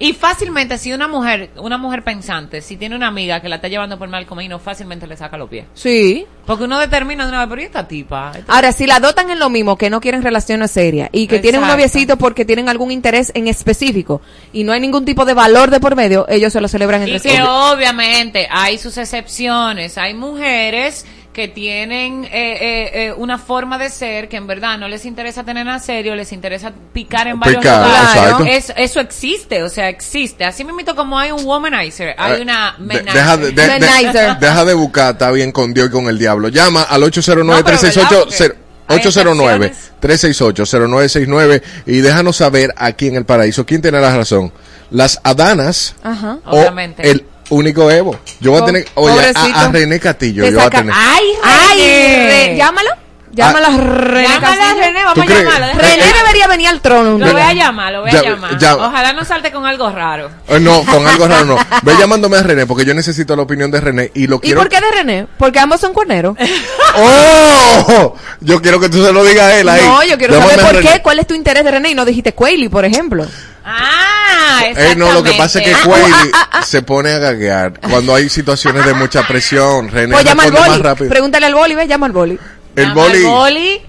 Y 0.01 0.13
fácilmente, 0.13 0.77
si 0.77 0.91
una 0.93 1.07
mujer, 1.07 1.51
una 1.57 1.77
mujer 1.77 2.03
pensante, 2.03 2.61
si 2.61 2.75
tiene 2.77 2.95
una 2.95 3.07
amiga 3.07 3.39
que 3.41 3.47
la 3.49 3.57
está 3.57 3.67
llevando 3.67 3.97
por 3.99 4.09
mal 4.09 4.25
camino, 4.25 4.59
fácilmente 4.59 5.07
le 5.07 5.15
saca 5.15 5.37
los 5.37 5.49
pies. 5.49 5.65
Sí. 5.73 6.25
Porque 6.45 6.63
uno 6.63 6.79
determina 6.79 7.23
de 7.25 7.29
una 7.29 7.39
vez, 7.39 7.47
pero 7.49 7.61
¿y 7.61 7.65
esta 7.65 7.87
tipa? 7.87 8.31
Esta- 8.35 8.53
Ahora, 8.53 8.71
si 8.71 8.87
la 8.87 8.99
dotan 8.99 9.29
en 9.29 9.39
lo 9.39 9.49
mismo, 9.49 9.77
que 9.77 9.89
no 9.89 10.01
quieren 10.01 10.23
relaciones 10.23 10.71
serias 10.71 11.09
y 11.11 11.27
que 11.27 11.39
tienen 11.39 11.61
un 11.61 11.67
noviecito 11.67 12.17
porque 12.17 12.45
tienen 12.45 12.67
algún 12.67 12.91
interés 12.91 13.31
en 13.35 13.47
específico 13.47 14.21
y 14.51 14.63
no 14.63 14.73
hay 14.73 14.79
ningún 14.81 15.05
tipo 15.05 15.23
de 15.23 15.33
valor 15.33 15.69
de 15.69 15.79
por 15.79 15.95
medio, 15.95 16.25
ellos 16.29 16.51
se 16.51 16.59
lo 16.61 16.67
celebran 16.67 17.01
entre 17.03 17.17
Y 17.17 17.19
sí. 17.19 17.29
que 17.29 17.41
obviamente 17.43 18.47
hay 18.49 18.77
sus 18.77 18.97
excepciones. 18.97 19.97
Hay 19.97 20.13
mujeres 20.13 21.05
que 21.33 21.47
tienen 21.47 22.25
eh, 22.25 22.29
eh, 22.33 22.91
eh, 22.93 23.13
una 23.15 23.37
forma 23.37 23.77
de 23.77 23.89
ser 23.89 24.27
que 24.27 24.35
en 24.37 24.47
verdad 24.47 24.77
no 24.77 24.87
les 24.89 25.05
interesa 25.05 25.43
tener 25.45 25.67
a 25.69 25.79
serio, 25.79 26.13
les 26.15 26.33
interesa 26.33 26.73
picar 26.91 27.27
en 27.27 27.39
varios 27.39 27.61
Picar, 27.61 27.85
lugares. 27.87 28.69
Es- 28.69 28.73
eso 28.75 28.99
existe, 28.99 29.63
o 29.63 29.69
sea, 29.69 29.87
existe. 29.87 30.43
Así 30.43 30.65
mismo 30.65 30.81
como 30.95 31.17
hay 31.17 31.31
un 31.31 31.45
womanizer, 31.45 32.15
hay 32.17 32.39
Eh, 32.39 32.41
una 32.41 32.75
menizer. 32.79 33.13
deja, 33.13 33.37
de, 33.37 33.51
de- 33.51 33.67
de- 33.67 33.79
Menizer. 33.79 34.37
deja 34.39 34.65
de 34.65 34.73
buscar, 34.73 35.13
está 35.13 35.31
bien 35.31 35.51
con 35.53 35.73
Dios 35.73 35.87
y 35.87 35.91
con 35.91 36.07
el 36.07 36.17
diablo. 36.19 36.49
Llama 36.49 36.83
al 36.83 37.01
809-368. 37.03 38.55
hay 38.87 38.99
809-368-0969 38.99 41.61
y 41.85 41.99
déjanos 42.01 42.37
saber 42.37 42.73
aquí 42.77 43.07
en 43.07 43.15
el 43.15 43.25
paraíso 43.25 43.65
quién 43.65 43.81
tiene 43.81 43.99
la 44.01 44.15
razón. 44.15 44.51
Las 44.89 45.19
Adanas 45.23 45.95
Ajá. 46.03 46.39
o 46.45 46.59
Obviamente. 46.59 47.09
el 47.09 47.25
único 47.51 47.89
Evo. 47.91 48.19
Yo 48.39 48.51
voy 48.51 48.61
a 48.61 48.65
tener, 48.65 48.85
oye, 48.95 49.31
a, 49.35 49.61
a 49.65 49.67
René 49.71 49.99
Castillo, 49.99 50.43
yo 50.45 50.51
voy 50.57 50.63
a 50.65 50.69
tener. 50.69 50.93
¡Ay, 50.97 51.23
Ay, 51.43 51.77
René! 51.79 52.55
Llámalo. 52.57 52.89
Llámala 53.33 53.67
Ah. 53.69 53.77
René 53.77 54.23
Llámala 54.27 54.35
a 54.35 54.41
Castillo. 54.41 54.81
René, 54.81 55.03
vamos 55.05 55.13
¿Tú 55.15 55.21
a 55.21 55.25
llamarlo. 55.25 55.67
René 55.79 56.03
eh, 56.03 56.13
debería 56.21 56.47
venir 56.47 56.67
al 56.67 56.81
trono 56.81 57.17
Lo 57.17 57.31
voy 57.31 57.41
a 57.41 57.53
llamar, 57.53 57.93
lo 57.93 58.01
voy 58.01 58.11
Ya- 58.11 58.19
a 58.19 58.23
llamar. 58.23 58.57
ya- 58.57 58.75
Ojalá 58.75 59.13
no 59.13 59.23
salte 59.23 59.53
con 59.53 59.65
algo 59.65 59.89
raro. 59.89 60.29
Eh, 60.49 60.59
No, 60.59 60.83
con 60.83 61.07
algo 61.07 61.27
raro 61.29 61.45
no. 61.45 61.55
Ve 61.83 61.93
llamándome 61.97 62.35
a 62.35 62.43
René 62.43 62.65
porque 62.65 62.83
yo 62.83 62.93
necesito 62.93 63.33
la 63.37 63.43
opinión 63.43 63.71
de 63.71 63.79
René 63.79 64.11
y 64.15 64.27
lo 64.27 64.35
¿Y 64.35 64.39
quiero. 64.39 64.59
por 64.59 64.67
qué 64.67 64.81
de 64.81 64.91
René? 64.91 65.27
Porque 65.37 65.59
ambos 65.59 65.79
son 65.79 65.93
cuerneros. 65.93 66.35
¡Oh! 66.97 68.15
Yo 68.41 68.61
quiero 68.61 68.79
que 68.79 68.89
tú 68.89 69.03
se 69.03 69.13
lo 69.13 69.23
digas 69.23 69.45
a 69.45 69.59
él 69.59 69.69
ahí. 69.69 69.81
No, 69.81 70.03
yo 70.03 70.17
quiero 70.17 70.33
Llámame 70.33 70.55
saber 70.55 70.81
por 70.83 70.91
qué, 70.93 71.01
cuál 71.01 71.19
es 71.19 71.27
tu 71.27 71.33
interés 71.33 71.63
de 71.63 71.71
René 71.71 71.91
y 71.91 71.95
no 71.95 72.05
dijiste 72.05 72.33
Quayle, 72.33 72.69
por 72.69 72.85
ejemplo. 72.85 73.25
Ah, 73.63 74.63
Eh, 74.75 74.95
no, 74.97 75.11
lo 75.11 75.23
que 75.23 75.33
pasa 75.33 75.59
es 75.59 75.65
que. 75.65 75.73
Quayle 75.87 76.31
ah, 76.33 76.49
ah. 76.51 76.63
se 76.63 76.81
pone 76.81 77.11
a 77.11 77.19
gaguear 77.19 77.79
cuando 77.79 78.13
hay 78.15 78.29
situaciones 78.29 78.85
de 78.85 78.93
mucha 78.93 79.27
presión. 79.27 79.89
René 79.89 80.13
Pues 80.13 80.25
llama 80.25 80.43
al 80.43 80.49
responde 80.49 80.69
más 80.69 80.77
boli. 80.77 80.89
rápido. 80.89 81.09
Pregúntale 81.09 81.45
al 81.47 81.53
boli, 81.55 81.75
ve, 81.75 81.87
llama 81.87 82.05
al 82.07 82.11
boli. 82.11 82.39
El 82.75 82.83
Llama 82.87 83.01
boli. 83.01 83.23
boli. 83.23 83.81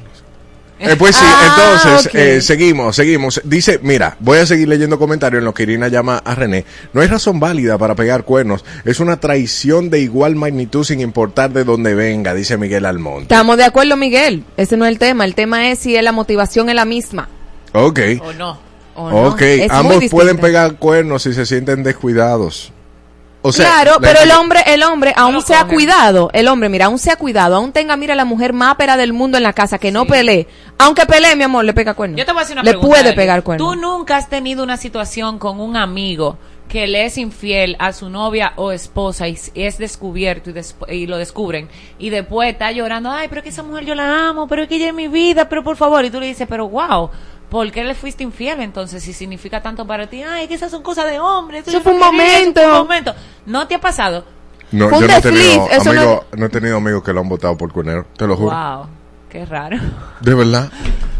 Eh, 0.84 0.96
pues 0.98 1.14
sí, 1.14 1.24
Ah, 1.24 1.78
entonces, 1.84 2.12
eh, 2.12 2.40
seguimos, 2.40 2.96
seguimos. 2.96 3.40
Dice, 3.44 3.78
mira, 3.84 4.16
voy 4.18 4.38
a 4.38 4.46
seguir 4.46 4.66
leyendo 4.66 4.98
comentarios 4.98 5.38
en 5.38 5.44
lo 5.44 5.54
que 5.54 5.62
Irina 5.62 5.86
llama 5.86 6.20
a 6.24 6.34
René. 6.34 6.64
No 6.92 7.00
hay 7.02 7.06
razón 7.06 7.38
válida 7.38 7.78
para 7.78 7.94
pegar 7.94 8.24
cuernos. 8.24 8.64
Es 8.84 8.98
una 8.98 9.20
traición 9.20 9.90
de 9.90 10.00
igual 10.00 10.34
magnitud 10.34 10.82
sin 10.82 11.00
importar 11.00 11.50
de 11.52 11.62
dónde 11.62 11.94
venga, 11.94 12.34
dice 12.34 12.56
Miguel 12.56 12.84
Almonte. 12.84 13.22
Estamos 13.32 13.58
de 13.58 13.64
acuerdo, 13.64 13.96
Miguel. 13.96 14.42
Ese 14.56 14.76
no 14.76 14.84
es 14.84 14.90
el 14.90 14.98
tema. 14.98 15.24
El 15.24 15.36
tema 15.36 15.70
es 15.70 15.78
si 15.78 15.94
es 15.94 16.02
la 16.02 16.10
motivación 16.10 16.68
es 16.68 16.74
la 16.74 16.84
misma. 16.84 17.28
Ok. 17.74 18.00
¿O 18.20 18.32
no? 18.32 18.71
¿O 18.94 19.10
no. 19.10 19.28
Ok, 19.28 19.40
Es 19.42 19.68
muy 19.70 19.76
ambos 19.78 20.04
pueden 20.10 20.38
pegar 20.38 20.76
cuernos 20.76 21.22
si 21.22 21.32
se 21.32 21.46
sienten 21.46 21.82
descuidados. 21.82 22.72
O 23.44 23.50
sea, 23.50 23.66
claro, 23.66 23.92
la- 23.94 23.98
pero 24.08 24.20
el 24.20 24.30
hombre, 24.30 24.60
el 24.66 24.82
hombre, 24.84 25.12
aún 25.16 25.34
lo 25.34 25.40
se 25.40 25.56
ha 25.56 25.64
cuidado, 25.66 26.30
el 26.32 26.46
hombre, 26.46 26.68
mira, 26.68 26.86
aún 26.86 26.98
se 27.00 27.10
ha 27.10 27.16
cuidado, 27.16 27.56
aún 27.56 27.72
tenga, 27.72 27.96
mira, 27.96 28.14
la 28.14 28.24
mujer 28.24 28.52
más 28.52 28.76
pera 28.76 28.96
del 28.96 29.12
mundo 29.12 29.36
en 29.36 29.42
la 29.42 29.52
casa, 29.52 29.78
que 29.78 29.90
no 29.90 30.06
pelee. 30.06 30.46
Aunque 30.78 31.06
pelee, 31.06 31.34
mi 31.34 31.42
amor, 31.42 31.64
le 31.64 31.72
pega 31.72 31.94
cuerno. 31.94 32.16
Yo 32.16 32.24
te 32.24 32.30
voy 32.30 32.38
a 32.38 32.44
decir 32.44 32.54
una 32.54 32.62
Le 32.62 32.70
pregunta. 32.70 32.88
puede 32.88 33.08
Eli. 33.08 33.16
pegar 33.16 33.42
cuerno. 33.42 33.66
¿Tú 33.66 33.74
nunca 33.74 34.16
has 34.16 34.28
tenido 34.28 34.62
una 34.62 34.76
situación 34.76 35.40
con 35.40 35.58
un 35.58 35.76
amigo 35.76 36.38
que 36.68 36.86
le 36.86 37.04
es 37.04 37.18
infiel 37.18 37.74
a 37.80 37.92
su 37.92 38.08
novia 38.10 38.52
o 38.56 38.70
esposa 38.70 39.26
y 39.26 39.36
es 39.56 39.76
descubierto 39.76 40.50
y, 40.50 40.94
y 40.94 41.06
lo 41.06 41.18
descubren 41.18 41.68
y 41.98 42.08
después 42.10 42.50
está 42.50 42.70
llorando, 42.72 43.10
ay, 43.10 43.26
pero 43.28 43.40
es 43.40 43.42
que 43.42 43.48
esa 43.50 43.62
mujer 43.64 43.84
yo 43.84 43.94
la 43.96 44.28
amo, 44.28 44.46
pero 44.48 44.62
es 44.62 44.68
que 44.68 44.76
ella 44.76 44.86
es 44.88 44.94
mi 44.94 45.08
vida, 45.08 45.48
pero 45.50 45.62
por 45.64 45.76
favor, 45.76 46.02
y 46.04 46.10
tú 46.10 46.18
le 46.20 46.26
dices, 46.28 46.46
pero 46.48 46.68
wow. 46.68 47.10
¿Por 47.52 47.70
qué 47.70 47.84
le 47.84 47.94
fuiste 47.94 48.22
infiel 48.24 48.60
entonces 48.60 49.02
si 49.02 49.12
significa 49.12 49.60
tanto 49.62 49.86
para 49.86 50.06
ti? 50.08 50.22
Ay, 50.22 50.48
que 50.48 50.54
esas 50.54 50.70
son 50.70 50.82
cosas 50.82 51.04
de 51.10 51.20
hombres. 51.20 51.68
Eso 51.68 51.82
fue 51.82 51.92
un 51.92 51.98
eso 52.00 52.10
momento. 52.12 52.60
fue 52.62 52.70
un 52.72 52.78
momento. 52.78 53.14
¿No 53.44 53.68
te 53.68 53.74
ha 53.74 53.80
pasado? 53.80 54.24
No, 54.70 54.90
yo 54.90 55.06
no 55.06 55.14
he 55.16 55.20
tenido 55.20 55.68
no- 55.68 55.90
amigos, 55.90 56.24
no 56.32 56.46
he 56.46 56.48
tenido 56.48 56.76
amigos 56.78 57.02
que 57.04 57.12
lo 57.12 57.20
han 57.20 57.28
votado 57.28 57.54
por 57.58 57.70
cuernero, 57.70 58.06
te 58.16 58.26
lo 58.26 58.36
juro. 58.38 58.56
Wow, 58.56 58.86
qué 59.28 59.44
raro. 59.44 59.76
De 60.20 60.34
verdad. 60.34 60.70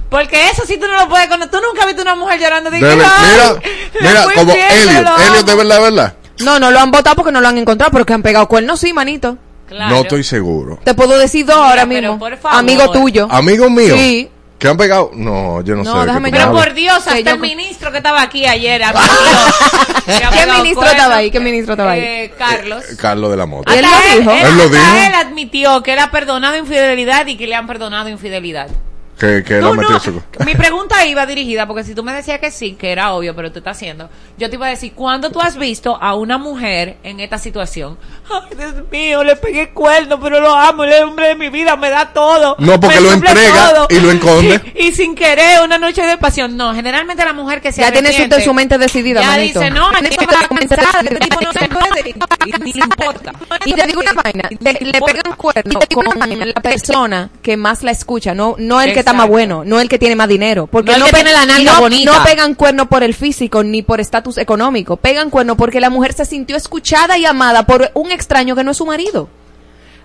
Porque 0.09 0.49
eso 0.49 0.63
sí 0.67 0.79
tú 0.79 0.87
no 0.89 0.97
lo 1.05 1.09
puedes 1.11 1.29
conocer. 1.29 1.51
Tú 1.51 1.59
nunca 1.67 1.83
has 1.83 1.87
visto 1.89 2.01
una 2.01 2.15
mujer 2.15 2.41
llorando. 2.41 2.71
De 2.71 2.77
"Ay, 2.79 2.83
mira, 2.83 3.55
mira, 4.01 4.25
como 4.35 4.53
Elliot, 4.55 4.73
Elliot 4.89 5.07
amo". 5.07 5.43
de 5.43 5.55
verdad, 5.55 5.81
verdad. 5.83 6.15
No, 6.43 6.59
no 6.59 6.71
lo 6.71 6.81
han 6.81 6.91
votado 6.91 7.15
porque 7.17 7.31
no 7.31 7.43
lo 7.43 7.49
han 7.49 7.59
encontrado, 7.59 7.93
pero 7.93 8.07
que 8.07 8.15
han 8.15 8.23
pegado 8.23 8.49
cuernos, 8.49 8.81
sí, 8.81 8.95
manito. 8.95 9.37
Claro. 9.69 9.95
No 9.97 10.01
estoy 10.01 10.25
seguro. 10.25 10.79
Te 10.83 10.95
puedo 10.95 11.19
decir 11.19 11.45
dos 11.45 11.57
ahora 11.57 11.87
pero 11.87 12.13
mismo. 12.13 12.19
por 12.19 12.37
favor. 12.39 12.59
Amigo 12.59 12.91
tuyo. 12.91 13.29
Amigos 13.31 13.71
míos. 13.71 13.99
Sí. 13.99 14.31
¿Que 14.63 14.69
han 14.69 14.77
pegado? 14.77 15.11
No, 15.13 15.61
yo 15.63 15.75
no, 15.75 15.83
No, 15.83 15.93
sé. 15.93 15.99
de 15.99 16.01
qué 16.03 16.07
déjame 16.07 16.31
tú 16.31 16.37
Pero 16.39 16.53
por. 16.53 16.73
Dios, 16.75 16.97
hasta 16.99 17.17
Sí, 17.17 17.25
yo- 17.25 17.31
el 17.33 17.39
ministro 17.41 17.91
que 17.91 17.97
estaba 17.97 18.23
aquí 18.23 18.47
ayer. 18.47 18.81
¿Qué 20.07 20.47
ministro 20.53 20.87
estaba 20.87 21.17
ahí? 21.17 21.31
¿Qué 21.33 21.41
ministro 21.41 21.73
estaba 21.75 21.91
ahí? 21.93 22.01
Eh, 22.01 22.35
Carlos. 22.39 22.85
Eh, 22.89 22.97
Carlos 22.97 23.31
de 23.33 23.37
la 23.37 23.47
Mota. 23.47 23.75
¿Y 23.75 23.79
él 23.79 23.85
dijo? 24.19 24.31
Él, 24.31 24.47
Él 24.47 24.57
lo 24.59 24.69
dijo. 24.69 24.85
él 25.07 25.15
admitió 25.15 25.83
que 25.83 25.95
él 25.95 25.99
ha 25.99 26.11
perdonado 26.13 26.57
infidelidad 26.57 27.27
y 27.27 27.37
que 27.37 27.47
le 27.49 27.57
han 27.57 27.67
perdonado 27.67 28.09
infidelidad. 28.09 28.69
Que, 29.23 29.45
que 29.45 29.61
no- 29.61 30.01
su- 30.01 30.21
mi 30.45 30.57
pregunta 30.57 31.07
iba 31.07 31.25
dirigida, 31.27 31.67
porque 31.69 31.85
si 31.85 31.95
tú 31.95 32.03
me 32.03 32.13
decías 32.13 32.41
que 32.41 32.51
sí, 32.51 32.73
que 32.73 32.91
era 32.91 33.13
obvio, 33.13 33.37
pero 33.37 33.53
tú 33.53 33.59
estás 33.61 33.77
haciendo, 33.77 34.11
yo 34.37 34.51
te 34.51 34.57
iba 34.57 34.67
a 34.67 34.71
decir, 34.71 34.95
¿cuándo 34.95 35.31
tú 35.31 35.41
has 35.41 35.57
visto 35.57 35.97
a 36.01 36.17
una 36.17 36.39
mujer 36.39 36.97
en 37.05 37.21
esta 37.21 37.39
situación? 37.39 37.97
Ay, 38.29 38.57
Dios 38.57 38.75
mío, 38.91 39.23
le 39.23 39.37
pegué 39.37 39.71
cuerno, 39.73 40.19
pero 40.19 40.41
lo 40.41 40.53
amo, 40.57 40.83
el 40.83 41.05
hombre 41.05 41.29
de 41.29 41.35
mi 41.37 41.51
vida 41.51 41.77
me 41.77 41.89
da 41.91 42.13
todo. 42.13 42.57
No, 42.59 42.81
porque 42.81 43.01
lo 43.01 43.13
entrega 43.13 43.87
y 43.89 44.01
lo 44.01 44.11
esconde. 44.11 44.61
Y, 44.75 44.89
y 44.89 44.93
sin 44.93 45.15
querer, 45.15 45.61
una 45.65 45.79
noche 45.79 46.03
de 46.03 46.19
pasión. 46.19 46.57
No, 46.57 46.75
generalmente 46.75 47.25
la 47.25 47.33
mujer 47.33 47.61
que 47.61 47.71
se 47.71 47.81
Ya 47.83 47.93
tiene 47.93 48.13
su, 48.43 48.53
mente 48.53 48.77
decidida, 48.79 49.21
ya 49.21 49.27
manito. 49.29 49.61
dice, 49.61 49.71
no, 49.71 49.89
aquí 49.89 50.17
no 50.19 50.27
va 50.27 50.41
a 50.45 50.49
comenzar, 50.49 50.81
este 51.05 51.15
tipo 51.21 51.41
no 51.41 51.53
se 51.53 51.69
puede, 51.69 52.11
y 52.47 52.53
ni 52.65 52.73
le 52.73 52.81
importa. 52.81 53.33
Y 53.65 53.73
te 53.75 53.87
digo 53.87 54.01
una 54.01 54.13
vaina, 54.15 54.49
te- 54.49 54.85
le 54.85 55.01
pegan 55.01 55.37
cuerno 55.37 55.79
con 55.95 56.05
la 56.49 56.61
persona 56.61 57.31
que 57.41 57.57
más 57.57 57.83
la 57.83 57.93
escucha, 57.93 58.35
no 58.35 58.57
no 58.59 58.81
el 58.81 58.93
que 58.93 59.01
está 59.01 59.12
más 59.13 59.27
Exacto. 59.27 59.33
bueno, 59.33 59.63
no 59.65 59.81
el 59.81 59.89
que 59.89 59.99
tiene 59.99 60.17
más 60.17 60.29
dinero, 60.29 60.67
porque 60.67 60.93
No 60.93 61.07
el 61.07 61.11
que 61.11 61.17
tiene 61.17 61.33
la 61.33 61.47
nalga 61.47 61.75
no, 61.75 61.81
bonita. 61.81 62.13
no 62.19 62.25
pegan 62.25 62.55
cuerno 62.55 62.89
por 62.89 63.03
el 63.03 63.15
físico 63.15 63.63
ni 63.63 63.83
por 63.83 64.01
estatus 64.01 64.39
económico, 64.39 64.97
pegan 64.97 65.31
cuerno 65.31 65.57
porque 65.57 65.81
la 65.81 65.91
mujer 65.91 66.13
se 66.13 66.25
sintió 66.25 66.57
escuchada 66.57 67.19
y 67.19 67.25
amada 67.27 67.65
por 67.67 67.91
un 67.95 68.11
extraño 68.11 68.55
que 68.57 68.65
no 68.65 68.71
es 68.73 68.77
su 68.77 68.87
marido. 68.87 69.29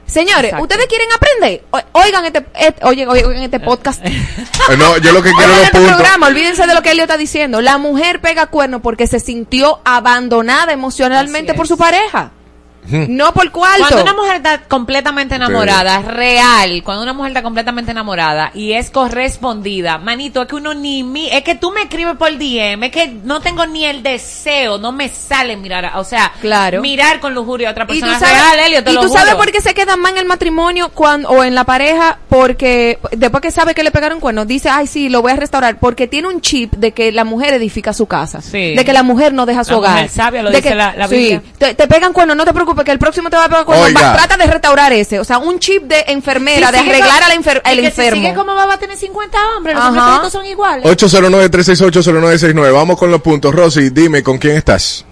Señores, 0.06 0.46
Exacto. 0.46 0.64
ustedes 0.64 0.86
quieren 0.88 1.08
aprender, 1.12 1.64
O- 1.70 2.00
oigan 2.02 2.24
este, 2.24 2.46
et- 2.56 2.82
oye, 2.86 3.06
oigan 3.06 3.36
este 3.44 3.60
podcast. 3.60 4.06
Eh, 4.06 4.78
no, 4.78 4.98
yo 5.00 5.12
lo 5.12 5.22
que 5.22 5.32
quiero 5.38 5.52
Oigan 5.52 5.66
este 5.66 5.82
programa, 5.82 6.28
olvídense 6.28 6.66
de 6.66 6.74
lo 6.74 6.82
que 6.82 6.92
Elio 6.92 7.04
está 7.04 7.18
diciendo. 7.18 7.60
La 7.60 7.78
mujer 7.78 8.22
pega 8.22 8.46
cuerno 8.48 8.82
porque 8.82 9.06
se 9.08 9.20
sintió 9.20 9.82
abandonada 9.84 10.72
emocionalmente 10.72 11.52
Así 11.52 11.58
por 11.58 11.66
es. 11.66 11.70
su 11.70 11.78
pareja. 11.78 12.32
No 12.90 13.34
por 13.34 13.52
cuarto. 13.52 13.80
Cuando 13.80 14.02
una 14.04 14.14
mujer 14.14 14.36
está 14.38 14.60
completamente 14.68 15.36
enamorada, 15.36 16.00
real, 16.02 16.82
cuando 16.84 17.04
una 17.04 17.14
mujer 17.14 17.32
está 17.32 17.44
completamente 17.44 17.92
enamorada 17.92 18.52
y 18.54 18.74
es 18.74 18.90
correspondida, 18.92 19.98
manito, 19.98 20.42
es 20.44 20.48
que 20.48 20.56
uno 20.56 20.74
ni 20.74 21.04
mi, 21.04 21.30
es 21.30 21.44
que 21.44 21.56
tú 21.56 21.72
me 21.72 21.82
escribes 21.84 22.16
por 22.18 22.32
DM, 22.38 22.84
es 22.86 22.92
que 22.92 23.08
no 23.24 23.40
tengo 23.42 23.66
ni 23.66 23.86
el 23.86 24.04
deseo, 24.04 24.78
no 24.78 24.92
me 24.92 25.10
sale 25.10 25.58
mirar, 25.58 25.86
a- 25.86 26.00
o 26.00 26.04
sea, 26.04 26.32
Claro. 26.42 26.82
mirar 26.82 27.20
con 27.20 27.34
lujuria 27.34 27.70
a 27.70 27.72
otra 27.72 27.84
Y 27.86 27.88
tú 27.88 27.94
persona 28.00 28.20
sabes, 28.20 28.36
real, 28.36 28.60
Elio, 28.68 28.84
te 28.84 28.92
y 28.92 28.94
lo 28.94 29.02
tú 29.02 29.10
sabes 29.10 29.36
por 29.36 29.52
qué 29.52 29.62
se 29.62 29.74
quedan 29.74 30.00
mal 30.00 30.14
en 30.14 30.20
el 30.20 30.26
matrimonio 30.26 30.90
cuando, 30.94 31.30
o 31.30 31.44
en 31.44 31.56
la 31.56 31.64
pareja, 31.66 32.20
porque 32.30 33.00
después 33.12 33.42
que 33.42 33.52
sabe 33.52 33.76
que 33.76 33.84
le 33.84 33.92
pegaron 33.92 34.20
cuernos, 34.20 34.48
dice, 34.48 34.70
ay, 34.70 34.88
sí, 34.88 35.10
lo 35.10 35.22
voy 35.22 35.32
a 35.34 35.36
restaurar, 35.36 35.78
porque 35.80 36.08
tiene 36.08 36.28
un 36.28 36.42
chip 36.42 36.74
de 36.76 36.92
que 36.94 37.12
la 37.12 37.24
mujer 37.24 37.54
edifica 37.54 37.94
su 37.94 38.06
casa, 38.06 38.42
Sí. 38.42 38.76
de 38.76 38.86
que 38.86 38.94
la 38.94 39.04
mujer 39.04 39.34
no 39.34 39.46
deja 39.46 39.64
su 39.64 39.72
La 39.72 39.78
hogar. 39.78 39.94
mujer 39.94 40.10
sabia, 40.10 40.42
lo 40.44 40.50
de 40.50 40.58
dice 40.58 40.70
que- 40.70 40.76
la- 40.76 40.96
la 40.96 41.08
sí, 41.08 41.40
te, 41.58 41.74
te 41.74 41.88
pegan 41.88 42.14
cuernos, 42.14 42.38
no 42.38 42.46
te 42.46 42.54
preocupes, 42.54 42.77
que 42.84 42.92
el 42.92 43.00
próximo 43.00 43.30
te 43.30 43.36
va 43.38 43.46
a 43.46 43.64
Oiga. 43.66 44.02
va- 44.02 44.16
trata 44.18 44.38
de 44.38 44.46
restaurar 44.52 44.94
ese, 44.94 45.20
o 45.20 45.24
sea, 45.24 45.38
un 45.38 45.60
chip 45.60 45.84
de 45.84 46.06
enfermera, 46.08 46.68
Si 46.68 46.74
de 46.74 46.80
arreglar 46.80 47.24
al 47.24 47.32
enfer- 47.32 47.62
y 47.66 47.70
al 47.70 47.76
que 47.76 47.82
si 47.82 47.88
enfermo. 47.88 48.22
sigue 48.22 48.34
como 48.34 48.54
va, 48.56 48.66
va 48.66 48.74
a 48.76 48.80
tener 48.80 48.98
50 48.98 49.38
hombres, 49.56 49.76
los 49.76 49.84
Ajá. 49.86 50.16
hombres 50.16 50.32
son 50.32 50.46
iguales. 50.46 50.86
809-368-0969. 50.86 52.72
Vamos 52.72 52.98
con 52.98 53.12
los 53.12 53.22
puntos. 53.22 53.54
Rosy, 53.54 53.90
dime, 53.90 54.24
¿con 54.24 54.38
quién 54.38 54.56
estás? 54.58 55.06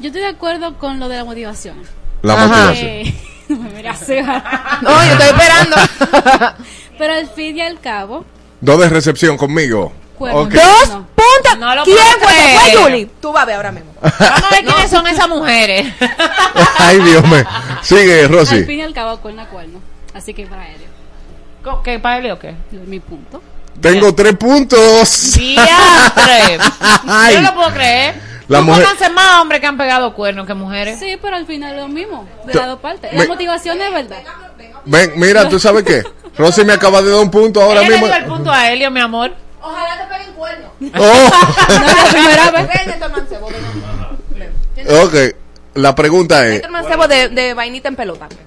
Yo 0.00 0.08
estoy 0.08 0.22
de 0.22 0.28
acuerdo 0.28 0.76
con 0.78 0.98
lo 1.00 1.08
de 1.08 1.16
la 1.16 1.24
motivación. 1.24 1.76
La 2.22 2.34
Ajá. 2.34 2.46
motivación. 2.46 2.86
Eh, 2.88 3.14
no 3.48 3.56
me 3.58 3.70
mira 3.70 3.92
así. 3.92 4.14
No, 4.82 4.90
yo 5.04 5.12
estoy 5.12 5.28
esperando. 5.28 5.76
Pero 6.98 7.12
al 7.14 7.28
fin 7.30 7.56
y 7.56 7.60
al 7.60 7.80
cabo, 7.80 8.24
Dos 8.60 8.80
de 8.80 8.88
recepción 8.88 9.36
conmigo. 9.36 9.92
Cuernos. 10.18 10.48
Dos 10.50 10.88
No. 10.88 11.06
Puntas. 11.36 11.58
No 11.58 11.74
lo 11.74 11.84
¿Quién 11.84 11.96
puedo 11.96 12.30
fue? 12.30 12.58
Fue 12.72 12.82
Julie, 12.82 13.06
tú 13.20 13.32
vas 13.32 13.42
a 13.42 13.46
ver 13.46 13.56
ahora 13.56 13.72
mismo. 13.72 13.92
Vamos 14.00 14.20
a 14.20 14.50
ver 14.54 14.64
quiénes 14.64 14.90
son 14.90 15.06
esas 15.06 15.28
mujeres. 15.28 15.86
Ay, 16.78 16.98
Dios 17.00 17.24
mío. 17.26 17.44
Sigue, 17.82 18.22
Al 18.22 18.28
Rosy. 18.28 18.64
fin 18.64 18.78
y 18.80 18.82
al 18.82 18.94
cabo, 18.94 19.18
cuerno 19.18 19.42
a 19.42 19.46
cuerno. 19.46 19.80
Así 20.14 20.32
que 20.34 20.46
para 20.46 20.66
Helio. 20.68 20.86
¿Qué, 21.84 21.98
para 21.98 22.18
Helio 22.18 22.34
o 22.34 22.38
qué? 22.38 22.54
Mi 22.86 23.00
punto. 23.00 23.42
Tengo 23.80 24.14
tres 24.14 24.34
puntos. 24.36 25.32
Diantre. 25.34 26.58
Ay. 27.08 27.34
Yo 27.34 27.40
no 27.42 27.48
lo 27.50 27.54
puedo 27.54 27.70
creer. 27.74 28.14
La 28.48 28.58
¿Tú 28.60 28.64
mujer- 28.66 28.86
más 29.12 29.40
hombres 29.40 29.60
que 29.60 29.66
han 29.66 29.76
pegado 29.76 30.14
cuernos 30.14 30.46
que 30.46 30.54
mujeres? 30.54 30.98
Sí, 31.00 31.18
pero 31.20 31.34
al 31.36 31.46
final 31.46 31.74
es 31.74 31.80
lo 31.80 31.88
mismo, 31.88 32.28
de 32.44 32.54
las 32.54 32.66
dos 32.68 32.78
partes. 32.78 33.12
me- 33.12 33.18
La 33.18 33.26
motivación 33.26 33.80
es 33.82 33.92
verdad. 33.92 34.18
Ven, 34.84 35.12
mira, 35.16 35.48
¿tú 35.48 35.58
sabes 35.58 35.82
qué? 35.82 36.04
Rosy 36.38 36.64
me 36.64 36.72
acaba 36.74 37.02
de 37.02 37.10
dar 37.10 37.20
un 37.20 37.30
punto 37.30 37.60
ahora 37.60 37.80
Ella 37.80 37.88
le 37.90 37.94
mismo. 37.96 38.06
dio 38.06 38.16
el 38.16 38.24
punto 38.26 38.52
a 38.52 38.70
Helio, 38.70 38.90
mi 38.92 39.00
amor. 39.00 39.34
Ojalá 39.66 40.06
te 40.08 40.14
peguen 40.14 40.32
cuernos. 40.34 40.70
Oh. 40.98 41.30
No 41.68 41.86
es 41.86 41.96
la 41.96 42.10
primera 42.12 42.50
vez. 42.50 42.68
Ok, 45.04 45.14
la 45.74 45.94
pregunta 45.94 46.46
es... 46.46 46.56
Este 46.56 46.68
mancebo 46.68 47.08
de, 47.08 47.28
de 47.30 47.54
vainita 47.54 47.88
en 47.88 47.96
pelota. 47.96 48.28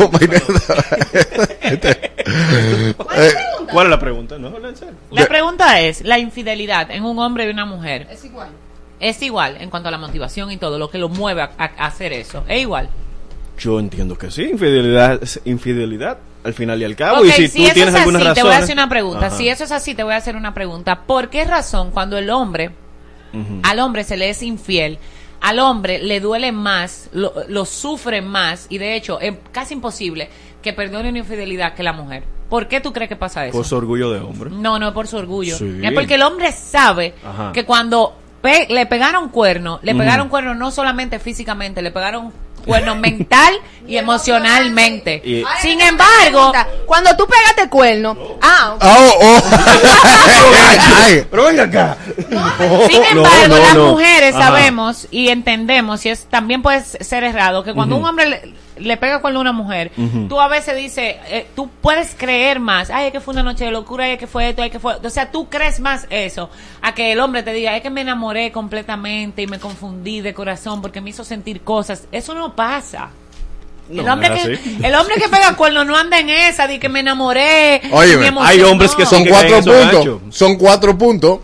Oh, 0.00 0.10
Eh, 3.16 3.34
¿Cuál 3.72 3.86
es 3.86 3.90
la 3.90 3.98
pregunta? 3.98 4.38
No. 4.38 4.52
La 5.10 5.26
pregunta 5.26 5.80
es, 5.80 6.02
la 6.04 6.18
infidelidad 6.18 6.90
en 6.90 7.04
un 7.04 7.18
hombre 7.18 7.46
y 7.46 7.50
una 7.50 7.64
mujer 7.64 8.06
Es 8.10 8.24
igual. 8.24 8.48
es 9.00 9.22
igual 9.22 9.56
en 9.60 9.70
cuanto 9.70 9.88
a 9.88 9.92
la 9.92 9.98
motivación 9.98 10.50
y 10.50 10.56
todo, 10.56 10.78
lo 10.78 10.90
que 10.90 10.98
lo 10.98 11.08
mueve 11.08 11.42
a, 11.42 11.50
a- 11.58 11.64
a 11.78 11.86
hacer 11.86 12.12
eso. 12.12 12.44
Es 12.48 12.60
igual. 12.62 12.88
Yo 13.58 13.80
entiendo 13.80 14.16
que 14.16 14.30
sí, 14.30 14.42
infidelidad 14.44 15.22
es 15.22 15.40
infidelidad 15.44 16.18
al 16.48 16.54
final 16.54 16.80
y 16.82 16.84
al 16.84 16.96
cabo. 16.96 17.20
Ok, 17.20 17.26
y 17.26 17.30
si, 17.32 17.48
si 17.48 17.58
tú 17.58 17.64
eso 17.64 17.74
tienes 17.74 17.94
es 17.94 18.00
alguna 18.00 18.18
así, 18.18 18.24
razón. 18.28 18.34
te 18.34 18.42
voy 18.42 18.52
a 18.52 18.58
hacer 18.58 18.74
una 18.74 18.88
pregunta. 18.88 19.26
Ajá. 19.28 19.36
Si 19.36 19.48
eso 19.48 19.64
es 19.64 19.72
así, 19.72 19.94
te 19.94 20.02
voy 20.02 20.14
a 20.14 20.16
hacer 20.16 20.34
una 20.36 20.52
pregunta. 20.54 21.02
¿Por 21.06 21.30
qué 21.30 21.44
razón 21.44 21.90
cuando 21.92 22.18
el 22.18 22.30
hombre, 22.30 22.70
al 23.62 23.78
hombre 23.78 24.04
se 24.04 24.16
le 24.16 24.30
es 24.30 24.42
infiel, 24.42 24.98
al 25.40 25.58
hombre 25.60 25.98
le 26.00 26.18
duele 26.20 26.50
más, 26.50 27.08
lo, 27.12 27.32
lo 27.48 27.64
sufre 27.64 28.22
más 28.22 28.66
y 28.70 28.78
de 28.78 28.96
hecho 28.96 29.20
es 29.20 29.34
casi 29.52 29.74
imposible 29.74 30.28
que 30.62 30.72
perdone 30.72 31.08
una 31.10 31.18
infidelidad 31.18 31.74
que 31.74 31.82
la 31.82 31.92
mujer? 31.92 32.24
¿Por 32.48 32.66
qué 32.66 32.80
tú 32.80 32.92
crees 32.92 33.08
que 33.10 33.16
pasa 33.16 33.46
eso? 33.46 33.56
Por 33.56 33.66
su 33.66 33.76
orgullo 33.76 34.10
de 34.10 34.20
hombre. 34.20 34.50
No, 34.50 34.78
no 34.78 34.88
es 34.88 34.94
por 34.94 35.06
su 35.06 35.18
orgullo. 35.18 35.56
Sí. 35.58 35.80
Es 35.82 35.92
porque 35.92 36.14
el 36.14 36.22
hombre 36.22 36.50
sabe 36.52 37.14
Ajá. 37.22 37.52
que 37.52 37.64
cuando 37.66 38.16
pe- 38.40 38.66
le 38.70 38.86
pegaron 38.86 39.28
cuerno, 39.28 39.78
le 39.82 39.94
pegaron 39.94 40.28
cuerno 40.30 40.54
no 40.54 40.70
solamente 40.70 41.18
físicamente, 41.18 41.82
le 41.82 41.90
pegaron 41.90 42.32
cuerno 42.68 42.94
mental 42.94 43.54
y 43.86 43.96
emocionalmente. 43.96 45.20
Y- 45.24 45.44
Sin 45.62 45.80
embargo, 45.80 46.52
Cuando 46.86 47.16
tú 47.16 47.26
pegaste 47.26 47.68
cuerno. 47.68 48.16
Ah, 48.40 48.74
ok. 48.76 48.84
Oh, 48.84 49.14
oh. 49.20 49.40
Ay, 51.04 51.26
Pero 51.30 51.44
venga 51.44 51.62
acá. 51.64 51.96
Sin 52.16 53.00
No, 53.00 53.06
embargo, 53.24 53.48
no, 53.48 53.56
las 53.58 53.74
no. 53.74 53.86
mujeres 53.90 54.34
Ajá. 54.34 54.44
sabemos 54.48 55.06
y 55.10 55.28
entendemos, 55.28 56.04
y 56.06 56.10
es 56.10 56.24
también 56.26 56.62
puede 56.62 56.82
ser 56.84 57.24
errado, 57.24 57.64
que 57.64 57.72
cuando 57.74 57.96
un 57.96 58.04
hombre 58.04 58.26
le, 58.28 58.54
le 58.80 58.96
pega 58.96 59.20
con 59.20 59.36
una 59.36 59.52
mujer, 59.52 59.90
tú 60.28 60.40
a 60.40 60.48
veces 60.48 60.76
dices, 60.76 61.16
eh, 61.28 61.46
tú 61.54 61.68
puedes 61.80 62.14
creer 62.14 62.60
más, 62.60 62.90
ay, 62.90 63.06
es 63.06 63.12
que 63.12 63.20
fue 63.20 63.32
una 63.32 63.42
noche 63.42 63.64
de 63.64 63.70
locura, 63.70 64.04
ay, 64.04 64.12
es 64.12 64.18
que 64.18 64.26
fue 64.26 64.50
esto, 64.50 64.62
ay, 64.62 64.70
que 64.70 64.78
fue... 64.78 64.96
O 65.02 65.10
sea, 65.10 65.30
tú 65.30 65.48
crees 65.48 65.80
más 65.80 66.06
eso, 66.10 66.50
a 66.82 66.94
que 66.94 67.12
el 67.12 67.20
hombre 67.20 67.42
te 67.42 67.52
diga, 67.52 67.76
es 67.76 67.82
que 67.82 67.90
me 67.90 68.00
enamoré 68.00 68.52
completamente 68.52 69.42
y 69.42 69.46
me 69.46 69.58
confundí 69.58 70.20
de 70.20 70.34
corazón 70.34 70.82
porque 70.82 71.00
me 71.00 71.10
hizo 71.10 71.24
sentir 71.24 71.62
cosas. 71.62 72.04
Eso 72.12 72.34
no 72.34 72.54
pasa. 72.54 73.10
No, 73.88 74.02
el, 74.02 74.08
hombre 74.08 74.28
no 74.28 74.34
es 74.34 74.42
que, 74.58 74.86
el 74.86 74.94
hombre 74.94 75.14
que 75.16 75.28
pega 75.28 75.56
cuerno 75.56 75.84
no 75.84 75.96
anda 75.96 76.18
en 76.18 76.28
esa 76.28 76.66
de 76.66 76.78
que 76.78 76.88
me 76.88 77.00
enamoré. 77.00 77.80
Me 77.90 78.32
hay 78.40 78.60
hombres 78.60 78.94
que 78.94 79.06
son 79.06 79.24
que 79.24 79.30
cuatro 79.30 79.62
puntos. 79.62 80.20
Son 80.30 80.56
cuatro 80.56 80.98
puntos. 80.98 81.38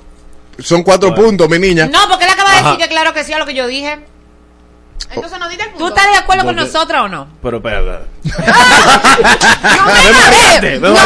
Son 0.59 0.83
cuatro 0.83 1.15
puntos, 1.15 1.49
mi 1.49 1.59
niña. 1.59 1.87
No, 1.87 1.99
porque 2.09 2.25
él 2.25 2.31
acaba 2.31 2.51
de 2.51 2.63
decir 2.63 2.77
que 2.79 2.89
claro 2.89 3.13
que 3.13 3.25
sí 3.25 3.33
a 3.33 3.39
lo 3.39 3.47
que 3.47 3.55
yo 3.55 3.67
dije. 3.67 3.99
Entonces 5.11 5.39
no 5.39 5.49
diste 5.49 5.65
el 5.65 5.71
punto. 5.71 5.85
¿Tú 5.85 5.89
estás 5.95 6.11
de 6.13 6.19
acuerdo 6.19 6.45
con 6.45 6.57
¿Dónde? 6.57 6.73
nosotras 6.73 7.03
o 7.03 7.09
no? 7.09 7.29
Pero 7.43 7.57
espera. 7.59 7.81
No 8.25 9.87
me 9.87 10.01
Espérate, 10.11 10.81
no 10.81 10.91
me 10.91 10.99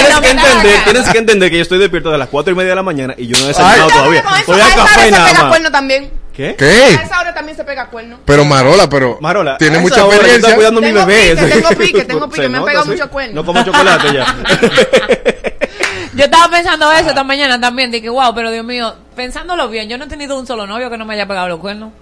Tienes 0.00 0.14
no 0.14 0.20
que 0.22 0.34
me 0.34 0.40
entender, 0.40 0.84
tienes 0.84 1.08
que 1.10 1.18
entender 1.18 1.50
que 1.50 1.56
yo 1.56 1.62
estoy 1.62 1.78
despierto 1.78 2.10
de 2.10 2.16
las 2.18 2.28
cuatro 2.28 2.52
y 2.52 2.56
media 2.56 2.70
de 2.70 2.76
la 2.76 2.82
mañana 2.82 3.14
y 3.18 3.26
yo 3.26 3.36
no 3.38 3.44
he 3.44 3.48
desayunado 3.48 3.88
Ay. 3.90 3.90
todavía. 3.96 4.22
Con 4.22 4.32
eso, 4.32 4.40
Estoy 4.40 4.60
a 4.60 4.64
a 4.64 4.68
esa 4.68 4.80
hora 4.82 4.88
café 4.94 5.04
se 5.04 5.10
nada 5.10 5.26
pega 5.26 5.40
más. 5.40 5.48
cuerno 5.50 5.70
también. 5.70 6.10
¿Qué? 6.34 6.56
¿Qué? 6.56 6.96
A 6.98 7.02
esa 7.02 7.20
hora 7.20 7.34
también 7.34 7.56
se 7.56 7.64
pega 7.64 7.86
cuerno. 7.88 8.18
Pero 8.24 8.44
Marola, 8.46 8.88
pero 8.88 9.18
Marola, 9.20 9.58
tiene 9.58 9.76
a 9.78 9.80
mucha 9.80 10.04
hora 10.06 10.16
yo 10.16 10.22
experiencia. 10.22 10.36
estaba 10.48 10.54
cuidando 10.56 10.78
a 10.80 10.82
mi 10.82 10.88
Tengo 10.92 11.06
bebé. 11.06 11.36
pique, 11.36 11.50
tengo 11.52 11.68
pique, 11.78 12.04
tengo 12.04 12.28
pique, 12.30 12.42
Se 12.42 12.48
me 12.48 12.56
han 12.56 12.60
nota, 12.62 12.66
pegado 12.70 12.84
sí. 12.86 12.90
mucho 12.92 13.10
cuerno. 13.10 13.34
No 13.34 13.44
como 13.44 13.62
chocolate 13.64 14.12
ya. 14.14 14.36
Yo 16.14 16.24
estaba 16.24 16.48
pensando 16.50 16.90
eso 16.92 17.08
esta 17.10 17.24
mañana 17.24 17.60
también. 17.60 17.90
Dije, 17.90 18.08
wow, 18.08 18.34
pero 18.34 18.50
Dios 18.50 18.64
mío, 18.64 18.94
pensándolo 19.14 19.68
bien, 19.68 19.88
yo 19.88 19.96
no 19.96 20.04
he 20.04 20.08
tenido 20.08 20.38
un 20.38 20.46
solo 20.46 20.66
novio 20.66 20.90
que 20.90 20.96
no 20.98 21.04
me 21.04 21.14
haya 21.14 21.26
pegado 21.26 21.48
los 21.48 21.60
cuernos. 21.60 21.92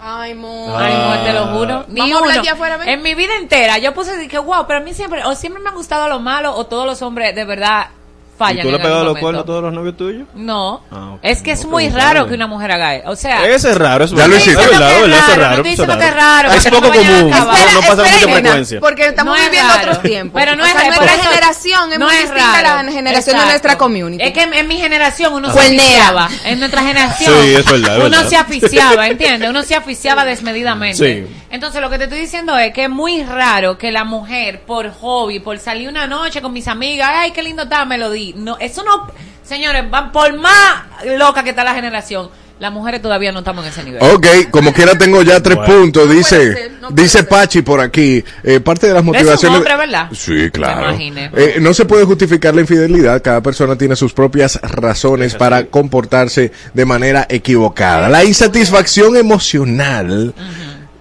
Ay, 0.00 0.34
mo. 0.34 0.76
Ah. 0.76 0.84
Ay, 0.84 0.94
amor, 0.94 1.24
te 1.24 1.32
lo 1.32 1.46
juro. 1.58 1.84
Ni 1.88 2.00
Vamos 2.00 2.16
a 2.16 2.18
hablar 2.20 2.36
uno. 2.36 2.44
ya 2.44 2.52
afuera, 2.52 2.76
ven. 2.76 2.88
En 2.88 3.02
mi 3.02 3.14
vida 3.14 3.36
entera, 3.36 3.78
yo 3.78 3.94
puse, 3.94 4.16
dije, 4.18 4.38
wow, 4.38 4.66
pero 4.66 4.80
a 4.80 4.82
mí 4.82 4.94
siempre, 4.94 5.24
o 5.24 5.34
siempre 5.34 5.62
me 5.62 5.70
han 5.70 5.74
gustado 5.74 6.08
lo 6.08 6.20
malo, 6.20 6.54
o 6.54 6.66
todos 6.66 6.86
los 6.86 7.00
hombres 7.02 7.34
de 7.34 7.44
verdad 7.44 7.88
¿Y 8.36 8.38
fallan. 8.38 8.62
tú 8.62 8.68
le 8.68 8.74
en 8.76 8.80
has 8.80 8.86
pegado 8.86 9.04
los 9.04 9.12
cuernos 9.14 9.28
a 9.28 9.32
momento. 9.32 9.44
todos 9.44 9.62
los 9.64 9.72
novios 9.72 9.96
tuyos? 9.96 10.28
No. 10.34 10.82
Ah. 10.90 11.16
Es 11.22 11.42
que 11.42 11.52
es 11.52 11.64
No, 11.64 11.70
muy 11.70 11.88
raro 11.88 12.26
que 12.28 12.34
una 12.34 12.46
mujer 12.46 12.70
haga 12.72 12.94
eso. 12.96 13.10
O 13.10 13.16
sea, 13.16 13.46
Ese 13.46 13.70
es 13.70 13.78
raro, 13.78 14.04
eso 14.04 14.14
Ya 14.16 14.24
es 14.24 14.28
lo 14.30 14.36
hiciste. 14.36 14.62
Es 14.62 14.70
es 14.70 14.76
es 14.76 16.16
raro. 16.16 16.50
es 16.52 16.66
Es 16.66 16.72
poco 16.72 16.82
no 16.86 16.88
vayan 16.90 17.14
a 17.14 17.20
común, 17.20 17.30
no, 17.74 17.80
pasa 17.80 18.02
mucha 18.02 18.28
frecuencia. 18.28 18.80
Porque 18.80 19.06
estamos 19.06 19.38
es 19.38 19.44
viviendo 19.44 19.72
otros 19.74 20.02
tiempos. 20.02 20.40
Pero 20.40 20.56
no 20.56 20.64
es 20.66 20.74
raro, 20.74 20.86
nuestra 20.86 21.08
generación 21.22 21.92
es 21.92 21.98
no 21.98 22.06
muy 22.06 22.14
es 22.14 22.20
distinta 22.22 22.58
a 22.58 22.62
raro. 22.62 22.82
la 22.82 22.92
generación 22.92 23.38
de 23.38 23.44
nuestra 23.46 23.78
community. 23.78 24.22
Es 24.24 24.32
que 24.32 24.42
en, 24.42 24.68
mi 24.68 24.76
generación 24.76 25.32
uno 25.34 25.52
se 25.52 25.58
aficiaba. 25.58 26.28
En 26.44 26.58
nuestra 26.58 26.82
generación 26.82 27.32
Sí, 27.42 27.54
es 27.54 27.64
verdad, 27.64 27.98
es 27.98 28.04
uno 28.04 28.28
se 28.28 28.36
aficiaba, 28.36 29.08
¿entiendes? 29.08 29.48
Uno 29.50 29.62
se 29.62 29.74
aficiaba 29.74 30.24
desmedidamente. 30.24 31.26
Sí. 31.26 31.26
Entonces 31.50 31.80
lo 31.80 31.88
que 31.90 31.98
te 31.98 32.04
estoy 32.04 32.20
diciendo 32.20 32.56
es 32.58 32.72
que 32.72 32.84
es 32.84 32.90
muy 32.90 33.22
raro 33.22 33.78
que 33.78 33.92
la 33.92 34.04
mujer 34.04 34.62
por 34.66 34.90
hobby, 34.90 35.38
por 35.40 35.58
salir 35.58 35.88
una 35.88 36.06
noche 36.06 36.42
con 36.42 36.52
mis 36.52 36.66
amigas, 36.68 37.08
ay, 37.14 37.30
qué 37.32 37.42
lindo 37.42 37.62
está, 37.64 37.84
me 37.84 37.98
lo 37.98 38.10
di. 38.10 38.34
No, 38.36 38.56
eso 38.58 38.82
no, 38.82 39.06
señores, 39.44 39.88
van 39.90 40.10
por 40.12 40.36
más 40.36 40.84
loca 41.18 41.42
que 41.44 41.50
está 41.50 41.62
la 41.64 41.74
generación. 41.74 42.28
Las 42.58 42.72
mujeres 42.72 43.02
todavía 43.02 43.32
no 43.32 43.40
estamos 43.40 43.66
en 43.66 43.70
ese 43.70 43.84
nivel. 43.84 44.02
Ok, 44.02 44.26
como 44.50 44.72
quiera 44.72 44.96
tengo 44.96 45.20
ya 45.22 45.42
tres 45.42 45.56
Bueno. 45.58 45.74
puntos. 45.74 46.08
Dice, 46.10 46.54
ser, 46.54 46.72
no 46.80 46.88
dice 46.90 47.18
ser. 47.18 47.28
Pachi 47.28 47.60
por 47.60 47.82
aquí. 47.82 48.24
eh, 48.42 48.60
parte 48.60 48.86
de 48.86 48.94
las 48.94 49.02
Es 49.02 49.06
un 49.06 49.12
motivaciones. 49.12 49.58
hombre, 49.58 49.76
¿verdad? 49.76 50.08
Sí, 50.14 50.50
claro. 50.50 50.96
Eh, 50.98 51.58
no 51.60 51.74
se 51.74 51.84
puede 51.84 52.04
justificar 52.06 52.54
la 52.54 52.62
infidelidad. 52.62 53.20
Cada 53.22 53.42
persona 53.42 53.76
tiene 53.76 53.94
sus 53.94 54.14
propias 54.14 54.58
razones 54.62 55.34
para 55.34 55.66
comportarse 55.66 56.50
de 56.72 56.84
manera 56.86 57.26
equivocada. 57.28 58.08
La 58.08 58.24
insatisfacción 58.24 59.18
emocional. 59.18 60.32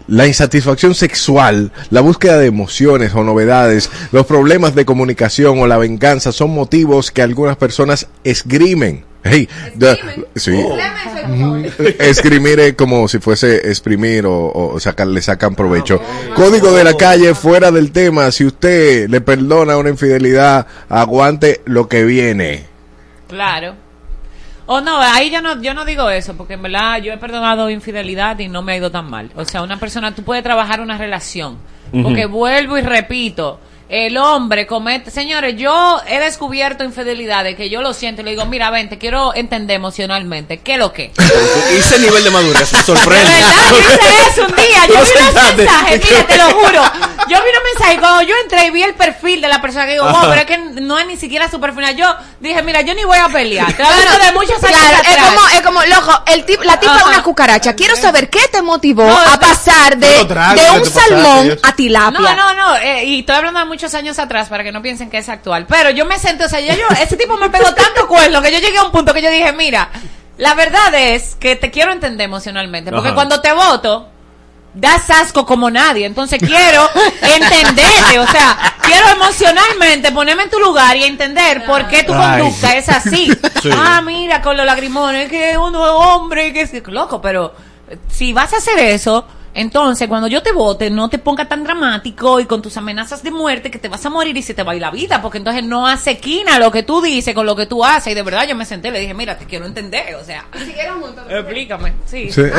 La 0.07 0.27
insatisfacción 0.27 0.93
sexual, 0.93 1.71
la 1.89 2.01
búsqueda 2.01 2.37
de 2.37 2.47
emociones 2.47 3.13
o 3.15 3.23
novedades, 3.23 3.89
los 4.11 4.25
problemas 4.25 4.75
de 4.75 4.85
comunicación 4.85 5.59
o 5.59 5.67
la 5.67 5.77
venganza 5.77 6.31
son 6.31 6.51
motivos 6.51 7.11
que 7.11 7.21
algunas 7.21 7.57
personas 7.57 8.07
esgrimen. 8.23 9.03
Hey, 9.27 9.49
sí. 10.35 10.51
Esgrimir 11.99 12.59
es 12.59 12.73
como 12.73 13.07
si 13.07 13.17
fuese 13.17 13.71
exprimir 13.71 14.27
o, 14.27 14.51
o 14.53 14.79
sacar, 14.79 15.07
le 15.07 15.19
sacan 15.23 15.55
provecho. 15.55 15.99
Código 16.35 16.71
de 16.73 16.83
la 16.83 16.95
calle, 16.95 17.33
fuera 17.33 17.71
del 17.71 17.91
tema. 17.91 18.31
Si 18.31 18.45
usted 18.45 19.09
le 19.09 19.21
perdona 19.21 19.77
una 19.77 19.89
infidelidad, 19.89 20.67
aguante 20.89 21.61
lo 21.65 21.89
que 21.89 22.03
viene. 22.03 22.65
Claro. 23.27 23.84
O 24.67 24.81
no, 24.81 24.99
ahí 24.99 25.29
yo 25.29 25.41
no, 25.41 25.61
yo 25.61 25.73
no 25.73 25.85
digo 25.85 26.09
eso, 26.09 26.35
porque 26.35 26.53
en 26.53 26.63
verdad 26.63 26.97
yo 26.97 27.13
he 27.13 27.17
perdonado 27.17 27.69
infidelidad 27.69 28.39
y 28.39 28.47
no 28.47 28.61
me 28.63 28.73
ha 28.73 28.77
ido 28.77 28.89
tan 28.89 29.09
mal. 29.09 29.29
O 29.35 29.45
sea, 29.45 29.61
una 29.61 29.77
persona, 29.77 30.15
tú 30.15 30.23
puedes 30.23 30.43
trabajar 30.43 30.81
una 30.81 30.97
relación. 30.97 31.57
Porque 32.03 32.25
vuelvo 32.25 32.77
y 32.77 32.81
repito, 32.81 33.59
el 33.87 34.17
hombre 34.17 34.65
comete, 34.65 35.11
señores, 35.11 35.55
yo 35.57 36.01
he 36.07 36.19
descubierto 36.19 36.83
infidelidades 36.83 37.55
que 37.55 37.69
yo 37.69 37.81
lo 37.81 37.93
siento 37.93 38.21
y 38.21 38.25
le 38.25 38.31
digo, 38.31 38.45
mira, 38.45 38.69
ven, 38.71 38.89
te 38.89 38.97
quiero 38.97 39.35
entender 39.35 39.75
emocionalmente, 39.75 40.57
¿qué 40.59 40.73
es 40.73 40.79
lo 40.79 40.91
que? 40.91 41.11
Ese 41.71 41.99
nivel 41.99 42.23
de 42.23 42.31
madurez 42.31 42.71
me 42.71 42.79
De 42.79 42.83
sorprende. 42.83 43.31
verdad, 43.31 43.51
yo 43.69 43.77
hice 43.77 44.29
eso 44.31 44.41
un 44.47 44.55
día. 44.55 44.87
Yo 44.87 44.93
vi 45.03 45.11
unos 45.29 45.55
mensajes, 45.55 46.01
mira, 46.03 46.27
te 46.27 46.37
lo 46.37 46.51
juro. 46.51 46.83
Yo 47.27 47.37
vi 47.43 47.49
unos 47.49 47.63
mensajes 47.73 47.95
y 47.95 47.97
cuando 47.99 48.21
yo 48.23 48.35
entré 48.43 48.65
y 48.65 48.71
vi 48.71 48.83
el 48.83 48.93
perfil 48.95 49.41
de 49.41 49.47
la 49.47 49.61
persona 49.61 49.85
que 49.85 49.93
digo, 49.93 50.05
wow, 50.05 50.29
pero 50.29 50.41
es 50.41 50.45
que 50.45 50.57
no 50.57 50.97
es 50.97 51.05
ni 51.07 51.17
siquiera 51.17 51.49
su 51.49 51.59
perfil. 51.59 51.95
Yo 51.95 52.15
dije, 52.39 52.61
mira, 52.63 52.81
yo 52.81 52.93
ni 52.95 53.03
voy 53.03 53.17
a 53.17 53.29
pelear. 53.29 53.71
Te 53.73 53.83
de 53.83 54.31
muchos 54.31 54.63
años 54.63 54.79
Claro, 54.79 55.03
es 55.09 55.23
como, 55.23 55.47
es 55.49 55.61
como, 55.61 55.85
loco, 55.85 56.23
el 56.27 56.45
tip, 56.45 56.61
la 56.63 56.79
tipa 56.79 56.97
es 56.97 57.05
una 57.05 57.23
cucaracha. 57.23 57.75
Quiero 57.75 57.95
saber 57.95 58.29
qué 58.29 58.47
te 58.51 58.61
motivó 58.61 59.05
No, 59.05 59.17
a 59.19 59.39
pasar 59.39 59.97
de, 59.97 60.07
de 60.07 60.21
un 60.23 60.27
pasaste 60.27 60.89
salmón 60.89 61.59
a 61.61 61.75
tilapia. 61.75 62.19
No, 62.19 62.35
no, 62.35 62.53
no, 62.53 62.77
eh, 62.77 63.05
y 63.05 63.19
estoy 63.19 63.35
hablando 63.35 63.59
de 63.59 63.65
muchos 63.75 63.93
años 63.93 64.19
atrás 64.19 64.47
para 64.47 64.63
que 64.63 64.71
no 64.71 64.81
piensen 64.81 65.09
que 65.09 65.17
es 65.17 65.27
actual. 65.27 65.65
Pero 65.67 65.89
yo 65.89 66.05
me 66.05 66.17
senté, 66.17 66.45
o 66.45 66.49
sea, 66.49 66.61
ya 66.61 66.75
yo, 66.75 66.85
ese 67.01 67.17
tipo 67.17 67.35
me 67.35 67.49
pegó 67.49 67.73
tanto 67.73 68.07
cuerno 68.07 68.41
que 68.41 68.49
yo 68.53 68.59
llegué 68.59 68.77
a 68.77 68.83
un 68.83 68.91
punto 68.91 69.13
que 69.13 69.21
yo 69.21 69.29
dije, 69.29 69.51
mira, 69.51 69.89
la 70.37 70.53
verdad 70.53 70.93
es 70.93 71.35
que 71.35 71.57
te 71.57 71.71
quiero 71.71 71.91
entender 71.91 72.23
emocionalmente, 72.23 72.89
porque 72.89 73.09
Ajá. 73.09 73.15
cuando 73.15 73.41
te 73.41 73.51
voto, 73.51 74.07
das 74.73 75.09
asco 75.09 75.45
como 75.45 75.69
nadie. 75.69 76.05
Entonces 76.05 76.39
quiero 76.39 76.89
entenderte, 77.21 78.17
o 78.17 78.27
sea, 78.27 78.75
quiero 78.81 79.09
emocionalmente 79.09 80.13
ponerme 80.13 80.43
en 80.43 80.49
tu 80.49 80.59
lugar 80.59 80.95
y 80.95 81.03
entender 81.03 81.65
por 81.65 81.85
qué 81.89 82.03
tu 82.03 82.13
Ay. 82.13 82.39
conducta 82.43 82.77
es 82.77 82.87
así. 82.87 83.29
Sí. 83.61 83.71
Ah, 83.73 84.01
mira, 84.05 84.41
con 84.43 84.55
los 84.55 84.65
lagrimones, 84.65 85.27
que 85.27 85.57
uno 85.57 85.85
es 85.85 85.91
hombre, 85.91 86.53
que 86.53 86.61
es 86.61 86.87
loco, 86.87 87.19
pero 87.19 87.53
si 88.09 88.31
vas 88.31 88.53
a 88.53 88.57
hacer 88.57 88.77
eso, 88.77 89.25
entonces 89.55 90.07
cuando 90.07 90.27
yo 90.27 90.43
te 90.43 90.51
vote, 90.51 90.89
no 90.91 91.09
te 91.09 91.17
ponga 91.17 91.47
tan 91.47 91.63
dramático 91.63 92.39
y 92.39 92.45
con 92.45 92.61
tus 92.61 92.77
amenazas 92.77 93.23
de 93.23 93.31
muerte 93.31 93.71
que 93.71 93.79
te 93.79 93.87
vas 93.87 94.05
a 94.05 94.09
morir 94.09 94.35
y 94.37 94.43
se 94.43 94.53
te 94.53 94.61
va 94.63 94.73
a 94.73 94.75
ir 94.75 94.81
la 94.81 94.91
vida, 94.91 95.21
porque 95.21 95.39
entonces 95.39 95.63
no 95.63 95.87
hace 95.87 96.17
quina 96.19 96.59
lo 96.59 96.71
que 96.71 96.83
tú 96.83 97.01
dices 97.01 97.33
con 97.33 97.45
lo 97.45 97.55
que 97.55 97.65
tú 97.65 97.83
haces. 97.83 98.11
Y 98.11 98.15
de 98.15 98.21
verdad 98.21 98.45
yo 98.47 98.55
me 98.55 98.65
senté 98.65 98.89
y 98.89 98.91
le 98.91 98.99
dije, 98.99 99.13
mira, 99.13 99.37
te 99.37 99.45
quiero 99.45 99.65
entender, 99.65 100.13
o 100.15 100.23
sea, 100.23 100.45
explícame. 101.29 101.93
Sí. 102.05 102.29
Sí. 102.31 102.41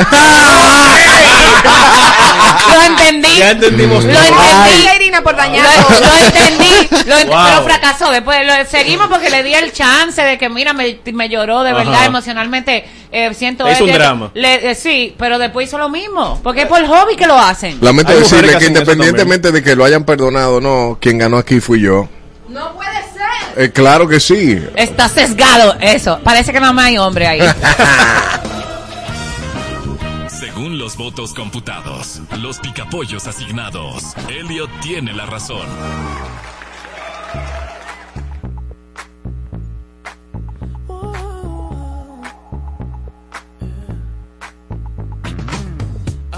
Lo 2.74 2.82
entendí. 2.82 3.36
Ya 3.38 3.50
entendimos 3.50 4.04
Lo 4.04 4.10
entendí. 4.10 4.86
Irina 4.96 5.22
por 5.22 5.32
Lo, 5.32 5.38
dañar. 5.38 5.66
lo 6.00 6.26
entendí, 6.26 6.88
lo 7.06 7.16
ent- 7.16 7.26
Wow. 7.28 7.44
pero 7.44 7.62
fracasó. 7.64 8.10
Después 8.10 8.46
lo, 8.46 8.52
seguimos 8.68 9.08
porque 9.08 9.30
le 9.30 9.42
di 9.42 9.54
el 9.54 9.72
chance 9.72 10.22
de 10.22 10.38
que, 10.38 10.48
mira, 10.48 10.72
me, 10.72 10.98
me 11.12 11.28
lloró 11.28 11.62
de 11.62 11.72
verdad 11.72 11.94
Ajá. 11.94 12.04
emocionalmente. 12.06 12.84
Eh, 13.18 13.32
siento 13.32 13.66
Es 13.66 13.80
un 13.80 13.90
drama. 13.90 14.30
le- 14.34 14.72
eh, 14.72 14.74
sí, 14.74 15.14
pero 15.18 15.38
después 15.38 15.68
hizo 15.68 15.78
lo 15.78 15.88
mismo. 15.88 16.38
Porque 16.42 16.60
es 16.62 16.66
por 16.66 16.84
hobby 16.86 17.16
que 17.16 17.26
lo 17.26 17.38
hacen. 17.38 17.78
Lamento 17.80 18.12
Hay 18.12 18.18
decirle 18.18 18.58
que 18.58 18.66
independientemente 18.66 19.52
de 19.52 19.62
que 19.62 19.74
lo 19.74 19.86
hayan 19.86 20.04
perdonado 20.04 20.56
o 20.56 20.60
no, 20.60 20.98
quien 21.00 21.16
ganó 21.16 21.38
aquí 21.38 21.60
fui 21.60 21.80
yo. 21.80 22.06
No 22.50 22.74
puede 22.74 22.90
ser. 23.14 23.64
Eh, 23.64 23.70
claro 23.72 24.06
que 24.06 24.20
sí. 24.20 24.62
Está 24.74 25.08
sesgado 25.08 25.76
eso. 25.80 26.20
Parece 26.22 26.52
que 26.52 26.60
no 26.60 26.74
más 26.74 26.84
hay 26.84 26.98
hombre 26.98 27.26
ahí. 27.26 27.40
Según 30.28 30.78
los 30.78 30.98
votos 30.98 31.32
computados, 31.32 32.20
los 32.42 32.58
picapollos 32.58 33.26
asignados, 33.26 34.12
Elliot 34.28 34.68
tiene 34.82 35.14
la 35.14 35.24
razón. 35.24 35.66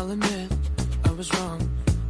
I'll 0.08 0.14
admit 0.14 0.50
I 1.04 1.10
was 1.10 1.30
wrong. 1.34 1.60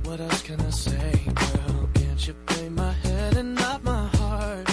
What 0.04 0.20
else 0.20 0.42
can 0.42 0.60
I 0.60 0.70
say, 0.70 1.20
girl? 1.34 1.88
Can't 1.94 2.28
you 2.28 2.34
play 2.46 2.68
my 2.68 2.92
head 2.92 3.36
and 3.36 3.56
not 3.56 3.82
my 3.82 4.06
heart? 4.18 4.70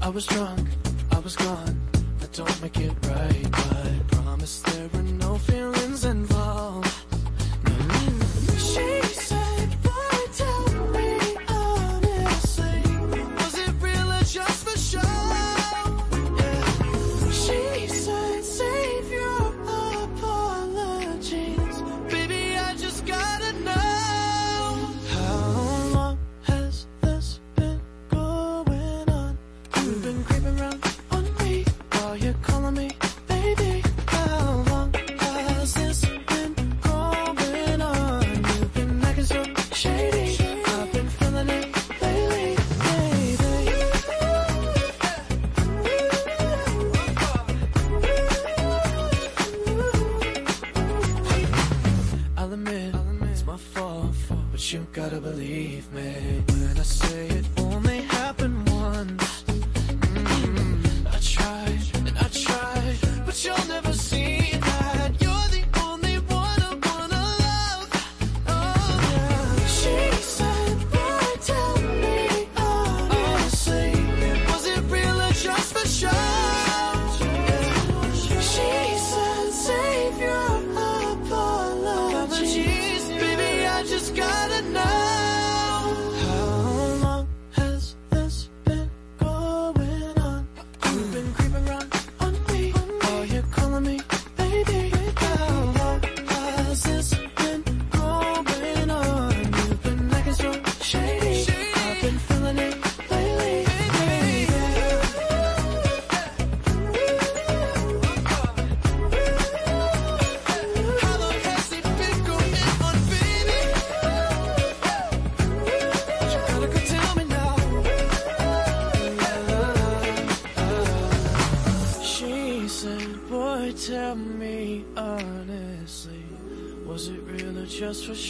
I 0.00 0.08
was 0.08 0.24
drunk, 0.24 0.68
I 1.10 1.18
was 1.18 1.34
gone. 1.34 1.80
That 2.20 2.32
don't 2.32 2.62
make 2.62 2.78
it 2.78 2.92
right, 3.08 3.51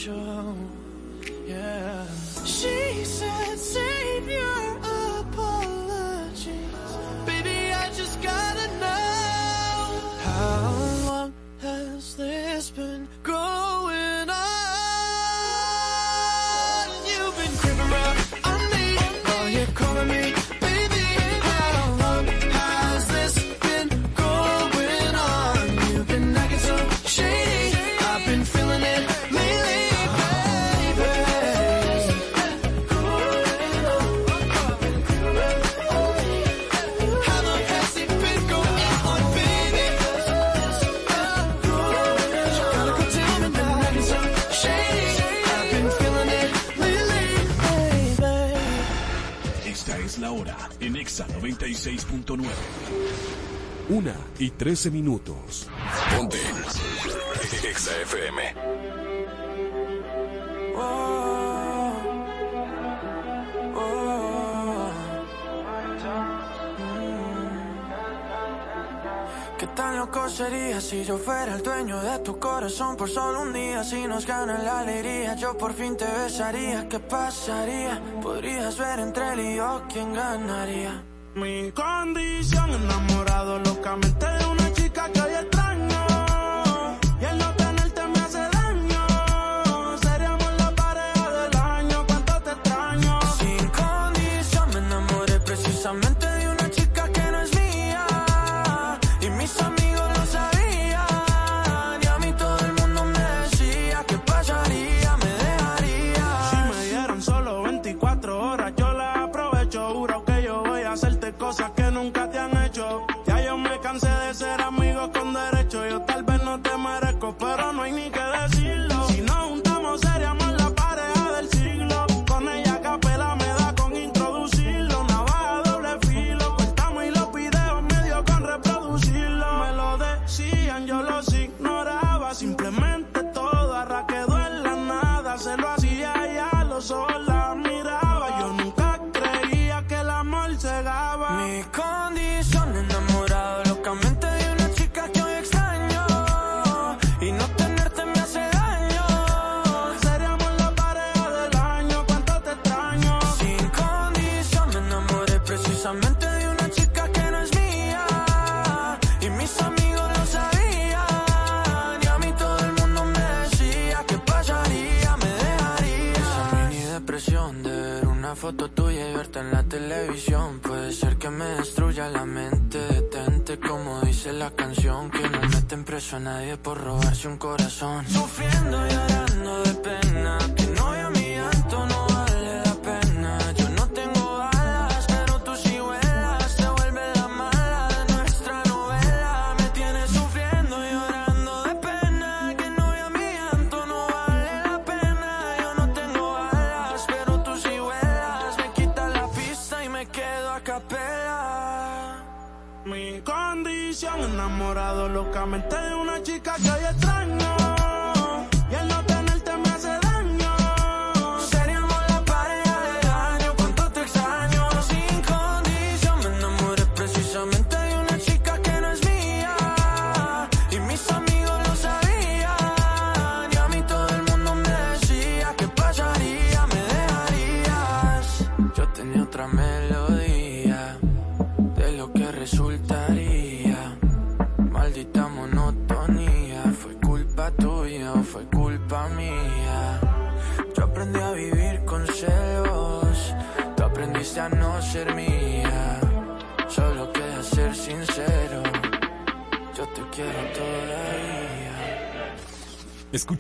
生 0.03 0.52
Una 53.93 54.17
y 54.39 54.49
trece 54.53 54.91
minutos. 54.91 55.69
Ponte. 56.17 56.39
Exa 57.63 57.91
FM. 58.01 58.55
¿Qué 69.59 69.67
tan 69.77 69.99
loco 69.99 70.27
sería 70.31 70.81
si 70.81 71.05
yo 71.05 71.19
fuera 71.19 71.57
el 71.57 71.63
dueño 71.63 72.01
de 72.01 72.19
tu 72.21 72.39
corazón 72.39 72.97
por 72.97 73.11
solo 73.11 73.43
un 73.43 73.53
día? 73.53 73.85
Si 73.85 74.07
nos 74.07 74.27
gana 74.27 74.63
la 74.63 74.81
alegría, 74.81 75.35
yo 75.35 75.59
por 75.59 75.75
fin 75.75 75.99
te 75.99 76.07
besaría. 76.07 76.89
¿Qué 76.89 76.99
pasaría? 76.99 78.01
Podrías 78.23 78.79
ver 78.79 79.01
entre 79.01 79.35
él 79.35 79.41
y 79.41 79.57
yo 79.57 79.83
quién 79.93 80.15
ganaría. 80.15 81.12
Condición 81.75 82.71
enamorado 82.71 83.59
locamente 83.61 84.27
de 84.27 84.42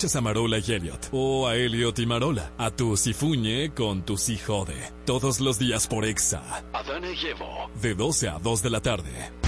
Escuchas 0.02 0.16
a 0.16 0.20
Marola 0.20 0.58
y 0.58 0.72
Elliot, 0.72 1.10
o 1.12 1.46
a 1.46 1.54
Elliot 1.54 1.96
y 2.00 2.06
Marola, 2.06 2.50
a 2.58 2.72
tu 2.72 2.96
Sifuñe 2.96 3.72
con 3.72 4.04
tu 4.04 4.16
Si 4.16 4.36
Jode, 4.36 4.90
todos 5.06 5.38
los 5.38 5.60
días 5.60 5.86
por 5.86 6.04
Exa, 6.04 6.64
Adana 6.72 7.08
y 7.12 7.26
Evo. 7.28 7.70
de 7.80 7.94
12 7.94 8.28
a 8.28 8.38
2 8.40 8.62
de 8.64 8.70
la 8.70 8.80
tarde. 8.80 9.41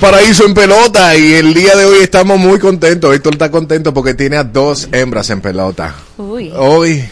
Paraíso 0.00 0.46
en 0.46 0.54
pelota 0.54 1.16
y 1.16 1.34
el 1.34 1.52
día 1.54 1.74
de 1.74 1.84
hoy 1.84 1.98
estamos 2.02 2.38
muy 2.38 2.58
contentos. 2.60 3.12
Héctor 3.14 3.32
está 3.34 3.50
contento 3.50 3.92
porque 3.92 4.14
tiene 4.14 4.36
a 4.36 4.44
dos 4.44 4.88
hembras 4.92 5.28
en 5.30 5.40
pelota. 5.40 5.92
Uy. 6.16 6.52
Hoy. 6.56 7.08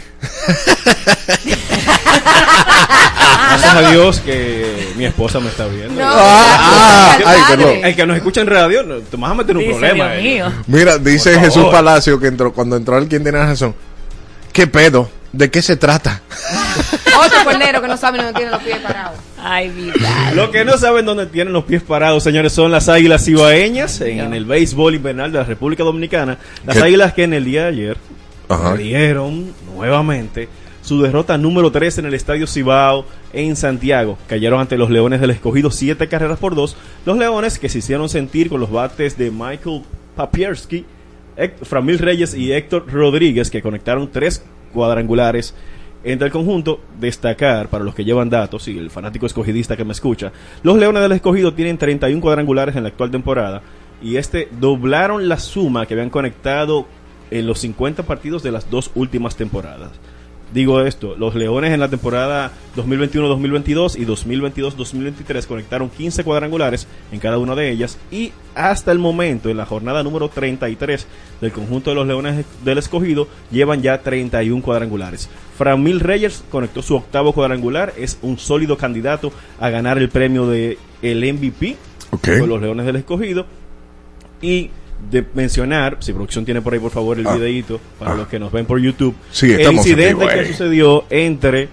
Gracias 3.48 3.74
a 3.74 3.90
Dios 3.90 4.20
que 4.20 4.92
mi 4.96 5.04
esposa 5.04 5.40
me 5.40 5.48
está 5.48 5.66
viendo. 5.66 6.00
No, 6.00 6.08
Ah, 6.08 7.16
el, 7.18 7.26
ay, 7.26 7.40
perdón. 7.48 7.84
el 7.84 7.96
que 7.96 8.06
nos 8.06 8.16
escucha 8.18 8.40
en 8.42 8.46
radio, 8.46 8.82
no, 8.84 8.96
te 8.98 9.16
vas 9.16 9.30
a 9.30 9.34
meter 9.34 9.56
un 9.56 9.62
Dice, 9.64 9.72
problema. 9.78 10.12
Dios 10.12 10.18
eh. 10.18 10.22
mío. 10.22 10.52
Mira, 10.68 10.98
dice 10.98 11.40
Jesús. 11.40 11.66
Palacio 11.72 12.20
que 12.20 12.28
entró 12.28 12.52
cuando 12.52 12.76
entró 12.76 12.96
el 12.98 13.08
quien 13.08 13.22
tiene 13.24 13.38
razón. 13.38 13.74
¿Qué 14.52 14.68
pedo? 14.68 15.10
¿De 15.32 15.50
qué 15.50 15.60
se 15.60 15.76
trata? 15.76 16.22
Otro 17.24 17.44
cornero 17.44 17.82
que 17.82 17.88
no 17.88 17.96
sabe 17.96 18.18
dónde 18.18 18.32
tiene 18.34 18.50
los 18.52 18.62
pies 18.62 18.78
parados. 18.78 19.18
Ay. 19.48 19.92
Lo 20.34 20.50
que 20.50 20.64
no 20.64 20.76
saben 20.76 21.06
dónde 21.06 21.26
tienen 21.26 21.52
los 21.52 21.62
pies 21.64 21.80
parados, 21.80 22.24
señores, 22.24 22.52
son 22.52 22.72
las 22.72 22.88
águilas 22.88 23.28
ibaeñas 23.28 24.00
en, 24.00 24.34
el 24.34 24.44
béisbol 24.44 24.96
invernal 24.96 25.30
de 25.30 25.38
la 25.38 25.44
República 25.44 25.84
Dominicana. 25.84 26.38
Las 26.66 26.76
¿Qué? 26.76 26.82
águilas 26.82 27.12
que 27.12 27.22
en 27.22 27.32
el 27.32 27.44
día 27.44 27.62
de 27.62 27.68
ayer 27.68 27.96
Ajá. 28.48 28.76
dieron 28.76 29.52
nuevamente 29.76 30.48
su 30.82 31.00
derrota 31.00 31.38
número 31.38 31.70
3 31.70 31.98
en 31.98 32.06
el 32.06 32.14
Estadio 32.14 32.48
Cibao 32.48 33.06
en 33.32 33.54
Santiago. 33.54 34.18
Cayeron 34.26 34.60
ante 34.60 34.76
los 34.76 34.90
Leones 34.90 35.20
del 35.20 35.30
Escogido 35.30 35.70
7 35.70 36.08
carreras 36.08 36.40
por 36.40 36.56
2. 36.56 36.76
Los 37.04 37.16
Leones 37.16 37.60
que 37.60 37.68
se 37.68 37.78
hicieron 37.78 38.08
sentir 38.08 38.48
con 38.48 38.58
los 38.58 38.72
bates 38.72 39.16
de 39.16 39.30
Michael 39.30 39.82
Papierski, 40.16 40.84
Framil 41.62 41.98
Reyes 42.00 42.34
y 42.34 42.52
Héctor 42.52 42.92
Rodríguez 42.92 43.50
que 43.50 43.62
conectaron 43.62 44.10
tres 44.10 44.44
cuadrangulares 44.72 45.54
entre 46.06 46.26
el 46.26 46.32
conjunto. 46.32 46.80
Destacar 46.98 47.68
para 47.68 47.84
los 47.84 47.94
que 47.94 48.04
llevan 48.04 48.30
datos 48.30 48.68
y 48.68 48.78
el 48.78 48.90
fanático 48.90 49.26
escogidista 49.26 49.76
que 49.76 49.84
me 49.84 49.92
escucha, 49.92 50.32
los 50.62 50.78
Leones 50.78 51.02
del 51.02 51.12
Escogido 51.12 51.52
tienen 51.52 51.76
31 51.76 52.22
cuadrangulares 52.22 52.76
en 52.76 52.84
la 52.84 52.88
actual 52.88 53.10
temporada 53.10 53.62
y 54.00 54.16
este 54.16 54.48
doblaron 54.60 55.28
la 55.28 55.38
suma 55.38 55.86
que 55.86 55.94
habían 55.94 56.10
conectado 56.10 56.86
en 57.30 57.46
los 57.46 57.58
50 57.58 58.04
partidos 58.04 58.42
de 58.42 58.52
las 58.52 58.70
dos 58.70 58.90
últimas 58.94 59.36
temporadas. 59.36 59.90
Digo 60.56 60.80
esto, 60.80 61.16
los 61.18 61.34
Leones 61.34 61.74
en 61.74 61.80
la 61.80 61.90
temporada 61.90 62.50
2021-2022 62.76 63.98
y 63.98 64.06
2022-2023 64.06 65.46
conectaron 65.46 65.90
15 65.90 66.24
cuadrangulares 66.24 66.86
en 67.12 67.20
cada 67.20 67.36
una 67.36 67.54
de 67.54 67.70
ellas 67.70 67.98
y 68.10 68.32
hasta 68.54 68.90
el 68.90 68.98
momento, 68.98 69.50
en 69.50 69.58
la 69.58 69.66
jornada 69.66 70.02
número 70.02 70.30
33 70.30 71.06
del 71.42 71.52
conjunto 71.52 71.90
de 71.90 71.96
los 71.96 72.06
Leones 72.06 72.46
del 72.64 72.78
Escogido, 72.78 73.28
llevan 73.50 73.82
ya 73.82 74.00
31 74.00 74.62
cuadrangulares. 74.62 75.28
Framil 75.58 76.00
Reyes 76.00 76.42
conectó 76.50 76.80
su 76.80 76.96
octavo 76.96 77.34
cuadrangular, 77.34 77.92
es 77.98 78.18
un 78.22 78.38
sólido 78.38 78.78
candidato 78.78 79.32
a 79.60 79.68
ganar 79.68 79.98
el 79.98 80.08
premio 80.08 80.46
de 80.46 80.78
el 81.02 81.18
MVP 81.34 81.76
Ok. 82.12 82.28
con 82.40 82.48
los 82.48 82.62
Leones 82.62 82.86
del 82.86 82.96
Escogido 82.96 83.44
y 84.40 84.70
de 85.10 85.24
mencionar, 85.34 85.98
si 86.00 86.12
producción 86.12 86.44
tiene 86.44 86.60
por 86.62 86.72
ahí 86.74 86.80
por 86.80 86.90
favor 86.90 87.18
el 87.18 87.26
Ah. 87.26 87.34
videíto 87.36 87.80
para 87.98 88.12
Ah. 88.12 88.16
los 88.16 88.28
que 88.28 88.38
nos 88.38 88.50
ven 88.50 88.66
por 88.66 88.80
YouTube, 88.80 89.14
Sí, 89.30 89.52
el 89.52 89.72
incidente 89.72 90.14
vivo, 90.14 90.28
que 90.28 90.40
eh. 90.40 90.46
sucedió 90.48 91.04
entre 91.10 91.68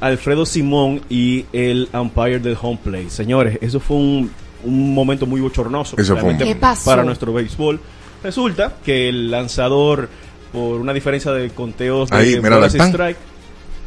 Alfredo 0.00 0.44
Simón 0.46 1.00
y 1.08 1.44
el 1.52 1.88
umpire 1.92 2.40
del 2.40 2.56
home 2.60 2.78
play. 2.82 3.08
Señores, 3.10 3.58
eso 3.60 3.78
fue 3.78 3.96
un, 3.98 4.30
un 4.64 4.94
momento 4.94 5.26
muy 5.26 5.40
bochornoso 5.40 5.96
un- 5.96 6.58
para 6.84 7.04
nuestro 7.04 7.32
béisbol. 7.32 7.80
Resulta 8.24 8.74
que 8.84 9.08
el 9.08 9.30
lanzador, 9.30 10.08
por 10.52 10.80
una 10.80 10.92
diferencia 10.92 11.30
de 11.32 11.50
conteos 11.50 12.10
de 12.10 12.16
Ahí, 12.16 12.40
mira, 12.42 12.66
strike, 12.66 13.16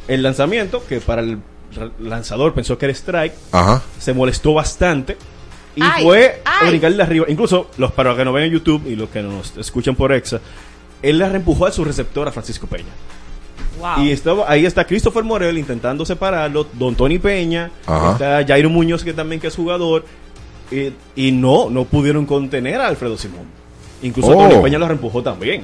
el 0.08 0.22
lanzamiento, 0.24 0.84
que 0.88 1.00
para 1.02 1.22
el 1.22 1.40
lanzador 2.00 2.54
pensó 2.54 2.78
que 2.78 2.86
era 2.86 2.94
strike, 2.94 3.34
Ajá. 3.52 3.82
se 4.00 4.14
molestó 4.14 4.54
bastante 4.54 5.18
y 5.76 5.82
Ay, 5.84 6.04
fue 6.04 6.42
a 6.46 6.60
ay. 6.62 6.70
brincarle 6.70 7.04
arriba. 7.04 7.26
Incluso 7.28 7.70
los 7.78 7.92
para 7.92 8.10
los 8.12 8.18
que 8.18 8.26
nos 8.26 8.34
ven 8.34 8.44
en 8.46 8.52
YouTube 8.52 8.84
y 8.88 8.96
los 8.96 9.10
que 9.10 9.22
nos 9.22 9.56
escuchan 9.58 9.96
por 9.96 10.12
Exa, 10.14 10.40
él 11.02 11.18
le 11.18 11.28
reempujó 11.30 11.66
a 11.66 11.72
su 11.72 11.84
receptor 11.84 12.28
a 12.28 12.32
Francisco 12.32 12.66
Peña. 12.68 12.92
Wow. 13.80 14.06
Y 14.06 14.12
estaba, 14.12 14.50
ahí 14.50 14.66
está 14.66 14.86
Christopher 14.86 15.24
Morel 15.24 15.58
intentando 15.58 16.06
separarlo, 16.06 16.66
Don 16.74 16.96
Tony 16.96 17.20
Peña, 17.20 17.72
Ajá. 17.86 18.12
está 18.14 18.46
Jairo 18.48 18.70
Muñoz 18.70 19.04
que 19.04 19.14
también 19.14 19.42
que 19.42 19.48
es 19.48 19.56
jugador, 19.56 20.06
eh, 20.72 20.94
y 21.16 21.32
no, 21.32 21.70
no 21.70 21.84
pudieron 21.84 22.26
contener 22.26 22.80
a 22.80 22.88
Alfredo 22.88 23.18
Simón. 23.18 23.46
Incluso 24.02 24.30
Oh. 24.32 24.48
Tony 24.50 24.62
Peña 24.64 24.78
lo 24.80 24.88
reempujó 24.88 25.22
también. 25.22 25.64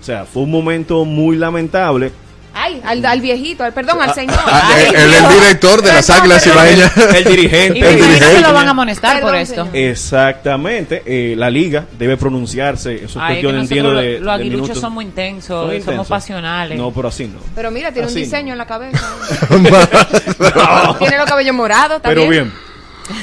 O 0.00 0.04
sea, 0.04 0.24
fue 0.24 0.42
un 0.44 0.50
momento 0.50 1.04
muy 1.04 1.36
lamentable. 1.36 2.10
Ay, 2.54 2.80
al, 2.84 3.04
al 3.04 3.20
viejito, 3.20 3.64
al, 3.64 3.72
perdón, 3.72 4.00
al 4.02 4.14
señor. 4.14 4.36
Ah, 4.46 4.72
Ay, 4.74 4.84
el, 4.94 5.40
director 5.40 5.80
de 5.82 5.92
las 5.92 6.10
Águilas. 6.10 6.46
Ibaeñas. 6.46 6.96
El 6.96 7.24
dirigente. 7.24 7.78
Y 7.78 7.82
el 7.82 7.96
dirigente. 7.96 8.40
lo 8.40 8.52
van 8.52 8.68
a 8.68 8.70
amonestar 8.72 9.20
por 9.22 9.34
esto. 9.34 9.64
señor. 9.64 9.76
Exactamente. 9.76 11.02
eh, 11.06 11.34
la 11.36 11.48
liga 11.50 11.86
debe 11.98 12.16
pronunciarse. 12.16 12.94
Eso 12.96 13.04
es 13.06 13.16
Ay, 13.18 13.36
cuestión, 13.36 13.56
entiendo, 13.58 13.94
de, 13.94 14.18
los 14.20 14.26
de 14.26 14.30
aguiluchos 14.32 14.62
minutos. 14.68 14.80
somos 14.80 15.02
intensos, 15.04 15.46
Son 15.48 15.60
somos 15.64 15.74
intensos. 15.76 16.08
pasionales. 16.08 16.76
No, 16.78 16.90
pero 16.92 17.08
así 17.08 17.26
no. 17.26 17.38
Pero 17.54 17.70
mira, 17.70 17.90
tiene 17.92 18.06
Así 18.06 18.16
un 18.16 18.20
no. 18.20 18.24
diseño 18.26 18.52
en 18.52 18.58
la 18.58 18.66
cabeza. 18.66 19.06
tiene 20.98 21.16
los 21.16 21.26
cabellos 21.26 21.54
morados, 21.54 21.96
¿está 21.96 22.08
Pero 22.08 22.22
bien? 22.22 22.30
bien, 22.30 22.52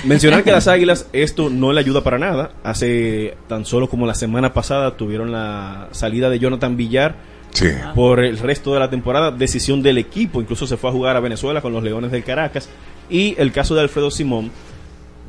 mencionar 0.06 0.43
que 0.43 0.51
las 0.51 0.68
águilas 0.68 1.06
esto 1.14 1.49
no 1.49 1.72
le 1.73 1.80
ayuda 1.80 2.03
para 2.03 2.18
nada. 2.18 2.51
Hace 2.64 3.38
tan 3.47 3.65
solo 3.65 3.89
como 3.89 4.06
la 4.06 4.15
semana 4.15 4.53
pasada 4.53 4.97
tuvieron 4.97 5.31
la 5.31 5.88
salida 5.91 6.30
de 6.30 6.39
Jonathan 6.39 6.76
Villar 6.77 7.15
Sí. 7.51 7.67
por 7.95 8.19
el 8.23 8.38
resto 8.38 8.73
de 8.73 8.80
la 8.80 8.89
temporada, 8.89 9.31
decisión 9.31 9.81
del 9.81 9.97
equipo. 9.97 10.39
Incluso 10.41 10.65
se 10.67 10.77
fue 10.77 10.89
a 10.89 10.93
jugar 10.93 11.15
a 11.15 11.19
Venezuela 11.19 11.61
con 11.61 11.73
los 11.73 11.84
Leones 11.84 12.11
del 12.11 12.23
Caracas. 12.23 12.69
Y 13.09 13.35
el 13.38 13.51
caso 13.51 13.76
de 13.76 13.81
Alfredo 13.81 14.11
Simón 14.11 14.51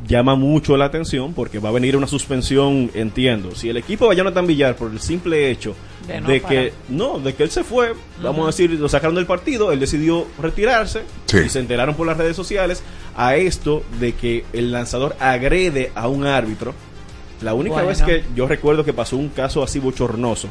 llama 0.06 0.34
mucho 0.34 0.76
la 0.78 0.86
atención 0.86 1.34
porque 1.34 1.58
va 1.58 1.68
a 1.68 1.72
venir 1.72 1.96
una 1.96 2.06
suspensión, 2.06 2.90
entiendo. 2.94 3.54
Si 3.54 3.68
el 3.68 3.76
equipo 3.76 4.06
va 4.06 4.12
a 4.12 4.16
Jonathan 4.16 4.46
Villar 4.46 4.74
por 4.76 4.90
el 4.90 4.98
simple 5.00 5.50
hecho 5.50 5.74
De 6.26 6.40
que 6.40 6.72
no, 6.88 7.18
de 7.18 7.34
que 7.34 7.42
él 7.42 7.50
se 7.50 7.64
fue, 7.64 7.92
vamos 8.22 8.44
a 8.44 8.46
decir, 8.46 8.70
lo 8.72 8.88
sacaron 8.88 9.14
del 9.14 9.26
partido, 9.26 9.72
él 9.72 9.78
decidió 9.80 10.26
retirarse 10.40 11.02
Sí. 11.26 11.38
y 11.46 11.48
se 11.50 11.58
enteraron 11.60 11.94
por 11.94 12.06
las 12.06 12.16
redes 12.16 12.34
sociales 12.36 12.82
a 13.16 13.36
esto 13.36 13.82
de 14.00 14.14
que 14.14 14.44
el 14.52 14.72
lanzador 14.72 15.16
agrede 15.20 15.92
a 15.94 16.08
un 16.08 16.24
árbitro. 16.26 16.74
La 17.42 17.54
única 17.54 17.74
Bueno. 17.82 17.88
vez 17.88 18.02
que 18.02 18.24
yo 18.34 18.46
recuerdo 18.46 18.84
que 18.84 18.92
pasó 18.92 19.16
un 19.16 19.28
caso 19.28 19.62
así 19.62 19.78
bochornoso 19.78 20.48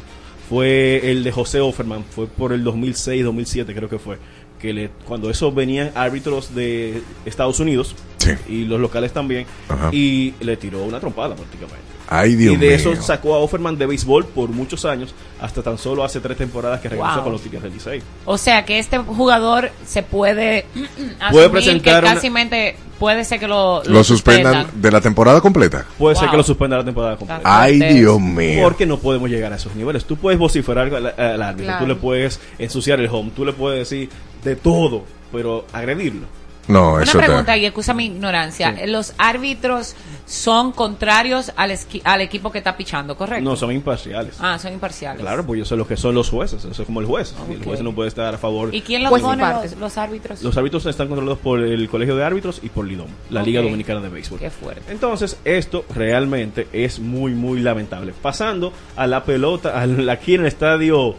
fue 0.50 1.10
el 1.12 1.22
de 1.24 1.30
José 1.32 1.60
Offerman, 1.60 2.04
fue 2.04 2.26
por 2.26 2.52
el 2.52 2.62
2006, 2.64 3.24
2007 3.24 3.72
creo 3.74 3.88
que 3.88 3.98
fue, 3.98 4.18
que 4.60 4.72
le, 4.74 4.90
cuando 5.06 5.30
eso 5.30 5.50
venían 5.52 5.92
árbitros 5.94 6.54
de 6.54 7.00
Estados 7.24 7.60
Unidos 7.60 7.94
Sí. 8.18 8.32
y 8.48 8.64
los 8.66 8.78
locales 8.80 9.12
también, 9.14 9.46
Ajá. 9.68 9.88
y 9.92 10.34
le 10.40 10.56
tiró 10.58 10.82
una 10.84 11.00
trompada 11.00 11.34
prácticamente. 11.34 11.80
Ay, 12.10 12.34
Dios 12.34 12.54
y 12.54 12.56
de 12.58 12.66
mío. 12.66 12.76
eso 12.76 13.02
sacó 13.02 13.34
a 13.34 13.38
Offerman 13.38 13.78
de 13.78 13.86
béisbol 13.86 14.26
por 14.26 14.50
muchos 14.50 14.84
años, 14.84 15.14
hasta 15.40 15.62
tan 15.62 15.78
solo 15.78 16.04
hace 16.04 16.20
tres 16.20 16.36
temporadas 16.36 16.80
que 16.80 16.88
regresó 16.88 17.14
Wow. 17.14 17.22
con 17.22 17.32
los 17.32 17.40
Tigres 17.42 17.62
del 17.62 17.72
Licey. 17.72 18.02
O 18.24 18.36
sea 18.36 18.64
que 18.64 18.78
este 18.78 18.98
jugador 18.98 19.70
se 19.86 20.02
puede 20.02 20.66
Puede 21.30 21.48
presentar 21.50 22.02
que 22.02 22.06
una- 22.08 22.14
casi 22.16 22.30
mente 22.30 22.76
puede 22.98 23.24
ser 23.24 23.38
que 23.40 23.48
lo, 23.48 23.82
Lo 23.84 24.04
suspendan 24.04 24.66
de 24.74 24.90
la 24.90 25.00
temporada 25.00 25.40
completa. 25.40 25.86
Puede 25.98 26.16
ser 26.16 26.28
que 26.30 26.36
lo 26.36 26.42
suspenda 26.42 26.76
la 26.76 26.84
temporada 26.84 27.16
completa. 27.16 27.40
Ay. 27.44 27.78
Dios 27.78 28.20
mío. 28.20 28.60
Porque 28.64 28.84
no 28.84 28.98
podemos 28.98 29.30
llegar 29.30 29.52
a 29.52 29.56
esos 29.56 29.74
niveles. 29.74 30.04
Tú 30.04 30.16
puedes 30.16 30.38
vociferar 30.38 30.92
al, 30.94 31.06
al 31.18 31.42
árbitro, 31.42 31.64
Claro. 31.66 31.84
tú 31.84 31.88
le 31.88 31.94
puedes 31.94 32.40
ensuciar 32.58 33.00
el 33.00 33.08
home, 33.08 33.30
tú 33.34 33.44
le 33.46 33.52
puedes 33.54 33.78
decir 33.88 34.10
de 34.44 34.56
todo, 34.56 35.04
pero 35.32 35.64
agredirlo. 35.72 36.26
No, 36.68 36.94
Una 36.94 37.02
eso 37.02 37.18
pregunta 37.18 37.56
y 37.56 37.66
excusa 37.66 37.94
mi 37.94 38.06
ignorancia. 38.06 38.74
Sí. 38.76 38.86
Los 38.86 39.14
árbitros 39.18 39.96
son 40.26 40.70
contrarios 40.70 41.52
al, 41.56 41.70
esqui- 41.72 42.02
al 42.04 42.20
equipo 42.20 42.52
que 42.52 42.58
está 42.58 42.76
pichando, 42.76 43.16
¿correcto? 43.16 43.42
No, 43.48 43.56
son 43.56 43.72
imparciales. 43.72 44.36
Ah, 44.40 44.56
son 44.58 44.72
imparciales. 44.74 45.20
Claro, 45.20 45.44
pues 45.44 45.58
yo 45.58 45.64
sé 45.64 45.74
lo 45.76 45.86
que 45.88 45.96
son 45.96 46.14
los 46.14 46.30
jueces, 46.30 46.64
eso 46.64 46.82
es 46.82 46.86
como 46.86 47.00
el 47.00 47.06
juez. 47.06 47.34
El 47.50 47.64
juez 47.64 47.80
no 47.82 47.92
puede 47.92 48.08
estar 48.08 48.32
a 48.34 48.38
favor. 48.38 48.72
¿Y 48.72 48.82
quién 48.82 49.02
los 49.02 49.10
Pues, 49.10 49.22
pone 49.22 49.42
partes. 49.42 49.72
los, 49.72 49.80
los 49.80 49.98
árbitros? 49.98 50.42
Los 50.42 50.56
árbitros 50.56 50.86
están 50.86 51.08
controlados 51.08 51.38
por 51.40 51.60
el 51.60 51.88
Colegio 51.88 52.14
de 52.14 52.24
Árbitros 52.24 52.60
y 52.62 52.68
por 52.68 52.86
Lidom, 52.86 53.08
la 53.30 53.42
Liga. 53.42 53.62
Dominicana 53.62 54.00
de 54.00 54.08
Béisbol. 54.08 54.38
Qué 54.38 54.50
fuerte. 54.50 54.92
Entonces, 54.92 55.38
esto 55.44 55.84
realmente 55.94 56.68
es 56.72 57.00
muy, 57.00 57.32
muy 57.32 57.60
lamentable. 57.60 58.12
Pasando 58.22 58.72
a 58.96 59.06
la 59.08 59.24
pelota, 59.24 59.80
al- 59.80 60.08
aquí 60.08 60.34
en 60.34 60.42
el 60.42 60.46
estadio 60.46 61.16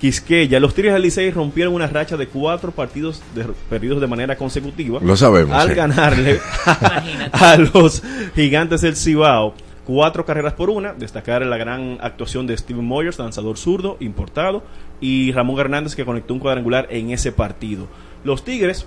Quisqueya, 0.00 0.60
los 0.60 0.74
Tigres 0.74 0.92
del 0.94 1.02
Licey 1.02 1.30
rompieron 1.30 1.74
una 1.74 1.86
racha 1.86 2.16
de 2.16 2.26
cuatro 2.28 2.70
partidos 2.72 3.22
de- 3.34 3.44
perdidos 3.68 4.00
de 4.00 4.06
manera 4.06 4.36
consecutiva. 4.36 5.00
Lo 5.02 5.16
sabemos, 5.16 5.54
Al 5.56 5.68
sí. 5.70 5.74
ganarle 5.74 6.40
a 7.32 7.56
los 7.56 8.02
gigantes 8.34 8.80
del 8.82 8.96
Cibao. 8.96 9.54
Cuatro 9.84 10.24
carreras 10.24 10.54
por 10.54 10.68
una. 10.70 10.94
Destacar 10.94 11.46
la 11.46 11.56
gran 11.56 11.98
actuación 12.00 12.46
de 12.46 12.56
Steven 12.56 12.84
Moyers, 12.84 13.18
lanzador 13.20 13.56
zurdo, 13.56 13.96
importado. 14.00 14.64
Y 15.00 15.30
Ramón 15.32 15.60
Hernández, 15.60 15.94
que 15.94 16.04
conectó 16.04 16.34
un 16.34 16.40
cuadrangular 16.40 16.88
en 16.90 17.10
ese 17.10 17.30
partido. 17.30 17.86
Los 18.24 18.44
Tigres 18.44 18.86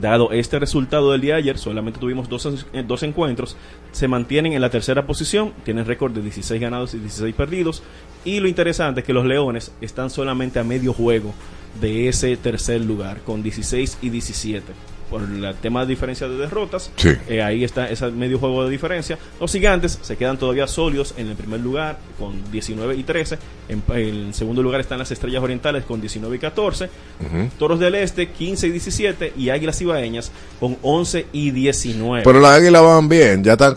Dado 0.00 0.32
este 0.32 0.58
resultado 0.58 1.12
del 1.12 1.20
día 1.20 1.34
de 1.34 1.40
ayer, 1.40 1.58
solamente 1.58 2.00
tuvimos 2.00 2.28
dos, 2.28 2.66
eh, 2.72 2.84
dos 2.86 3.02
encuentros, 3.02 3.56
se 3.92 4.08
mantienen 4.08 4.52
en 4.52 4.60
la 4.60 4.70
tercera 4.70 5.06
posición, 5.06 5.52
tienen 5.64 5.86
récord 5.86 6.12
de 6.12 6.22
16 6.22 6.60
ganados 6.60 6.94
y 6.94 6.98
16 6.98 7.34
perdidos, 7.34 7.82
y 8.24 8.40
lo 8.40 8.48
interesante 8.48 9.00
es 9.00 9.06
que 9.06 9.12
los 9.12 9.24
Leones 9.24 9.72
están 9.80 10.10
solamente 10.10 10.58
a 10.58 10.64
medio 10.64 10.92
juego 10.92 11.34
de 11.80 12.08
ese 12.08 12.36
tercer 12.36 12.80
lugar, 12.80 13.20
con 13.20 13.42
16 13.42 13.98
y 14.02 14.10
17. 14.10 14.95
Por 15.10 15.22
el 15.22 15.54
tema 15.62 15.82
de 15.82 15.86
diferencia 15.86 16.26
de 16.28 16.36
derrotas, 16.36 16.90
Sí. 16.96 17.10
eh, 17.28 17.42
ahí 17.42 17.62
está 17.64 17.88
ese 17.88 18.06
medio 18.10 18.38
juego 18.38 18.64
de 18.64 18.70
diferencia. 18.70 19.18
Los 19.40 19.52
gigantes 19.52 19.98
se 20.02 20.16
quedan 20.16 20.36
todavía 20.36 20.66
sólidos 20.66 21.14
en 21.16 21.28
el 21.28 21.36
primer 21.36 21.60
lugar 21.60 21.98
con 22.18 22.50
19 22.50 22.96
y 22.96 23.02
13. 23.04 23.38
En, 23.68 23.82
en 23.94 24.34
segundo 24.34 24.62
lugar 24.62 24.80
están 24.80 24.98
las 24.98 25.10
Estrellas 25.10 25.42
Orientales 25.42 25.84
con 25.84 26.00
19 26.00 26.36
y 26.36 26.38
14. 26.38 26.84
Ujú. 26.86 27.48
Toros 27.58 27.78
del 27.80 27.94
Este 27.96 28.28
15 28.28 28.66
y 28.66 28.70
17 28.70 29.32
y 29.36 29.50
Águilas 29.50 29.80
Ibaeñas 29.80 30.30
con 30.60 30.76
11 30.82 31.26
y 31.32 31.50
19. 31.52 32.24
Pero 32.24 32.40
las 32.40 32.52
águilas 32.58 32.82
van 32.82 33.08
bien, 33.08 33.44
ya 33.44 33.52
están 33.52 33.74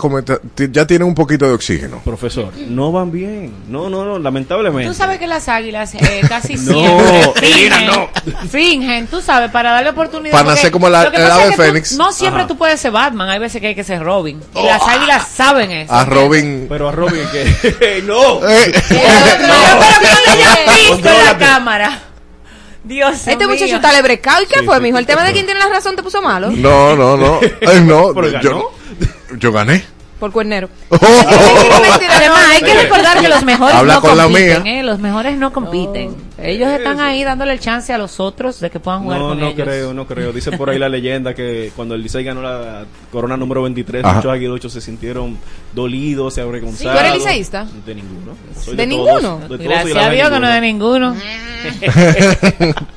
ya 0.72 0.86
tienen 0.88 1.08
un 1.08 1.16
poquito 1.16 1.46
de 1.46 1.54
oxígeno. 1.54 2.02
Profesor, 2.04 2.52
no 2.68 2.92
van 2.92 3.12
bien. 3.12 3.52
No, 3.70 3.90
no, 3.90 4.04
no, 4.06 4.18
lamentablemente. 4.20 4.88
Tú 4.90 4.94
sabes 4.96 5.20
que 5.20 5.28
las 5.28 5.48
águilas 5.50 5.94
eh, 5.96 6.22
casi 6.28 6.56
No, 6.56 6.74
siempre 6.74 7.48
Elena, 7.52 7.78
fingen, 8.24 8.50
fingen, 8.50 9.08
tú 9.08 9.22
sabes, 9.22 9.52
para 9.52 9.72
darle 9.72 9.90
oportunidad. 9.92 10.32
Para 10.34 10.50
nacer 10.52 10.72
como 10.72 10.90
la- 10.90 11.04
que 11.20 11.24
el 11.26 11.30
pasa 11.30 11.42
ave 11.42 11.44
es 11.44 11.50
que 11.52 11.56
tú- 11.56 11.62
fénix. 11.64 11.92
No 11.94 12.12
siempre 12.12 12.42
Ajá. 12.42 12.48
tú 12.48 12.58
puedes 12.58 12.80
ser 12.80 12.92
Batman, 12.92 13.30
hay 13.30 13.40
veces 13.40 13.62
que 13.62 13.68
hay 13.68 13.76
que 13.76 13.84
ser 13.84 14.02
Robin. 14.04 14.42
Y 14.56 14.64
las 14.64 14.82
águilas 14.82 15.28
saben 15.28 15.72
eso. 15.72 15.94
A 15.94 16.06
Robin. 16.06 16.66
Pero 16.70 16.90
a 16.90 16.92
Robin 16.92 17.22
que 17.32 18.02
no. 18.06 18.40
Eh, 18.50 18.72
Pero 18.90 19.48
no 19.48 19.54
le 20.26 20.44
hayan 20.44 20.76
visto 20.92 21.10
en 21.10 21.26
la 21.26 21.38
cámara. 21.38 22.00
Dios 22.84 23.28
Este 23.28 23.38
mío. 23.46 23.50
muchacho 23.50 23.76
está 23.76 23.92
lebrecado. 23.92 24.42
¿Y 24.44 24.48
qué 24.48 24.60
Sí, 24.60 24.66
fue, 24.66 24.78
sí. 24.78 24.82
mijo? 24.82 24.98
El 24.98 25.06
tema 25.06 25.24
de 25.24 25.34
quién 25.34 25.46
tiene 25.46 25.60
la 25.60 25.70
razón 25.70 25.96
te 25.96 26.02
puso 26.04 26.22
malo. 26.22 26.50
no, 26.50 26.96
no, 26.96 27.18
no. 27.18 27.40
Ay, 27.68 27.82
no, 27.82 28.14
Pero 28.16 28.40
yo, 28.42 28.72
yo 29.38 29.52
gané. 29.52 29.84
Por 30.20 30.32
cuernero. 30.32 30.70
Además, 30.90 32.40
hay 32.52 32.62
que 32.62 32.74
recordar 32.74 33.20
que 33.22 33.30
los 33.30 33.44
mejores 33.44 33.76
Habla 33.76 33.94
no 33.96 34.02
con 34.02 34.18
la 34.18 34.24
compiten, 34.24 34.64
mía. 34.64 34.80
¿eh? 34.80 34.84
Los 34.84 35.00
mejores 35.00 35.38
no 35.38 35.54
compiten. 35.54 36.16
Ellos 36.42 36.70
están 36.70 37.00
ahí 37.00 37.24
dándole 37.24 37.54
el 37.54 37.60
chance 37.60 37.92
a 37.94 37.98
los 37.98 38.20
otros 38.20 38.60
de 38.60 38.70
que 38.70 38.80
puedan 38.80 39.04
jugar 39.04 39.20
No, 39.20 39.28
con 39.30 39.40
no 39.40 39.48
ellos. 39.50 39.64
creo, 39.68 39.94
no 39.94 40.08
creo. 40.08 40.32
Dice 40.34 40.52
por 40.58 40.70
ahí 40.70 40.80
la 40.80 40.90
leyenda 40.90 41.34
que 41.34 41.72
cuando 41.76 41.96
el 41.96 42.02
Licey 42.02 42.24
ganó 42.24 42.42
la 42.42 42.86
corona 43.12 43.36
número 43.38 43.62
23, 43.64 44.04
Ajá. 44.06 44.16
muchos 44.16 44.32
aguiluchos 44.32 44.74
se 44.74 44.82
sintieron 44.82 45.38
dolidos, 45.74 46.34
se 46.34 46.42
avergonzados. 46.42 47.00
¿Tú 47.00 47.06
eres 47.06 47.14
liceísta? 47.24 47.68
De 47.86 47.96
ninguno. 47.96 48.32
Soy 48.60 48.76
¿De 48.76 48.88
ninguno? 48.88 49.40
de 49.40 49.48
todos 49.48 49.60
y 49.62 49.64
Gracias 49.64 49.98
a 49.98 50.10
Dios 50.12 50.30
que 50.30 50.40
no 50.40 50.48
de 50.50 50.62
ninguno. 50.62 51.10
ninguno. 51.12 51.50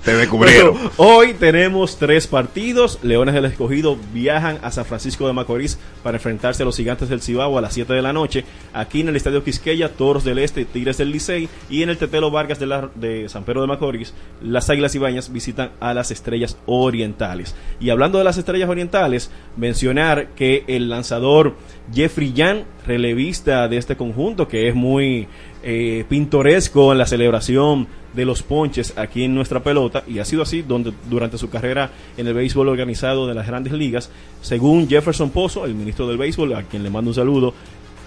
Te 0.04 0.16
descubrieron. 0.16 0.74
Bueno, 0.74 0.90
hoy 0.96 1.34
tenemos 1.34 1.96
tres 1.98 2.26
partidos. 2.26 2.98
Leones 3.02 3.34
del 3.34 3.44
Escogido 3.46 3.96
viajan 4.12 4.58
a 4.62 4.70
San 4.70 4.84
Francisco 4.84 5.26
de 5.26 5.32
Macorís 5.32 5.78
para 6.02 6.16
enfrentarse 6.16 6.62
a 6.62 6.66
los 6.66 6.76
Gigantes 6.76 7.08
del 7.08 7.22
Cibao 7.22 7.58
a 7.58 7.60
las 7.60 7.74
7 7.74 7.92
de 7.92 8.02
la 8.02 8.12
noche. 8.12 8.44
Aquí 8.72 9.00
en 9.00 9.08
el 9.08 9.16
Estadio 9.16 9.42
Quisqueya, 9.44 9.88
Toros 9.90 10.24
del 10.24 10.38
Este, 10.38 10.64
Tigres 10.64 10.98
del 10.98 11.10
Licey. 11.10 11.48
Y 11.70 11.82
en 11.82 11.90
el 11.90 11.98
Tetelo 11.98 12.30
Vargas 12.30 12.58
de, 12.58 12.66
la- 12.66 12.88
de 12.94 13.28
San 13.32 13.44
Pedro 13.44 13.62
de 13.62 13.66
Macorís, 13.66 14.14
las 14.42 14.70
Águilas 14.70 14.94
Ibañas 14.94 15.32
visitan 15.32 15.70
a 15.80 15.94
las 15.94 16.10
Estrellas 16.10 16.56
Orientales. 16.66 17.54
Y 17.80 17.90
hablando 17.90 18.18
de 18.18 18.24
las 18.24 18.38
Estrellas 18.38 18.68
Orientales, 18.68 19.30
mencionar 19.56 20.28
que 20.36 20.64
el 20.68 20.88
lanzador 20.88 21.54
Jeffrey 21.92 22.32
Yan, 22.32 22.64
relevista 22.86 23.68
de 23.68 23.76
este 23.76 23.96
conjunto, 23.96 24.48
que 24.48 24.68
es 24.68 24.74
muy 24.74 25.26
eh, 25.62 26.04
pintoresco 26.08 26.92
en 26.92 26.98
la 26.98 27.06
celebración 27.06 27.86
de 28.12 28.24
los 28.24 28.42
ponches 28.42 28.94
aquí 28.96 29.24
en 29.24 29.34
nuestra 29.34 29.62
pelota 29.62 30.04
y 30.06 30.18
ha 30.18 30.24
sido 30.24 30.42
así 30.42 30.62
donde, 30.62 30.92
durante 31.08 31.38
su 31.38 31.48
carrera 31.48 31.90
en 32.16 32.26
el 32.26 32.34
béisbol 32.34 32.68
organizado 32.68 33.26
de 33.26 33.34
las 33.34 33.46
grandes 33.46 33.72
ligas. 33.72 34.10
Según 34.40 34.88
Jefferson 34.88 35.30
Pozo, 35.30 35.64
el 35.64 35.74
ministro 35.74 36.06
del 36.06 36.18
béisbol, 36.18 36.54
a 36.54 36.62
quien 36.64 36.82
le 36.82 36.90
mando 36.90 37.10
un 37.10 37.14
saludo, 37.14 37.54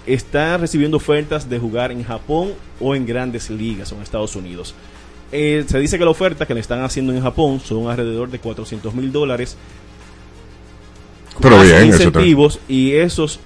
está 0.05 0.57
recibiendo 0.57 0.97
ofertas 0.97 1.49
de 1.49 1.59
jugar 1.59 1.91
en 1.91 2.03
Japón 2.03 2.53
o 2.79 2.95
en 2.95 3.05
grandes 3.05 3.49
ligas 3.49 3.91
o 3.91 3.95
en 3.95 4.01
Estados 4.01 4.35
Unidos. 4.35 4.75
Eh, 5.37 5.65
se 5.67 5.79
dice 5.79 5.97
que 5.97 6.05
la 6.05 6.11
oferta 6.11 6.45
que 6.45 6.53
le 6.53 6.61
están 6.61 6.81
haciendo 6.81 7.11
en 7.11 7.21
Japón 7.21 7.59
son 7.59 7.89
alrededor 7.89 8.29
de 8.29 8.39
400 8.39 8.93
mil 8.93 9.11
dólares 9.11 9.57
Pero 11.41 11.61
bien, 11.61 11.89
eso 11.89 12.03
incentivos 12.03 12.59
y 12.69 12.93
esos 12.93 13.41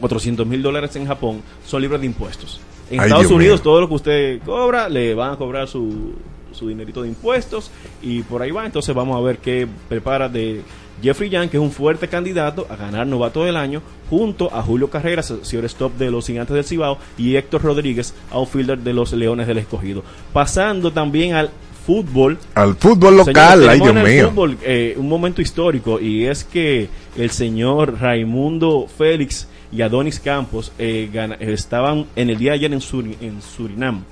400 0.00 0.46
mil 0.46 0.62
dólares 0.62 0.94
en 0.94 1.04
Japón 1.06 1.42
son 1.66 1.82
libres 1.82 2.00
de 2.00 2.06
impuestos. 2.06 2.60
En 2.90 3.00
Ay, 3.00 3.06
Estados 3.06 3.24
Dios 3.28 3.32
Unidos 3.36 3.58
mío. 3.58 3.64
todo 3.64 3.80
lo 3.80 3.88
que 3.88 3.94
usted 3.94 4.40
cobra 4.44 4.88
le 4.88 5.14
van 5.14 5.32
a 5.32 5.36
cobrar 5.36 5.66
su, 5.66 6.14
su 6.52 6.68
dinerito 6.68 7.02
de 7.02 7.08
impuestos 7.08 7.72
y 8.02 8.22
por 8.22 8.42
ahí 8.42 8.52
va. 8.52 8.64
Entonces 8.64 8.94
vamos 8.94 9.16
a 9.16 9.20
ver 9.20 9.38
qué 9.38 9.66
prepara 9.88 10.28
de 10.28 10.62
Jeffrey 11.02 11.28
Young, 11.28 11.48
que 11.50 11.56
es 11.58 11.62
un 11.62 11.70
fuerte 11.72 12.08
candidato 12.08 12.66
a 12.70 12.76
ganar 12.76 13.06
novato 13.06 13.44
del 13.44 13.56
año, 13.56 13.82
junto 14.08 14.54
a 14.54 14.62
Julio 14.62 14.88
Carreras, 14.90 15.30
stop 15.42 15.92
de 15.98 16.10
los 16.10 16.26
Gigantes 16.26 16.54
del 16.54 16.64
Cibao, 16.64 16.98
y 17.18 17.36
Héctor 17.36 17.62
Rodríguez, 17.62 18.14
outfielder 18.30 18.78
de 18.78 18.92
los 18.92 19.12
Leones 19.12 19.46
del 19.46 19.58
Escogido. 19.58 20.02
Pasando 20.32 20.92
también 20.92 21.34
al 21.34 21.50
fútbol. 21.86 22.38
Al 22.54 22.74
fútbol 22.76 23.18
local, 23.18 23.68
ay 23.68 23.78
Dios 23.80 23.94
mío. 23.94 24.30
fútbol, 24.30 24.58
eh, 24.62 24.94
un 24.96 25.08
momento 25.08 25.40
histórico 25.42 26.00
y 26.00 26.24
es 26.24 26.42
que 26.44 26.88
el 27.16 27.30
señor 27.30 28.00
Raimundo 28.00 28.86
Félix 28.98 29.46
y 29.70 29.82
Adonis 29.82 30.18
Campos 30.18 30.72
eh, 30.78 31.08
gana- 31.12 31.36
eh, 31.38 31.52
estaban 31.52 32.06
en 32.16 32.30
el 32.30 32.38
día 32.38 32.52
de 32.52 32.56
ayer 32.56 32.72
en, 32.72 32.80
en 33.20 33.42
Surinam. 33.42 34.02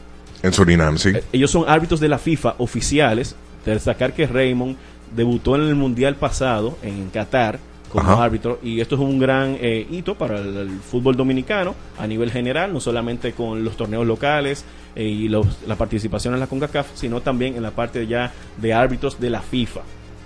En 0.43 0.53
Surinam, 0.53 0.99
sí. 0.99 1.13
Ellos 1.33 1.51
son 1.51 1.65
árbitros 1.67 1.99
de 2.01 2.09
la 2.09 2.19
FIFA 2.19 2.55
oficiales. 2.59 3.35
De 3.65 3.73
destacar 3.73 4.13
que 4.13 4.27
Raymond 4.27 4.77
debutó 5.15 5.57
en 5.57 5.63
el 5.63 5.75
Mundial 5.75 6.17
pasado 6.17 6.77
en 6.83 7.09
Qatar 7.11 7.59
como 7.91 8.11
Ajá. 8.11 8.25
árbitro 8.25 8.59
y 8.63 8.81
esto 8.81 8.97
es 8.97 9.01
un 9.01 9.19
gran 9.21 9.57
eh, 9.61 9.87
hito 9.89 10.17
para 10.17 10.39
el, 10.41 10.57
el 10.57 10.71
fútbol 10.81 11.17
dominicano 11.17 11.75
a 11.99 12.07
nivel 12.09 12.31
general, 12.33 12.73
no 12.73 12.81
solamente 12.81 13.33
con 13.33 13.63
los 13.65 13.77
torneos 13.77 14.05
locales 14.07 14.65
eh, 14.97 15.05
y 15.05 15.29
los- 15.29 15.47
la 15.67 15.77
participación 15.77 16.35
en 16.35 16.41
la 16.41 16.49
CONCACAF, 16.49 16.89
sino 16.95 17.21
también 17.21 17.55
en 17.57 17.63
la 17.63 17.71
parte 17.71 18.07
ya 18.09 18.33
de 18.61 18.75
árbitros 18.75 19.21
de 19.21 19.31
la 19.31 19.41
FIFA. 19.43 19.81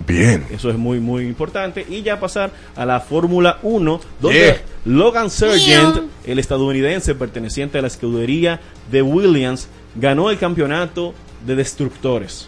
Bien. 0.07 0.45
Eso 0.49 0.69
es 0.71 0.77
muy, 0.77 0.99
muy 0.99 1.25
importante. 1.25 1.85
Y 1.87 2.01
ya 2.01 2.19
pasar 2.19 2.51
a 2.75 2.85
la 2.85 3.01
Fórmula 3.01 3.59
1, 3.61 3.99
donde 4.21 4.39
Yeah. 4.39 4.61
Logan 4.85 5.29
Sargent, 5.29 6.03
el 6.25 6.39
estadounidense 6.39 7.13
perteneciente 7.15 7.77
a 7.77 7.81
la 7.81 7.87
escudería 7.89 8.61
de 8.89 9.01
Williams, 9.01 9.67
ganó 9.95 10.29
el 10.31 10.37
campeonato 10.39 11.13
de 11.45 11.55
destructores. 11.57 12.47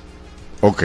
Ok. 0.61 0.83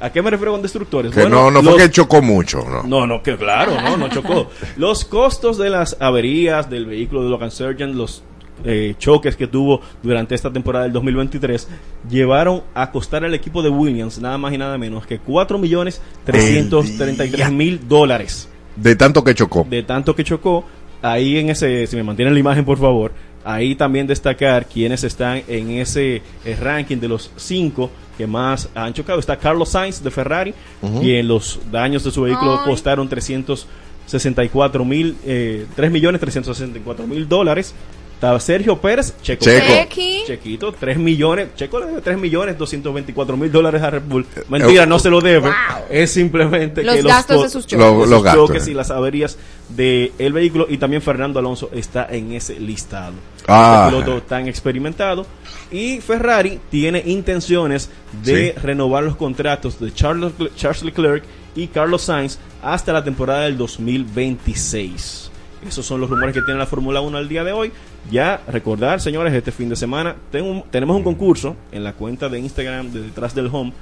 ¿A 0.00 0.10
qué 0.10 0.22
me 0.22 0.30
refiero 0.30 0.52
con 0.52 0.62
destructores? 0.62 1.12
Que 1.12 1.20
Bueno, 1.20 1.44
no, 1.44 1.50
no 1.50 1.62
fue 1.62 1.72
los- 1.72 1.82
que 1.82 1.90
chocó 1.90 2.22
mucho, 2.22 2.64
¿no? 2.68 2.82
no, 2.84 3.06
no, 3.06 3.22
que 3.22 3.36
claro, 3.36 3.72
no, 3.80 3.96
no 3.96 4.08
chocó. 4.08 4.48
Los 4.76 5.04
costos 5.04 5.58
de 5.58 5.68
las 5.70 5.96
averías 6.00 6.70
del 6.70 6.86
vehículo 6.86 7.22
de 7.24 7.28
Logan 7.30 7.50
Sargent, 7.50 7.94
los 7.94 8.22
eh, 8.64 8.94
choques 8.98 9.36
que 9.36 9.46
tuvo 9.46 9.80
durante 10.02 10.34
esta 10.34 10.50
temporada 10.52 10.84
del 10.84 10.92
2023, 10.94 11.68
llevaron 12.10 12.62
a 12.74 12.90
costar 12.90 13.24
al 13.24 13.34
equipo 13.34 13.62
de 13.62 13.68
Williams 13.70 14.18
nada 14.20 14.38
más 14.38 14.52
y 14.52 14.58
nada 14.58 14.76
menos 14.78 15.06
que 15.06 15.18
4 15.18 15.58
millones 15.58 16.00
333 16.24 17.50
mil 17.52 17.80
dólares. 17.88 18.48
De 18.76 18.96
tanto 18.96 19.22
que 19.24 19.34
chocó. 19.34 19.66
De 19.68 19.82
tanto 19.82 20.14
que 20.14 20.24
chocó, 20.24 20.64
ahí 21.02 21.38
en 21.38 21.50
ese, 21.50 21.86
si 21.86 21.96
me 21.96 22.02
mantienen 22.02 22.34
la 22.34 22.40
imagen 22.40 22.64
por 22.64 22.78
favor, 22.78 23.12
ahí 23.44 23.74
también 23.74 24.06
destacar 24.06 24.66
quienes 24.66 25.02
están 25.04 25.42
en 25.48 25.70
ese 25.70 26.22
eh, 26.44 26.56
ranking 26.60 26.98
de 26.98 27.08
los 27.08 27.30
cinco 27.36 27.90
que 28.18 28.26
más 28.26 28.68
han 28.74 28.92
chocado. 28.92 29.18
Está 29.18 29.36
Carlos 29.38 29.70
Sainz 29.70 30.02
de 30.02 30.10
Ferrari, 30.10 30.54
Ujú. 30.82 31.00
quien 31.00 31.26
los 31.26 31.58
daños 31.70 32.04
de 32.04 32.10
su 32.10 32.22
vehículo 32.22 32.58
Ay. 32.60 32.64
costaron 32.70 33.08
364 33.08 34.84
mil, 34.84 35.16
eh, 35.24 35.66
3 35.74 35.90
millones 35.90 36.20
364 36.20 37.06
mil 37.06 37.28
dólares. 37.28 37.74
Estaba 38.20 38.38
Sergio 38.38 38.78
Pérez, 38.78 39.14
Checo. 39.22 39.42
Checo. 39.46 39.66
Chequi. 39.66 40.24
Chequito, 40.26 40.72
3 40.72 40.98
millones. 40.98 41.54
Checo 41.56 41.80
le 41.80 41.86
debe 41.86 42.00
3 42.02 42.18
millones 42.18 42.58
224 42.58 43.34
mil 43.34 43.50
dólares 43.50 43.80
a 43.80 43.88
Red 43.88 44.02
Bull. 44.06 44.26
Mentira, 44.50 44.84
no 44.84 44.98
se 44.98 45.08
lo 45.08 45.22
debe. 45.22 45.50
Es 45.88 46.10
simplemente 46.10 46.82
Los 46.84 46.96
que 46.96 47.02
gastos 47.02 47.36
co- 47.38 47.42
de 47.44 47.48
sus 47.48 47.66
choques. 47.66 47.78
Los- 47.86 47.96
de 47.96 48.02
sus 48.02 48.10
los 48.10 48.22
gastos, 48.22 48.46
choques 48.48 48.66
eh. 48.66 48.70
y 48.72 48.74
las 48.74 48.90
averías 48.90 49.38
del 49.70 50.32
vehículo. 50.34 50.66
Y 50.68 50.76
también 50.76 51.00
Fernando 51.00 51.38
Alonso 51.38 51.70
está 51.72 52.08
en 52.10 52.32
ese 52.32 52.60
listado. 52.60 53.14
Ah. 53.48 53.88
Este 53.90 54.02
piloto 54.02 54.22
tan 54.24 54.48
experimentado. 54.48 55.24
Y 55.72 56.00
Ferrari 56.02 56.60
tiene 56.70 57.02
intenciones 57.06 57.88
de 58.22 58.52
Sí. 58.54 58.60
renovar 58.60 59.02
los 59.02 59.16
contratos 59.16 59.80
de 59.80 59.94
Charles 59.94 60.82
Leclerc 60.82 61.24
y 61.56 61.68
Carlos 61.68 62.02
Sainz 62.02 62.38
hasta 62.62 62.92
la 62.92 63.02
temporada 63.02 63.44
del 63.44 63.56
2026. 63.56 65.29
Esos 65.66 65.84
son 65.84 66.00
los 66.00 66.08
rumores 66.08 66.34
que 66.34 66.40
tiene 66.42 66.58
la 66.58 66.66
Fórmula 66.66 67.00
1 67.00 67.18
al 67.18 67.28
día 67.28 67.44
de 67.44 67.52
hoy. 67.52 67.70
Ya 68.10 68.40
recordar, 68.48 69.00
señores, 69.00 69.32
este 69.34 69.52
fin 69.52 69.68
de 69.68 69.76
semana 69.76 70.16
un- 70.34 70.64
tenemos 70.70 70.96
un 70.96 71.02
concurso 71.02 71.54
en 71.70 71.84
la 71.84 71.92
cuenta 71.92 72.28
de 72.28 72.38
Instagram 72.38 72.90
de 72.90 73.02
detrás 73.02 73.34
del 73.34 73.48
home 73.52 73.72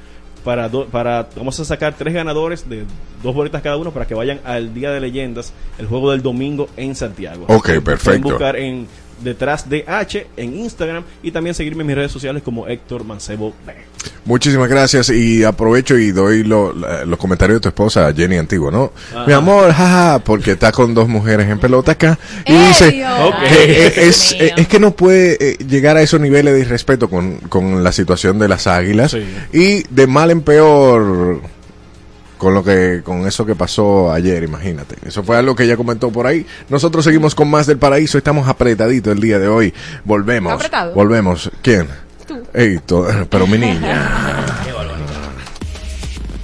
para, 0.45 0.69
do- 0.69 0.87
para 0.87 1.29
vamos 1.37 1.59
a 1.61 1.65
sacar 1.65 1.95
tres 1.97 2.15
ganadores 2.15 2.69
de 2.69 2.85
dos 3.23 3.35
boletas 3.35 3.63
cada 3.63 3.77
uno 3.77 3.91
para 3.93 4.07
que 4.07 4.15
vayan 4.15 4.41
al 4.45 4.75
Día 4.75 4.91
de 4.91 5.01
Leyendas, 5.01 5.53
el 5.79 5.87
juego 5.87 6.11
del 6.11 6.23
domingo 6.23 6.69
en 6.77 6.95
Santiago. 6.95 7.45
Ok, 7.49 7.65
Pueden 7.67 7.85
perfecto. 7.85 8.29
buscar 8.31 8.57
en 8.57 8.87
detrás 9.23 9.69
de 9.69 9.85
H 9.87 10.27
en 10.37 10.57
Instagram 10.57 11.05
y 11.23 11.31
también 11.31 11.55
seguirme 11.55 11.83
en 11.83 11.87
mis 11.89 11.97
redes 11.97 12.13
sociales 12.13 12.43
como 12.43 12.67
Héctor 12.67 13.05
Mancebo 13.05 13.55
B. 13.67 13.75
Muchísimas 14.25 14.69
gracias 14.69 15.09
y 15.11 15.43
aprovecho 15.45 15.97
y 15.97 16.13
doy 16.13 16.45
lo- 16.45 16.73
la- 16.73 17.05
los 17.05 17.19
comentarios 17.19 17.57
de 17.57 17.61
tu 17.63 17.69
esposa 17.69 18.13
Jenny 18.15 18.37
Antiguo, 18.37 18.71
¿no? 18.71 18.93
Ajá. 19.15 19.25
Mi 19.27 19.33
amor, 19.33 19.73
jaja, 19.73 20.19
porque 20.25 20.53
está 20.53 20.71
con 20.71 20.95
dos 20.95 21.09
mujeres 21.09 21.49
en 21.49 21.59
pelota 21.59 21.93
acá 21.93 22.19
y 22.47 22.53
¡Ey, 22.53 22.69
dice 22.69 22.91
que 22.91 23.03
eh, 23.03 24.09
es, 24.57 24.69
que 24.69 24.79
no 24.79 24.93
puede 24.93 25.53
eh, 25.53 25.57
llegar 25.67 25.97
a 25.97 26.03
esos 26.03 26.21
niveles 26.21 26.55
de 26.55 26.61
irrespeto 26.61 27.09
con, 27.09 27.39
con 27.49 27.83
la 27.83 27.93
situación 27.93 28.39
de 28.39 28.49
las 28.49 28.67
águilas 28.67 29.13
Sí. 29.13 29.25
y 29.53 29.83
de 29.95 30.07
mal 30.07 30.31
en 30.31 30.43
peor 30.43 31.41
con 32.39 32.55
lo 32.55 32.65
que 32.65 33.03
con 33.05 33.27
eso 33.27 33.45
que 33.45 33.55
pasó 33.55 34.11
ayer, 34.13 34.43
imagínate. 34.43 34.97
Eso 35.05 35.23
fue 35.23 35.37
algo 35.37 35.55
que 35.55 35.65
ella 35.65 35.77
comentó 35.77 36.11
por 36.11 36.27
ahí. 36.27 36.47
Nosotros 36.69 37.05
seguimos 37.05 37.35
con 37.35 37.51
más 37.51 37.67
del 37.67 37.79
paraíso, 37.79 38.17
estamos 38.17 38.49
apretaditos 38.49 39.13
el 39.13 39.21
día 39.21 39.39
de 39.39 39.49
hoy. 39.49 39.75
Volvemos. 40.05 40.53
¿Apretado? 40.53 40.95
Volvemos. 40.95 41.51
¿Quién? 41.63 41.89
Tú. 42.27 42.43
Ey, 42.55 42.81
pero 43.29 43.47
mi 43.47 43.59
niña. 43.59 44.47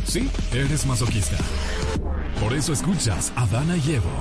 Sí, 0.07 0.31
eres 0.53 0.87
masoquista. 0.87 1.37
Por 2.41 2.53
eso 2.53 2.73
escuchas 2.73 3.33
a 3.35 3.47
Dana 3.47 3.77
y 3.77 3.95
Evo 3.95 4.13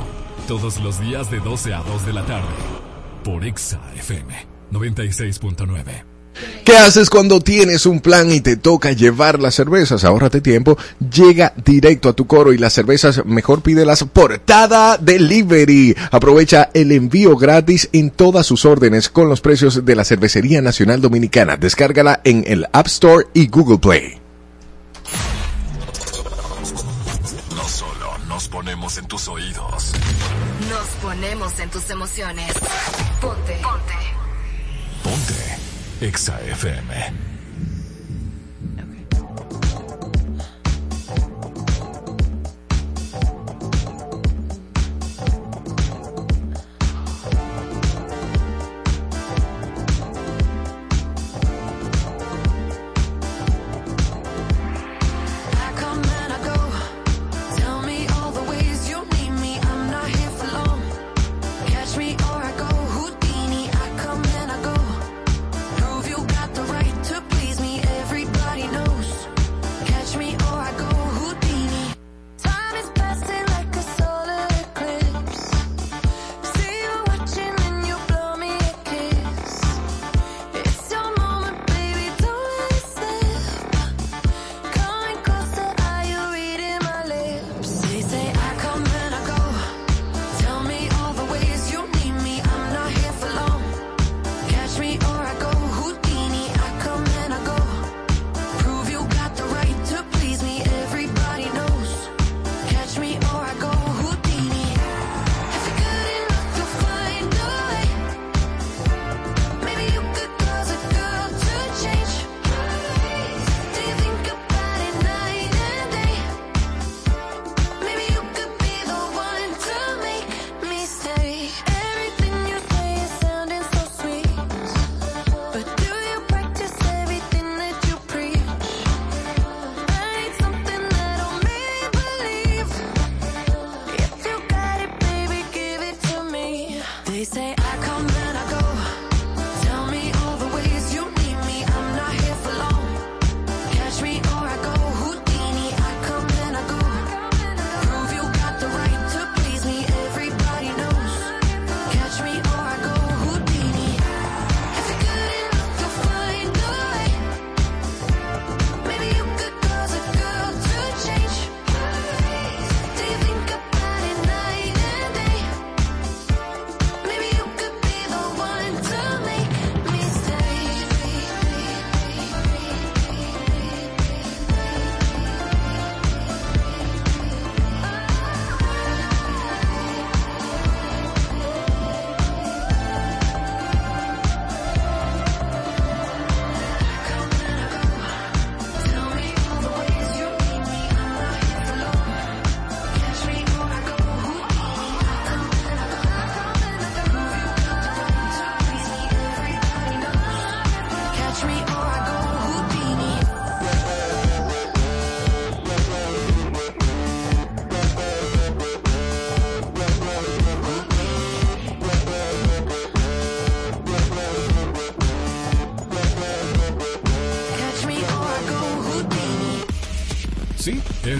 todos 0.48 0.80
los 0.80 1.00
días 1.00 1.30
de 1.30 1.40
12 1.40 1.72
a 1.72 1.84
2 1.84 2.06
de 2.08 2.14
la 2.14 2.26
tarde 2.26 2.48
por 3.24 3.46
Exa 3.46 3.80
FM 3.96 4.48
96.9. 4.72 6.13
¿Qué 6.64 6.78
haces 6.78 7.10
cuando 7.10 7.42
tienes 7.42 7.86
un 7.86 8.00
plan 8.00 8.32
y 8.32 8.42
te 8.42 8.58
toca 8.58 8.92
llevar 8.92 9.40
las 9.40 9.56
cervezas? 9.56 10.04
Ahórrate 10.04 10.42
tiempo, 10.42 10.78
llega 11.00 11.54
directo 11.64 12.10
a 12.10 12.14
tu 12.14 12.26
coro 12.26 12.54
y 12.54 12.58
las 12.58 12.74
cervezas 12.74 13.26
mejor 13.26 13.62
pídelas 13.62 14.04
por 14.06 14.40
Tada 14.40 14.98
Delivery. 14.98 15.96
Aprovecha 16.12 16.70
el 16.74 16.92
envío 16.92 17.36
gratis 17.36 17.90
en 17.92 18.10
todas 18.12 18.46
sus 18.46 18.66
órdenes 18.66 19.10
con 19.10 19.30
los 19.30 19.42
precios 19.42 19.86
de 19.86 19.96
la 19.96 20.06
Cervecería 20.06 20.62
Nacional 20.62 21.02
Dominicana. 21.02 21.58
Descárgala 21.58 22.22
en 22.24 22.44
el 22.48 22.66
App 22.72 22.88
Store 22.88 23.28
y 23.34 23.48
Google 23.48 23.80
Play. 23.80 24.20
No 27.56 27.68
solo 27.68 28.18
nos 28.28 28.48
ponemos 28.48 28.98
en 28.98 29.08
tus 29.08 29.28
oídos, 29.28 29.92
Nos 30.70 30.88
ponemos 31.02 31.60
en 31.60 31.70
tus 31.70 31.90
emociones. 31.90 32.54
Ponte. 33.22 33.60
Ponte. 33.62 33.94
ponte 35.04 35.53
Exa 36.04 36.36
FM. 36.52 37.33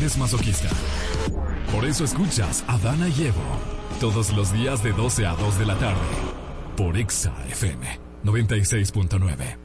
Eres 0.04 0.18
masoquista. 0.18 0.68
Por 1.72 1.86
eso 1.86 2.04
escuchas 2.04 2.66
a 2.68 2.78
Dana 2.78 3.08
y 3.08 3.28
Evo 3.28 3.40
todos 4.02 4.34
los 4.34 4.52
días 4.52 4.84
de 4.84 4.92
12 4.92 5.26
a 5.26 5.34
2 5.34 5.60
de 5.60 5.66
la 5.66 5.80
tarde 5.80 5.96
por 6.76 6.98
Exa 6.98 7.34
FM 7.50 8.02
96.9. 8.26 9.58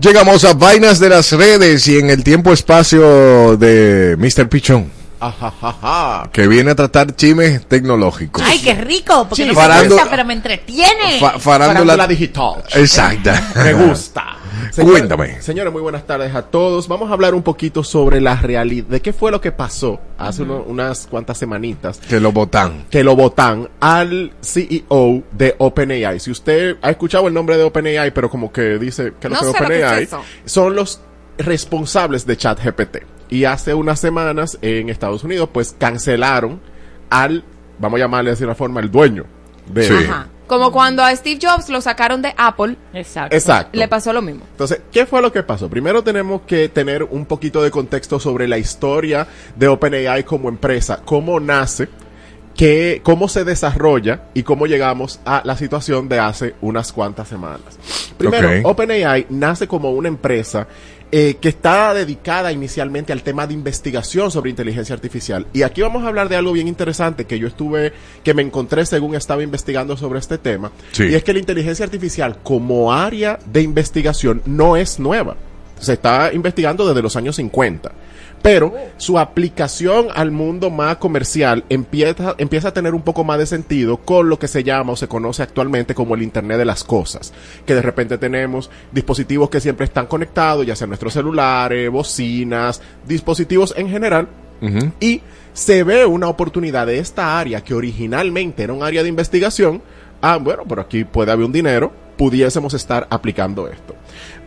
Llegamos 0.00 0.44
a 0.46 0.54
vainas 0.54 0.98
de 0.98 1.10
las 1.10 1.30
redes 1.32 1.86
y 1.88 1.98
en 1.98 2.08
el 2.08 2.24
tiempo-espacio 2.24 3.58
de 3.58 4.16
Mr. 4.16 4.48
Pichón, 4.48 4.90
Ajajaja. 5.20 6.30
que 6.32 6.46
viene 6.48 6.70
a 6.70 6.74
tratar 6.74 7.14
chimes 7.16 7.66
tecnológicos. 7.66 8.42
Ay, 8.46 8.60
qué 8.60 8.74
rico, 8.74 9.26
porque 9.28 9.44
Sí, 9.44 9.48
no 9.52 9.54
me 9.68 9.88
gusta, 9.88 10.06
pero 10.10 10.24
me 10.24 10.34
entretiene. 10.34 11.18
Fa- 11.20 11.38
farándula, 11.38 11.94
Farándula 11.94 12.06
digital. 12.06 12.64
Exacta. 12.74 13.52
Me 13.56 13.72
gusta. 13.74 14.24
Cuéntame. 14.76 15.40
Señores, 15.42 15.72
muy 15.72 15.82
buenas 15.82 16.06
tardes 16.06 16.34
a 16.34 16.42
todos. 16.42 16.86
Vamos 16.88 17.10
a 17.10 17.14
hablar 17.14 17.34
un 17.34 17.42
poquito 17.42 17.82
sobre 17.82 18.20
la 18.20 18.36
realidad, 18.36 18.86
de 18.88 19.00
qué 19.00 19.12
fue 19.12 19.30
lo 19.30 19.40
que 19.40 19.50
pasó 19.52 20.00
hace 20.18 20.42
uno- 20.42 20.64
unas 20.66 21.06
cuantas 21.06 21.38
semanitas 21.38 21.98
Que 21.98 22.20
lo 22.20 22.30
votan. 22.32 22.84
que 22.90 23.02
lo 23.02 23.16
votan 23.16 23.68
al 23.80 24.32
CEO 24.42 25.22
de 25.32 25.54
OpenAI. 25.58 26.20
Si 26.20 26.30
usted 26.30 26.76
ha 26.82 26.90
escuchado 26.90 27.28
el 27.28 27.34
nombre 27.34 27.56
de 27.56 27.64
OpenAI, 27.64 28.12
pero 28.12 28.28
como 28.30 28.52
que 28.52 28.78
dice 28.78 29.14
que 29.20 29.28
no, 29.28 29.34
No 29.40 29.40
es 29.50 29.56
sé 29.56 29.62
lo 29.62 29.68
que 29.68 29.80
es 29.80 29.84
OpenAI, 30.12 30.24
son 30.44 30.74
los 30.76 31.00
responsables 31.38 32.26
de 32.26 32.36
ChatGPT. 32.36 32.96
Y 33.28 33.44
hace 33.44 33.74
unas 33.74 34.00
semanas 34.00 34.58
en 34.62 34.88
Estados 34.88 35.24
Unidos, 35.24 35.50
pues 35.52 35.74
cancelaron 35.78 36.60
al, 37.10 37.44
vamos 37.78 37.98
a 37.98 38.04
llamarle 38.04 38.30
de 38.30 38.36
cierta 38.36 38.54
forma, 38.54 38.80
el 38.80 38.90
dueño 38.90 39.24
de 39.66 39.82
Sí. 39.84 39.94
Ajá. 40.08 40.28
Como 40.48 40.72
cuando 40.72 41.04
a 41.04 41.14
Steve 41.14 41.38
Jobs 41.40 41.68
lo 41.68 41.82
sacaron 41.82 42.22
de 42.22 42.32
Apple, 42.38 42.76
Exacto. 42.94 43.36
Exacto. 43.36 43.78
le 43.78 43.86
pasó 43.86 44.14
lo 44.14 44.22
mismo. 44.22 44.44
Entonces, 44.50 44.80
¿qué 44.90 45.04
fue 45.04 45.20
lo 45.20 45.30
que 45.30 45.42
pasó? 45.42 45.68
Primero 45.68 46.02
tenemos 46.02 46.40
que 46.46 46.70
tener 46.70 47.02
un 47.02 47.26
poquito 47.26 47.62
de 47.62 47.70
contexto 47.70 48.18
sobre 48.18 48.48
la 48.48 48.56
historia 48.56 49.26
de 49.56 49.68
OpenAI 49.68 50.24
como 50.24 50.48
empresa, 50.48 51.02
cómo 51.04 51.38
nace, 51.38 51.90
qué, 52.56 53.02
cómo 53.04 53.28
se 53.28 53.44
desarrolla 53.44 54.22
y 54.32 54.42
cómo 54.42 54.66
llegamos 54.66 55.20
a 55.26 55.42
la 55.44 55.54
situación 55.54 56.08
de 56.08 56.18
hace 56.18 56.54
unas 56.62 56.94
cuantas 56.94 57.28
semanas. 57.28 57.78
Primero. 58.16 58.50
OpenAI 58.66 59.26
nace 59.28 59.68
como 59.68 59.90
una 59.90 60.08
empresa 60.08 60.66
eh, 61.10 61.36
que 61.40 61.48
está 61.48 61.94
dedicada 61.94 62.52
inicialmente 62.52 63.12
al 63.12 63.22
tema 63.22 63.46
de 63.46 63.54
investigación 63.54 64.30
sobre 64.30 64.50
inteligencia 64.50 64.94
artificial. 64.94 65.46
Y 65.52 65.62
aquí 65.62 65.80
vamos 65.80 66.04
a 66.04 66.08
hablar 66.08 66.28
de 66.28 66.36
algo 66.36 66.52
bien 66.52 66.68
interesante 66.68 67.24
que 67.24 67.38
yo 67.38 67.48
estuve, 67.48 67.92
que 68.22 68.34
me 68.34 68.42
encontré 68.42 68.84
según 68.84 69.14
estaba 69.14 69.42
investigando 69.42 69.96
sobre 69.96 70.18
este 70.18 70.38
tema. 70.38 70.70
Sí. 70.92 71.04
Y 71.04 71.14
es 71.14 71.24
que 71.24 71.32
la 71.32 71.38
inteligencia 71.38 71.84
artificial 71.84 72.38
como 72.42 72.92
área 72.92 73.38
de 73.46 73.62
investigación 73.62 74.42
no 74.44 74.76
es 74.76 74.98
nueva. 74.98 75.36
Se 75.80 75.94
está 75.94 76.30
investigando 76.32 76.86
desde 76.86 77.02
los 77.02 77.16
años 77.16 77.36
50. 77.36 77.92
Pero 78.42 78.72
su 78.96 79.18
aplicación 79.18 80.08
al 80.14 80.30
mundo 80.30 80.70
más 80.70 80.96
comercial 80.98 81.64
empieza, 81.68 82.34
empieza 82.38 82.68
a 82.68 82.72
tener 82.72 82.94
un 82.94 83.02
poco 83.02 83.24
más 83.24 83.38
de 83.38 83.46
sentido 83.46 83.98
con 83.98 84.28
lo 84.28 84.38
que 84.38 84.48
se 84.48 84.62
llama 84.62 84.92
o 84.92 84.96
se 84.96 85.08
conoce 85.08 85.42
actualmente 85.42 85.94
como 85.94 86.14
el 86.14 86.22
Internet 86.22 86.58
de 86.58 86.64
las 86.64 86.84
Cosas. 86.84 87.32
Que 87.66 87.74
de 87.74 87.82
repente 87.82 88.16
tenemos 88.18 88.70
dispositivos 88.92 89.50
que 89.50 89.60
siempre 89.60 89.84
están 89.84 90.06
conectados, 90.06 90.66
ya 90.66 90.76
sean 90.76 90.90
nuestros 90.90 91.12
celulares, 91.12 91.90
bocinas, 91.90 92.80
dispositivos 93.06 93.74
en 93.76 93.88
general, 93.88 94.28
y 95.00 95.22
se 95.52 95.84
ve 95.84 96.04
una 96.04 96.28
oportunidad 96.28 96.86
de 96.86 96.98
esta 96.98 97.38
área 97.38 97.62
que 97.62 97.74
originalmente 97.74 98.62
era 98.64 98.72
un 98.72 98.82
área 98.82 99.02
de 99.02 99.08
investigación. 99.08 99.82
Ah, 100.20 100.36
bueno, 100.36 100.64
pero 100.68 100.82
aquí 100.82 101.04
puede 101.04 101.30
haber 101.30 101.46
un 101.46 101.52
dinero, 101.52 101.92
pudiésemos 102.16 102.74
estar 102.74 103.06
aplicando 103.10 103.68
esto. 103.68 103.94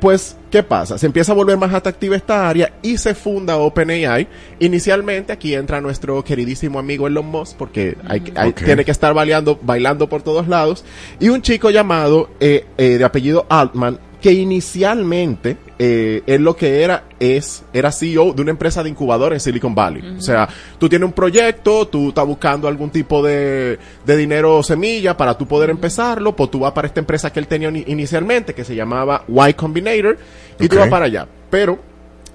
Pues, 0.01 0.35
¿qué 0.49 0.63
pasa? 0.63 0.97
Se 0.97 1.05
empieza 1.05 1.31
a 1.31 1.35
volver 1.35 1.57
más 1.57 1.71
atractiva 1.75 2.15
esta 2.15 2.49
área 2.49 2.73
y 2.81 2.97
se 2.97 3.13
funda 3.13 3.57
OpenAI. 3.57 4.27
Inicialmente 4.59 5.31
aquí 5.31 5.53
entra 5.53 5.79
nuestro 5.79 6.23
queridísimo 6.23 6.79
amigo 6.79 7.05
Elon 7.05 7.27
Musk 7.27 7.55
porque 7.55 7.95
hay, 8.07 8.21
tiene 8.53 8.83
que 8.83 8.89
estar 8.89 9.13
bailando 9.13 10.09
por 10.09 10.23
todos 10.23 10.47
lados. 10.47 10.83
Y 11.19 11.29
un 11.29 11.43
chico 11.43 11.69
llamado 11.69 12.31
eh, 12.39 12.65
eh, 12.79 12.97
de 12.97 13.03
apellido 13.03 13.45
Altman 13.47 13.99
que 14.21 14.31
inicialmente 14.33 15.57
eh, 15.79 16.21
él 16.27 16.43
lo 16.43 16.55
que 16.55 16.83
era 16.83 17.05
es 17.19 17.63
era 17.73 17.91
CEO 17.91 18.33
de 18.33 18.41
una 18.43 18.51
empresa 18.51 18.83
de 18.83 18.89
incubadora 18.89 19.35
en 19.35 19.39
Silicon 19.41 19.73
Valley. 19.75 20.17
O 20.17 20.21
sea, 20.21 20.47
tú 20.77 20.87
tienes 20.87 21.05
un 21.07 21.13
proyecto, 21.13 21.87
tú 21.87 22.09
estás 22.09 22.25
buscando 22.25 22.67
algún 22.67 22.89
tipo 22.91 23.23
de, 23.23 23.79
de 24.05 24.17
dinero 24.17 24.61
semilla 24.63 25.17
para 25.17 25.37
tú 25.37 25.47
poder 25.47 25.69
empezarlo, 25.71 26.35
pues 26.35 26.51
tú 26.51 26.59
vas 26.59 26.71
para 26.71 26.87
esta 26.87 26.99
empresa 26.99 27.33
que 27.33 27.39
él 27.39 27.47
tenía 27.47 27.71
ni- 27.71 27.83
inicialmente 27.87 28.53
que 28.53 28.63
se 28.63 28.75
llamaba 28.75 29.23
Y 29.27 29.53
Combinator 29.53 30.17
y 30.59 30.67
tú 30.67 30.75
vas 30.77 30.87
para 30.89 31.05
allá. 31.05 31.27
Pero 31.49 31.79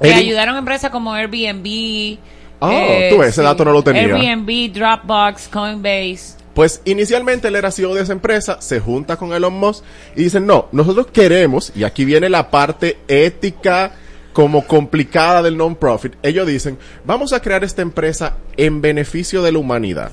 Le 0.01 0.13
ayudaron 0.13 0.57
a 0.57 0.59
empresas 0.59 0.91
como 0.91 1.15
Airbnb. 1.15 2.19
Ah, 2.61 2.73
eh, 2.73 3.09
tú 3.13 3.19
ves, 3.19 3.29
ese 3.29 3.43
dato 3.43 3.65
no 3.65 3.71
lo 3.73 3.83
tenía. 3.85 4.03
Airbnb, 4.17 4.73
Dropbox, 4.73 5.49
Coinbase. 5.49 6.35
Pues 6.57 6.81
inicialmente 6.87 7.49
él 7.49 7.57
era 7.57 7.71
CEO 7.71 7.95
de 7.95 8.01
esa 8.01 8.15
empresa, 8.15 8.63
se 8.63 8.81
junta 8.81 9.19
con 9.19 9.35
Elon 9.35 9.53
Musk 9.53 9.85
y 10.17 10.23
dicen, 10.23 10.47
no, 10.47 10.69
nosotros 10.73 11.09
queremos, 11.13 11.71
y 11.77 11.85
aquí 11.85 12.07
viene 12.07 12.31
la 12.31 12.51
parte 12.51 12.97
ética 13.09 13.93
como 14.33 14.67
complicada 14.67 15.43
del 15.43 15.59
non-profit, 15.59 16.15
ellos 16.23 16.47
dicen, 16.47 16.79
vamos 17.05 17.35
a 17.35 17.41
crear 17.41 17.63
esta 17.63 17.83
empresa 17.83 18.39
en 18.57 18.81
beneficio 18.81 19.43
de 19.43 19.53
la 19.53 19.59
humanidad. 19.59 20.13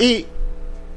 Y 0.00 0.26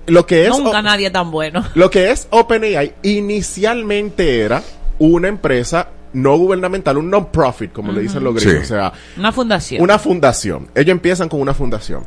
lo 0.07 0.25
que 0.25 0.47
es... 0.47 0.49
Nunca 0.49 0.81
nadie 0.81 1.11
tan 1.11 1.29
bueno. 1.29 1.63
lo 1.75 1.91
que 1.91 2.09
es 2.09 2.27
OpenAI 2.31 2.95
inicialmente 3.03 4.39
era 4.39 4.63
una 4.97 5.27
empresa 5.27 5.89
no 6.15 6.37
gubernamental, 6.37 6.97
un 6.97 7.09
non-profit, 7.09 7.71
como 7.71 7.91
le 7.91 8.01
dicen 8.01 8.23
los 8.23 8.33
gringos. 8.35 8.67
Sí. 8.67 8.73
O 8.73 8.75
sea, 8.77 8.93
Una 9.17 9.31
fundación. 9.31 9.81
una 9.81 9.99
fundación. 9.99 10.67
Ellos 10.73 10.91
empiezan 10.91 11.29
con 11.29 11.39
una 11.41 11.53
fundación. 11.53 12.03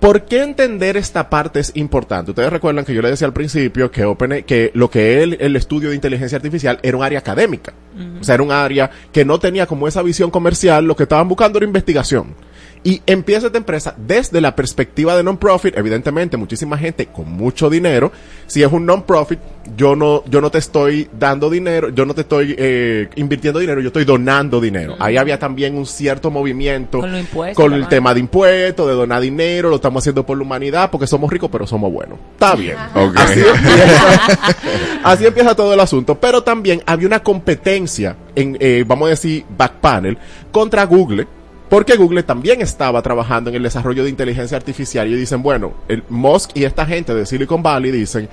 ¿Por 0.00 0.26
qué 0.26 0.42
entender 0.42 0.96
esta 0.96 1.28
parte 1.28 1.58
es 1.58 1.72
importante? 1.74 2.30
Ustedes 2.30 2.50
recuerdan 2.50 2.84
que 2.84 2.94
yo 2.94 3.02
les 3.02 3.10
decía 3.10 3.26
al 3.26 3.32
principio 3.32 3.90
que, 3.90 4.04
Open, 4.04 4.44
que 4.44 4.70
lo 4.74 4.88
que 4.88 5.16
es 5.18 5.22
el, 5.24 5.36
el 5.40 5.56
estudio 5.56 5.88
de 5.88 5.96
inteligencia 5.96 6.36
artificial 6.36 6.78
era 6.82 6.96
un 6.96 7.02
área 7.02 7.18
académica. 7.18 7.72
O 8.20 8.22
sea, 8.22 8.36
era 8.36 8.44
un 8.44 8.52
área 8.52 8.88
que 9.12 9.24
no 9.24 9.40
tenía 9.40 9.66
como 9.66 9.88
esa 9.88 10.02
visión 10.02 10.30
comercial, 10.30 10.84
lo 10.84 10.94
que 10.94 11.02
estaban 11.02 11.26
buscando 11.26 11.58
era 11.58 11.66
investigación. 11.66 12.34
Y 12.84 13.02
empieza 13.06 13.46
esta 13.46 13.58
empresa 13.58 13.94
desde 13.96 14.40
la 14.40 14.54
perspectiva 14.54 15.16
de 15.16 15.22
non-profit, 15.22 15.76
evidentemente 15.76 16.36
muchísima 16.36 16.78
gente 16.78 17.06
con 17.06 17.30
mucho 17.30 17.68
dinero. 17.68 18.12
Si 18.46 18.62
es 18.62 18.72
un 18.72 18.86
non-profit, 18.86 19.38
yo 19.76 19.96
no, 19.96 20.24
yo 20.26 20.40
no 20.40 20.50
te 20.50 20.58
estoy 20.58 21.08
dando 21.18 21.50
dinero, 21.50 21.90
yo 21.90 22.06
no 22.06 22.14
te 22.14 22.22
estoy 22.22 22.54
eh, 22.56 23.08
invirtiendo 23.16 23.60
dinero, 23.60 23.80
yo 23.80 23.88
estoy 23.88 24.04
donando 24.04 24.60
dinero. 24.60 24.96
Ahí 24.98 25.16
había 25.16 25.38
también 25.38 25.76
un 25.76 25.86
cierto 25.86 26.30
movimiento 26.30 27.00
Con 27.54 27.72
el 27.72 27.88
tema 27.88 28.14
de 28.14 28.20
impuestos, 28.20 28.86
de 28.86 28.94
donar 28.94 29.20
dinero, 29.20 29.68
lo 29.68 29.76
estamos 29.76 30.02
haciendo 30.02 30.24
por 30.24 30.36
la 30.36 30.44
humanidad 30.44 30.90
porque 30.90 31.06
somos 31.06 31.30
ricos 31.30 31.50
pero 31.50 31.66
somos 31.66 31.92
buenos. 31.92 32.18
Está 32.32 32.54
bien. 32.54 32.76
Ok. 32.94 33.16
Así 33.16 33.40
empieza, 33.54 34.54
así 35.04 35.26
empieza 35.26 35.54
todo 35.54 35.74
el 35.74 35.80
asunto. 35.80 36.14
Pero 36.14 36.42
también 36.42 36.82
había 36.86 37.06
una 37.06 37.20
competencia 37.20 38.16
en, 38.34 38.56
eh, 38.60 38.84
vamos 38.86 39.06
a 39.06 39.10
decir, 39.10 39.44
back 39.56 39.74
panel 39.80 40.18
contra 40.50 40.84
Google. 40.84 41.26
Porque 41.68 41.96
Google 41.96 42.22
también 42.22 42.62
estaba 42.62 43.02
trabajando 43.02 43.50
en 43.50 43.56
el 43.56 43.62
desarrollo 43.62 44.02
de 44.02 44.10
inteligencia 44.10 44.56
artificial 44.56 45.06
y 45.08 45.14
dicen, 45.14 45.42
bueno, 45.42 45.74
el 45.86 46.02
Musk 46.08 46.50
y 46.54 46.64
esta 46.64 46.86
gente 46.86 47.14
de 47.14 47.26
Silicon 47.26 47.62
Valley 47.62 47.90
dicen, 47.90 48.28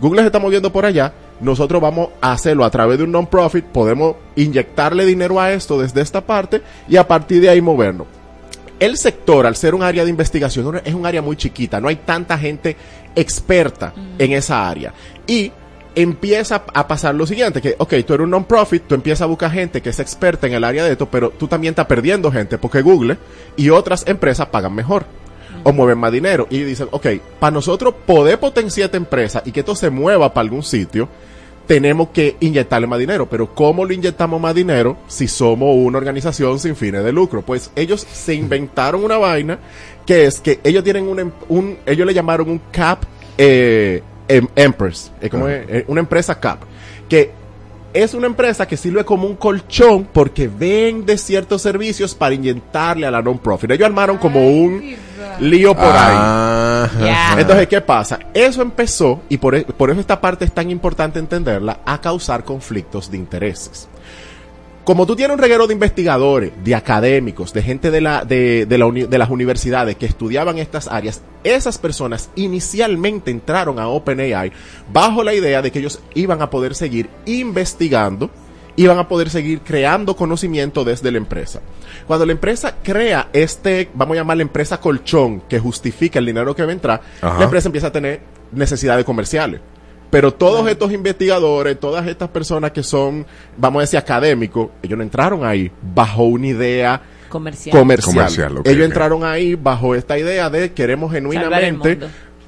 Google 0.00 0.20
se 0.20 0.26
está 0.26 0.38
moviendo 0.38 0.70
por 0.70 0.84
allá, 0.84 1.12
nosotros 1.40 1.80
vamos 1.80 2.10
a 2.20 2.32
hacerlo 2.32 2.64
a 2.64 2.70
través 2.70 2.98
de 2.98 3.04
un 3.04 3.12
non-profit, 3.12 3.64
podemos 3.64 4.16
inyectarle 4.36 5.04
dinero 5.04 5.40
a 5.40 5.52
esto 5.52 5.80
desde 5.80 6.00
esta 6.00 6.20
parte 6.20 6.62
y 6.88 6.96
a 6.96 7.08
partir 7.08 7.40
de 7.40 7.48
ahí 7.48 7.60
movernos. 7.60 8.06
El 8.78 8.98
sector, 8.98 9.46
al 9.46 9.56
ser 9.56 9.74
un 9.74 9.82
área 9.82 10.04
de 10.04 10.10
investigación, 10.10 10.80
es 10.84 10.94
un 10.94 11.06
área 11.06 11.22
muy 11.22 11.36
chiquita, 11.36 11.80
no 11.80 11.88
hay 11.88 11.96
tanta 11.96 12.36
gente 12.36 12.76
experta 13.14 13.94
en 14.18 14.32
esa 14.32 14.68
área. 14.68 14.92
Y 15.26 15.50
empieza 15.96 16.62
a 16.72 16.86
pasar 16.86 17.14
lo 17.14 17.26
siguiente, 17.26 17.60
que, 17.60 17.74
ok, 17.78 17.94
tú 18.06 18.14
eres 18.14 18.24
un 18.24 18.30
non-profit, 18.30 18.84
tú 18.86 18.94
empiezas 18.94 19.22
a 19.22 19.26
buscar 19.26 19.50
gente 19.50 19.80
que 19.82 19.88
es 19.90 19.98
experta 19.98 20.46
en 20.46 20.52
el 20.52 20.62
área 20.62 20.84
de 20.84 20.92
esto, 20.92 21.06
pero 21.10 21.30
tú 21.30 21.48
también 21.48 21.72
estás 21.72 21.86
perdiendo 21.86 22.30
gente 22.30 22.58
porque 22.58 22.82
Google 22.82 23.16
y 23.56 23.70
otras 23.70 24.06
empresas 24.06 24.46
pagan 24.48 24.74
mejor 24.74 25.06
o 25.64 25.72
mueven 25.72 25.98
más 25.98 26.12
dinero. 26.12 26.46
Y 26.50 26.60
dicen, 26.60 26.88
ok, 26.92 27.06
para 27.40 27.50
nosotros 27.50 27.94
poder 28.06 28.38
potenciar 28.38 28.84
esta 28.86 28.98
empresa 28.98 29.42
y 29.44 29.50
que 29.52 29.60
esto 29.60 29.74
se 29.74 29.90
mueva 29.90 30.32
para 30.32 30.42
algún 30.42 30.62
sitio, 30.62 31.08
tenemos 31.66 32.10
que 32.10 32.36
inyectarle 32.40 32.86
más 32.86 32.98
dinero. 32.98 33.26
Pero 33.28 33.52
¿cómo 33.54 33.84
lo 33.84 33.92
inyectamos 33.92 34.40
más 34.40 34.54
dinero 34.54 34.98
si 35.08 35.26
somos 35.26 35.74
una 35.74 35.98
organización 35.98 36.60
sin 36.60 36.76
fines 36.76 37.02
de 37.02 37.10
lucro? 37.12 37.40
Pues 37.42 37.70
ellos 37.74 38.06
se 38.12 38.34
inventaron 38.34 39.02
una 39.02 39.16
vaina 39.16 39.58
que 40.04 40.26
es 40.26 40.40
que 40.40 40.60
ellos 40.62 40.84
tienen 40.84 41.08
un, 41.08 41.18
em- 41.18 41.32
un 41.48 41.78
ellos 41.86 42.06
le 42.06 42.14
llamaron 42.14 42.48
un 42.50 42.60
cap 42.70 43.02
eh, 43.38 44.02
em- 44.28 44.48
empress, 44.56 45.10
eh, 45.20 45.28
como 45.30 45.48
es? 45.48 45.64
Eh, 45.68 45.84
una 45.88 46.00
empresa 46.00 46.38
cap, 46.38 46.60
que 47.08 47.30
es 47.92 48.12
una 48.12 48.26
empresa 48.26 48.66
que 48.68 48.76
sirve 48.76 49.04
como 49.04 49.26
un 49.26 49.36
colchón 49.36 50.06
porque 50.12 50.48
vende 50.48 51.16
ciertos 51.16 51.62
servicios 51.62 52.14
para 52.14 52.34
inyectarle 52.34 53.06
a 53.06 53.10
la 53.10 53.22
non-profit. 53.22 53.70
Ellos 53.70 53.86
armaron 53.86 54.18
como 54.18 54.46
un 54.48 54.94
lío 55.40 55.74
por 55.74 55.86
ahí. 55.86 56.16
Entonces, 57.38 57.66
¿qué 57.68 57.80
pasa? 57.80 58.18
Eso 58.34 58.60
empezó, 58.60 59.22
y 59.30 59.38
por, 59.38 59.54
e- 59.54 59.64
por 59.64 59.90
eso 59.90 60.00
esta 60.00 60.20
parte 60.20 60.44
es 60.44 60.52
tan 60.52 60.70
importante 60.70 61.18
entenderla, 61.18 61.80
a 61.86 61.98
causar 62.00 62.44
conflictos 62.44 63.10
de 63.10 63.16
intereses. 63.16 63.88
Como 64.86 65.04
tú 65.04 65.16
tienes 65.16 65.34
un 65.34 65.42
reguero 65.42 65.66
de 65.66 65.74
investigadores, 65.74 66.52
de 66.64 66.74
académicos, 66.76 67.52
de 67.52 67.60
gente 67.60 67.90
de, 67.90 68.00
la, 68.00 68.24
de, 68.24 68.66
de 68.66 68.78
la 68.78 68.86
uni- 68.86 69.06
de 69.06 69.18
las 69.18 69.30
universidades 69.30 69.96
que 69.96 70.06
estudiaban 70.06 70.58
estas 70.58 70.86
áreas, 70.86 71.22
esas 71.42 71.76
personas 71.76 72.30
inicialmente 72.36 73.32
entraron 73.32 73.80
a 73.80 73.88
OpenAI 73.88 74.52
bajo 74.92 75.24
la 75.24 75.34
idea 75.34 75.60
de 75.60 75.72
que 75.72 75.80
ellos 75.80 76.00
iban 76.14 76.40
a 76.40 76.50
poder 76.50 76.76
seguir 76.76 77.10
investigando, 77.26 78.30
iban 78.76 78.98
a 78.98 79.08
poder 79.08 79.28
seguir 79.28 79.60
creando 79.62 80.14
conocimiento 80.14 80.84
desde 80.84 81.10
la 81.10 81.18
empresa. 81.18 81.60
Cuando 82.06 82.24
la 82.24 82.30
empresa 82.32 82.76
crea 82.80 83.28
este, 83.32 83.88
vamos 83.92 84.14
a 84.14 84.20
llamar 84.20 84.36
la 84.36 84.44
empresa 84.44 84.78
colchón, 84.78 85.40
que 85.48 85.58
justifica 85.58 86.20
el 86.20 86.26
dinero 86.26 86.54
que 86.54 86.62
va 86.64 86.70
a 86.70 86.74
entrar, 86.74 87.00
Ajá. 87.22 87.38
la 87.38 87.44
empresa 87.44 87.66
empieza 87.68 87.88
a 87.88 87.92
tener 87.92 88.20
necesidades 88.52 89.04
comerciales. 89.04 89.60
Pero 90.16 90.32
todos 90.32 90.66
estos 90.66 90.92
investigadores, 90.92 91.78
todas 91.78 92.06
estas 92.06 92.30
personas 92.30 92.70
que 92.70 92.82
son, 92.82 93.26
vamos 93.58 93.80
a 93.80 93.82
decir, 93.82 93.98
académicos, 93.98 94.70
ellos 94.82 94.96
no 94.96 95.02
entraron 95.02 95.44
ahí 95.44 95.70
bajo 95.94 96.22
una 96.22 96.46
idea 96.46 97.02
Comercial. 97.28 97.76
comercial. 97.76 98.62
Ellos 98.64 98.86
entraron 98.86 99.24
ahí 99.24 99.56
bajo 99.56 99.94
esta 99.94 100.18
idea 100.18 100.48
de 100.48 100.72
queremos 100.72 101.12
genuinamente 101.12 101.98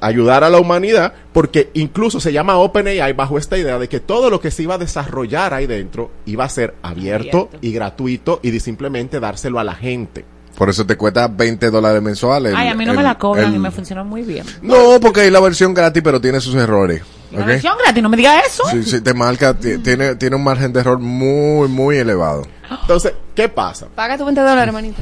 ayudar 0.01 0.45
a 0.45 0.49
la 0.49 0.59
humanidad, 0.59 1.13
porque 1.35 1.69
incluso 1.75 2.21
se 2.21 2.33
llama 2.33 2.57
OpenAI 2.57 3.13
bajo 3.13 3.37
esta 3.37 3.59
idea 3.59 3.79
de 3.79 3.87
que 3.87 4.01
todo 4.01 4.31
lo 4.31 4.41
que 4.41 4.51
se 4.51 4.63
iba 4.63 4.77
a 4.77 4.79
desarrollar 4.79 5.53
ahí 5.53 5.67
dentro 5.67 6.11
iba 6.25 6.45
a 6.45 6.49
ser 6.49 6.75
abierto, 6.81 7.49
Abierto. 7.49 7.59
y 7.61 7.73
gratuito 7.73 8.41
y 8.43 8.51
de 8.51 8.61
simplemente 8.61 9.21
dárselo 9.21 9.59
a 9.59 9.65
la 9.65 9.75
gente. 9.75 10.25
Por 10.59 10.69
eso 10.69 10.85
te 10.85 10.97
cuesta 10.97 11.29
20 11.29 11.71
dólares 11.71 12.03
mensuales. 12.03 12.53
Ay, 12.57 12.67
a 12.69 12.75
mí 12.75 12.85
no 12.85 12.93
me 12.93 13.03
la 13.05 13.17
cobran 13.17 13.47
el- 13.47 13.55
y 13.55 13.59
me 13.61 13.71
funciona 13.71 14.03
muy 14.03 14.23
bien. 14.23 14.45
No, 14.61 14.99
porque 15.01 15.21
hay 15.21 15.31
la 15.31 15.39
versión 15.39 15.73
gratis, 15.73 16.03
pero 16.03 16.21
tiene 16.21 16.41
sus 16.41 16.55
errores. 16.57 17.01
La 17.31 17.45
versión 17.45 17.75
gratis, 17.83 18.03
no 18.03 18.09
me 18.09 18.17
digas 18.17 18.43
eso. 18.47 18.65
Sí, 18.71 18.83
sí, 18.83 19.01
te 19.01 19.15
marca, 19.15 19.55
ti- 19.55 19.79
tiene, 19.79 20.17
tiene 20.17 20.35
un 20.35 20.43
margen 20.43 20.73
de 20.73 20.81
error 20.81 20.99
muy, 20.99 21.69
muy 21.69 21.97
elevado. 21.99 22.45
Entonces, 22.83 23.13
¿qué 23.37 23.49
pasa? 23.49 23.87
Paga 23.95 24.19
tu 24.19 24.25
20 24.25 24.41
dólares, 24.41 24.65
hermanito. 24.65 25.01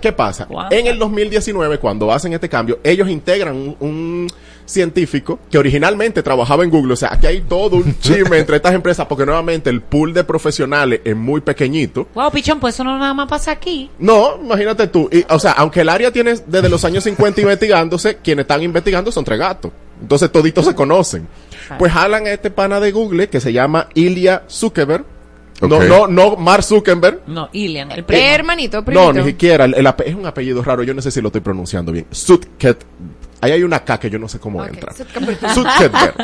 ¿Qué 0.00 0.12
pasa? 0.12 0.48
En 0.70 0.86
el 0.86 0.98
2019, 0.98 1.78
cuando 1.78 2.12
hacen 2.12 2.32
este 2.32 2.48
cambio, 2.48 2.78
ellos 2.82 3.08
integran 3.08 3.54
un, 3.54 3.76
un 3.80 4.28
científico 4.66 5.38
que 5.50 5.58
originalmente 5.58 6.22
trabajaba 6.22 6.64
en 6.64 6.70
Google. 6.70 6.94
O 6.94 6.96
sea, 6.96 7.12
aquí 7.12 7.26
hay 7.26 7.40
todo 7.42 7.76
un 7.76 7.98
chisme 8.00 8.38
entre 8.38 8.56
estas 8.56 8.74
empresas 8.74 9.06
porque 9.06 9.26
nuevamente 9.26 9.70
el 9.70 9.80
pool 9.80 10.12
de 10.12 10.24
profesionales 10.24 11.00
es 11.04 11.16
muy 11.16 11.40
pequeñito. 11.40 12.08
Wow, 12.14 12.30
pichón, 12.30 12.60
pues 12.60 12.74
eso 12.74 12.84
no 12.84 12.98
nada 12.98 13.14
más 13.14 13.28
pasa 13.28 13.52
aquí. 13.52 13.90
No, 13.98 14.36
imagínate 14.40 14.86
tú. 14.88 15.08
Y, 15.12 15.24
o 15.28 15.38
sea, 15.38 15.52
aunque 15.52 15.80
el 15.80 15.88
área 15.88 16.10
tiene 16.10 16.34
desde 16.46 16.68
los 16.68 16.84
años 16.84 17.04
50 17.04 17.40
investigándose, 17.40 18.16
quienes 18.16 18.44
están 18.44 18.62
investigando 18.62 19.10
son 19.12 19.24
tres 19.24 19.38
gatos. 19.38 19.72
Entonces 20.00 20.30
toditos 20.30 20.64
se 20.64 20.74
conocen. 20.74 21.26
Pues 21.78 21.92
jalan 21.92 22.26
a 22.26 22.30
este 22.32 22.50
pana 22.50 22.80
de 22.80 22.92
Google 22.92 23.28
que 23.28 23.40
se 23.40 23.52
llama 23.52 23.88
Ilya 23.94 24.42
Zuckerberg. 24.48 25.04
No, 25.68 25.82
no, 25.84 26.06
no 26.06 26.36
Mark 26.36 26.62
Zuckerberg. 26.62 27.20
No, 27.26 27.48
Ilian, 27.52 27.90
el 27.90 28.04
primo. 28.04 28.22
Eh, 28.22 28.34
hermanito, 28.34 28.78
No, 28.78 28.84
primito. 28.84 29.12
ni 29.12 29.24
siquiera. 29.24 29.64
El, 29.64 29.74
el 29.74 29.86
ape- 29.86 30.04
es 30.06 30.14
un 30.14 30.26
apellido 30.26 30.62
raro. 30.62 30.82
Yo 30.82 30.94
no 30.94 31.02
sé 31.02 31.10
si 31.10 31.20
lo 31.20 31.28
estoy 31.28 31.40
pronunciando 31.40 31.92
bien. 31.92 32.06
Sutket. 32.10 32.84
Ahí 33.40 33.52
hay 33.52 33.62
una 33.62 33.84
K 33.84 33.98
que 34.00 34.08
yo 34.10 34.18
no 34.18 34.28
sé 34.28 34.38
cómo 34.38 34.64
entra. 34.64 34.92
Zuckerberg. 35.54 36.14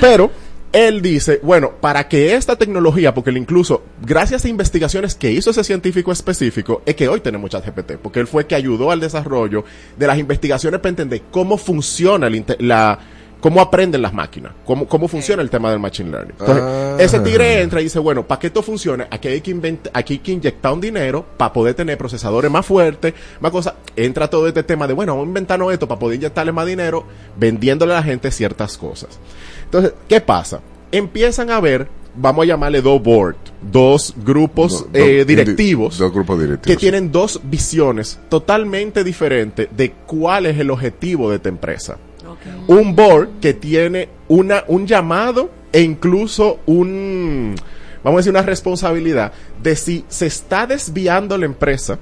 Pero 0.00 0.30
él 0.72 1.00
dice, 1.02 1.40
bueno, 1.42 1.72
para 1.80 2.08
que 2.08 2.34
esta 2.34 2.56
tecnología, 2.56 3.14
porque 3.14 3.30
él 3.30 3.38
incluso, 3.38 3.82
gracias 4.02 4.44
a 4.44 4.48
investigaciones 4.48 5.14
que 5.14 5.32
hizo 5.32 5.50
ese 5.50 5.64
científico 5.64 6.12
específico, 6.12 6.82
es 6.84 6.94
que 6.94 7.08
hoy 7.08 7.20
tenemos 7.20 7.50
ChatGPT, 7.50 7.92
porque 8.02 8.20
él 8.20 8.26
fue 8.26 8.46
que 8.46 8.54
ayudó 8.54 8.90
al 8.90 9.00
desarrollo 9.00 9.64
de 9.96 10.06
las 10.06 10.18
investigaciones 10.18 10.78
para 10.80 10.90
entender 10.90 11.22
cómo 11.30 11.56
funciona 11.56 12.28
la 12.58 12.98
cómo 13.40 13.60
aprenden 13.60 14.02
las 14.02 14.12
máquinas, 14.12 14.52
cómo, 14.66 14.86
cómo 14.88 15.06
funciona 15.08 15.42
el 15.42 15.50
tema 15.50 15.70
del 15.70 15.78
machine 15.78 16.10
learning. 16.10 16.34
Entonces, 16.40 16.64
Ah. 16.66 16.96
ese 16.98 17.20
tigre 17.20 17.60
entra 17.62 17.80
y 17.80 17.84
dice, 17.84 17.98
bueno, 17.98 18.26
para 18.26 18.38
que 18.40 18.48
esto 18.48 18.62
funcione, 18.62 19.06
aquí 19.10 19.28
hay 19.28 19.40
que 19.40 19.54
invent- 19.54 19.90
aquí 19.92 20.14
hay 20.14 20.18
que 20.18 20.32
inyectar 20.32 20.72
un 20.72 20.80
dinero 20.80 21.24
para 21.36 21.52
poder 21.52 21.74
tener 21.74 21.96
procesadores 21.96 22.50
más 22.50 22.66
fuertes, 22.66 23.14
más 23.40 23.52
cosas. 23.52 23.74
Entra 23.96 24.28
todo 24.28 24.48
este 24.48 24.62
tema 24.64 24.86
de, 24.88 24.94
bueno, 24.94 25.12
vamos 25.12 25.26
a 25.26 25.28
inventarnos 25.28 25.72
esto 25.72 25.86
para 25.86 25.98
poder 25.98 26.16
inyectarle 26.16 26.50
más 26.52 26.66
dinero, 26.66 27.04
vendiéndole 27.38 27.92
a 27.92 27.96
la 27.96 28.02
gente 28.02 28.30
ciertas 28.30 28.76
cosas. 28.76 29.18
Entonces, 29.64 29.92
¿qué 30.08 30.20
pasa? 30.20 30.60
Empiezan 30.90 31.50
a 31.50 31.60
ver, 31.60 31.86
vamos 32.16 32.42
a 32.42 32.46
llamarle 32.46 32.82
dos 32.82 33.00
board, 33.02 33.36
dos 33.70 34.14
grupos 34.24 34.90
Do- 34.92 34.98
eh, 34.98 35.18
do- 35.20 35.24
directivos 35.26 35.98
Dos 35.98 36.12
grupos 36.12 36.38
que 36.38 36.44
directivos. 36.44 36.78
tienen 36.80 37.12
dos 37.12 37.40
visiones 37.44 38.18
totalmente 38.28 39.04
diferentes 39.04 39.68
de 39.76 39.92
cuál 40.06 40.46
es 40.46 40.58
el 40.58 40.70
objetivo 40.70 41.30
de 41.30 41.36
esta 41.36 41.48
empresa. 41.50 41.98
Un 42.66 42.94
board 42.94 43.40
que 43.40 43.54
tiene 43.54 44.08
una, 44.28 44.64
un 44.68 44.86
llamado 44.86 45.50
e 45.72 45.80
incluso 45.80 46.60
un, 46.66 47.54
vamos 48.02 48.18
a 48.18 48.20
decir, 48.20 48.30
una 48.30 48.42
responsabilidad 48.42 49.32
de 49.62 49.76
si 49.76 50.04
se 50.08 50.26
está 50.26 50.66
desviando 50.66 51.36
la 51.38 51.46
empresa 51.46 51.98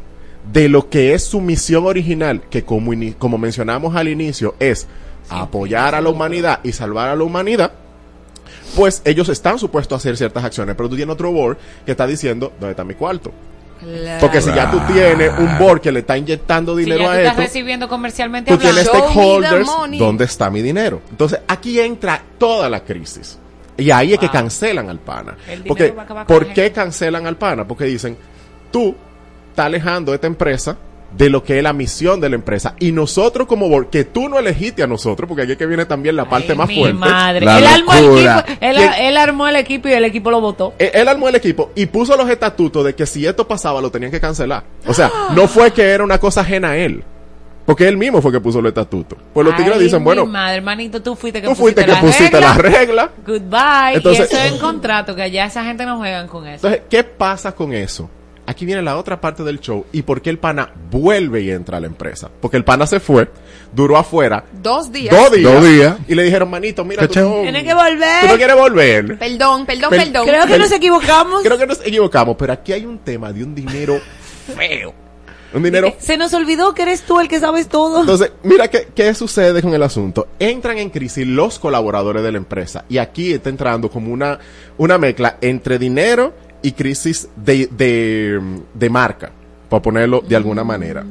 de 0.52 0.68
lo 0.68 0.88
que 0.88 1.14
es 1.14 1.24
su 1.24 1.40
misión 1.40 1.86
original, 1.86 2.42
que 2.48 2.62
como, 2.62 2.92
como 3.18 3.38
mencionamos 3.38 3.96
al 3.96 4.08
inicio 4.08 4.54
es 4.60 4.86
apoyar 5.28 5.94
a 5.94 6.00
la 6.00 6.08
humanidad 6.08 6.60
y 6.62 6.72
salvar 6.72 7.08
a 7.08 7.16
la 7.16 7.24
humanidad, 7.24 7.72
pues 8.76 9.02
ellos 9.04 9.28
están 9.28 9.58
supuestos 9.58 9.96
a 9.96 9.98
hacer 9.98 10.16
ciertas 10.16 10.44
acciones, 10.44 10.76
pero 10.76 10.88
tú 10.88 10.96
tienes 10.96 11.12
otro 11.12 11.32
board 11.32 11.56
que 11.84 11.92
está 11.92 12.06
diciendo, 12.06 12.52
¿dónde 12.60 12.72
está 12.72 12.84
mi 12.84 12.94
cuarto? 12.94 13.32
Porque 14.20 14.40
si 14.40 14.52
ya 14.52 14.70
tú 14.70 14.80
tienes 14.92 15.32
un 15.38 15.58
board 15.58 15.80
que 15.80 15.92
le 15.92 16.00
está 16.00 16.16
inyectando 16.16 16.76
Si 16.76 16.84
dinero 16.84 17.02
ya 17.02 17.06
tú 17.06 17.10
a 17.10 17.16
estás 17.18 17.32
esto, 17.32 17.42
recibiendo 17.42 17.88
comercialmente 17.88 18.50
tú 18.50 18.58
tienes 18.58 18.86
stakeholders, 18.86 19.66
money. 19.66 19.98
¿dónde 19.98 20.24
está 20.24 20.50
mi 20.50 20.62
dinero? 20.62 21.02
Entonces 21.10 21.40
aquí 21.46 21.78
entra 21.80 22.22
toda 22.38 22.70
la 22.70 22.82
crisis. 22.84 23.38
Y 23.76 23.90
ahí 23.90 24.14
es 24.14 24.18
que 24.18 24.30
cancelan 24.30 24.88
al 24.88 24.98
pana. 25.00 25.36
Porque, 25.68 25.94
¿Por 26.26 26.52
qué 26.54 26.72
cancelan 26.72 27.26
al 27.26 27.36
pana? 27.36 27.66
Porque 27.66 27.84
dicen, 27.84 28.16
tú 28.70 28.94
estás 29.50 29.66
alejando 29.66 30.14
esta 30.14 30.26
empresa 30.26 30.76
de 31.16 31.30
lo 31.30 31.42
que 31.42 31.56
es 31.58 31.62
la 31.62 31.72
misión 31.72 32.20
de 32.20 32.28
la 32.28 32.34
empresa. 32.34 32.74
Y 32.78 32.92
nosotros 32.92 33.46
como 33.46 33.68
board, 33.68 33.88
que 33.88 34.04
tú 34.04 34.28
no 34.28 34.38
elegiste 34.38 34.82
a 34.82 34.86
nosotros, 34.86 35.26
porque 35.28 35.42
aquí 35.44 35.52
es 35.52 35.58
que 35.58 35.66
viene 35.66 35.86
también 35.86 36.14
la 36.16 36.28
parte 36.28 36.52
Ay, 36.52 36.58
más 36.58 36.68
mi 36.68 36.76
fuerte. 36.78 36.98
madre. 36.98 37.46
La 37.46 37.58
Él 37.58 37.66
armó, 37.66 37.92
el 37.94 38.04
equipo, 38.04 38.56
él, 38.60 39.16
armó 39.16 39.48
el 39.48 39.56
equipo 39.56 39.88
y 39.88 39.92
el 39.92 40.04
equipo 40.04 40.30
lo 40.30 40.40
votó. 40.40 40.74
Eh, 40.78 40.90
Él 40.94 41.08
armó 41.08 41.28
el 41.28 41.34
equipo 41.36 41.70
y 41.74 41.86
puso 41.86 42.16
los 42.16 42.28
estatutos 42.28 42.84
de 42.84 42.94
que 42.94 43.06
si 43.06 43.24
esto 43.26 43.48
pasaba 43.48 43.80
lo 43.80 43.90
tenían 43.90 44.10
que 44.10 44.20
cancelar. 44.20 44.64
O 44.86 44.92
sea, 44.92 45.10
no 45.34 45.48
fue 45.48 45.72
que 45.72 45.82
era 45.82 46.04
una 46.04 46.18
cosa 46.18 46.42
ajena 46.42 46.70
a 46.70 46.76
él. 46.76 47.02
Porque 47.64 47.88
él 47.88 47.96
mismo 47.96 48.22
fue 48.22 48.30
que 48.30 48.38
puso 48.38 48.60
los 48.62 48.70
estatutos. 48.70 49.18
Pues 49.34 49.44
los 49.44 49.56
tigres 49.56 49.74
Ay, 49.76 49.82
dicen, 49.82 49.98
mi 49.98 50.04
bueno, 50.04 50.24
madre, 50.24 50.56
hermanito, 50.58 51.02
tú 51.02 51.16
fuiste 51.16 51.40
que 51.42 51.48
tú 51.48 51.54
fuiste 51.56 51.82
pusiste 51.82 52.30
que 52.38 52.40
la 52.40 52.54
pusiste 52.54 52.62
regla. 52.62 53.08
la 53.08 53.08
regla. 53.08 53.10
Goodbye. 53.26 53.96
Entonces- 53.96 54.28
y 54.30 54.34
eso 54.36 54.44
es 54.44 54.52
en 54.52 54.58
contrato, 54.60 55.16
que 55.16 55.22
allá 55.22 55.46
esa 55.46 55.64
gente 55.64 55.84
no 55.84 55.96
juegan 55.96 56.28
con 56.28 56.46
eso. 56.46 56.64
Entonces, 56.68 56.82
¿qué 56.88 57.02
pasa 57.02 57.50
con 57.52 57.72
eso? 57.72 58.08
Aquí 58.48 58.64
viene 58.64 58.80
la 58.82 58.96
otra 58.96 59.20
parte 59.20 59.42
del 59.42 59.58
show 59.60 59.84
y 59.92 60.02
por 60.02 60.22
qué 60.22 60.30
el 60.30 60.38
pana 60.38 60.72
vuelve 60.90 61.42
y 61.42 61.50
entra 61.50 61.78
a 61.78 61.80
la 61.80 61.88
empresa. 61.88 62.30
Porque 62.40 62.56
el 62.56 62.64
pana 62.64 62.86
se 62.86 63.00
fue, 63.00 63.28
duró 63.72 63.96
afuera 63.96 64.44
Dos 64.62 64.92
días. 64.92 65.14
dos 65.14 65.32
días, 65.32 65.52
Dos 65.52 65.64
días. 65.64 65.96
y 66.06 66.14
le 66.14 66.22
dijeron, 66.22 66.48
manito, 66.48 66.84
mira, 66.84 67.08
tú 67.08 67.18
no, 67.20 67.42
Tienes 67.42 67.64
que 67.64 67.70
tú 67.70 67.76
no 67.76 67.82
volver. 67.82 68.36
quieres 68.38 68.56
volver. 68.56 69.18
Perdón, 69.18 69.66
perdón, 69.66 69.90
perdón. 69.90 70.26
Creo 70.26 70.46
que 70.46 70.58
nos 70.58 70.70
equivocamos. 70.72 71.42
Creo 71.42 71.58
que 71.58 71.66
nos 71.66 71.80
equivocamos, 71.84 72.36
pero 72.38 72.52
aquí 72.52 72.72
hay 72.72 72.86
un 72.86 72.98
tema 72.98 73.32
de 73.32 73.42
un 73.42 73.54
dinero 73.54 73.98
feo. 74.56 74.94
Un 75.54 75.62
dinero 75.62 75.94
Se 75.98 76.16
nos 76.18 76.34
olvidó 76.34 76.74
que 76.74 76.82
eres 76.82 77.02
tú 77.02 77.18
el 77.20 77.28
que 77.28 77.40
sabes 77.40 77.68
todo. 77.68 78.00
Entonces, 78.00 78.32
mira 78.42 78.68
qué, 78.68 78.88
qué 78.94 79.14
sucede 79.14 79.62
con 79.62 79.72
el 79.72 79.82
asunto. 79.82 80.28
Entran 80.38 80.76
en 80.78 80.90
crisis 80.90 81.26
los 81.26 81.58
colaboradores 81.58 82.22
de 82.22 82.32
la 82.32 82.38
empresa. 82.38 82.84
Y 82.88 82.98
aquí 82.98 83.32
está 83.32 83.48
entrando 83.48 83.88
como 83.88 84.12
una, 84.12 84.38
una 84.76 84.98
mezcla 84.98 85.38
entre 85.40 85.78
dinero 85.78 86.34
y 86.62 86.72
crisis 86.72 87.28
de, 87.36 87.66
de, 87.66 88.40
de 88.74 88.90
marca, 88.90 89.32
por 89.68 89.82
ponerlo 89.82 90.20
de 90.20 90.36
alguna 90.36 90.64
manera. 90.64 91.04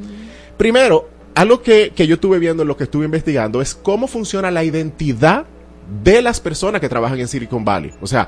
Primero, 0.56 1.08
algo 1.34 1.62
que, 1.62 1.92
que 1.94 2.06
yo 2.06 2.14
estuve 2.14 2.38
viendo 2.38 2.62
en 2.62 2.68
lo 2.68 2.76
que 2.76 2.84
estuve 2.84 3.04
investigando 3.04 3.60
es 3.60 3.74
cómo 3.74 4.06
funciona 4.06 4.50
la 4.50 4.64
identidad 4.64 5.44
de 6.02 6.22
las 6.22 6.40
personas 6.40 6.80
que 6.80 6.88
trabajan 6.88 7.20
en 7.20 7.28
Silicon 7.28 7.64
Valley. 7.64 7.92
O 8.00 8.06
sea, 8.06 8.26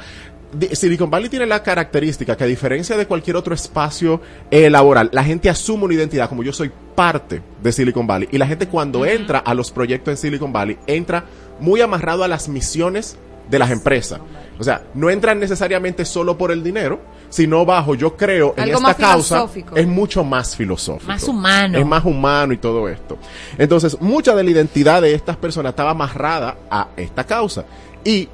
Silicon 0.73 1.11
Valley 1.11 1.29
tiene 1.29 1.47
la 1.47 1.63
característica 1.63 2.37
que 2.37 2.45
a 2.45 2.47
diferencia 2.47 2.97
de 2.97 3.07
cualquier 3.07 3.37
otro 3.37 3.55
espacio 3.55 4.21
eh, 4.51 4.71
laboral, 4.71 5.11
la 5.13 5.25
gente 5.25 5.51
asume 5.51 5.85
una 5.85 5.95
identidad 5.95 6.29
como 6.29 6.43
yo 6.43 6.53
soy 6.53 6.71
parte 6.95 7.43
de 7.63 7.73
Silicon 7.73 8.07
Valley. 8.07 8.29
Y 8.33 8.39
la 8.39 8.47
gente 8.47 8.69
cuando 8.69 9.05
entra 9.05 9.39
a 9.39 9.55
los 9.55 9.71
proyectos 9.71 10.13
en 10.13 10.17
Silicon 10.17 10.53
Valley, 10.53 10.79
entra 10.87 11.25
muy 11.61 11.81
amarrado 11.81 12.25
a 12.25 12.29
las 12.29 12.49
misiones 12.49 13.17
de 13.51 13.59
las 13.59 13.71
empresas. 13.71 14.21
O 14.59 14.65
sea, 14.65 14.83
no 14.95 15.09
entran 15.09 15.39
necesariamente 15.39 16.05
solo 16.05 16.37
por 16.37 16.51
el 16.51 16.63
dinero, 16.65 17.01
sino 17.29 17.65
bajo, 17.65 17.95
yo 17.95 18.17
creo, 18.17 18.55
en 18.57 18.65
Algo 18.65 18.79
esta 18.79 18.89
más 18.89 18.97
causa 18.97 19.37
filosófico. 19.37 19.77
es 19.77 19.87
mucho 19.87 20.25
más 20.25 20.57
filosófico. 20.57 21.07
Más 21.07 21.25
humano. 21.25 21.79
Es 21.79 21.87
más 21.87 22.05
humano 22.05 22.53
y 22.53 22.59
todo 22.59 22.89
esto. 22.89 23.19
Entonces, 23.57 24.01
mucha 24.01 24.35
de 24.35 24.43
la 24.43 24.51
identidad 24.51 25.03
de 25.03 25.15
estas 25.15 25.37
personas 25.37 25.71
estaba 25.71 25.91
amarrada 25.91 26.57
a 26.71 26.89
esta 26.97 27.25
causa. 27.25 27.65
Y 28.05 28.29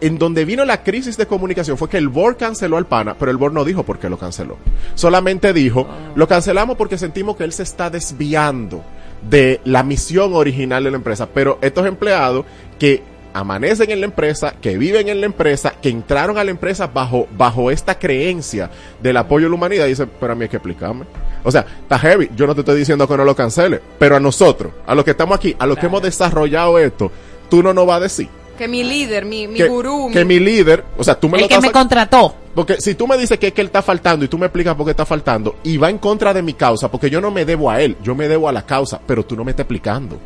en 0.00 0.18
donde 0.18 0.44
vino 0.44 0.64
la 0.64 0.82
crisis 0.82 1.16
de 1.16 1.26
comunicación 1.26 1.76
fue 1.76 1.88
que 1.88 1.98
el 1.98 2.08
board 2.08 2.36
canceló 2.38 2.76
al 2.76 2.86
pana, 2.86 3.14
pero 3.18 3.30
el 3.30 3.36
board 3.36 3.52
no 3.52 3.64
dijo 3.64 3.82
por 3.82 3.98
qué 3.98 4.08
lo 4.08 4.18
canceló. 4.18 4.56
Solamente 4.94 5.52
dijo, 5.52 5.86
lo 6.14 6.26
cancelamos 6.26 6.76
porque 6.76 6.98
sentimos 6.98 7.36
que 7.36 7.44
él 7.44 7.52
se 7.52 7.62
está 7.62 7.90
desviando 7.90 8.82
de 9.28 9.60
la 9.64 9.82
misión 9.82 10.34
original 10.34 10.82
de 10.84 10.90
la 10.90 10.96
empresa. 10.96 11.28
Pero 11.32 11.58
estos 11.60 11.86
empleados 11.86 12.46
que 12.78 13.02
amanecen 13.34 13.90
en 13.90 14.00
la 14.00 14.06
empresa, 14.06 14.54
que 14.60 14.76
viven 14.78 15.08
en 15.08 15.20
la 15.20 15.26
empresa, 15.26 15.74
que 15.80 15.88
entraron 15.88 16.38
a 16.38 16.44
la 16.44 16.50
empresa 16.50 16.86
bajo, 16.86 17.26
bajo 17.36 17.70
esta 17.70 17.98
creencia 17.98 18.70
del 19.02 19.16
apoyo 19.16 19.46
a 19.46 19.50
la 19.50 19.54
humanidad, 19.54 19.86
dicen, 19.86 20.10
pero 20.18 20.32
a 20.32 20.36
mí 20.36 20.44
hay 20.44 20.48
que 20.48 20.56
explicarme. 20.56 21.04
O 21.44 21.50
sea, 21.50 21.64
está 21.82 21.98
heavy, 21.98 22.30
yo 22.36 22.46
no 22.46 22.54
te 22.54 22.60
estoy 22.60 22.78
diciendo 22.78 23.08
que 23.08 23.16
no 23.16 23.24
lo 23.24 23.34
cancele, 23.34 23.80
pero 23.98 24.16
a 24.16 24.20
nosotros, 24.20 24.72
a 24.86 24.94
los 24.94 25.04
que 25.04 25.12
estamos 25.12 25.36
aquí, 25.36 25.54
a 25.58 25.66
los 25.66 25.78
que 25.78 25.86
hemos 25.86 26.02
desarrollado 26.02 26.78
esto, 26.78 27.10
tú 27.48 27.62
no 27.62 27.72
nos 27.72 27.86
vas 27.86 27.96
a 27.96 28.00
decir 28.00 28.28
Que 28.58 28.68
mi 28.68 28.84
líder, 28.84 29.24
mi, 29.24 29.48
mi 29.48 29.56
que, 29.56 29.66
gurú, 29.66 30.10
que 30.12 30.24
mi 30.24 30.38
líder, 30.38 30.84
o 30.98 31.02
sea, 31.04 31.18
tú 31.18 31.28
me 31.28 31.38
El 31.38 31.44
lo 31.44 31.48
que 31.48 31.60
me 31.60 31.72
contrató. 31.72 32.34
porque 32.54 32.78
si 32.78 32.94
tú 32.94 33.06
me 33.06 33.16
dices 33.16 33.38
que 33.38 33.46
es 33.48 33.52
que 33.54 33.62
él 33.62 33.68
está 33.68 33.80
faltando 33.80 34.24
y 34.24 34.28
tú 34.28 34.36
me 34.36 34.46
explicas 34.46 34.74
por 34.74 34.84
qué 34.84 34.90
está 34.90 35.06
faltando 35.06 35.56
y 35.62 35.78
va 35.78 35.88
en 35.88 35.96
contra 35.98 36.34
de 36.34 36.42
mi 36.42 36.52
causa, 36.52 36.90
porque 36.90 37.08
yo 37.08 37.20
no 37.22 37.30
me 37.30 37.46
debo 37.46 37.70
a 37.70 37.80
él, 37.80 37.96
yo 38.02 38.14
me 38.14 38.28
debo 38.28 38.48
a 38.48 38.52
la 38.52 38.66
causa, 38.66 39.00
pero 39.06 39.24
tú 39.24 39.34
no 39.34 39.44
me 39.44 39.52
estás 39.52 39.64
explicando 39.64 40.18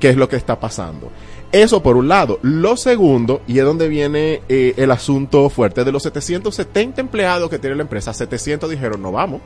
qué 0.00 0.08
es 0.10 0.16
lo 0.16 0.26
que 0.28 0.36
está 0.36 0.58
pasando. 0.58 1.10
Eso 1.52 1.82
por 1.82 1.96
un 1.98 2.08
lado. 2.08 2.38
Lo 2.42 2.78
segundo, 2.78 3.42
y 3.46 3.58
es 3.58 3.64
donde 3.64 3.88
viene 3.88 4.40
eh, 4.48 4.72
el 4.78 4.90
asunto 4.90 5.50
fuerte, 5.50 5.84
de 5.84 5.92
los 5.92 6.02
770 6.02 7.00
empleados 7.00 7.50
que 7.50 7.58
tiene 7.58 7.76
la 7.76 7.82
empresa, 7.82 8.14
700 8.14 8.70
dijeron 8.70 9.02
no 9.02 9.12
vamos. 9.12 9.42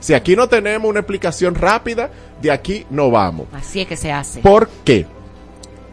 Si 0.00 0.12
aquí 0.12 0.36
no 0.36 0.48
tenemos 0.48 0.90
una 0.90 1.00
explicación 1.00 1.54
rápida, 1.54 2.10
de 2.42 2.50
aquí 2.50 2.84
no 2.90 3.10
vamos. 3.10 3.46
Así 3.52 3.80
es 3.80 3.86
que 3.86 3.96
se 3.96 4.12
hace. 4.12 4.40
¿Por 4.40 4.68
qué? 4.84 5.06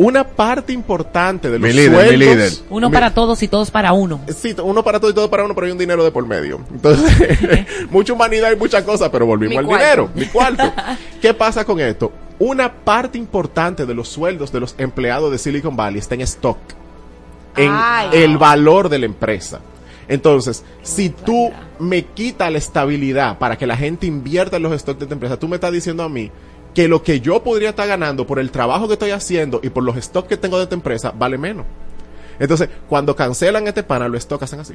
Una 0.04 0.24
parte 0.24 0.74
importante 0.74 1.50
de 1.52 1.60
los 1.60 1.68
Mi 1.68 1.74
líder, 1.76 1.90
mi 1.92 1.96
sueldos- 1.98 2.18
líder. 2.20 2.52
Uno 2.70 2.90
Mi- 2.90 2.94
para 2.94 3.14
todos 3.14 3.44
y 3.44 3.48
todos 3.48 3.70
para 3.70 3.94
uno. 3.94 4.22
Sí, 4.36 4.56
uno 4.64 4.84
para 4.84 5.00
todo 5.00 5.12
y 5.12 5.14
todo 5.14 5.30
para 5.30 5.44
uno, 5.46 5.54
pero 5.54 5.66
hay 5.66 5.72
un 5.72 5.78
dinero 5.78 6.04
de 6.04 6.12
por 6.12 6.26
medio. 6.26 6.60
Entonces, 6.72 7.06
mucha 7.92 8.14
humanidad 8.14 8.52
y 8.52 8.56
muchas 8.56 8.84
cosas, 8.84 9.10
pero 9.10 9.26
volvimos 9.26 9.52
Mi 9.54 9.58
al 9.60 9.66
cuarto. 9.66 9.84
dinero, 9.86 10.10
mi 10.16 10.26
cuarto. 10.26 10.74
¿Qué 11.22 11.34
pasa 11.34 11.66
con 11.66 11.80
esto? 11.80 12.12
Una 12.40 12.74
parte 12.74 13.18
importante 13.20 13.86
de 13.86 13.94
los 13.94 14.08
sueldos 14.08 14.52
de 14.52 14.60
los 14.60 14.74
empleados 14.80 15.32
de 15.32 15.38
Silicon 15.38 15.76
Valley 15.76 16.00
está 16.00 16.16
en 16.16 16.22
stock, 16.22 16.58
en 17.56 17.70
Ay. 17.72 18.10
el 18.14 18.38
valor 18.40 18.90
de 18.90 18.98
la 19.00 19.06
empresa. 19.06 19.60
Entonces, 20.08 20.64
si 20.82 21.10
tú 21.10 21.52
me 21.80 22.04
quitas 22.06 22.52
la 22.52 22.58
estabilidad 22.58 23.38
para 23.38 23.58
que 23.58 23.68
la 23.68 23.78
gente 23.78 24.08
invierta 24.08 24.58
en 24.58 24.64
los 24.64 24.82
stocks 24.82 25.00
de 25.00 25.06
tu 25.06 25.14
empresa, 25.14 25.38
tú 25.38 25.48
me 25.48 25.56
estás 25.56 25.72
diciendo 25.72 26.02
a 26.04 26.10
mí 26.10 26.32
que 26.74 26.88
lo 26.88 27.04
que 27.04 27.20
yo 27.20 27.44
podría 27.44 27.70
estar 27.70 27.88
ganando 27.88 28.26
por 28.26 28.40
el 28.40 28.52
trabajo 28.52 28.88
que 28.88 28.94
estoy 28.94 29.12
haciendo 29.12 29.60
y 29.64 29.70
por 29.70 29.84
los 29.84 29.96
stocks 29.98 30.28
que 30.28 30.38
tengo 30.38 30.60
de 30.60 30.68
tu 30.68 30.76
empresa 30.76 31.12
vale 31.12 31.38
menos. 31.38 31.66
Entonces, 32.40 32.70
cuando 32.88 33.16
cancelan 33.16 33.68
este 33.68 33.84
pana, 33.84 34.08
los 34.08 34.24
stocks 34.24 34.44
hacen 34.44 34.62
así. 34.62 34.74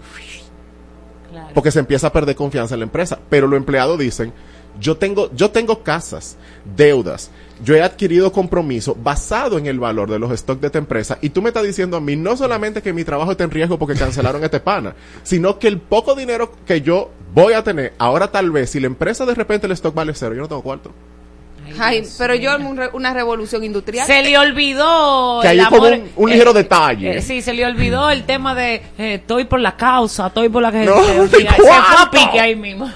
Porque 1.54 1.70
se 1.70 1.80
empieza 1.80 2.08
a 2.08 2.12
perder 2.12 2.36
confianza 2.36 2.74
en 2.74 2.80
la 2.80 2.84
empresa. 2.84 3.18
Pero 3.28 3.46
los 3.46 3.56
empleados 3.56 3.98
dicen, 3.98 4.32
yo 4.78 4.96
tengo, 4.96 5.30
yo 5.34 5.50
tengo 5.50 5.82
casas, 5.82 6.36
deudas, 6.76 7.30
yo 7.64 7.74
he 7.74 7.82
adquirido 7.82 8.30
compromiso 8.30 8.94
basado 8.94 9.58
en 9.58 9.66
el 9.66 9.80
valor 9.80 10.10
de 10.10 10.18
los 10.18 10.38
stocks 10.38 10.60
de 10.60 10.66
esta 10.68 10.78
empresa. 10.78 11.18
Y 11.22 11.30
tú 11.30 11.42
me 11.42 11.48
estás 11.48 11.64
diciendo 11.64 11.96
a 11.96 12.00
mí 12.00 12.14
no 12.14 12.36
solamente 12.36 12.82
que 12.82 12.92
mi 12.92 13.04
trabajo 13.04 13.32
está 13.32 13.44
en 13.44 13.50
riesgo 13.50 13.78
porque 13.78 13.98
cancelaron 13.98 14.44
este 14.44 14.60
pana, 14.60 14.94
sino 15.22 15.58
que 15.58 15.68
el 15.68 15.80
poco 15.80 16.14
dinero 16.14 16.52
que 16.66 16.82
yo 16.82 17.10
voy 17.34 17.54
a 17.54 17.64
tener, 17.64 17.94
ahora 17.98 18.30
tal 18.30 18.50
vez, 18.50 18.70
si 18.70 18.80
la 18.80 18.86
empresa 18.86 19.26
de 19.26 19.34
repente 19.34 19.66
el 19.66 19.72
stock 19.72 19.94
vale 19.94 20.12
cero, 20.14 20.34
yo 20.34 20.42
no 20.42 20.48
tengo 20.48 20.62
cuarto. 20.62 20.92
Ay, 21.78 22.02
pero 22.18 22.34
yo 22.34 22.56
un 22.56 22.76
re- 22.76 22.90
una 22.92 23.12
revolución 23.14 23.64
industrial. 23.64 24.06
Se 24.06 24.22
le 24.22 24.36
olvidó. 24.38 25.40
Que 25.42 25.48
hay 25.48 25.58
el 25.60 25.66
como 25.68 25.84
amor- 25.86 25.98
un- 25.98 26.10
un 26.24 26.30
ligero 26.30 26.52
detalle. 26.52 27.18
eh, 27.18 27.22
sí, 27.22 27.42
se 27.42 27.52
le 27.52 27.64
olvidó 27.66 28.10
el 28.10 28.24
tema 28.24 28.54
de 28.54 28.74
eh, 28.98 29.14
estoy 29.14 29.44
por 29.44 29.60
la 29.60 29.76
causa, 29.76 30.28
estoy 30.28 30.48
por 30.48 30.62
la 30.62 30.72
que 30.72 30.84
No, 30.84 31.02
se, 31.04 31.28
se 31.28 31.36
¿de 31.38 31.46
fue 31.50 31.70
a 31.70 31.84
cuánto? 31.94 32.10
pique 32.10 32.40
ahí 32.40 32.56
mismo. 32.56 32.90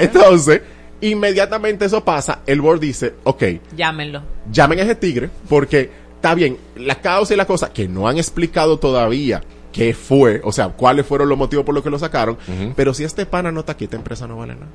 Entonces, 0.00 0.62
inmediatamente 1.00 1.84
eso 1.86 2.04
pasa, 2.04 2.40
el 2.46 2.60
board 2.60 2.80
dice, 2.80 3.14
ok, 3.24 3.42
Llámenlo. 3.76 4.22
llamen 4.50 4.78
a 4.80 4.82
ese 4.82 4.94
tigre 4.94 5.30
porque 5.48 5.90
está 6.16 6.34
bien, 6.34 6.56
la 6.76 6.96
causa 6.96 7.34
y 7.34 7.36
la 7.36 7.46
cosa 7.46 7.72
que 7.72 7.88
no 7.88 8.08
han 8.08 8.18
explicado 8.18 8.78
todavía 8.78 9.42
qué 9.72 9.94
fue, 9.94 10.40
o 10.44 10.52
sea, 10.52 10.68
cuáles 10.68 11.06
fueron 11.06 11.28
los 11.28 11.38
motivos 11.38 11.64
por 11.64 11.74
los 11.74 11.82
que 11.82 11.90
lo 11.90 11.98
sacaron, 11.98 12.36
pero 12.76 12.92
si 12.94 13.04
este 13.04 13.26
pana 13.26 13.50
no 13.50 13.60
está 13.60 13.72
aquí, 13.72 13.84
esta 13.84 13.96
empresa 13.96 14.26
no 14.26 14.36
vale 14.36 14.54
nada. 14.54 14.66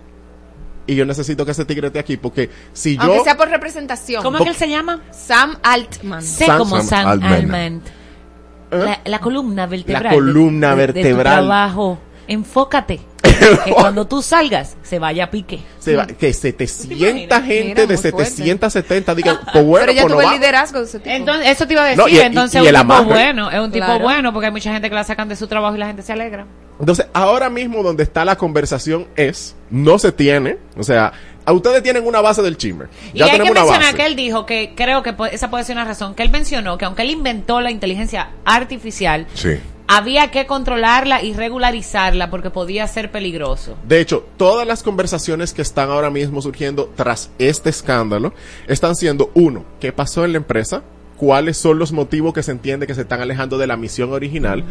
Y 0.88 0.96
yo 0.96 1.06
necesito 1.06 1.46
que 1.46 1.52
ese 1.52 1.66
tigre 1.66 1.88
esté 1.88 2.00
aquí 2.00 2.16
porque 2.18 2.50
si 2.74 2.96
yo... 2.96 3.04
Aunque 3.04 3.24
sea 3.26 3.36
por 3.38 3.50
representación. 3.50 4.24
¿Cómo 4.24 4.38
es 4.38 4.44
que 4.46 4.50
él 4.52 4.56
se 4.56 4.70
llama? 4.70 5.02
Sam 5.12 5.58
Altman. 5.62 6.22
Sé 6.24 6.46
Sam- 6.46 6.58
como 6.58 6.78
Sam 6.78 6.86
Sam 6.88 7.08
Altman. 7.08 7.34
Altman. 7.34 7.82
La, 8.72 9.00
la 9.06 9.20
columna 9.20 9.66
vertebral. 9.68 10.04
La 10.04 10.10
columna 10.12 10.76
de- 10.76 10.76
de- 10.76 10.88
de 10.88 10.94
tu 10.94 10.94
vertebral. 11.00 11.36
trabajo. 11.46 12.00
Enfócate. 12.28 13.00
que 13.66 13.72
cuando 13.72 14.08
tú 14.08 14.22
salgas, 14.22 14.78
se 14.84 15.00
vaya 15.00 15.26
a 15.26 15.32
pique. 15.32 15.60
se 15.80 15.96
va- 15.96 16.08
que 16.08 16.34
700 16.34 16.88
gente 17.44 17.64
Mira, 17.66 17.82
de 17.86 17.88
muy 17.88 17.98
fuerte. 17.98 18.26
770 18.32 19.16
digan, 19.16 19.40
pues 19.54 19.66
bueno, 19.66 19.86
pero 19.86 19.92
ya 19.96 20.02
pues 20.04 20.12
no 20.14 20.20
tuve 20.22 20.26
el 20.26 20.40
liderazgo 20.40 20.80
de 20.80 20.86
ese 20.86 21.00
tipo. 21.00 21.10
Entonces, 21.16 21.48
eso 21.50 21.68
te 21.68 21.74
iba 21.74 21.84
a 21.84 21.86
decir. 21.86 21.98
No, 22.00 22.08
y- 22.08 22.16
y- 22.16 22.20
entonces, 22.20 22.62
y 22.62 22.66
es 22.66 22.70
el 22.70 22.76
un 22.76 22.82
tipo 22.82 22.94
amarre. 22.94 23.14
bueno. 23.14 23.52
Es 23.52 23.60
un 23.60 23.72
tipo 23.72 23.86
Claro. 23.86 24.04
bueno 24.04 24.34
porque 24.34 24.46
hay 24.48 24.52
mucha 24.52 24.72
gente 24.74 24.90
que 24.90 24.96
la 24.96 25.04
sacan 25.04 25.28
de 25.30 25.36
su 25.36 25.48
trabajo 25.48 25.76
y 25.76 25.80
la 25.80 25.88
gente 25.88 26.02
se 26.02 26.14
alegra. 26.14 26.46
Entonces, 26.80 27.08
ahora 27.14 27.50
mismo 27.50 27.82
donde 27.84 28.04
está 28.04 28.24
la 28.26 28.36
conversación 28.38 29.08
es, 29.16 29.56
no 29.72 29.98
se 30.00 30.12
tiene, 30.12 30.58
o 30.78 30.84
sea, 30.84 31.12
a 31.44 31.52
ustedes 31.54 31.82
tienen 31.82 32.06
una 32.06 32.22
base 32.22 32.42
del 32.42 32.58
chisme. 32.58 32.86
Y 33.14 33.20
Ya 33.20 33.26
hay 33.26 33.32
que 33.32 33.42
una 33.42 33.52
mencionar 33.54 33.82
base. 33.82 33.96
que 33.96 34.06
él 34.06 34.16
dijo 34.16 34.46
que 34.46 34.74
creo 34.76 35.02
que 35.02 35.16
esa 35.32 35.50
puede 35.50 35.64
ser 35.64 35.76
una 35.76 35.86
razón. 35.86 36.14
Que 36.14 36.24
él 36.24 36.30
mencionó 36.30 36.78
que 36.78 36.86
aunque 36.86 37.02
él 37.04 37.10
inventó 37.12 37.62
la 37.62 37.72
inteligencia 37.72 38.30
artificial, 38.46 39.26
Sí. 39.34 39.56
había 39.88 40.30
que 40.30 40.46
controlarla 40.46 41.24
y 41.24 41.34
regularizarla 41.34 42.30
porque 42.30 42.50
podía 42.50 42.86
ser 42.88 43.12
peligroso. 43.12 43.78
De 43.88 44.02
hecho, 44.02 44.26
todas 44.36 44.68
las 44.68 44.84
conversaciones 44.84 45.54
que 45.54 45.62
están 45.62 45.90
ahora 45.90 46.10
mismo 46.10 46.42
surgiendo 46.42 46.92
tras 46.96 47.32
este 47.40 47.70
escándalo 47.70 48.34
están 48.68 48.96
siendo, 48.98 49.32
uno, 49.34 49.64
¿qué 49.80 49.92
pasó 49.94 50.26
en 50.26 50.34
la 50.34 50.38
empresa? 50.40 50.84
¿Cuáles 51.16 51.58
son 51.58 51.80
los 51.80 51.94
motivos 51.94 52.34
que 52.34 52.44
se 52.44 52.52
entiende 52.52 52.86
que 52.86 52.94
se 52.94 53.02
están 53.02 53.22
alejando 53.22 53.58
de 53.58 53.66
la 53.68 53.78
misión 53.78 54.12
original? 54.12 54.64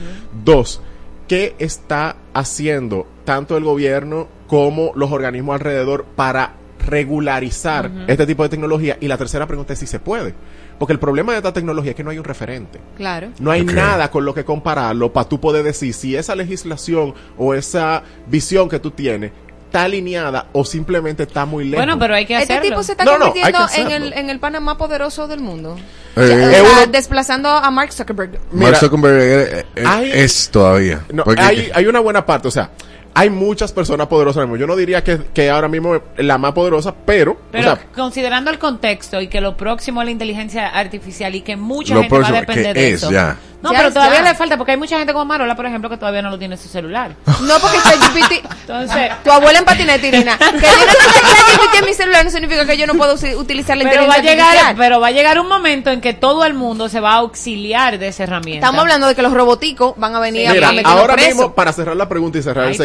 Dos, 0.45 0.81
¿qué 1.29 1.55
está 1.59 2.17
haciendo 2.35 3.07
tanto 3.25 3.57
el 3.57 3.65
gobierno 3.65 4.29
como 4.47 4.93
los 4.95 5.11
organismos 5.11 5.55
alrededor 5.55 6.05
para 6.17 6.55
regularizar 6.85 7.91
este 8.07 8.27
tipo 8.27 8.43
de 8.43 8.49
tecnología? 8.49 8.97
Y 9.01 9.09
la 9.09 9.19
tercera 9.19 9.47
pregunta 9.47 9.73
es 9.73 9.79
si 9.79 9.87
se 9.87 9.99
puede. 9.99 10.35
Porque 10.79 10.93
el 10.93 10.99
problema 10.99 11.33
de 11.33 11.39
esta 11.39 11.53
tecnología 11.53 11.93
es 11.93 11.97
que 11.97 12.05
no 12.05 12.11
hay 12.11 12.19
un 12.19 12.25
referente. 12.25 12.79
Claro. 12.97 13.31
No 13.41 13.51
hay 13.51 13.65
nada 13.65 14.11
con 14.11 14.25
lo 14.25 14.35
que 14.35 14.45
compararlo 14.45 15.13
para 15.13 15.29
tú 15.29 15.41
poder 15.41 15.65
decir 15.65 15.95
si 15.95 16.15
esa 16.15 16.35
legislación 16.35 17.15
o 17.39 17.55
esa 17.55 18.03
visión 18.27 18.69
que 18.69 18.79
tú 18.79 18.91
tienes 18.91 19.33
está 19.77 19.85
alineada 19.85 20.47
o 20.53 20.65
simplemente 20.65 21.25
está 21.25 21.45
muy 21.45 21.65
lejos. 21.65 21.85
Bueno, 21.85 21.99
pero 21.99 22.15
hay 22.15 22.27
que 22.27 22.35
Este 22.39 22.55
hacerlo. 22.55 22.71
tipo 22.71 22.83
se 22.83 22.93
está 22.93 23.05
No, 23.05 23.19
no, 23.19 23.27
convirtiendo 23.27 23.69
en 23.77 23.91
el, 23.91 24.13
en 24.15 24.31
el 24.31 24.39
pana 24.41 24.59
más 24.61 24.77
poderoso 24.77 25.29
del 25.29 25.41
mundo. 25.41 25.77
Eh, 26.17 26.21
O 26.23 26.27
sea, 26.27 26.51
Es 26.51 26.61
uno- 26.73 26.87
desplazando 26.93 27.49
a 27.51 27.71
Mark 27.71 27.93
Zuckerberg. 27.93 28.39
Mark 28.53 28.77
Zuckerberg 28.77 29.21
eh, 29.23 29.67
eh, 29.77 29.85
hay- 29.87 30.11
es 30.13 30.49
todavía. 30.51 31.03
No, 31.13 31.25
hay, 31.37 31.71
hay 31.75 31.87
una 31.87 32.01
buena 32.01 32.25
parte, 32.25 32.49
o 32.49 32.51
sea, 32.51 32.71
hay 33.19 33.31
muchas 33.31 33.73
personas 33.73 34.09
poderosas 34.09 34.37
ahora 34.37 34.47
mismo. 34.49 34.57
Yo 34.59 34.67
no 34.67 34.77
diría 34.77 35.03
que, 35.03 35.19
que 35.33 35.49
ahora 35.51 35.69
mismo 35.69 35.95
es 35.97 36.03
la 36.19 36.37
más 36.37 36.53
poderosa, 36.53 36.95
pero, 37.07 37.37
Pero 37.51 37.73
o 37.73 37.77
sea, 37.77 37.87
considerando 37.95 38.51
el 38.51 38.59
contexto 38.59 39.21
y 39.23 39.29
que 39.29 39.41
lo 39.41 39.57
próximo 39.57 40.03
es 40.03 40.05
la 40.05 40.11
inteligencia 40.13 40.69
artificial 40.69 41.35
y 41.35 41.41
que 41.41 41.57
mucha 41.57 41.95
gente 41.97 42.19
va 42.19 42.29
a 42.29 42.33
depender 42.33 42.75
que 42.75 42.81
de 42.81 42.89
es 42.93 43.03
eso. 43.03 43.11
ya. 43.11 43.37
No, 43.63 43.73
Ya 43.73 43.79
pero 43.79 43.89
es 43.89 43.95
todavía 43.95 44.19
ya. 44.23 44.29
le 44.31 44.35
falta 44.35 44.57
porque 44.59 44.73
hay 44.73 44.79
mucha 44.79 44.99
gente 44.99 45.15
como 45.15 45.25
Marola, 45.25 45.57
por 45.57 45.65
ejemplo, 45.65 45.89
que 45.89 45.97
todavía 45.97 46.21
no 46.21 46.29
lo 46.29 46.39
tiene 46.39 46.55
en 46.57 46.61
su 46.61 46.69
celular. 46.69 47.13
No, 47.41 47.59
porque 47.59 47.79
ChatGPT. 47.79 48.45
Entonces, 48.61 49.11
Tu 49.25 49.31
abuela 49.33 49.59
en 49.61 49.65
patineta, 49.65 50.07
Irina. 50.07 50.37
Que 50.39 50.45
yo 50.45 50.87
no 50.87 50.93
ChatGPT 50.93 51.75
en 51.81 51.85
mi 51.87 51.95
celular 51.95 52.25
no 52.25 52.31
significa 52.31 52.67
que 52.67 52.77
yo 52.77 52.87
no 52.87 52.95
puedo 52.95 53.15
utilizar 53.39 53.77
la 53.79 53.85
pero 53.85 54.07
va 54.07 54.15
a 54.15 54.19
inteligencia 54.19 54.31
llegar, 54.31 54.47
artificial. 54.49 54.77
pero 54.77 55.01
va 55.01 55.07
a 55.07 55.11
llegar 55.11 55.41
un 55.41 55.49
momento 55.49 55.91
en 55.91 56.03
que 56.03 56.13
todo 56.13 56.45
el 56.45 56.53
mundo 56.53 56.89
se 56.91 57.01
va 57.01 57.13
a 57.13 57.17
auxiliar 57.17 57.99
de 57.99 58.09
esa 58.09 58.25
herramienta. 58.25 58.67
Estamos 58.67 58.83
hablando 58.83 59.07
de 59.09 59.15
que 59.15 59.23
los 59.23 59.33
roboticos 59.33 59.95
van 59.97 60.15
a 60.15 60.21
venir 60.21 60.51
mira, 60.51 60.69
a 60.69 60.73
meternos 60.73 61.01
ahora 61.01 61.15
preso. 61.15 61.29
mismo, 61.31 61.55
para 61.55 61.73
cerrar 61.73 61.97
la 61.97 62.09
pregunta 62.09 62.39
y 62.39 62.43
cerrar 62.43 62.67
Ay, 62.67 62.73
el 62.73 62.77
¿tú 62.77 62.83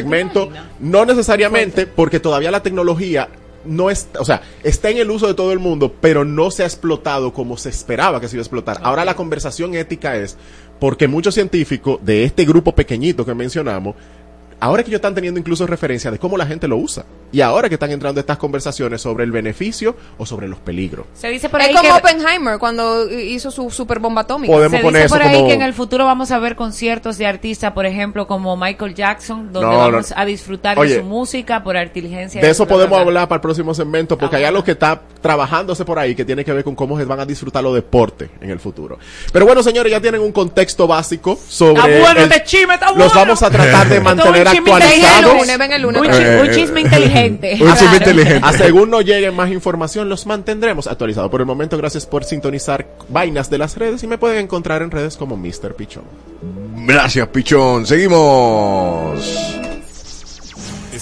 no 0.79 1.05
necesariamente, 1.05 1.87
porque 1.87 2.19
todavía 2.19 2.51
la 2.51 2.63
tecnología 2.63 3.29
no 3.65 3.89
es, 3.89 4.07
o 4.19 4.25
sea, 4.25 4.41
está 4.63 4.89
en 4.89 4.97
el 4.97 5.11
uso 5.11 5.27
de 5.27 5.33
todo 5.33 5.51
el 5.51 5.59
mundo, 5.59 5.93
pero 6.01 6.25
no 6.25 6.51
se 6.51 6.63
ha 6.63 6.65
explotado 6.65 7.33
como 7.33 7.57
se 7.57 7.69
esperaba 7.69 8.19
que 8.19 8.27
se 8.27 8.35
iba 8.35 8.41
a 8.41 8.43
explotar. 8.43 8.79
Ahora 8.81 9.05
la 9.05 9.15
conversación 9.15 9.75
ética 9.75 10.15
es, 10.15 10.37
porque 10.79 11.07
muchos 11.07 11.35
científicos 11.35 11.99
de 12.03 12.23
este 12.23 12.45
grupo 12.45 12.73
pequeñito 12.73 13.25
que 13.25 13.35
mencionamos, 13.35 13.95
ahora 14.59 14.83
que 14.83 14.89
ellos 14.89 14.99
están 14.99 15.15
teniendo 15.15 15.39
incluso 15.39 15.67
referencia 15.67 16.11
de 16.11 16.19
cómo 16.19 16.37
la 16.37 16.45
gente 16.45 16.67
lo 16.67 16.77
usa. 16.77 17.05
Y 17.31 17.41
ahora 17.41 17.69
que 17.69 17.75
están 17.75 17.91
entrando 17.91 18.19
estas 18.19 18.37
conversaciones 18.37 19.01
sobre 19.01 19.23
el 19.23 19.31
beneficio 19.31 19.95
o 20.17 20.25
sobre 20.25 20.47
los 20.47 20.59
peligros. 20.59 21.05
Se 21.13 21.29
dice 21.29 21.47
por 21.49 21.61
Es 21.61 21.67
ahí 21.67 21.73
como 21.75 21.89
que 21.89 21.99
Oppenheimer 21.99 22.57
cuando 22.59 23.09
hizo 23.09 23.51
su 23.51 23.69
super 23.71 23.99
bomba 23.99 24.21
atómica. 24.21 24.51
Podemos 24.53 24.77
se 24.79 24.83
poner 24.83 25.03
dice 25.03 25.13
por 25.13 25.21
eso 25.21 25.29
ahí 25.29 25.35
como- 25.37 25.47
que 25.47 25.53
en 25.53 25.61
el 25.61 25.73
futuro 25.73 26.05
vamos 26.05 26.31
a 26.31 26.39
ver 26.39 26.55
conciertos 26.55 27.17
de 27.17 27.25
artistas, 27.27 27.71
por 27.71 27.85
ejemplo, 27.85 28.27
como 28.27 28.57
Michael 28.57 28.93
Jackson, 28.95 29.53
donde 29.53 29.69
No, 29.71 29.77
vamos 29.77 30.09
no. 30.11 30.15
a 30.17 30.25
disfrutar 30.25 30.77
Oye, 30.77 30.95
de 30.95 30.99
su 30.99 31.05
música 31.05 31.63
por 31.63 31.75
inteligencia. 31.77 32.41
De 32.41 32.49
eso 32.49 32.67
podemos 32.67 32.97
bla. 32.97 33.07
hablar 33.07 33.27
para 33.27 33.37
el 33.37 33.41
próximo 33.41 33.73
segmento, 33.73 34.17
porque 34.17 34.35
hay 34.35 34.43
algo 34.43 34.63
que 34.63 34.71
está 34.71 35.01
trabajándose 35.21 35.85
por 35.85 35.99
ahí 35.99 36.15
que 36.15 36.25
tiene 36.25 36.43
que 36.43 36.51
ver 36.51 36.63
con 36.63 36.75
cómo 36.75 36.97
se 36.97 37.05
van 37.05 37.19
a 37.21 37.25
disfrutar 37.25 37.63
los 37.63 37.73
deportes 37.75 38.29
en 38.41 38.49
el 38.49 38.59
futuro. 38.59 38.97
Pero 39.31 39.45
bueno, 39.45 39.63
señores, 39.63 39.91
ya 39.91 40.01
tienen 40.01 40.19
un 40.21 40.31
contexto 40.31 40.85
básico 40.87 41.39
sobre. 41.47 41.75
Está 41.75 41.87
bueno 42.01 42.19
el- 42.25 42.31
este 42.31 42.43
chisme, 42.43 42.73
está 42.73 42.87
Los 42.87 42.95
bueno. 42.97 43.11
vamos 43.15 43.41
a 43.43 43.49
tratar 43.49 43.87
de 43.87 43.99
mantener 44.01 44.47
actualizados. 44.47 45.33
Un, 45.41 46.05
Eh, 46.05 46.49
chisme 46.53 46.81
inteligente. 46.81 47.20
Inteligente. 47.25 47.63
Un 47.65 47.71
chisme 47.73 47.87
Claro. 47.97 48.11
inteligente. 48.11 48.47
A 48.47 48.53
según 48.53 48.89
no 48.89 49.01
llegue 49.01 49.31
más 49.31 49.49
información, 49.51 50.09
los 50.09 50.25
mantendremos 50.25 50.87
actualizados. 50.87 51.29
Por 51.31 51.41
el 51.41 51.47
momento, 51.47 51.77
gracias 51.77 52.05
por 52.05 52.23
sintonizar 52.23 52.87
vainas 53.09 53.49
de 53.49 53.57
las 53.57 53.77
redes 53.77 54.03
y 54.03 54.07
me 54.07 54.17
pueden 54.17 54.39
encontrar 54.45 54.81
en 54.81 54.91
redes 54.91 55.17
como 55.17 55.37
Mr. 55.37 55.75
Pichón. 55.75 56.03
Gracias, 56.85 57.27
pichón. 57.27 57.85
Seguimos. 57.85 59.70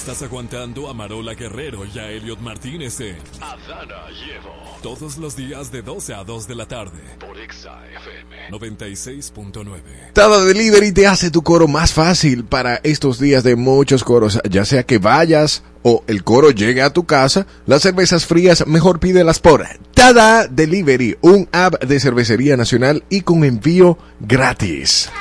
Estás 0.10 0.27
aguantando 0.27 0.90
a 0.90 0.94
Marola 0.95 1.36
Guerrero 1.36 1.86
y 1.86 1.99
a 1.99 2.10
Elliot 2.10 2.40
Martínez 2.40 2.99
en 2.99 3.18
Adana 3.40 4.07
Llevo. 4.10 4.56
todos 4.81 5.19
los 5.19 5.36
días 5.36 5.72
de 5.72 5.84
12 5.84 6.15
a 6.15 6.23
2 6.23 6.48
de 6.48 6.56
la 6.56 6.68
tarde. 6.68 6.98
Por 7.19 7.38
Exa 7.38 7.77
FM. 7.86 8.49
96.9. 8.49 10.14
Tada 10.14 10.44
Delivery 10.44 10.94
te 10.94 11.06
hace 11.06 11.30
tu 11.30 11.44
coro 11.44 11.68
más 11.68 11.94
fácil 11.94 12.44
para 12.44 12.77
estos 12.77 13.19
días 13.19 13.44
de 13.44 13.56
muchos 13.56 14.03
coros, 14.03 14.40
ya 14.49 14.65
sea 14.65 14.81
que 14.81 14.98
vayas 14.98 15.61
o 15.84 16.03
el 16.07 16.23
coro 16.23 16.49
llegue 16.49 16.81
a 16.81 16.91
tu 16.91 17.06
casa, 17.06 17.45
las 17.68 17.84
cervezas 17.84 18.26
frías 18.26 18.65
mejor 18.65 18.99
pídelas 18.99 19.38
por 19.38 19.64
Tada 19.94 20.48
Delivery, 20.48 21.19
un 21.22 21.48
app 21.52 21.84
de 21.84 21.99
cervecería 21.99 22.57
nacional 22.57 23.03
y 23.10 23.22
con 23.22 23.44
envío 23.44 23.99
gratis. 24.19 25.11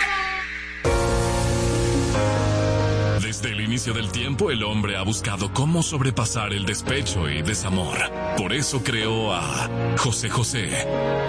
Del 3.86 4.10
tiempo, 4.10 4.50
el 4.50 4.64
hombre 4.64 4.96
ha 4.96 5.02
buscado 5.02 5.52
cómo 5.55 5.84
sobrepasar 5.84 6.52
el 6.52 6.66
despecho 6.66 7.30
y 7.30 7.42
desamor. 7.42 7.96
Por 8.36 8.52
eso 8.52 8.82
creó 8.82 9.32
a 9.32 9.70
José 9.96 10.28
José, 10.28 10.68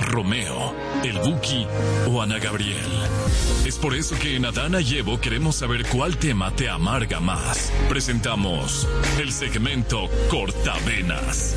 Romeo, 0.02 0.74
el 1.04 1.20
Buki 1.20 1.68
o 2.08 2.22
Ana 2.24 2.40
Gabriel. 2.40 2.90
Es 3.68 3.78
por 3.78 3.94
eso 3.94 4.16
que 4.20 4.36
en 4.36 4.46
Adana 4.46 4.82
Llevo 4.82 5.22
queremos 5.22 5.58
saber 5.58 5.86
cuál 5.86 6.18
tema 6.18 6.50
te 6.50 6.68
amarga 6.70 7.20
más. 7.20 7.72
Presentamos 7.88 8.88
el 9.22 9.32
segmento 9.32 10.10
Cortavenas. 10.32 11.56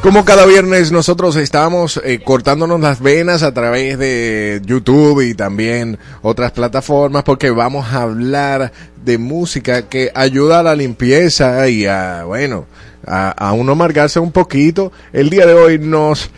Como 0.00 0.24
cada 0.24 0.46
viernes 0.46 0.92
nosotros 0.92 1.34
estamos 1.34 2.00
eh, 2.04 2.20
cortándonos 2.22 2.78
las 2.78 3.00
venas 3.00 3.42
a 3.42 3.52
través 3.52 3.98
de 3.98 4.62
YouTube 4.64 5.22
y 5.22 5.34
también 5.34 5.98
otras 6.22 6.52
plataformas 6.52 7.24
porque 7.24 7.50
vamos 7.50 7.92
a 7.92 8.02
hablar 8.02 8.70
de 9.06 9.18
música 9.18 9.88
que 9.88 10.10
ayuda 10.14 10.58
a 10.58 10.62
la 10.64 10.74
limpieza 10.74 11.68
y 11.68 11.86
a, 11.86 12.24
bueno, 12.24 12.66
a, 13.06 13.30
a 13.30 13.52
uno 13.52 13.72
amargarse 13.72 14.18
un 14.18 14.32
poquito. 14.32 14.92
El 15.12 15.30
día 15.30 15.46
de 15.46 15.54
hoy 15.54 15.78
nos 15.78 16.30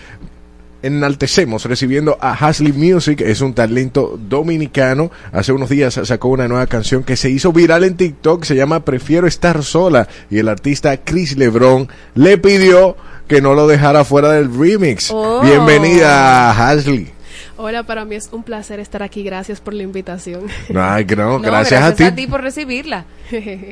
enaltecemos 0.82 1.64
recibiendo 1.64 2.18
a 2.20 2.32
Hasley 2.34 2.72
Music, 2.72 3.22
es 3.22 3.40
un 3.40 3.54
talento 3.54 4.18
dominicano. 4.28 5.10
Hace 5.32 5.52
unos 5.52 5.70
días 5.70 5.98
sacó 6.04 6.28
una 6.28 6.46
nueva 6.46 6.66
canción 6.66 7.04
que 7.04 7.16
se 7.16 7.30
hizo 7.30 7.52
viral 7.52 7.84
en 7.84 7.96
TikTok, 7.96 8.44
se 8.44 8.54
llama 8.54 8.84
Prefiero 8.84 9.26
estar 9.26 9.64
sola 9.64 10.06
y 10.30 10.38
el 10.38 10.48
artista 10.48 10.98
Chris 10.98 11.36
Lebron 11.38 11.88
le 12.14 12.36
pidió 12.36 12.96
que 13.26 13.40
no 13.40 13.54
lo 13.54 13.66
dejara 13.66 14.04
fuera 14.04 14.32
del 14.32 14.54
remix. 14.54 15.10
Oh. 15.10 15.40
Bienvenida 15.40 16.50
Hasley. 16.50 17.17
Hola, 17.60 17.82
para 17.82 18.04
mí 18.04 18.14
es 18.14 18.28
un 18.30 18.44
placer 18.44 18.78
estar 18.78 19.02
aquí. 19.02 19.24
Gracias 19.24 19.60
por 19.60 19.74
la 19.74 19.82
invitación. 19.82 20.46
Ay, 20.74 21.04
no, 21.04 21.16
No, 21.16 21.40
gracias, 21.40 21.82
a 21.82 22.14
ti. 22.14 22.26
por 22.28 22.40
recibirla. 22.40 23.04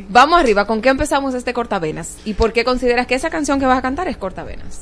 Vamos 0.09 0.41
arriba, 0.41 0.67
¿con 0.67 0.83
qué 0.83 0.89
empezamos 0.89 1.35
este 1.35 1.53
cortavenas? 1.53 2.19
¿Y 2.25 2.35
por 2.35 2.53
qué 2.53 2.65
consideras 2.65 3.07
que 3.07 3.15
esa 3.15 3.31
canción 3.31 3.61
que 3.61 3.67
vas 3.67 3.79
a 3.79 3.83
cantar 3.83 4.09
es 4.09 4.17
cortavenas? 4.17 4.81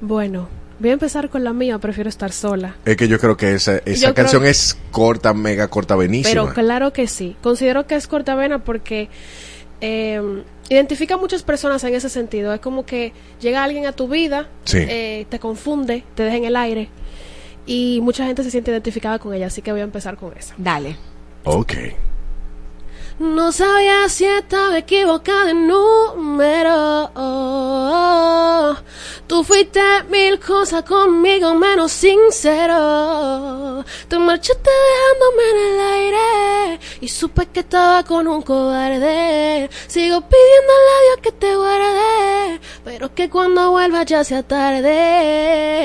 Bueno, 0.00 0.48
voy 0.80 0.90
a 0.90 0.94
empezar 0.94 1.30
con 1.30 1.44
la 1.44 1.52
mía. 1.52 1.78
Prefiero 1.78 2.08
estar 2.10 2.32
sola. 2.32 2.74
Es 2.84 2.96
que 2.96 3.06
yo 3.06 3.20
creo 3.20 3.36
que 3.36 3.54
esa, 3.54 3.76
esa 3.84 3.92
Yo 3.92 4.00
creo 4.00 4.14
canción 4.14 4.42
que- 4.42 4.50
es 4.50 4.76
corta, 4.90 5.32
mega 5.32 5.68
corta, 5.68 5.94
benísima. 5.94 6.42
Pero 6.42 6.52
claro 6.54 6.92
que 6.92 7.06
sí. 7.06 7.36
Considero 7.40 7.86
que 7.86 7.94
es 7.94 8.08
cortavena 8.08 8.58
porque 8.64 9.08
eh, 9.80 10.20
identifica 10.70 11.14
a 11.14 11.18
muchas 11.18 11.44
personas 11.44 11.84
en 11.84 11.94
ese 11.94 12.08
sentido. 12.08 12.52
Es 12.52 12.60
como 12.60 12.84
que 12.84 13.12
llega 13.40 13.62
alguien 13.62 13.86
a 13.86 13.92
tu 13.92 14.08
vida, 14.08 14.48
Sí. 14.64 14.78
eh, 14.80 15.26
te 15.28 15.38
confunde, 15.38 16.02
te 16.16 16.24
deja 16.24 16.36
en 16.36 16.44
el 16.46 16.56
aire. 16.56 16.88
Y 17.66 18.00
mucha 18.02 18.26
gente 18.26 18.42
se 18.42 18.50
siente 18.50 18.70
identificada 18.70 19.18
con 19.18 19.34
ella. 19.34 19.46
Así 19.46 19.62
que 19.62 19.72
voy 19.72 19.80
a 19.80 19.84
empezar 19.84 20.16
con 20.16 20.36
esa. 20.36 20.54
Dale. 20.58 20.96
Ok. 21.44 21.72
No 23.18 23.52
sabía 23.52 24.08
si 24.08 24.24
estaba 24.24 24.78
equivocada 24.78 25.44
de 25.44 25.54
número. 25.54 27.12
Tú 29.28 29.44
fuiste 29.44 29.80
mil 30.10 30.40
cosas 30.40 30.82
conmigo 30.82 31.54
menos 31.54 31.92
sincero. 31.92 33.84
Te 34.08 34.18
marchaste 34.18 34.68
dejándome 34.68 35.42
en 35.50 35.56
el 35.56 35.80
aire 35.80 36.80
y 37.00 37.08
supe 37.08 37.46
que 37.46 37.60
estaba 37.60 38.02
con 38.02 38.26
un 38.26 38.42
cobarde. 38.42 39.70
Sigo 39.86 40.20
pidiéndole 40.20 40.90
a 40.90 41.02
Dios 41.04 41.18
que 41.22 41.30
te 41.30 41.54
guarde, 41.54 42.60
pero 42.84 43.14
que 43.14 43.30
cuando 43.30 43.70
vuelva 43.70 44.02
ya 44.02 44.24
sea 44.24 44.42
tarde. 44.42 45.84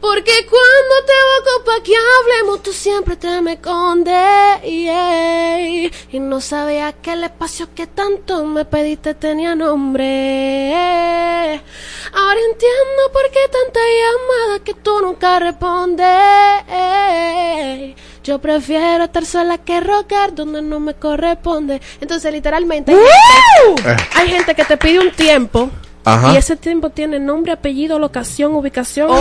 Porque 0.00 0.46
cuando 0.48 0.94
te 1.06 1.12
busco 1.30 1.64
pa' 1.64 1.82
que 1.82 1.94
hablemos, 1.96 2.62
tú 2.62 2.72
siempre 2.72 3.16
te 3.16 3.40
me 3.40 3.54
escondes. 3.54 4.14
yeah. 4.62 5.90
Y 6.14 6.20
no 6.20 6.40
sabía 6.40 6.92
que 6.92 7.14
el 7.14 7.24
espacio 7.24 7.74
que 7.74 7.88
tanto 7.88 8.44
me 8.44 8.64
pediste 8.64 9.14
tenía 9.14 9.56
nombre. 9.56 10.70
Ahora 12.12 12.40
entiendo 12.52 13.10
por 13.12 13.28
qué 13.32 13.40
tanta 13.50 13.80
llamada 13.80 14.62
que 14.62 14.74
tú 14.74 15.00
nunca 15.00 15.40
respondes. 15.40 16.06
Yo 18.22 18.38
prefiero 18.38 19.02
estar 19.02 19.26
sola 19.26 19.58
que 19.58 19.80
rogar 19.80 20.32
donde 20.36 20.62
no 20.62 20.78
me 20.78 20.94
corresponde. 20.94 21.82
Entonces, 22.00 22.32
literalmente, 22.32 22.92
hay, 22.92 23.74
gente, 23.74 23.96
hay 24.14 24.28
gente 24.28 24.54
que 24.54 24.64
te 24.64 24.76
pide 24.76 25.00
un 25.00 25.10
tiempo. 25.10 25.68
Ajá. 26.04 26.34
Y 26.34 26.36
ese 26.36 26.56
tiempo 26.56 26.90
tiene 26.90 27.18
nombre, 27.18 27.52
apellido, 27.52 27.98
locación, 27.98 28.54
ubicación. 28.54 29.08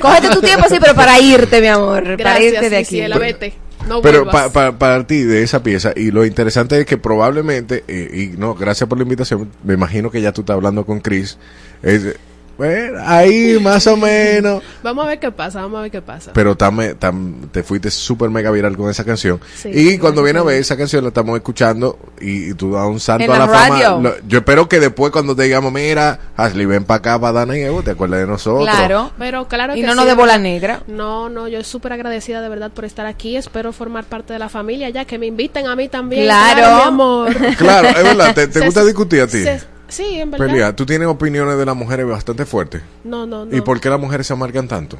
Cógete 0.00 0.30
tu 0.30 0.40
tiempo, 0.40 0.66
sí, 0.68 0.78
pero 0.80 0.94
para 0.94 1.20
irte, 1.20 1.60
mi 1.60 1.68
amor. 1.68 2.02
para 2.02 2.16
Gracias, 2.16 2.52
irte 2.54 2.70
de 2.70 2.76
aquí. 2.76 3.00
Vete. 3.00 3.54
No 3.86 4.02
Pero 4.02 4.26
para 4.26 4.78
partir 4.78 5.26
de 5.26 5.42
esa 5.42 5.62
pieza, 5.62 5.92
y 5.96 6.10
lo 6.10 6.26
interesante 6.26 6.78
es 6.78 6.86
que 6.86 6.98
probablemente, 6.98 7.84
eh, 7.88 8.10
y 8.12 8.36
no, 8.36 8.54
gracias 8.54 8.88
por 8.88 8.98
la 8.98 9.04
invitación, 9.04 9.50
me 9.64 9.74
imagino 9.74 10.10
que 10.10 10.20
ya 10.20 10.32
tú 10.32 10.42
estás 10.42 10.54
hablando 10.54 10.84
con 10.84 11.00
Chris, 11.00 11.38
es, 11.82 12.16
bueno, 12.60 12.98
ahí 13.06 13.58
más 13.58 13.86
o 13.86 13.96
menos, 13.96 14.62
Vamos 14.82 15.04
a 15.06 15.08
ver 15.08 15.18
qué 15.18 15.30
pasa, 15.30 15.62
vamos 15.62 15.78
a 15.78 15.82
ver 15.82 15.90
qué 15.90 16.02
pasa. 16.02 16.30
pero 16.34 16.56
tam- 16.58 16.94
tam- 16.98 17.50
te 17.50 17.62
fuiste 17.62 17.90
súper 17.90 18.28
mega 18.28 18.50
viral 18.50 18.76
con 18.76 18.90
esa 18.90 19.02
canción. 19.04 19.40
Sí, 19.56 19.70
y 19.72 19.96
cuando 19.98 20.22
viene 20.22 20.40
a 20.40 20.42
ver 20.42 20.60
esa 20.60 20.76
canción 20.76 21.02
la 21.02 21.08
estamos 21.08 21.36
escuchando 21.36 21.98
y, 22.20 22.50
y 22.50 22.54
tú 22.54 22.72
das 22.74 22.86
un 22.86 23.00
salto 23.00 23.24
En 23.24 23.30
a 23.30 23.38
la, 23.38 23.46
la 23.46 23.52
fama. 23.52 23.68
radio. 23.80 24.00
Lo- 24.00 24.14
yo 24.28 24.38
espero 24.38 24.68
que 24.68 24.78
después 24.78 25.10
cuando 25.10 25.34
te 25.34 25.44
digamos, 25.44 25.72
mira, 25.72 26.18
Ashley, 26.36 26.66
ven 26.66 26.84
para 26.84 26.98
acá, 26.98 27.18
para 27.18 27.32
Dana 27.32 27.56
y 27.56 27.62
Evo, 27.62 27.82
te 27.82 27.92
acuerdas 27.92 28.20
de 28.20 28.26
nosotros. 28.26 28.68
Claro. 28.68 29.10
Pero 29.18 29.48
claro 29.48 29.74
Y 29.74 29.80
que 29.80 29.86
no 29.86 29.92
sí, 29.92 29.96
nos 29.98 30.06
de 30.06 30.14
bola 30.14 30.36
negra. 30.36 30.82
No, 30.86 31.28
no, 31.30 31.48
yo 31.48 31.64
súper 31.64 31.94
agradecida 31.94 32.42
de 32.42 32.48
verdad 32.50 32.70
por 32.70 32.84
estar 32.84 33.06
aquí. 33.06 33.36
Espero 33.36 33.72
formar 33.72 34.04
parte 34.04 34.34
de 34.34 34.38
la 34.38 34.50
familia 34.50 34.90
ya 34.90 35.04
que 35.06 35.18
me 35.18 35.26
inviten 35.26 35.66
a 35.66 35.76
mí 35.76 35.88
también. 35.88 36.24
Claro. 36.24 36.76
mi 36.76 36.82
amor. 36.88 37.34
Claro, 37.56 37.88
es 37.88 38.02
verdad, 38.04 38.34
¿te, 38.34 38.60
gusta 38.64 38.84
discutir 38.84 39.22
a 39.22 39.26
ti? 39.26 39.42
se- 39.42 39.60
sí, 39.90 40.20
en 40.20 40.30
verdad. 40.30 40.46
Pelea, 40.46 40.76
tú 40.76 40.86
tienes 40.86 41.08
opiniones 41.08 41.58
de 41.58 41.66
las 41.66 41.76
mujeres 41.76 42.06
bastante 42.06 42.44
fuertes. 42.46 42.82
No, 43.04 43.26
no, 43.26 43.44
no. 43.44 43.56
¿Y 43.56 43.60
por 43.60 43.80
qué 43.80 43.90
las 43.90 44.00
mujeres 44.00 44.26
se 44.26 44.32
amargan 44.32 44.68
tanto? 44.68 44.98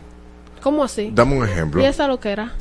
¿Cómo 0.62 0.84
así? 0.84 1.10
Dame 1.14 1.36
un 1.36 1.44
ejemplo. 1.44 1.82
¿Y 1.82 1.86
esa 1.86 2.06
lo 2.06 2.20
que 2.20 2.30
era? 2.30 2.52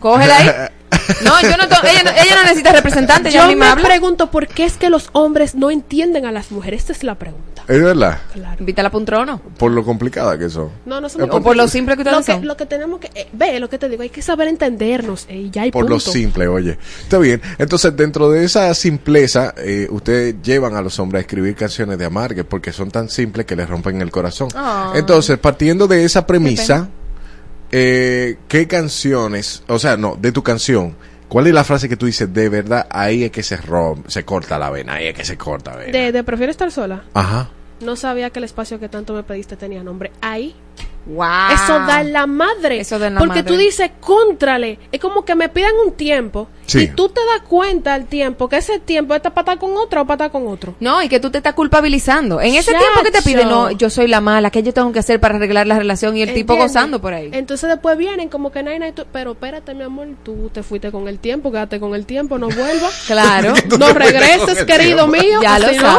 Cógela 0.00 0.36
ahí. 0.36 0.50
No, 1.24 1.40
yo 1.42 1.56
no, 1.56 1.64
ella, 1.64 2.02
no- 2.04 2.10
ella 2.10 2.34
no 2.36 2.42
necesita 2.42 2.72
representante, 2.72 3.30
Yo 3.30 3.46
me 3.56 3.66
habla. 3.66 3.84
pregunto 3.86 4.30
por 4.30 4.46
qué 4.48 4.64
es 4.64 4.74
que 4.76 4.90
los 4.90 5.08
hombres 5.12 5.54
no 5.54 5.70
entienden 5.70 6.26
a 6.26 6.32
las 6.32 6.50
mujeres. 6.50 6.80
Esta 6.82 6.92
es 6.92 7.04
la 7.04 7.14
pregunta. 7.16 7.62
Es 7.68 7.82
verdad, 7.82 8.18
Invítala 8.60 8.90
para 8.90 8.98
un 8.98 9.04
trono. 9.04 9.40
por 9.58 9.72
lo 9.72 9.84
complicada 9.84 10.38
que 10.38 10.48
son. 10.48 10.70
No, 10.84 11.00
no 11.00 11.08
por- 11.08 11.30
O 11.34 11.42
por 11.42 11.56
lo 11.56 11.66
simple 11.68 11.96
que 11.96 12.04
lo 12.04 12.10
ustedes 12.10 12.26
que, 12.26 12.32
son. 12.32 12.46
lo 12.46 12.56
que 12.56 12.66
tenemos 12.66 13.00
que 13.00 13.10
eh, 13.14 13.28
ve 13.32 13.58
lo 13.58 13.68
que 13.68 13.78
te 13.78 13.88
digo 13.88 14.02
hay 14.02 14.10
que 14.10 14.22
saber 14.22 14.46
entendernos 14.48 15.26
eh, 15.28 15.36
y 15.36 15.50
ya 15.50 15.62
hay 15.62 15.70
Por 15.72 15.84
lo 15.84 15.96
punto. 15.96 16.12
simple, 16.12 16.46
oye. 16.48 16.78
Está 17.02 17.18
bien. 17.18 17.42
Entonces, 17.58 17.96
dentro 17.96 18.30
de 18.30 18.44
esa 18.44 18.72
simpleza, 18.74 19.52
eh, 19.58 19.88
ustedes 19.90 20.36
llevan 20.42 20.76
a 20.76 20.80
los 20.82 20.98
hombres 21.00 21.20
a 21.20 21.22
escribir 21.22 21.56
canciones 21.56 21.98
de 21.98 22.04
amargue 22.04 22.44
porque 22.44 22.72
son 22.72 22.90
tan 22.90 23.08
simples 23.08 23.46
que 23.46 23.56
les 23.56 23.68
rompen 23.68 24.00
el 24.00 24.10
corazón. 24.10 24.48
Ah. 24.54 24.92
Entonces, 24.94 25.36
partiendo 25.38 25.86
de 25.88 26.04
esa 26.04 26.24
premisa, 26.26 26.88
eh, 27.72 28.36
¿qué 28.48 28.66
canciones, 28.66 29.62
o 29.68 29.78
sea, 29.78 29.96
no, 29.96 30.16
de 30.16 30.32
tu 30.32 30.42
canción, 30.42 30.94
cuál 31.28 31.46
es 31.46 31.54
la 31.54 31.64
frase 31.64 31.88
que 31.88 31.96
tú 31.96 32.06
dices, 32.06 32.32
de 32.32 32.48
verdad, 32.48 32.86
ahí 32.90 33.24
es 33.24 33.30
que 33.30 33.42
se 33.42 33.56
rompe, 33.56 34.10
se 34.10 34.24
corta 34.24 34.58
la 34.58 34.70
vena, 34.70 34.94
ahí 34.94 35.06
es 35.06 35.14
que 35.14 35.24
se 35.24 35.36
corta 35.36 35.72
la 35.72 35.76
vena? 35.78 35.98
de, 35.98 36.12
de 36.12 36.24
prefiero 36.24 36.50
estar 36.50 36.70
sola 36.70 37.04
Ajá. 37.14 37.50
no 37.80 37.96
sabía 37.96 38.30
que 38.30 38.38
el 38.38 38.44
espacio 38.44 38.78
que 38.78 38.88
tanto 38.88 39.12
me 39.14 39.22
pediste 39.22 39.56
tenía 39.56 39.82
nombre 39.82 40.12
ahí 40.20 40.54
Wow. 41.06 41.26
Eso 41.54 41.78
da 41.86 42.00
en 42.00 42.12
la 42.12 42.26
madre. 42.26 42.80
Eso 42.80 42.98
da 42.98 43.06
en 43.06 43.14
la 43.14 43.20
porque 43.20 43.42
madre. 43.42 43.52
tú 43.52 43.56
dices, 43.56 43.90
contrale. 44.00 44.78
Es 44.90 45.00
como 45.00 45.24
que 45.24 45.34
me 45.36 45.48
pidan 45.48 45.72
un 45.84 45.92
tiempo. 45.92 46.48
Sí. 46.66 46.80
Y 46.80 46.88
tú 46.88 47.08
te 47.08 47.20
das 47.32 47.42
cuenta 47.48 47.94
al 47.94 48.06
tiempo 48.06 48.48
que 48.48 48.56
ese 48.56 48.80
tiempo 48.80 49.14
está 49.14 49.30
para 49.30 49.52
estar 49.52 49.58
con 49.58 49.76
otro 49.76 50.02
o 50.02 50.04
para 50.04 50.26
estar 50.26 50.30
con 50.32 50.48
otro. 50.52 50.74
No, 50.80 51.00
y 51.02 51.08
que 51.08 51.20
tú 51.20 51.30
te 51.30 51.38
estás 51.38 51.54
culpabilizando. 51.54 52.40
En 52.40 52.54
ese 52.56 52.72
Chacho. 52.72 52.82
tiempo 52.84 53.02
que 53.04 53.10
te 53.12 53.22
pide, 53.22 53.44
no, 53.44 53.70
yo 53.70 53.88
soy 53.88 54.08
la 54.08 54.20
mala, 54.20 54.50
¿qué 54.50 54.64
yo 54.64 54.74
tengo 54.74 54.90
que 54.92 54.98
hacer 54.98 55.20
para 55.20 55.36
arreglar 55.36 55.66
la 55.68 55.78
relación? 55.78 56.16
Y 56.16 56.22
el 56.22 56.34
tipo 56.34 56.56
gozando 56.56 57.00
por 57.00 57.14
ahí. 57.14 57.30
Entonces 57.32 57.70
después 57.70 57.96
vienen 57.96 58.28
como 58.28 58.50
que 58.50 58.64
nay, 58.64 58.78
nay, 58.80 58.90
tú- 58.92 59.06
pero 59.12 59.32
espérate, 59.32 59.74
mi 59.74 59.84
amor, 59.84 60.08
tú 60.24 60.50
te 60.52 60.64
fuiste 60.64 60.90
con 60.90 61.06
el 61.06 61.20
tiempo, 61.20 61.52
quédate 61.52 61.78
con 61.78 61.94
el 61.94 62.04
tiempo, 62.04 62.36
no 62.38 62.48
vuelvas. 62.48 63.04
Claro. 63.06 63.54
no 63.78 63.88
regreses, 63.92 64.64
querido 64.64 65.08
tiempo. 65.08 65.26
mío. 65.26 65.40
Ya 65.42 65.58
lo 65.60 65.72
no. 65.72 65.98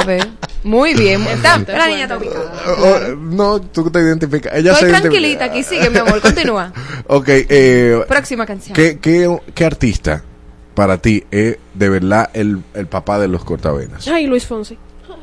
Muy 0.67 0.93
bien. 0.93 1.21
Está- 1.27 1.57
la 1.67 1.87
niña 1.87 2.03
está 2.03 2.17
ubicada. 2.17 2.51
Oh, 2.77 3.15
no, 3.15 3.61
tú 3.61 3.89
te 3.89 3.99
identificas. 3.99 4.53
Ella 4.53 4.73
Estoy 4.73 4.89
se 4.91 4.91
identifica. 4.97 5.01
tranquilita 5.01 5.45
aquí, 5.45 5.63
sigue, 5.63 5.89
mi 5.89 5.97
amor, 5.99 6.21
continúa. 6.21 6.71
Ok, 7.07 7.25
eh, 7.29 8.01
Próxima 8.07 8.45
canción. 8.45 8.75
¿qué, 8.75 8.99
qué, 8.99 9.35
qué 9.55 9.65
artista 9.65 10.23
para 10.75 10.97
ti 10.97 11.23
es 11.31 11.57
de 11.73 11.89
verdad 11.89 12.29
el, 12.33 12.61
el 12.73 12.87
papá 12.87 13.17
de 13.19 13.27
los 13.29 13.43
cortavenas? 13.45 14.07
Ay, 14.07 14.27
Luis 14.27 14.45
Fonsi. 14.45 14.77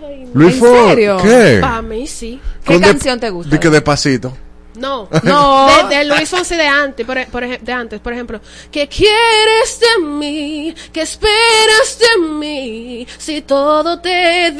Ay, 0.06 0.26
Luis 0.32 0.54
¿En 0.54 0.60
Fonsi, 0.60 0.88
serio? 0.90 1.16
¿qué? 1.22 1.58
Para 1.60 1.82
mí 1.82 2.06
sí. 2.06 2.40
¿Qué 2.64 2.72
Con 2.72 2.80
de- 2.80 2.86
canción 2.88 3.20
te 3.20 3.30
gusta? 3.30 3.50
Di 3.54 3.58
que 3.60 3.68
despacito. 3.70 4.34
No, 4.76 5.08
No. 5.22 5.68
De, 5.88 5.96
de 5.96 6.04
Luis 6.04 6.28
Fonsi 6.28 6.56
de 6.56 6.66
antes, 6.66 7.06
por, 7.06 7.16
e- 7.18 7.26
por 7.26 7.46
de 7.46 7.72
antes, 7.72 8.00
por 8.00 8.12
ejemplo. 8.12 8.40
¿Qué 8.72 8.88
quieres 8.88 9.78
de 9.80 10.04
mí? 10.04 10.74
¿Qué 10.92 11.02
esperas 11.02 11.98
de 11.98 12.18
mí? 12.18 13.06
Si 13.18 13.42
todo 13.42 14.00
te 14.00 14.50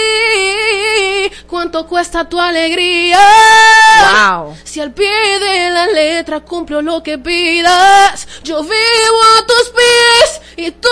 di. 0.00 1.30
¿Cuánto 1.46 1.86
cuesta 1.86 2.28
tu 2.28 2.40
alegría? 2.40 3.18
Wow. 4.12 4.56
Si 4.64 4.80
al 4.80 4.92
pie 4.92 5.10
de 5.38 5.70
la 5.70 5.86
letra 5.88 6.40
cumplo 6.40 6.80
lo 6.82 7.02
que 7.02 7.18
pidas, 7.18 8.26
yo 8.42 8.62
vivo 8.62 9.20
a 9.38 9.46
tus 9.46 9.68
pies 9.70 10.40
y 10.56 10.70
tú 10.72 10.88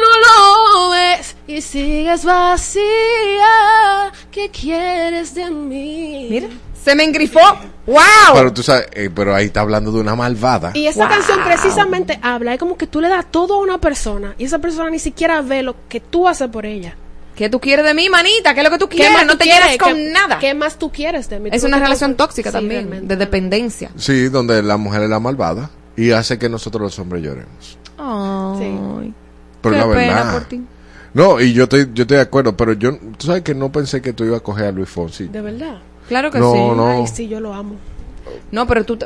no 0.00 0.18
lo 0.20 0.90
ves 0.90 1.34
y 1.46 1.60
sigues 1.62 2.24
vacía. 2.24 2.82
¿Qué 4.30 4.50
quieres 4.50 5.34
de 5.34 5.50
mí? 5.50 6.26
Mira, 6.30 6.48
se 6.82 6.94
me 6.94 7.04
engrifó. 7.04 7.40
¡Wow! 7.86 7.96
Pero 8.34 8.52
tú 8.52 8.62
sabes, 8.62 8.86
eh, 8.92 9.10
pero 9.14 9.34
ahí 9.34 9.46
está 9.46 9.60
hablando 9.60 9.90
de 9.92 10.00
una 10.00 10.14
malvada. 10.14 10.70
Y 10.74 10.86
esa 10.86 11.06
Wow. 11.06 11.16
canción 11.16 11.38
precisamente 11.44 12.18
habla, 12.22 12.52
es 12.54 12.58
como 12.60 12.76
que 12.76 12.86
tú 12.86 13.00
le 13.00 13.08
das 13.08 13.26
todo 13.30 13.54
a 13.54 13.58
una 13.58 13.78
persona 13.78 14.34
y 14.38 14.44
esa 14.44 14.58
persona 14.58 14.88
ni 14.90 14.98
siquiera 14.98 15.42
ve 15.42 15.62
lo 15.62 15.74
que 15.88 16.00
tú 16.00 16.28
haces 16.28 16.48
por 16.48 16.64
ella. 16.66 16.96
¿Qué 17.34 17.48
tú 17.48 17.58
quieres 17.60 17.84
de 17.86 17.94
mí, 17.94 18.08
manita? 18.10 18.52
¿Qué 18.54 18.60
es 18.60 18.64
lo 18.64 18.70
que 18.70 18.78
tú 18.78 18.88
¿Qué 18.88 18.96
quieres? 18.96 19.14
más 19.14 19.24
No 19.26 19.32
tú 19.32 19.38
te 19.38 19.44
quieres? 19.44 19.78
con 19.78 19.94
¿Qué- 19.94 20.10
nada. 20.12 20.38
¿Qué 20.38 20.54
más 20.54 20.78
tú 20.78 20.92
quieres 20.92 21.28
de 21.30 21.40
mí? 21.40 21.48
Es 21.52 21.64
una 21.64 21.78
relación 21.78 22.14
tóxica 22.14 22.50
Sí, 22.50 22.54
también, 22.56 22.82
realmente. 22.88 23.06
de 23.06 23.16
dependencia. 23.16 23.90
Sí, 23.96 24.28
donde 24.28 24.62
la 24.62 24.76
mujer 24.76 25.02
es 25.02 25.08
la 25.10 25.18
malvada 25.18 25.70
y 25.96 26.10
hace 26.12 26.38
que 26.38 26.48
nosotros 26.50 26.82
los 26.82 26.98
hombres 26.98 27.22
lloremos. 27.22 27.78
Ay, 27.98 29.12
Pero 29.62 29.74
qué 29.74 29.80
la 29.80 29.86
pena 29.88 30.14
verdad. 30.14 30.32
por 30.34 30.44
ti. 30.44 30.62
No, 31.14 31.40
y 31.40 31.52
yo 31.52 31.64
estoy, 31.64 31.88
yo 31.94 32.02
estoy 32.02 32.16
de 32.18 32.22
acuerdo, 32.22 32.56
pero 32.56 32.72
yo, 32.74 32.96
tú 33.18 33.26
sabes 33.26 33.42
que 33.42 33.54
no 33.54 33.70
pensé 33.72 34.00
que 34.02 34.12
tú 34.12 34.24
ibas 34.24 34.40
a 34.40 34.42
coger 34.42 34.66
a 34.66 34.72
Luis 34.72 34.88
Fonsi. 34.88 35.28
De 35.28 35.40
verdad. 35.40 35.78
Claro 36.12 36.30
que 36.30 36.38
No, 36.38 36.52
sí. 36.52 36.58
no. 36.58 36.88
Ay, 36.90 37.06
sí, 37.06 37.26
yo 37.26 37.40
lo 37.40 37.54
amo. 37.54 37.76
No, 38.50 38.66
pero 38.66 38.84
tú, 38.84 38.98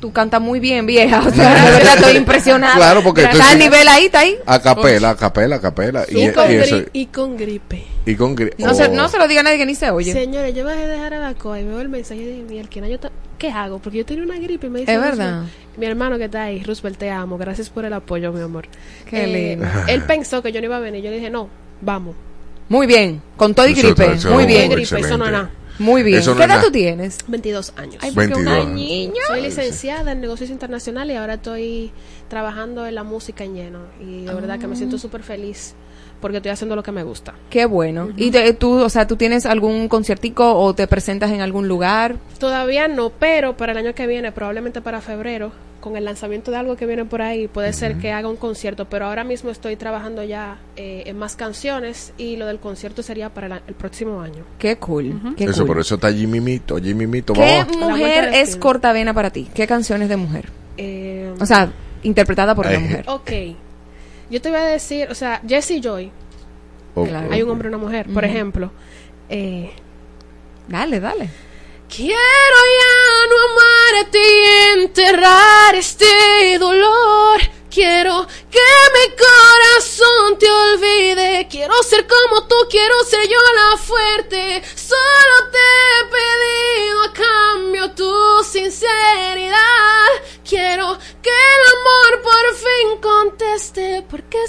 tú, 0.00 0.12
cantas 0.12 0.40
muy 0.40 0.60
bien, 0.60 0.84
vieja. 0.84 1.20
O 1.26 1.30
sea, 1.30 1.64
de 1.64 1.70
verdad 1.72 1.94
estoy 1.96 2.16
impresionada. 2.16 2.74
Claro, 2.74 3.02
porque 3.02 3.22
Está 3.22 3.32
tú- 3.32 3.42
a 3.52 3.54
nivel 3.54 3.88
ahí, 3.88 4.04
está 4.06 4.18
ahí. 4.20 4.36
A 4.44 4.60
capela, 4.60 5.10
a 5.10 5.16
capela, 5.16 5.56
a 5.56 5.60
capela. 5.62 6.04
Y, 6.10 6.24
Y, 6.26 6.30
con, 6.32 6.50
y 6.52 6.54
eso, 6.56 6.76
y 6.92 7.06
con 7.06 7.36
gripe. 7.38 7.84
y 8.04 8.14
con 8.16 8.36
gri- 8.36 8.52
No, 8.58 8.74
se, 8.74 8.84
oh. 8.84 8.92
no 8.92 9.08
se 9.08 9.16
lo 9.18 9.26
diga 9.28 9.40
a 9.40 9.44
nadie 9.44 9.56
que 9.56 9.64
ni 9.66 9.74
se 9.74 9.90
oye. 9.90 10.12
Señores, 10.12 10.54
yo 10.54 10.64
bajé 10.66 10.80
de 10.82 10.88
dejar 10.88 11.14
a 11.14 11.18
la 11.20 11.34
coa 11.34 11.58
y 11.58 11.64
veo 11.64 11.80
el 11.80 11.88
mensaje 11.88 12.20
de 12.20 12.42
mi 12.42 12.58
Elkina. 12.58 12.86
Yo 12.88 12.98
¿Qué 13.38 13.50
hago? 13.50 13.78
Porque 13.80 13.98
yo 13.98 14.04
tenía 14.06 14.22
una 14.22 14.36
gripe 14.38 14.68
y 14.68 14.70
me 14.70 14.80
dice... 14.80 14.94
Es 14.94 15.00
verdad. 15.00 15.42
Mi 15.76 15.86
hermano 15.86 16.16
que 16.16 16.26
está 16.26 16.44
ahí, 16.44 16.62
Roosevelt, 16.62 16.96
te 16.98 17.10
amo. 17.10 17.38
Gracias 17.38 17.70
por 17.70 17.84
el 17.84 17.92
apoyo, 17.92 18.30
mi 18.32 18.40
amor. 18.40 18.66
Qué 19.08 19.24
Eh, 19.24 19.26
lindo. 19.56 19.66
Él 19.88 20.02
pensó 20.02 20.42
que 20.42 20.52
yo 20.52 20.60
no 20.60 20.66
iba 20.66 20.76
a 20.76 20.80
venir. 20.80 21.02
Yo 21.02 21.10
le 21.10 21.16
dije, 21.16 21.28
no, 21.30 21.48
vamos. 21.80 22.14
Muy 22.68 22.86
bien. 22.86 23.20
Con 23.36 23.52
todo 23.54 23.66
y 23.66 23.74
gripe. 23.74 24.12
eso- 24.12 24.30
Muy 24.30 24.46
bien. 24.46 24.70
gripe, 24.70 25.00
eso 25.00 25.18
no 25.18 25.24
nada. 25.28 25.50
Muy 25.78 26.02
bien. 26.02 26.18
Eso 26.18 26.36
¿Qué 26.36 26.44
edad 26.44 26.62
tú 26.62 26.70
tienes? 26.70 27.18
22 27.26 27.72
años. 27.76 27.96
Ay, 28.00 28.12
porque 28.12 28.34
una 28.34 28.56
22. 28.56 28.74
niña. 28.74 29.22
Soy 29.26 29.42
licenciada 29.42 30.12
en 30.12 30.20
negocios 30.20 30.50
internacionales 30.50 31.14
y 31.14 31.16
ahora 31.16 31.34
estoy 31.34 31.92
trabajando 32.28 32.86
en 32.86 32.94
la 32.94 33.02
música 33.02 33.44
en 33.44 33.54
lleno. 33.54 33.80
Y 34.00 34.24
de 34.24 34.34
verdad 34.34 34.58
que 34.58 34.66
me 34.66 34.76
siento 34.76 34.98
súper 34.98 35.22
feliz 35.22 35.74
porque 36.22 36.38
estoy 36.38 36.52
haciendo 36.52 36.74
lo 36.74 36.82
que 36.82 36.92
me 36.92 37.02
gusta. 37.02 37.34
Qué 37.50 37.66
bueno. 37.66 38.08
¿Y 38.16 38.30
te- 38.30 38.54
tú, 38.54 38.80
o 38.82 38.88
sea, 38.88 39.06
tú 39.06 39.16
tienes 39.16 39.44
algún 39.44 39.88
conciertico 39.88 40.54
o 40.54 40.72
te 40.74 40.86
presentas 40.86 41.30
en 41.32 41.42
algún 41.42 41.68
lugar? 41.68 42.16
Todavía 42.38 42.88
no, 42.88 43.10
pero 43.10 43.58
para 43.58 43.72
el 43.72 43.78
año 43.78 43.94
que 43.94 44.06
viene, 44.06 44.32
probablemente 44.32 44.80
para 44.80 45.02
febrero, 45.02 45.52
con 45.80 45.96
el 45.96 46.04
lanzamiento 46.04 46.52
de 46.52 46.58
algo 46.58 46.76
que 46.76 46.86
viene 46.86 47.04
por 47.04 47.22
ahí, 47.22 47.48
puede 47.48 47.72
ser 47.72 47.96
que 47.98 48.12
haga 48.12 48.28
un 48.28 48.36
concierto, 48.36 48.84
pero 48.88 49.06
ahora 49.06 49.24
mismo 49.24 49.50
estoy 49.50 49.74
trabajando 49.74 50.22
ya 50.22 50.58
eh, 50.76 51.02
en 51.06 51.18
más 51.18 51.34
canciones 51.34 52.12
y 52.16 52.36
lo 52.36 52.46
del 52.46 52.60
concierto 52.60 53.02
sería 53.02 53.30
para 53.30 53.48
el, 53.48 53.52
a- 53.54 53.62
el 53.66 53.74
próximo 53.74 54.20
año. 54.20 54.44
Qué 54.60 54.76
cool. 54.76 55.20
Qué 55.36 55.42
Eso, 55.44 55.62
cool. 55.62 55.66
por 55.66 55.80
eso 55.80 55.96
está 55.96 56.12
Jimmy 56.12 56.40
Mito, 56.40 56.76
Jimmy 56.78 57.08
Mito. 57.08 57.32
¿Qué 57.32 57.64
Vamos. 57.68 57.76
La 57.80 57.88
mujer 57.88 58.24
la 58.30 58.38
es 58.38 58.54
cortavena 58.56 59.12
para 59.12 59.30
ti? 59.30 59.48
¿Qué 59.52 59.66
canciones 59.66 60.08
de 60.08 60.16
mujer? 60.16 60.50
Eh, 60.76 61.34
O 61.40 61.44
sea, 61.46 61.72
interpretada 62.04 62.54
por 62.54 62.66
una 62.66 62.76
Ay. 62.76 62.82
mujer. 62.82 63.04
ok, 63.08 63.30
yo 64.32 64.40
te 64.42 64.48
voy 64.50 64.58
a 64.58 64.64
decir, 64.64 65.08
o 65.10 65.14
sea, 65.14 65.40
Jessie 65.46 65.80
Joy, 65.80 66.10
Oh, 66.94 67.04
Claro. 67.06 67.28
hay 67.30 67.42
un 67.42 67.50
hombre 67.50 67.68
y 67.68 67.70
una 67.70 67.78
mujer, 67.78 68.06
por 68.12 68.24
ejemplo. 68.24 68.70
Eh, 69.28 69.70
Dale, 70.68 71.00
dale. 71.00 71.28
Quiero 71.94 72.12
ya 72.80 73.28
no 73.28 73.36
amarte 73.52 74.18
y 74.18 74.80
enterrar 74.80 75.74
este 75.74 76.58
dolor. 76.58 77.40
Quiero 77.70 78.26
que 78.50 78.58
mi 78.94 79.16
corazón 79.16 80.38
te 80.38 80.50
olvide. 80.50 81.48
Quiero 81.50 81.74
ser 81.82 82.06
como 82.06 82.46
tú, 82.46 82.54
quiero 82.70 82.94
ser 83.04 83.26
yo 83.28 83.36
la 83.54 83.76
fuerte. 83.78 84.62
Solo 84.74 85.31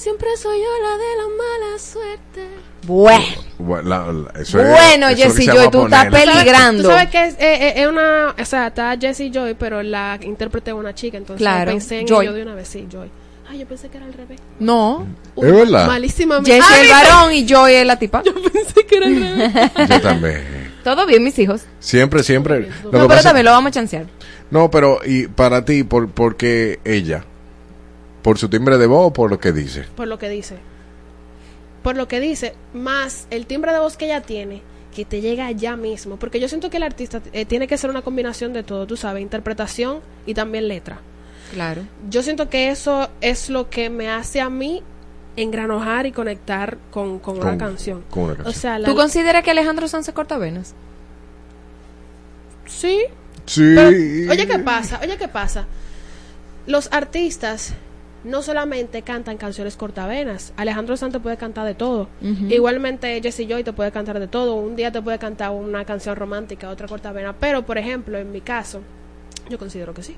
siempre 0.04 0.28
soy 0.42 0.58
yo 0.60 0.66
la 0.82 0.98
de 0.98 1.16
la 1.18 1.68
mala 1.70 1.80
suerte. 1.80 2.48
Bueno. 2.86 3.26
Bueno, 3.58 3.90
la- 3.90 4.12
la- 4.12 4.42
eso 4.42 4.60
es- 4.60 4.70
Bueno, 4.70 5.08
es 5.08 5.18
Joy, 5.46 5.70
tú 5.72 5.86
estás 5.86 6.08
peligrando. 6.08 6.84
Tú 6.84 6.90
sabes 6.90 7.10
que 7.10 7.26
es, 7.28 7.34
eh, 7.36 7.38
eh, 7.40 7.74
es 7.78 7.88
una, 7.88 8.36
o 8.40 8.46
sea, 8.46 8.68
está 8.68 8.98
Jessie 9.00 9.32
Joy, 9.34 9.54
pero 9.58 9.82
la 9.82 10.20
intérprete 10.22 10.72
es 10.72 10.76
una 10.76 10.94
chica, 10.94 11.18
entonces 11.18 11.40
Claro, 11.42 11.72
pensé 11.72 12.00
en 12.02 12.08
Joy. 12.08 12.26
ello 12.26 12.34
de 12.36 12.42
una 12.44 12.56
vez, 12.56 12.68
sí, 12.68 12.88
Joy. 12.92 13.10
Ay, 13.50 13.60
yo 13.60 13.66
pensé 13.68 13.88
que 13.90 13.98
era 13.98 14.06
al 14.06 14.14
revés. 14.14 14.40
No. 14.60 15.06
Uy, 15.36 15.48
Es 15.48 15.54
verdad. 15.54 15.88
Malísima 15.88 16.40
Jessie 16.44 16.62
Ay, 16.68 16.86
el 16.86 16.90
varón 16.92 17.34
y 17.34 17.46
Joy 17.48 17.74
es 17.74 17.86
la 17.86 17.98
tipa. 18.00 18.24
pensé 18.54 18.86
que 18.86 18.98
era 18.98 19.06
al 19.08 19.16
revés. 19.16 19.72
Yo 19.90 20.02
también. 20.02 20.74
Todo 20.84 21.06
bien, 21.06 21.24
mis 21.24 21.38
hijos. 21.40 21.62
Siempre, 21.80 22.24
siempre. 22.24 22.62
Lo 22.62 22.66
No, 22.86 22.92
pero 22.92 23.08
pasa- 23.08 23.24
también 23.30 23.46
lo 23.46 23.52
vamos 23.52 23.70
a 23.70 23.72
chancear. 23.72 24.06
No, 24.52 24.70
pero 24.70 25.00
y 25.06 25.28
para 25.28 25.64
ti, 25.64 25.84
por, 25.84 26.10
¿por 26.10 26.36
qué 26.36 26.80
ella? 26.84 27.24
¿Por 28.24 28.38
su 28.40 28.50
timbre 28.50 28.78
de 28.78 28.88
voz 28.88 29.08
o 29.08 29.14
por 29.14 29.30
lo 29.30 29.40
que 29.40 29.52
dice? 29.52 29.84
Por 29.96 30.08
lo 30.08 30.18
que 30.18 30.30
dice. 30.30 30.58
Por 31.84 31.96
lo 31.98 32.08
que 32.08 32.20
dice, 32.20 32.56
más 32.74 33.28
el 33.30 33.46
timbre 33.46 33.74
de 33.74 33.80
voz 33.80 33.98
que 33.98 34.06
ella 34.06 34.22
tiene, 34.22 34.62
que 34.96 35.04
te 35.06 35.20
llega 35.22 35.52
ya 35.52 35.76
mismo. 35.76 36.16
Porque 36.18 36.40
yo 36.40 36.48
siento 36.48 36.70
que 36.70 36.78
el 36.78 36.84
artista 36.84 37.22
eh, 37.34 37.46
tiene 37.46 37.68
que 37.68 37.78
ser 37.78 37.90
una 37.90 38.02
combinación 38.02 38.54
de 38.54 38.64
todo, 38.64 38.88
tú 38.88 38.96
sabes, 38.96 39.22
interpretación 39.22 40.00
y 40.26 40.34
también 40.34 40.68
letra. 40.70 41.00
Claro. 41.54 41.82
Yo 42.10 42.24
siento 42.24 42.50
que 42.50 42.70
eso 42.70 43.10
es 43.22 43.50
lo 43.50 43.70
que 43.70 43.90
me 43.90 44.10
hace 44.10 44.40
a 44.40 44.50
mí 44.50 44.82
engranojar 45.36 46.06
y 46.06 46.12
conectar 46.14 46.78
con, 46.92 47.20
con 47.20 47.40
una 47.40 47.58
canción. 47.58 48.04
con 48.10 48.24
una 48.24 48.36
canción. 48.36 48.56
O 48.56 48.58
sea, 48.58 48.80
la- 48.80 48.88
¿Tú 48.88 48.96
consideras 48.96 49.44
que 49.44 49.52
Alejandro 49.52 49.88
Sanz 49.88 50.06
se 50.06 50.14
corta 50.14 50.38
venas? 50.38 50.74
sí. 52.66 53.00
Sí. 53.46 53.74
Pero, 53.76 53.90
oye, 54.32 54.48
¿qué 54.48 54.60
pasa? 54.60 55.00
Oye, 55.04 55.18
¿qué 55.18 55.28
pasa? 55.28 55.66
Los 56.66 56.88
artistas 56.94 57.74
no 58.24 58.42
solamente 58.42 59.02
cantan 59.02 59.38
canciones 59.38 59.76
cortavenas. 59.76 60.54
Alejandro 60.58 60.96
Santos 60.98 61.22
puede 61.22 61.38
cantar 61.38 61.66
de 61.66 61.76
todo. 61.76 62.08
Igualmente 62.50 63.20
Jesse 63.22 63.46
Joy 63.48 63.64
te 63.64 63.74
puede 63.74 63.92
cantar 63.92 64.20
de 64.20 64.28
todo. 64.28 64.56
Un 64.56 64.76
día 64.76 64.92
te 64.92 65.02
puede 65.02 65.20
cantar 65.20 65.52
una 65.52 65.86
canción 65.86 66.16
romántica, 66.16 66.70
otra 66.70 66.88
cortavena. 66.88 67.34
Pero, 67.40 67.66
por 67.66 67.78
ejemplo, 67.78 68.18
en 68.18 68.32
mi 68.32 68.42
caso, 68.42 68.82
yo 69.50 69.58
considero 69.58 69.94
que 69.94 70.04
sí. 70.04 70.16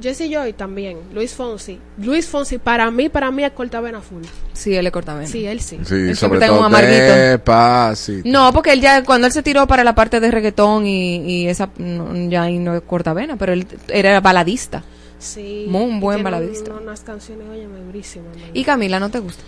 Jesse 0.00 0.30
Joy 0.30 0.52
también. 0.52 0.98
Luis 1.12 1.34
Fonsi. 1.34 1.76
Luis 1.98 2.28
Fonsi, 2.28 2.58
para 2.58 2.88
mí, 2.90 3.08
para 3.08 3.32
mí 3.32 3.42
es 3.42 3.50
cortavena 3.50 4.00
full. 4.00 4.22
Sí, 4.52 4.74
él 4.76 4.84
le 4.84 4.92
corta 4.92 5.14
venas. 5.14 5.30
Sí, 5.30 5.44
él 5.44 5.60
sí. 5.60 5.78
Sí, 5.84 5.94
Él 5.94 6.16
sobre 6.16 6.38
todo 6.38 6.58
un 6.60 6.64
amarguito. 6.66 7.02
despacito. 7.14 8.28
No, 8.28 8.52
porque 8.52 8.72
él 8.72 8.80
ya, 8.80 9.02
cuando 9.02 9.26
él 9.26 9.32
se 9.32 9.42
tiró 9.42 9.66
para 9.66 9.82
la 9.82 9.96
parte 9.96 10.20
de 10.20 10.30
reggaetón 10.30 10.86
y, 10.86 11.16
y 11.16 11.48
esa, 11.48 11.70
no, 11.78 12.14
ya 12.30 12.42
ahí 12.42 12.58
no 12.58 12.76
es 12.76 12.82
corta 12.82 13.12
vena, 13.12 13.36
pero 13.36 13.52
él 13.52 13.66
era 13.88 14.20
baladista. 14.20 14.84
Sí. 15.18 15.66
Muy 15.68 15.84
un 15.84 15.96
y 15.96 16.00
buen 16.00 16.22
baladista. 16.22 16.72
un- 16.72 16.82
unas 16.84 17.00
canciones, 17.00 17.46
oye. 17.50 17.66
Y 18.54 18.64
Camila, 18.64 19.00
¿no 19.00 19.10
te 19.10 19.18
gusta? 19.18 19.42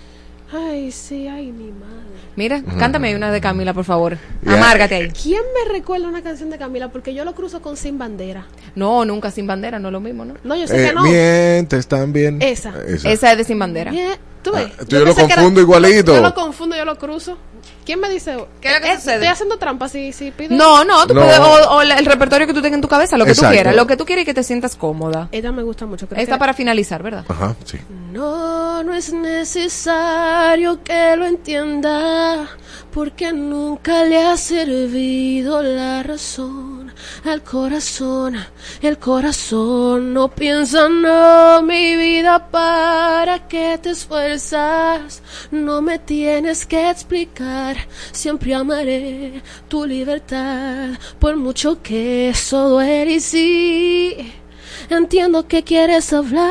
Ay, 0.53 0.91
sí, 0.91 1.29
ay, 1.29 1.53
mi 1.53 1.71
madre. 1.71 2.11
Mira, 2.35 2.63
cántame 2.79 3.15
una 3.15 3.31
de 3.31 3.41
Camila, 3.41 3.73
por 3.73 3.85
favor. 3.85 4.19
Ya. 4.43 4.55
Amárgate 4.55 4.95
ahí. 4.97 5.11
¿Quién 5.11 5.43
me 5.55 5.73
recuerda 5.73 6.09
una 6.09 6.23
canción 6.23 6.51
de 6.51 6.59
Camila? 6.59 6.91
Porque 6.91 7.15
yo 7.15 7.25
lo 7.25 7.35
cruzo 7.35 7.63
con 7.63 7.77
Sin 7.77 7.99
Bandera. 7.99 8.47
No, 8.75 9.05
nunca 9.05 9.31
sin 9.31 9.47
bandera, 9.47 9.79
no 9.79 9.89
es 9.89 9.93
lo 9.93 10.01
mismo, 10.01 10.25
¿no? 10.25 10.35
No, 10.43 10.57
yo 10.57 10.67
sé 10.67 10.83
Eh, 10.85 10.89
que 10.89 10.95
no. 10.95 11.03
Mientes 11.03 11.87
también. 11.87 12.41
Esa. 12.43 12.73
Esa 12.87 13.33
es 13.33 13.39
de 13.39 13.45
sin 13.45 13.59
bandera. 13.59 13.91
Bien, 13.91 14.15
¿Tú 14.43 14.53
ves? 14.53 14.69
Ah, 14.73 14.85
tú 14.89 14.97
yo 14.97 15.01
lo 15.01 15.05
pensé 15.07 15.27
que 15.29 15.35
confundo 15.35 15.61
igualito. 15.61 16.15
Yo 16.15 16.23
lo 16.23 16.35
confundo, 16.35 16.75
yo 16.77 16.85
lo 16.85 16.97
cruzo. 16.97 17.37
¿Quién 17.85 17.99
me 17.99 18.09
dice? 18.11 18.37
¿Qué 18.61 18.69
es 18.69 18.75
lo 18.75 18.81
que 18.87 18.93
Eh, 18.93 18.97
sucede? 18.97 19.15
Estoy 19.15 19.29
haciendo 19.29 19.57
trampa 19.59 19.89
si, 19.89 20.13
si 20.13 20.31
pido. 20.31 20.55
No, 20.57 20.85
no, 20.85 21.07
tú 21.07 21.15
No. 21.15 21.23
puedes, 21.23 21.39
o, 21.39 21.77
o 21.77 21.83
el 21.83 22.05
repertorio 22.07 22.47
que 22.47 22.55
tú 22.55 22.63
tengas 22.63 22.77
en 22.77 22.83
tu 22.83 22.89
cabeza, 22.89 23.17
lo 23.17 23.25
que 23.25 23.31
Exacto. 23.33 23.51
tú 23.51 23.55
quieras, 23.55 23.75
lo 23.75 23.87
que 23.87 23.97
tú 23.97 24.05
quieras 24.05 24.23
y 24.23 24.27
que 24.27 24.35
te 24.35 24.43
sientas 24.43 24.77
cómoda. 24.77 25.29
Ella 25.33 25.51
me 25.53 25.63
gusta 25.63 25.87
mucho. 25.87 26.07
creo 26.07 26.21
Está 26.21 26.35
que- 26.35 26.39
para 26.39 26.55
finalizar, 26.55 27.03
¿verdad? 27.03 27.25
Ajá, 27.29 27.57
sí. 27.65 27.79
No, 28.13 28.83
no 28.83 28.95
es 28.95 29.13
necesario 29.13 30.83
que 30.83 31.17
lo 31.17 31.25
entienda, 31.27 32.49
porque 32.93 33.33
nunca 33.33 34.05
le 34.05 34.23
ha 34.27 34.37
servido 34.37 35.63
la 35.63 36.03
razón 36.03 36.80
al 37.25 37.43
corazón. 37.43 38.37
El 38.83 38.99
corazón 38.99 40.13
no 40.15 40.29
piensa, 40.29 40.89
no, 40.89 41.63
mi 41.63 41.97
vida, 41.97 42.51
para 42.51 43.47
que 43.49 43.79
te 43.79 43.91
esfuerzas. 43.91 45.23
No 45.51 45.83
me 45.83 45.99
tienes 45.99 46.67
que 46.67 46.91
explicar, 46.91 47.77
siempre 48.13 48.55
amaré 48.55 49.43
tu 49.69 49.87
libertad, 49.87 50.91
por 51.19 51.37
mucho 51.37 51.83
que 51.83 52.31
eso 52.31 52.69
duele 52.69 53.13
y 53.13 53.21
sí. 53.21 54.33
Entiendo 54.89 55.47
que 55.47 55.63
quieres 55.63 56.13
hablar, 56.13 56.51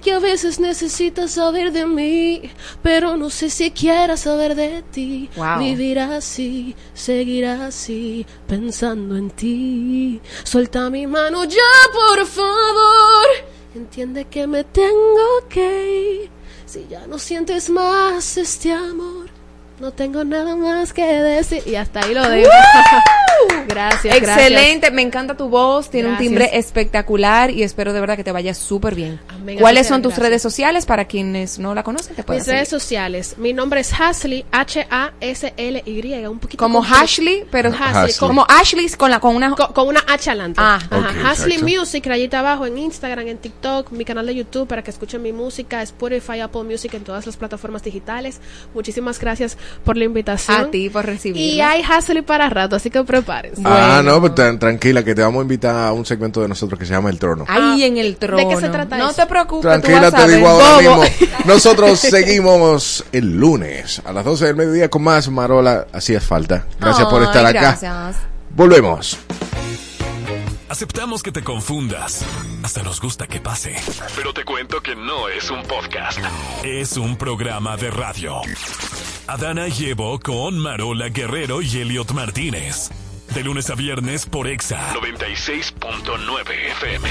que 0.00 0.12
a 0.12 0.18
veces 0.18 0.58
necesitas 0.58 1.32
saber 1.32 1.72
de 1.72 1.86
mí, 1.86 2.50
pero 2.82 3.16
no 3.16 3.30
sé 3.30 3.50
si 3.50 3.70
quieras 3.70 4.20
saber 4.20 4.54
de 4.54 4.82
ti. 4.82 5.30
Wow. 5.36 5.58
Vivir 5.58 5.98
así, 6.00 6.74
seguir 6.94 7.46
así, 7.46 8.26
pensando 8.46 9.16
en 9.16 9.30
ti. 9.30 10.20
Suelta 10.44 10.90
mi 10.90 11.06
mano 11.06 11.44
ya, 11.44 11.60
por 11.92 12.26
favor. 12.26 13.26
Entiende 13.74 14.24
que 14.24 14.46
me 14.46 14.64
tengo 14.64 15.46
que 15.48 16.22
ir. 16.22 16.30
Si 16.66 16.86
ya 16.88 17.06
no 17.06 17.18
sientes 17.18 17.70
más 17.70 18.36
este 18.36 18.72
amor, 18.72 19.29
no 19.80 19.92
tengo 19.92 20.24
nada 20.24 20.56
más 20.56 20.92
que 20.92 21.02
decir. 21.04 21.62
Y 21.66 21.74
hasta 21.76 22.00
ahí 22.04 22.14
lo 22.14 22.28
dejo. 22.28 22.50
gracias, 23.68 24.16
Excelente, 24.16 24.90
me 24.90 25.00
encanta 25.02 25.34
tu 25.36 25.48
voz, 25.48 25.88
tiene 25.90 26.08
Gracias. 26.08 26.20
un 26.20 26.26
timbre 26.28 26.50
espectacular 26.58 27.50
y 27.50 27.62
espero 27.62 27.92
de 27.94 28.00
verdad 28.00 28.16
que 28.16 28.24
te 28.24 28.32
vaya 28.32 28.52
súper 28.52 28.94
bien. 28.94 29.18
Amén, 29.28 29.58
¿Cuáles 29.58 29.86
son 29.86 30.02
tus 30.02 30.10
gracias. 30.10 30.28
redes 30.28 30.42
sociales 30.42 30.84
para 30.86 31.06
quienes 31.06 31.58
no 31.58 31.74
la 31.74 31.82
conocen? 31.82 32.14
Te 32.16 32.24
Mis 32.30 32.46
redes 32.46 32.68
sociales. 32.68 33.36
Mi 33.38 33.52
nombre 33.54 33.80
es 33.80 33.92
Hasley, 33.98 34.44
H-A-S-L-Y, 34.52 36.26
un 36.26 36.38
poquito 36.38 36.62
Como 36.62 36.82
compli- 36.84 37.02
Ashley, 37.02 37.44
pero 37.50 37.70
Hasley, 37.72 38.14
como 38.18 38.44
Ashley 38.48 38.88
con 38.90 39.10
la 39.10 39.20
con 39.20 39.34
una 39.36 39.50
con- 39.54 39.72
con 39.72 39.88
una 39.88 40.00
H 40.06 40.28
adelante. 40.30 40.60
Ah, 40.62 40.78
Ajá, 40.90 40.98
ok, 41.10 41.24
Hasley. 41.26 41.62
Music, 41.62 42.04
rayita 42.06 42.40
abajo 42.40 42.66
en 42.66 42.76
Instagram, 42.78 43.26
en 43.28 43.38
TikTok, 43.38 43.90
mi 43.92 44.04
canal 44.04 44.26
de 44.26 44.34
YouTube 44.34 44.66
para 44.68 44.82
que 44.82 44.90
escuchen 44.90 45.22
mi 45.22 45.32
música, 45.32 45.80
Spotify, 45.82 46.40
Apple 46.40 46.64
Music 46.64 46.92
en 46.94 47.04
todas 47.04 47.24
las 47.26 47.36
plataformas 47.36 47.82
digitales. 47.82 48.40
Muchísimas 48.74 49.18
gracias 49.18 49.56
por 49.84 49.96
la 49.96 50.04
invitación. 50.04 50.56
a 50.60 50.70
ti 50.70 50.88
por 50.90 51.06
recibir. 51.06 51.36
Y 51.40 51.60
hay 51.60 51.82
Hasley 51.82 52.22
para 52.22 52.48
rato, 52.50 52.76
así 52.76 52.90
que 52.90 53.02
prepárense. 53.04 53.62
Ah, 53.64 54.02
no, 54.04 54.20
pues 54.20 54.34
tan- 54.34 54.58
tranquila, 54.58 55.02
que 55.04 55.14
te 55.14 55.22
vamos 55.22 55.40
a 55.40 55.42
invitar 55.42 55.74
a 55.88 55.92
un 55.92 56.04
segmento 56.06 56.40
de 56.42 56.48
nosotros 56.48 56.78
que 56.78 56.86
se 56.86 56.92
llama 56.92 57.10
El 57.10 57.18
Trono. 57.18 57.44
Ahí 57.48 57.84
en 57.84 57.96
el 57.96 58.16
trono. 58.16 58.36
¿De 58.48 58.54
qué 58.54 58.60
se 58.60 58.68
trata 58.68 58.96
No 58.98 59.10
eso? 59.10 59.20
te 59.22 59.26
preocupes, 59.26 59.62
tú 59.62 59.68
Tranquila, 59.80 60.10
vas 60.10 60.24
te 60.26 60.34
digo 60.36 60.48
ahora 60.48 60.88
Bobo. 60.90 61.02
mismo. 61.02 61.26
Nosotros 61.46 61.98
seguimos 61.98 63.04
el 63.12 63.36
lunes 63.38 64.02
a 64.04 64.12
las 64.12 64.24
12 64.24 64.46
del 64.46 64.56
mediodía 64.56 64.88
con 64.90 65.02
más 65.02 65.28
Marola. 65.28 65.86
Hacía 65.92 66.20
falta. 66.20 66.66
Gracias 66.80 67.08
por 67.08 67.22
estar 67.22 67.44
acá. 67.46 67.60
gracias. 67.60 68.16
Volvemos. 68.54 69.18
Aceptamos 70.68 71.22
que 71.22 71.32
te 71.32 71.42
confundas. 71.42 72.24
Hasta 72.62 72.82
nos 72.82 73.00
gusta 73.00 73.26
que 73.26 73.40
pase. 73.40 73.74
Pero 74.14 74.32
te 74.32 74.44
cuento 74.44 74.80
que 74.80 74.94
no 74.94 75.28
es 75.28 75.50
un 75.50 75.62
podcast. 75.64 76.18
Es 76.62 76.96
un 76.96 77.16
programa 77.16 77.76
de 77.76 77.90
radio. 77.90 78.40
Adana 79.30 79.68
llevo 79.68 80.18
con 80.18 80.58
Marola 80.58 81.08
Guerrero 81.08 81.62
y 81.62 81.78
Elliot 81.78 82.10
Martínez. 82.10 82.90
De 83.32 83.44
lunes 83.44 83.70
a 83.70 83.76
viernes 83.76 84.26
por 84.26 84.48
Exa 84.48 84.92
96.9 84.94 86.50
FM. 86.72 87.08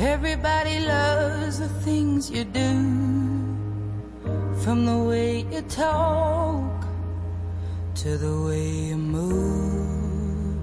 Everybody 0.00 0.80
loves 0.80 1.58
the 1.58 1.68
things 1.84 2.30
you 2.30 2.44
do, 2.44 2.72
from 4.64 4.86
the 4.86 4.96
way 4.96 5.44
you 5.52 5.60
talk 5.68 6.77
to 8.02 8.16
the 8.16 8.42
way 8.46 8.68
you 8.68 8.96
move. 8.96 10.60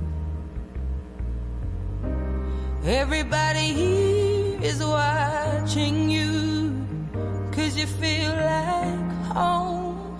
Everybody 2.85 3.73
here 3.73 4.61
is 4.61 4.79
watching 4.81 6.09
you, 6.09 6.87
cause 7.51 7.75
you 7.75 7.87
feel 7.87 8.31
like 8.31 9.11
home. 9.35 10.17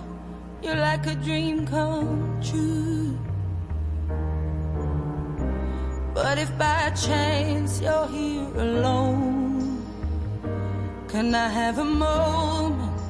You're 0.60 0.76
like 0.76 1.06
a 1.06 1.14
dream 1.14 1.66
come 1.66 2.38
true. 2.42 3.18
But 6.12 6.36
if 6.36 6.50
by 6.58 6.90
chance 6.90 7.80
you're 7.80 8.08
here 8.08 8.52
alone, 8.56 9.82
can 11.08 11.34
I 11.34 11.48
have 11.48 11.78
a 11.78 11.84
moment 11.84 13.00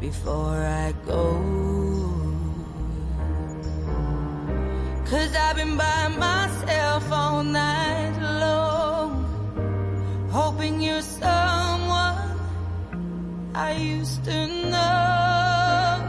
before 0.00 0.58
I 0.58 0.92
go? 1.06 1.73
Cause 5.14 5.32
I've 5.36 5.54
been 5.54 5.76
by 5.76 6.08
myself 6.08 7.12
all 7.12 7.44
night 7.44 8.18
long, 8.40 9.12
hoping 10.28 10.80
you're 10.80 11.02
someone 11.02 12.36
I 13.54 13.76
used 13.78 14.24
to 14.24 14.46
know. 14.72 16.02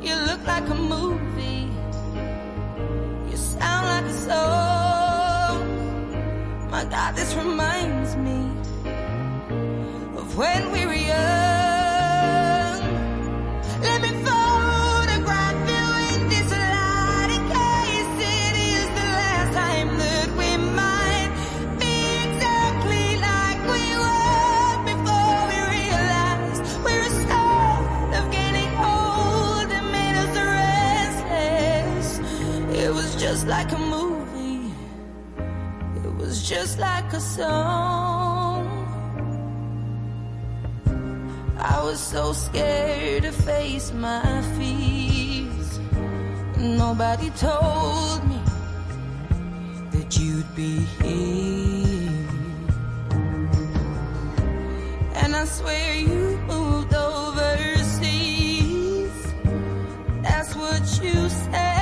You 0.00 0.14
look 0.24 0.42
like 0.46 0.66
a 0.70 0.74
movie. 0.74 1.68
You 3.30 3.36
sound 3.36 3.84
like 3.92 4.06
a 4.06 4.16
song. 4.30 5.60
My 6.70 6.86
God, 6.86 7.14
this 7.16 7.34
reminds 7.34 8.16
me 8.16 8.38
of 10.16 10.34
when 10.38 10.72
we 10.72 10.86
were 10.86 10.94
young. 10.94 11.43
Like 33.46 33.72
a 33.72 33.78
movie. 33.78 34.72
It 36.02 36.14
was 36.16 36.48
just 36.48 36.78
like 36.78 37.12
a 37.12 37.20
song. 37.20 38.66
I 41.58 41.82
was 41.82 42.00
so 42.00 42.32
scared 42.32 43.24
to 43.24 43.32
face 43.32 43.92
my 43.92 44.42
fears. 44.56 45.78
Nobody 46.58 47.30
told 47.30 48.26
me 48.28 48.40
that 49.92 50.16
you'd 50.18 50.54
be 50.56 50.78
here. 51.02 52.26
And 55.14 55.36
I 55.36 55.44
swear 55.44 55.94
you 55.94 56.38
moved 56.46 56.94
overseas. 56.94 58.14
That's 60.22 60.54
what 60.56 60.82
you 61.02 61.28
said 61.28 61.73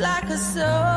like 0.00 0.30
a 0.30 0.36
soul. 0.36 0.87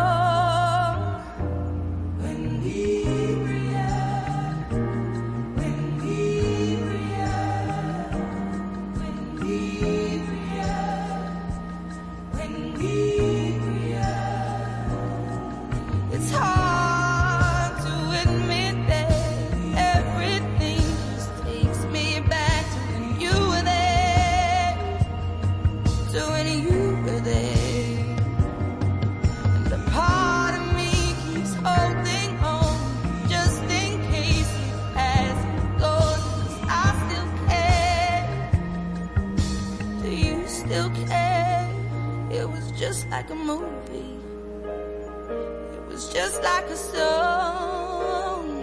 like 43.12 43.30
a 43.30 43.36
movie. 43.36 44.18
It 44.64 45.88
was 45.90 46.14
just 46.14 46.42
like 46.42 46.66
a 46.68 46.78
song. 46.78 48.62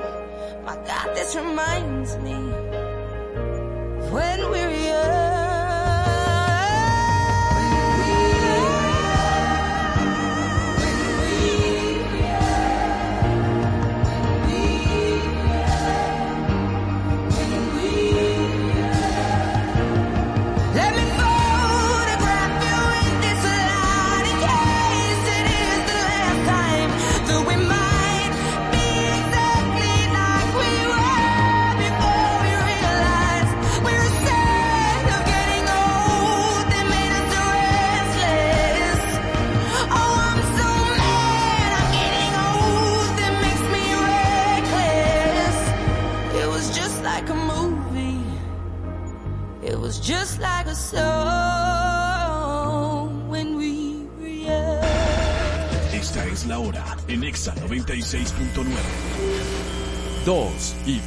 My 0.64 0.74
God, 0.86 1.14
this 1.14 1.36
reminds 1.36 2.16
me 2.16 2.32
when 4.10 4.38
we 4.50 4.60
were 4.64 4.70
young. 4.70 5.17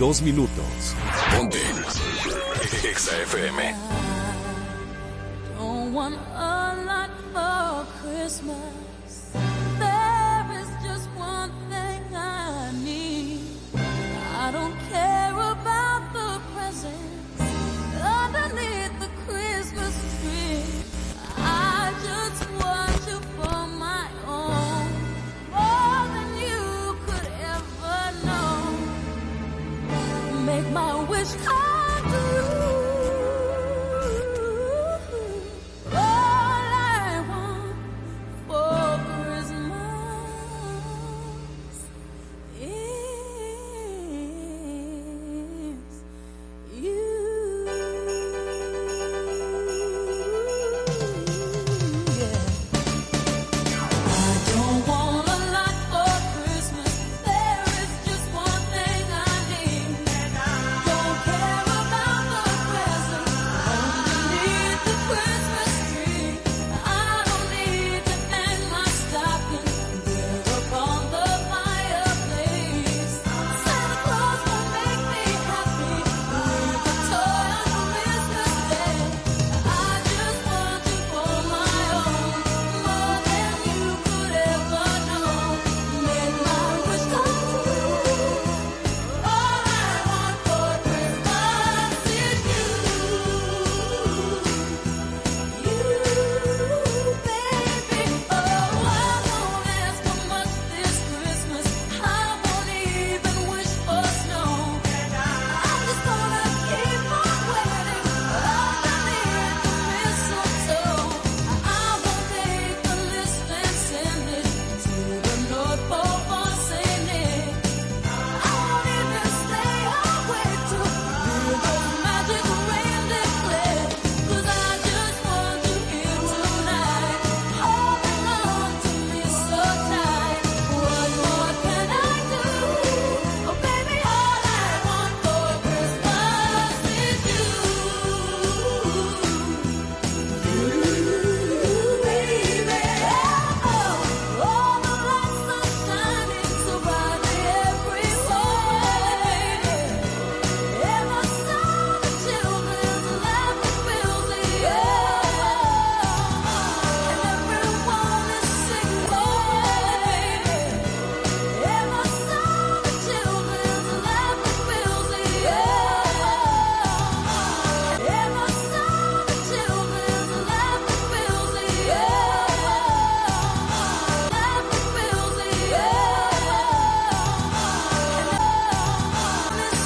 dos 0.01 0.19
minutos. 0.19 0.95
Ponte. 1.37 1.59
XFM. 2.95 4.20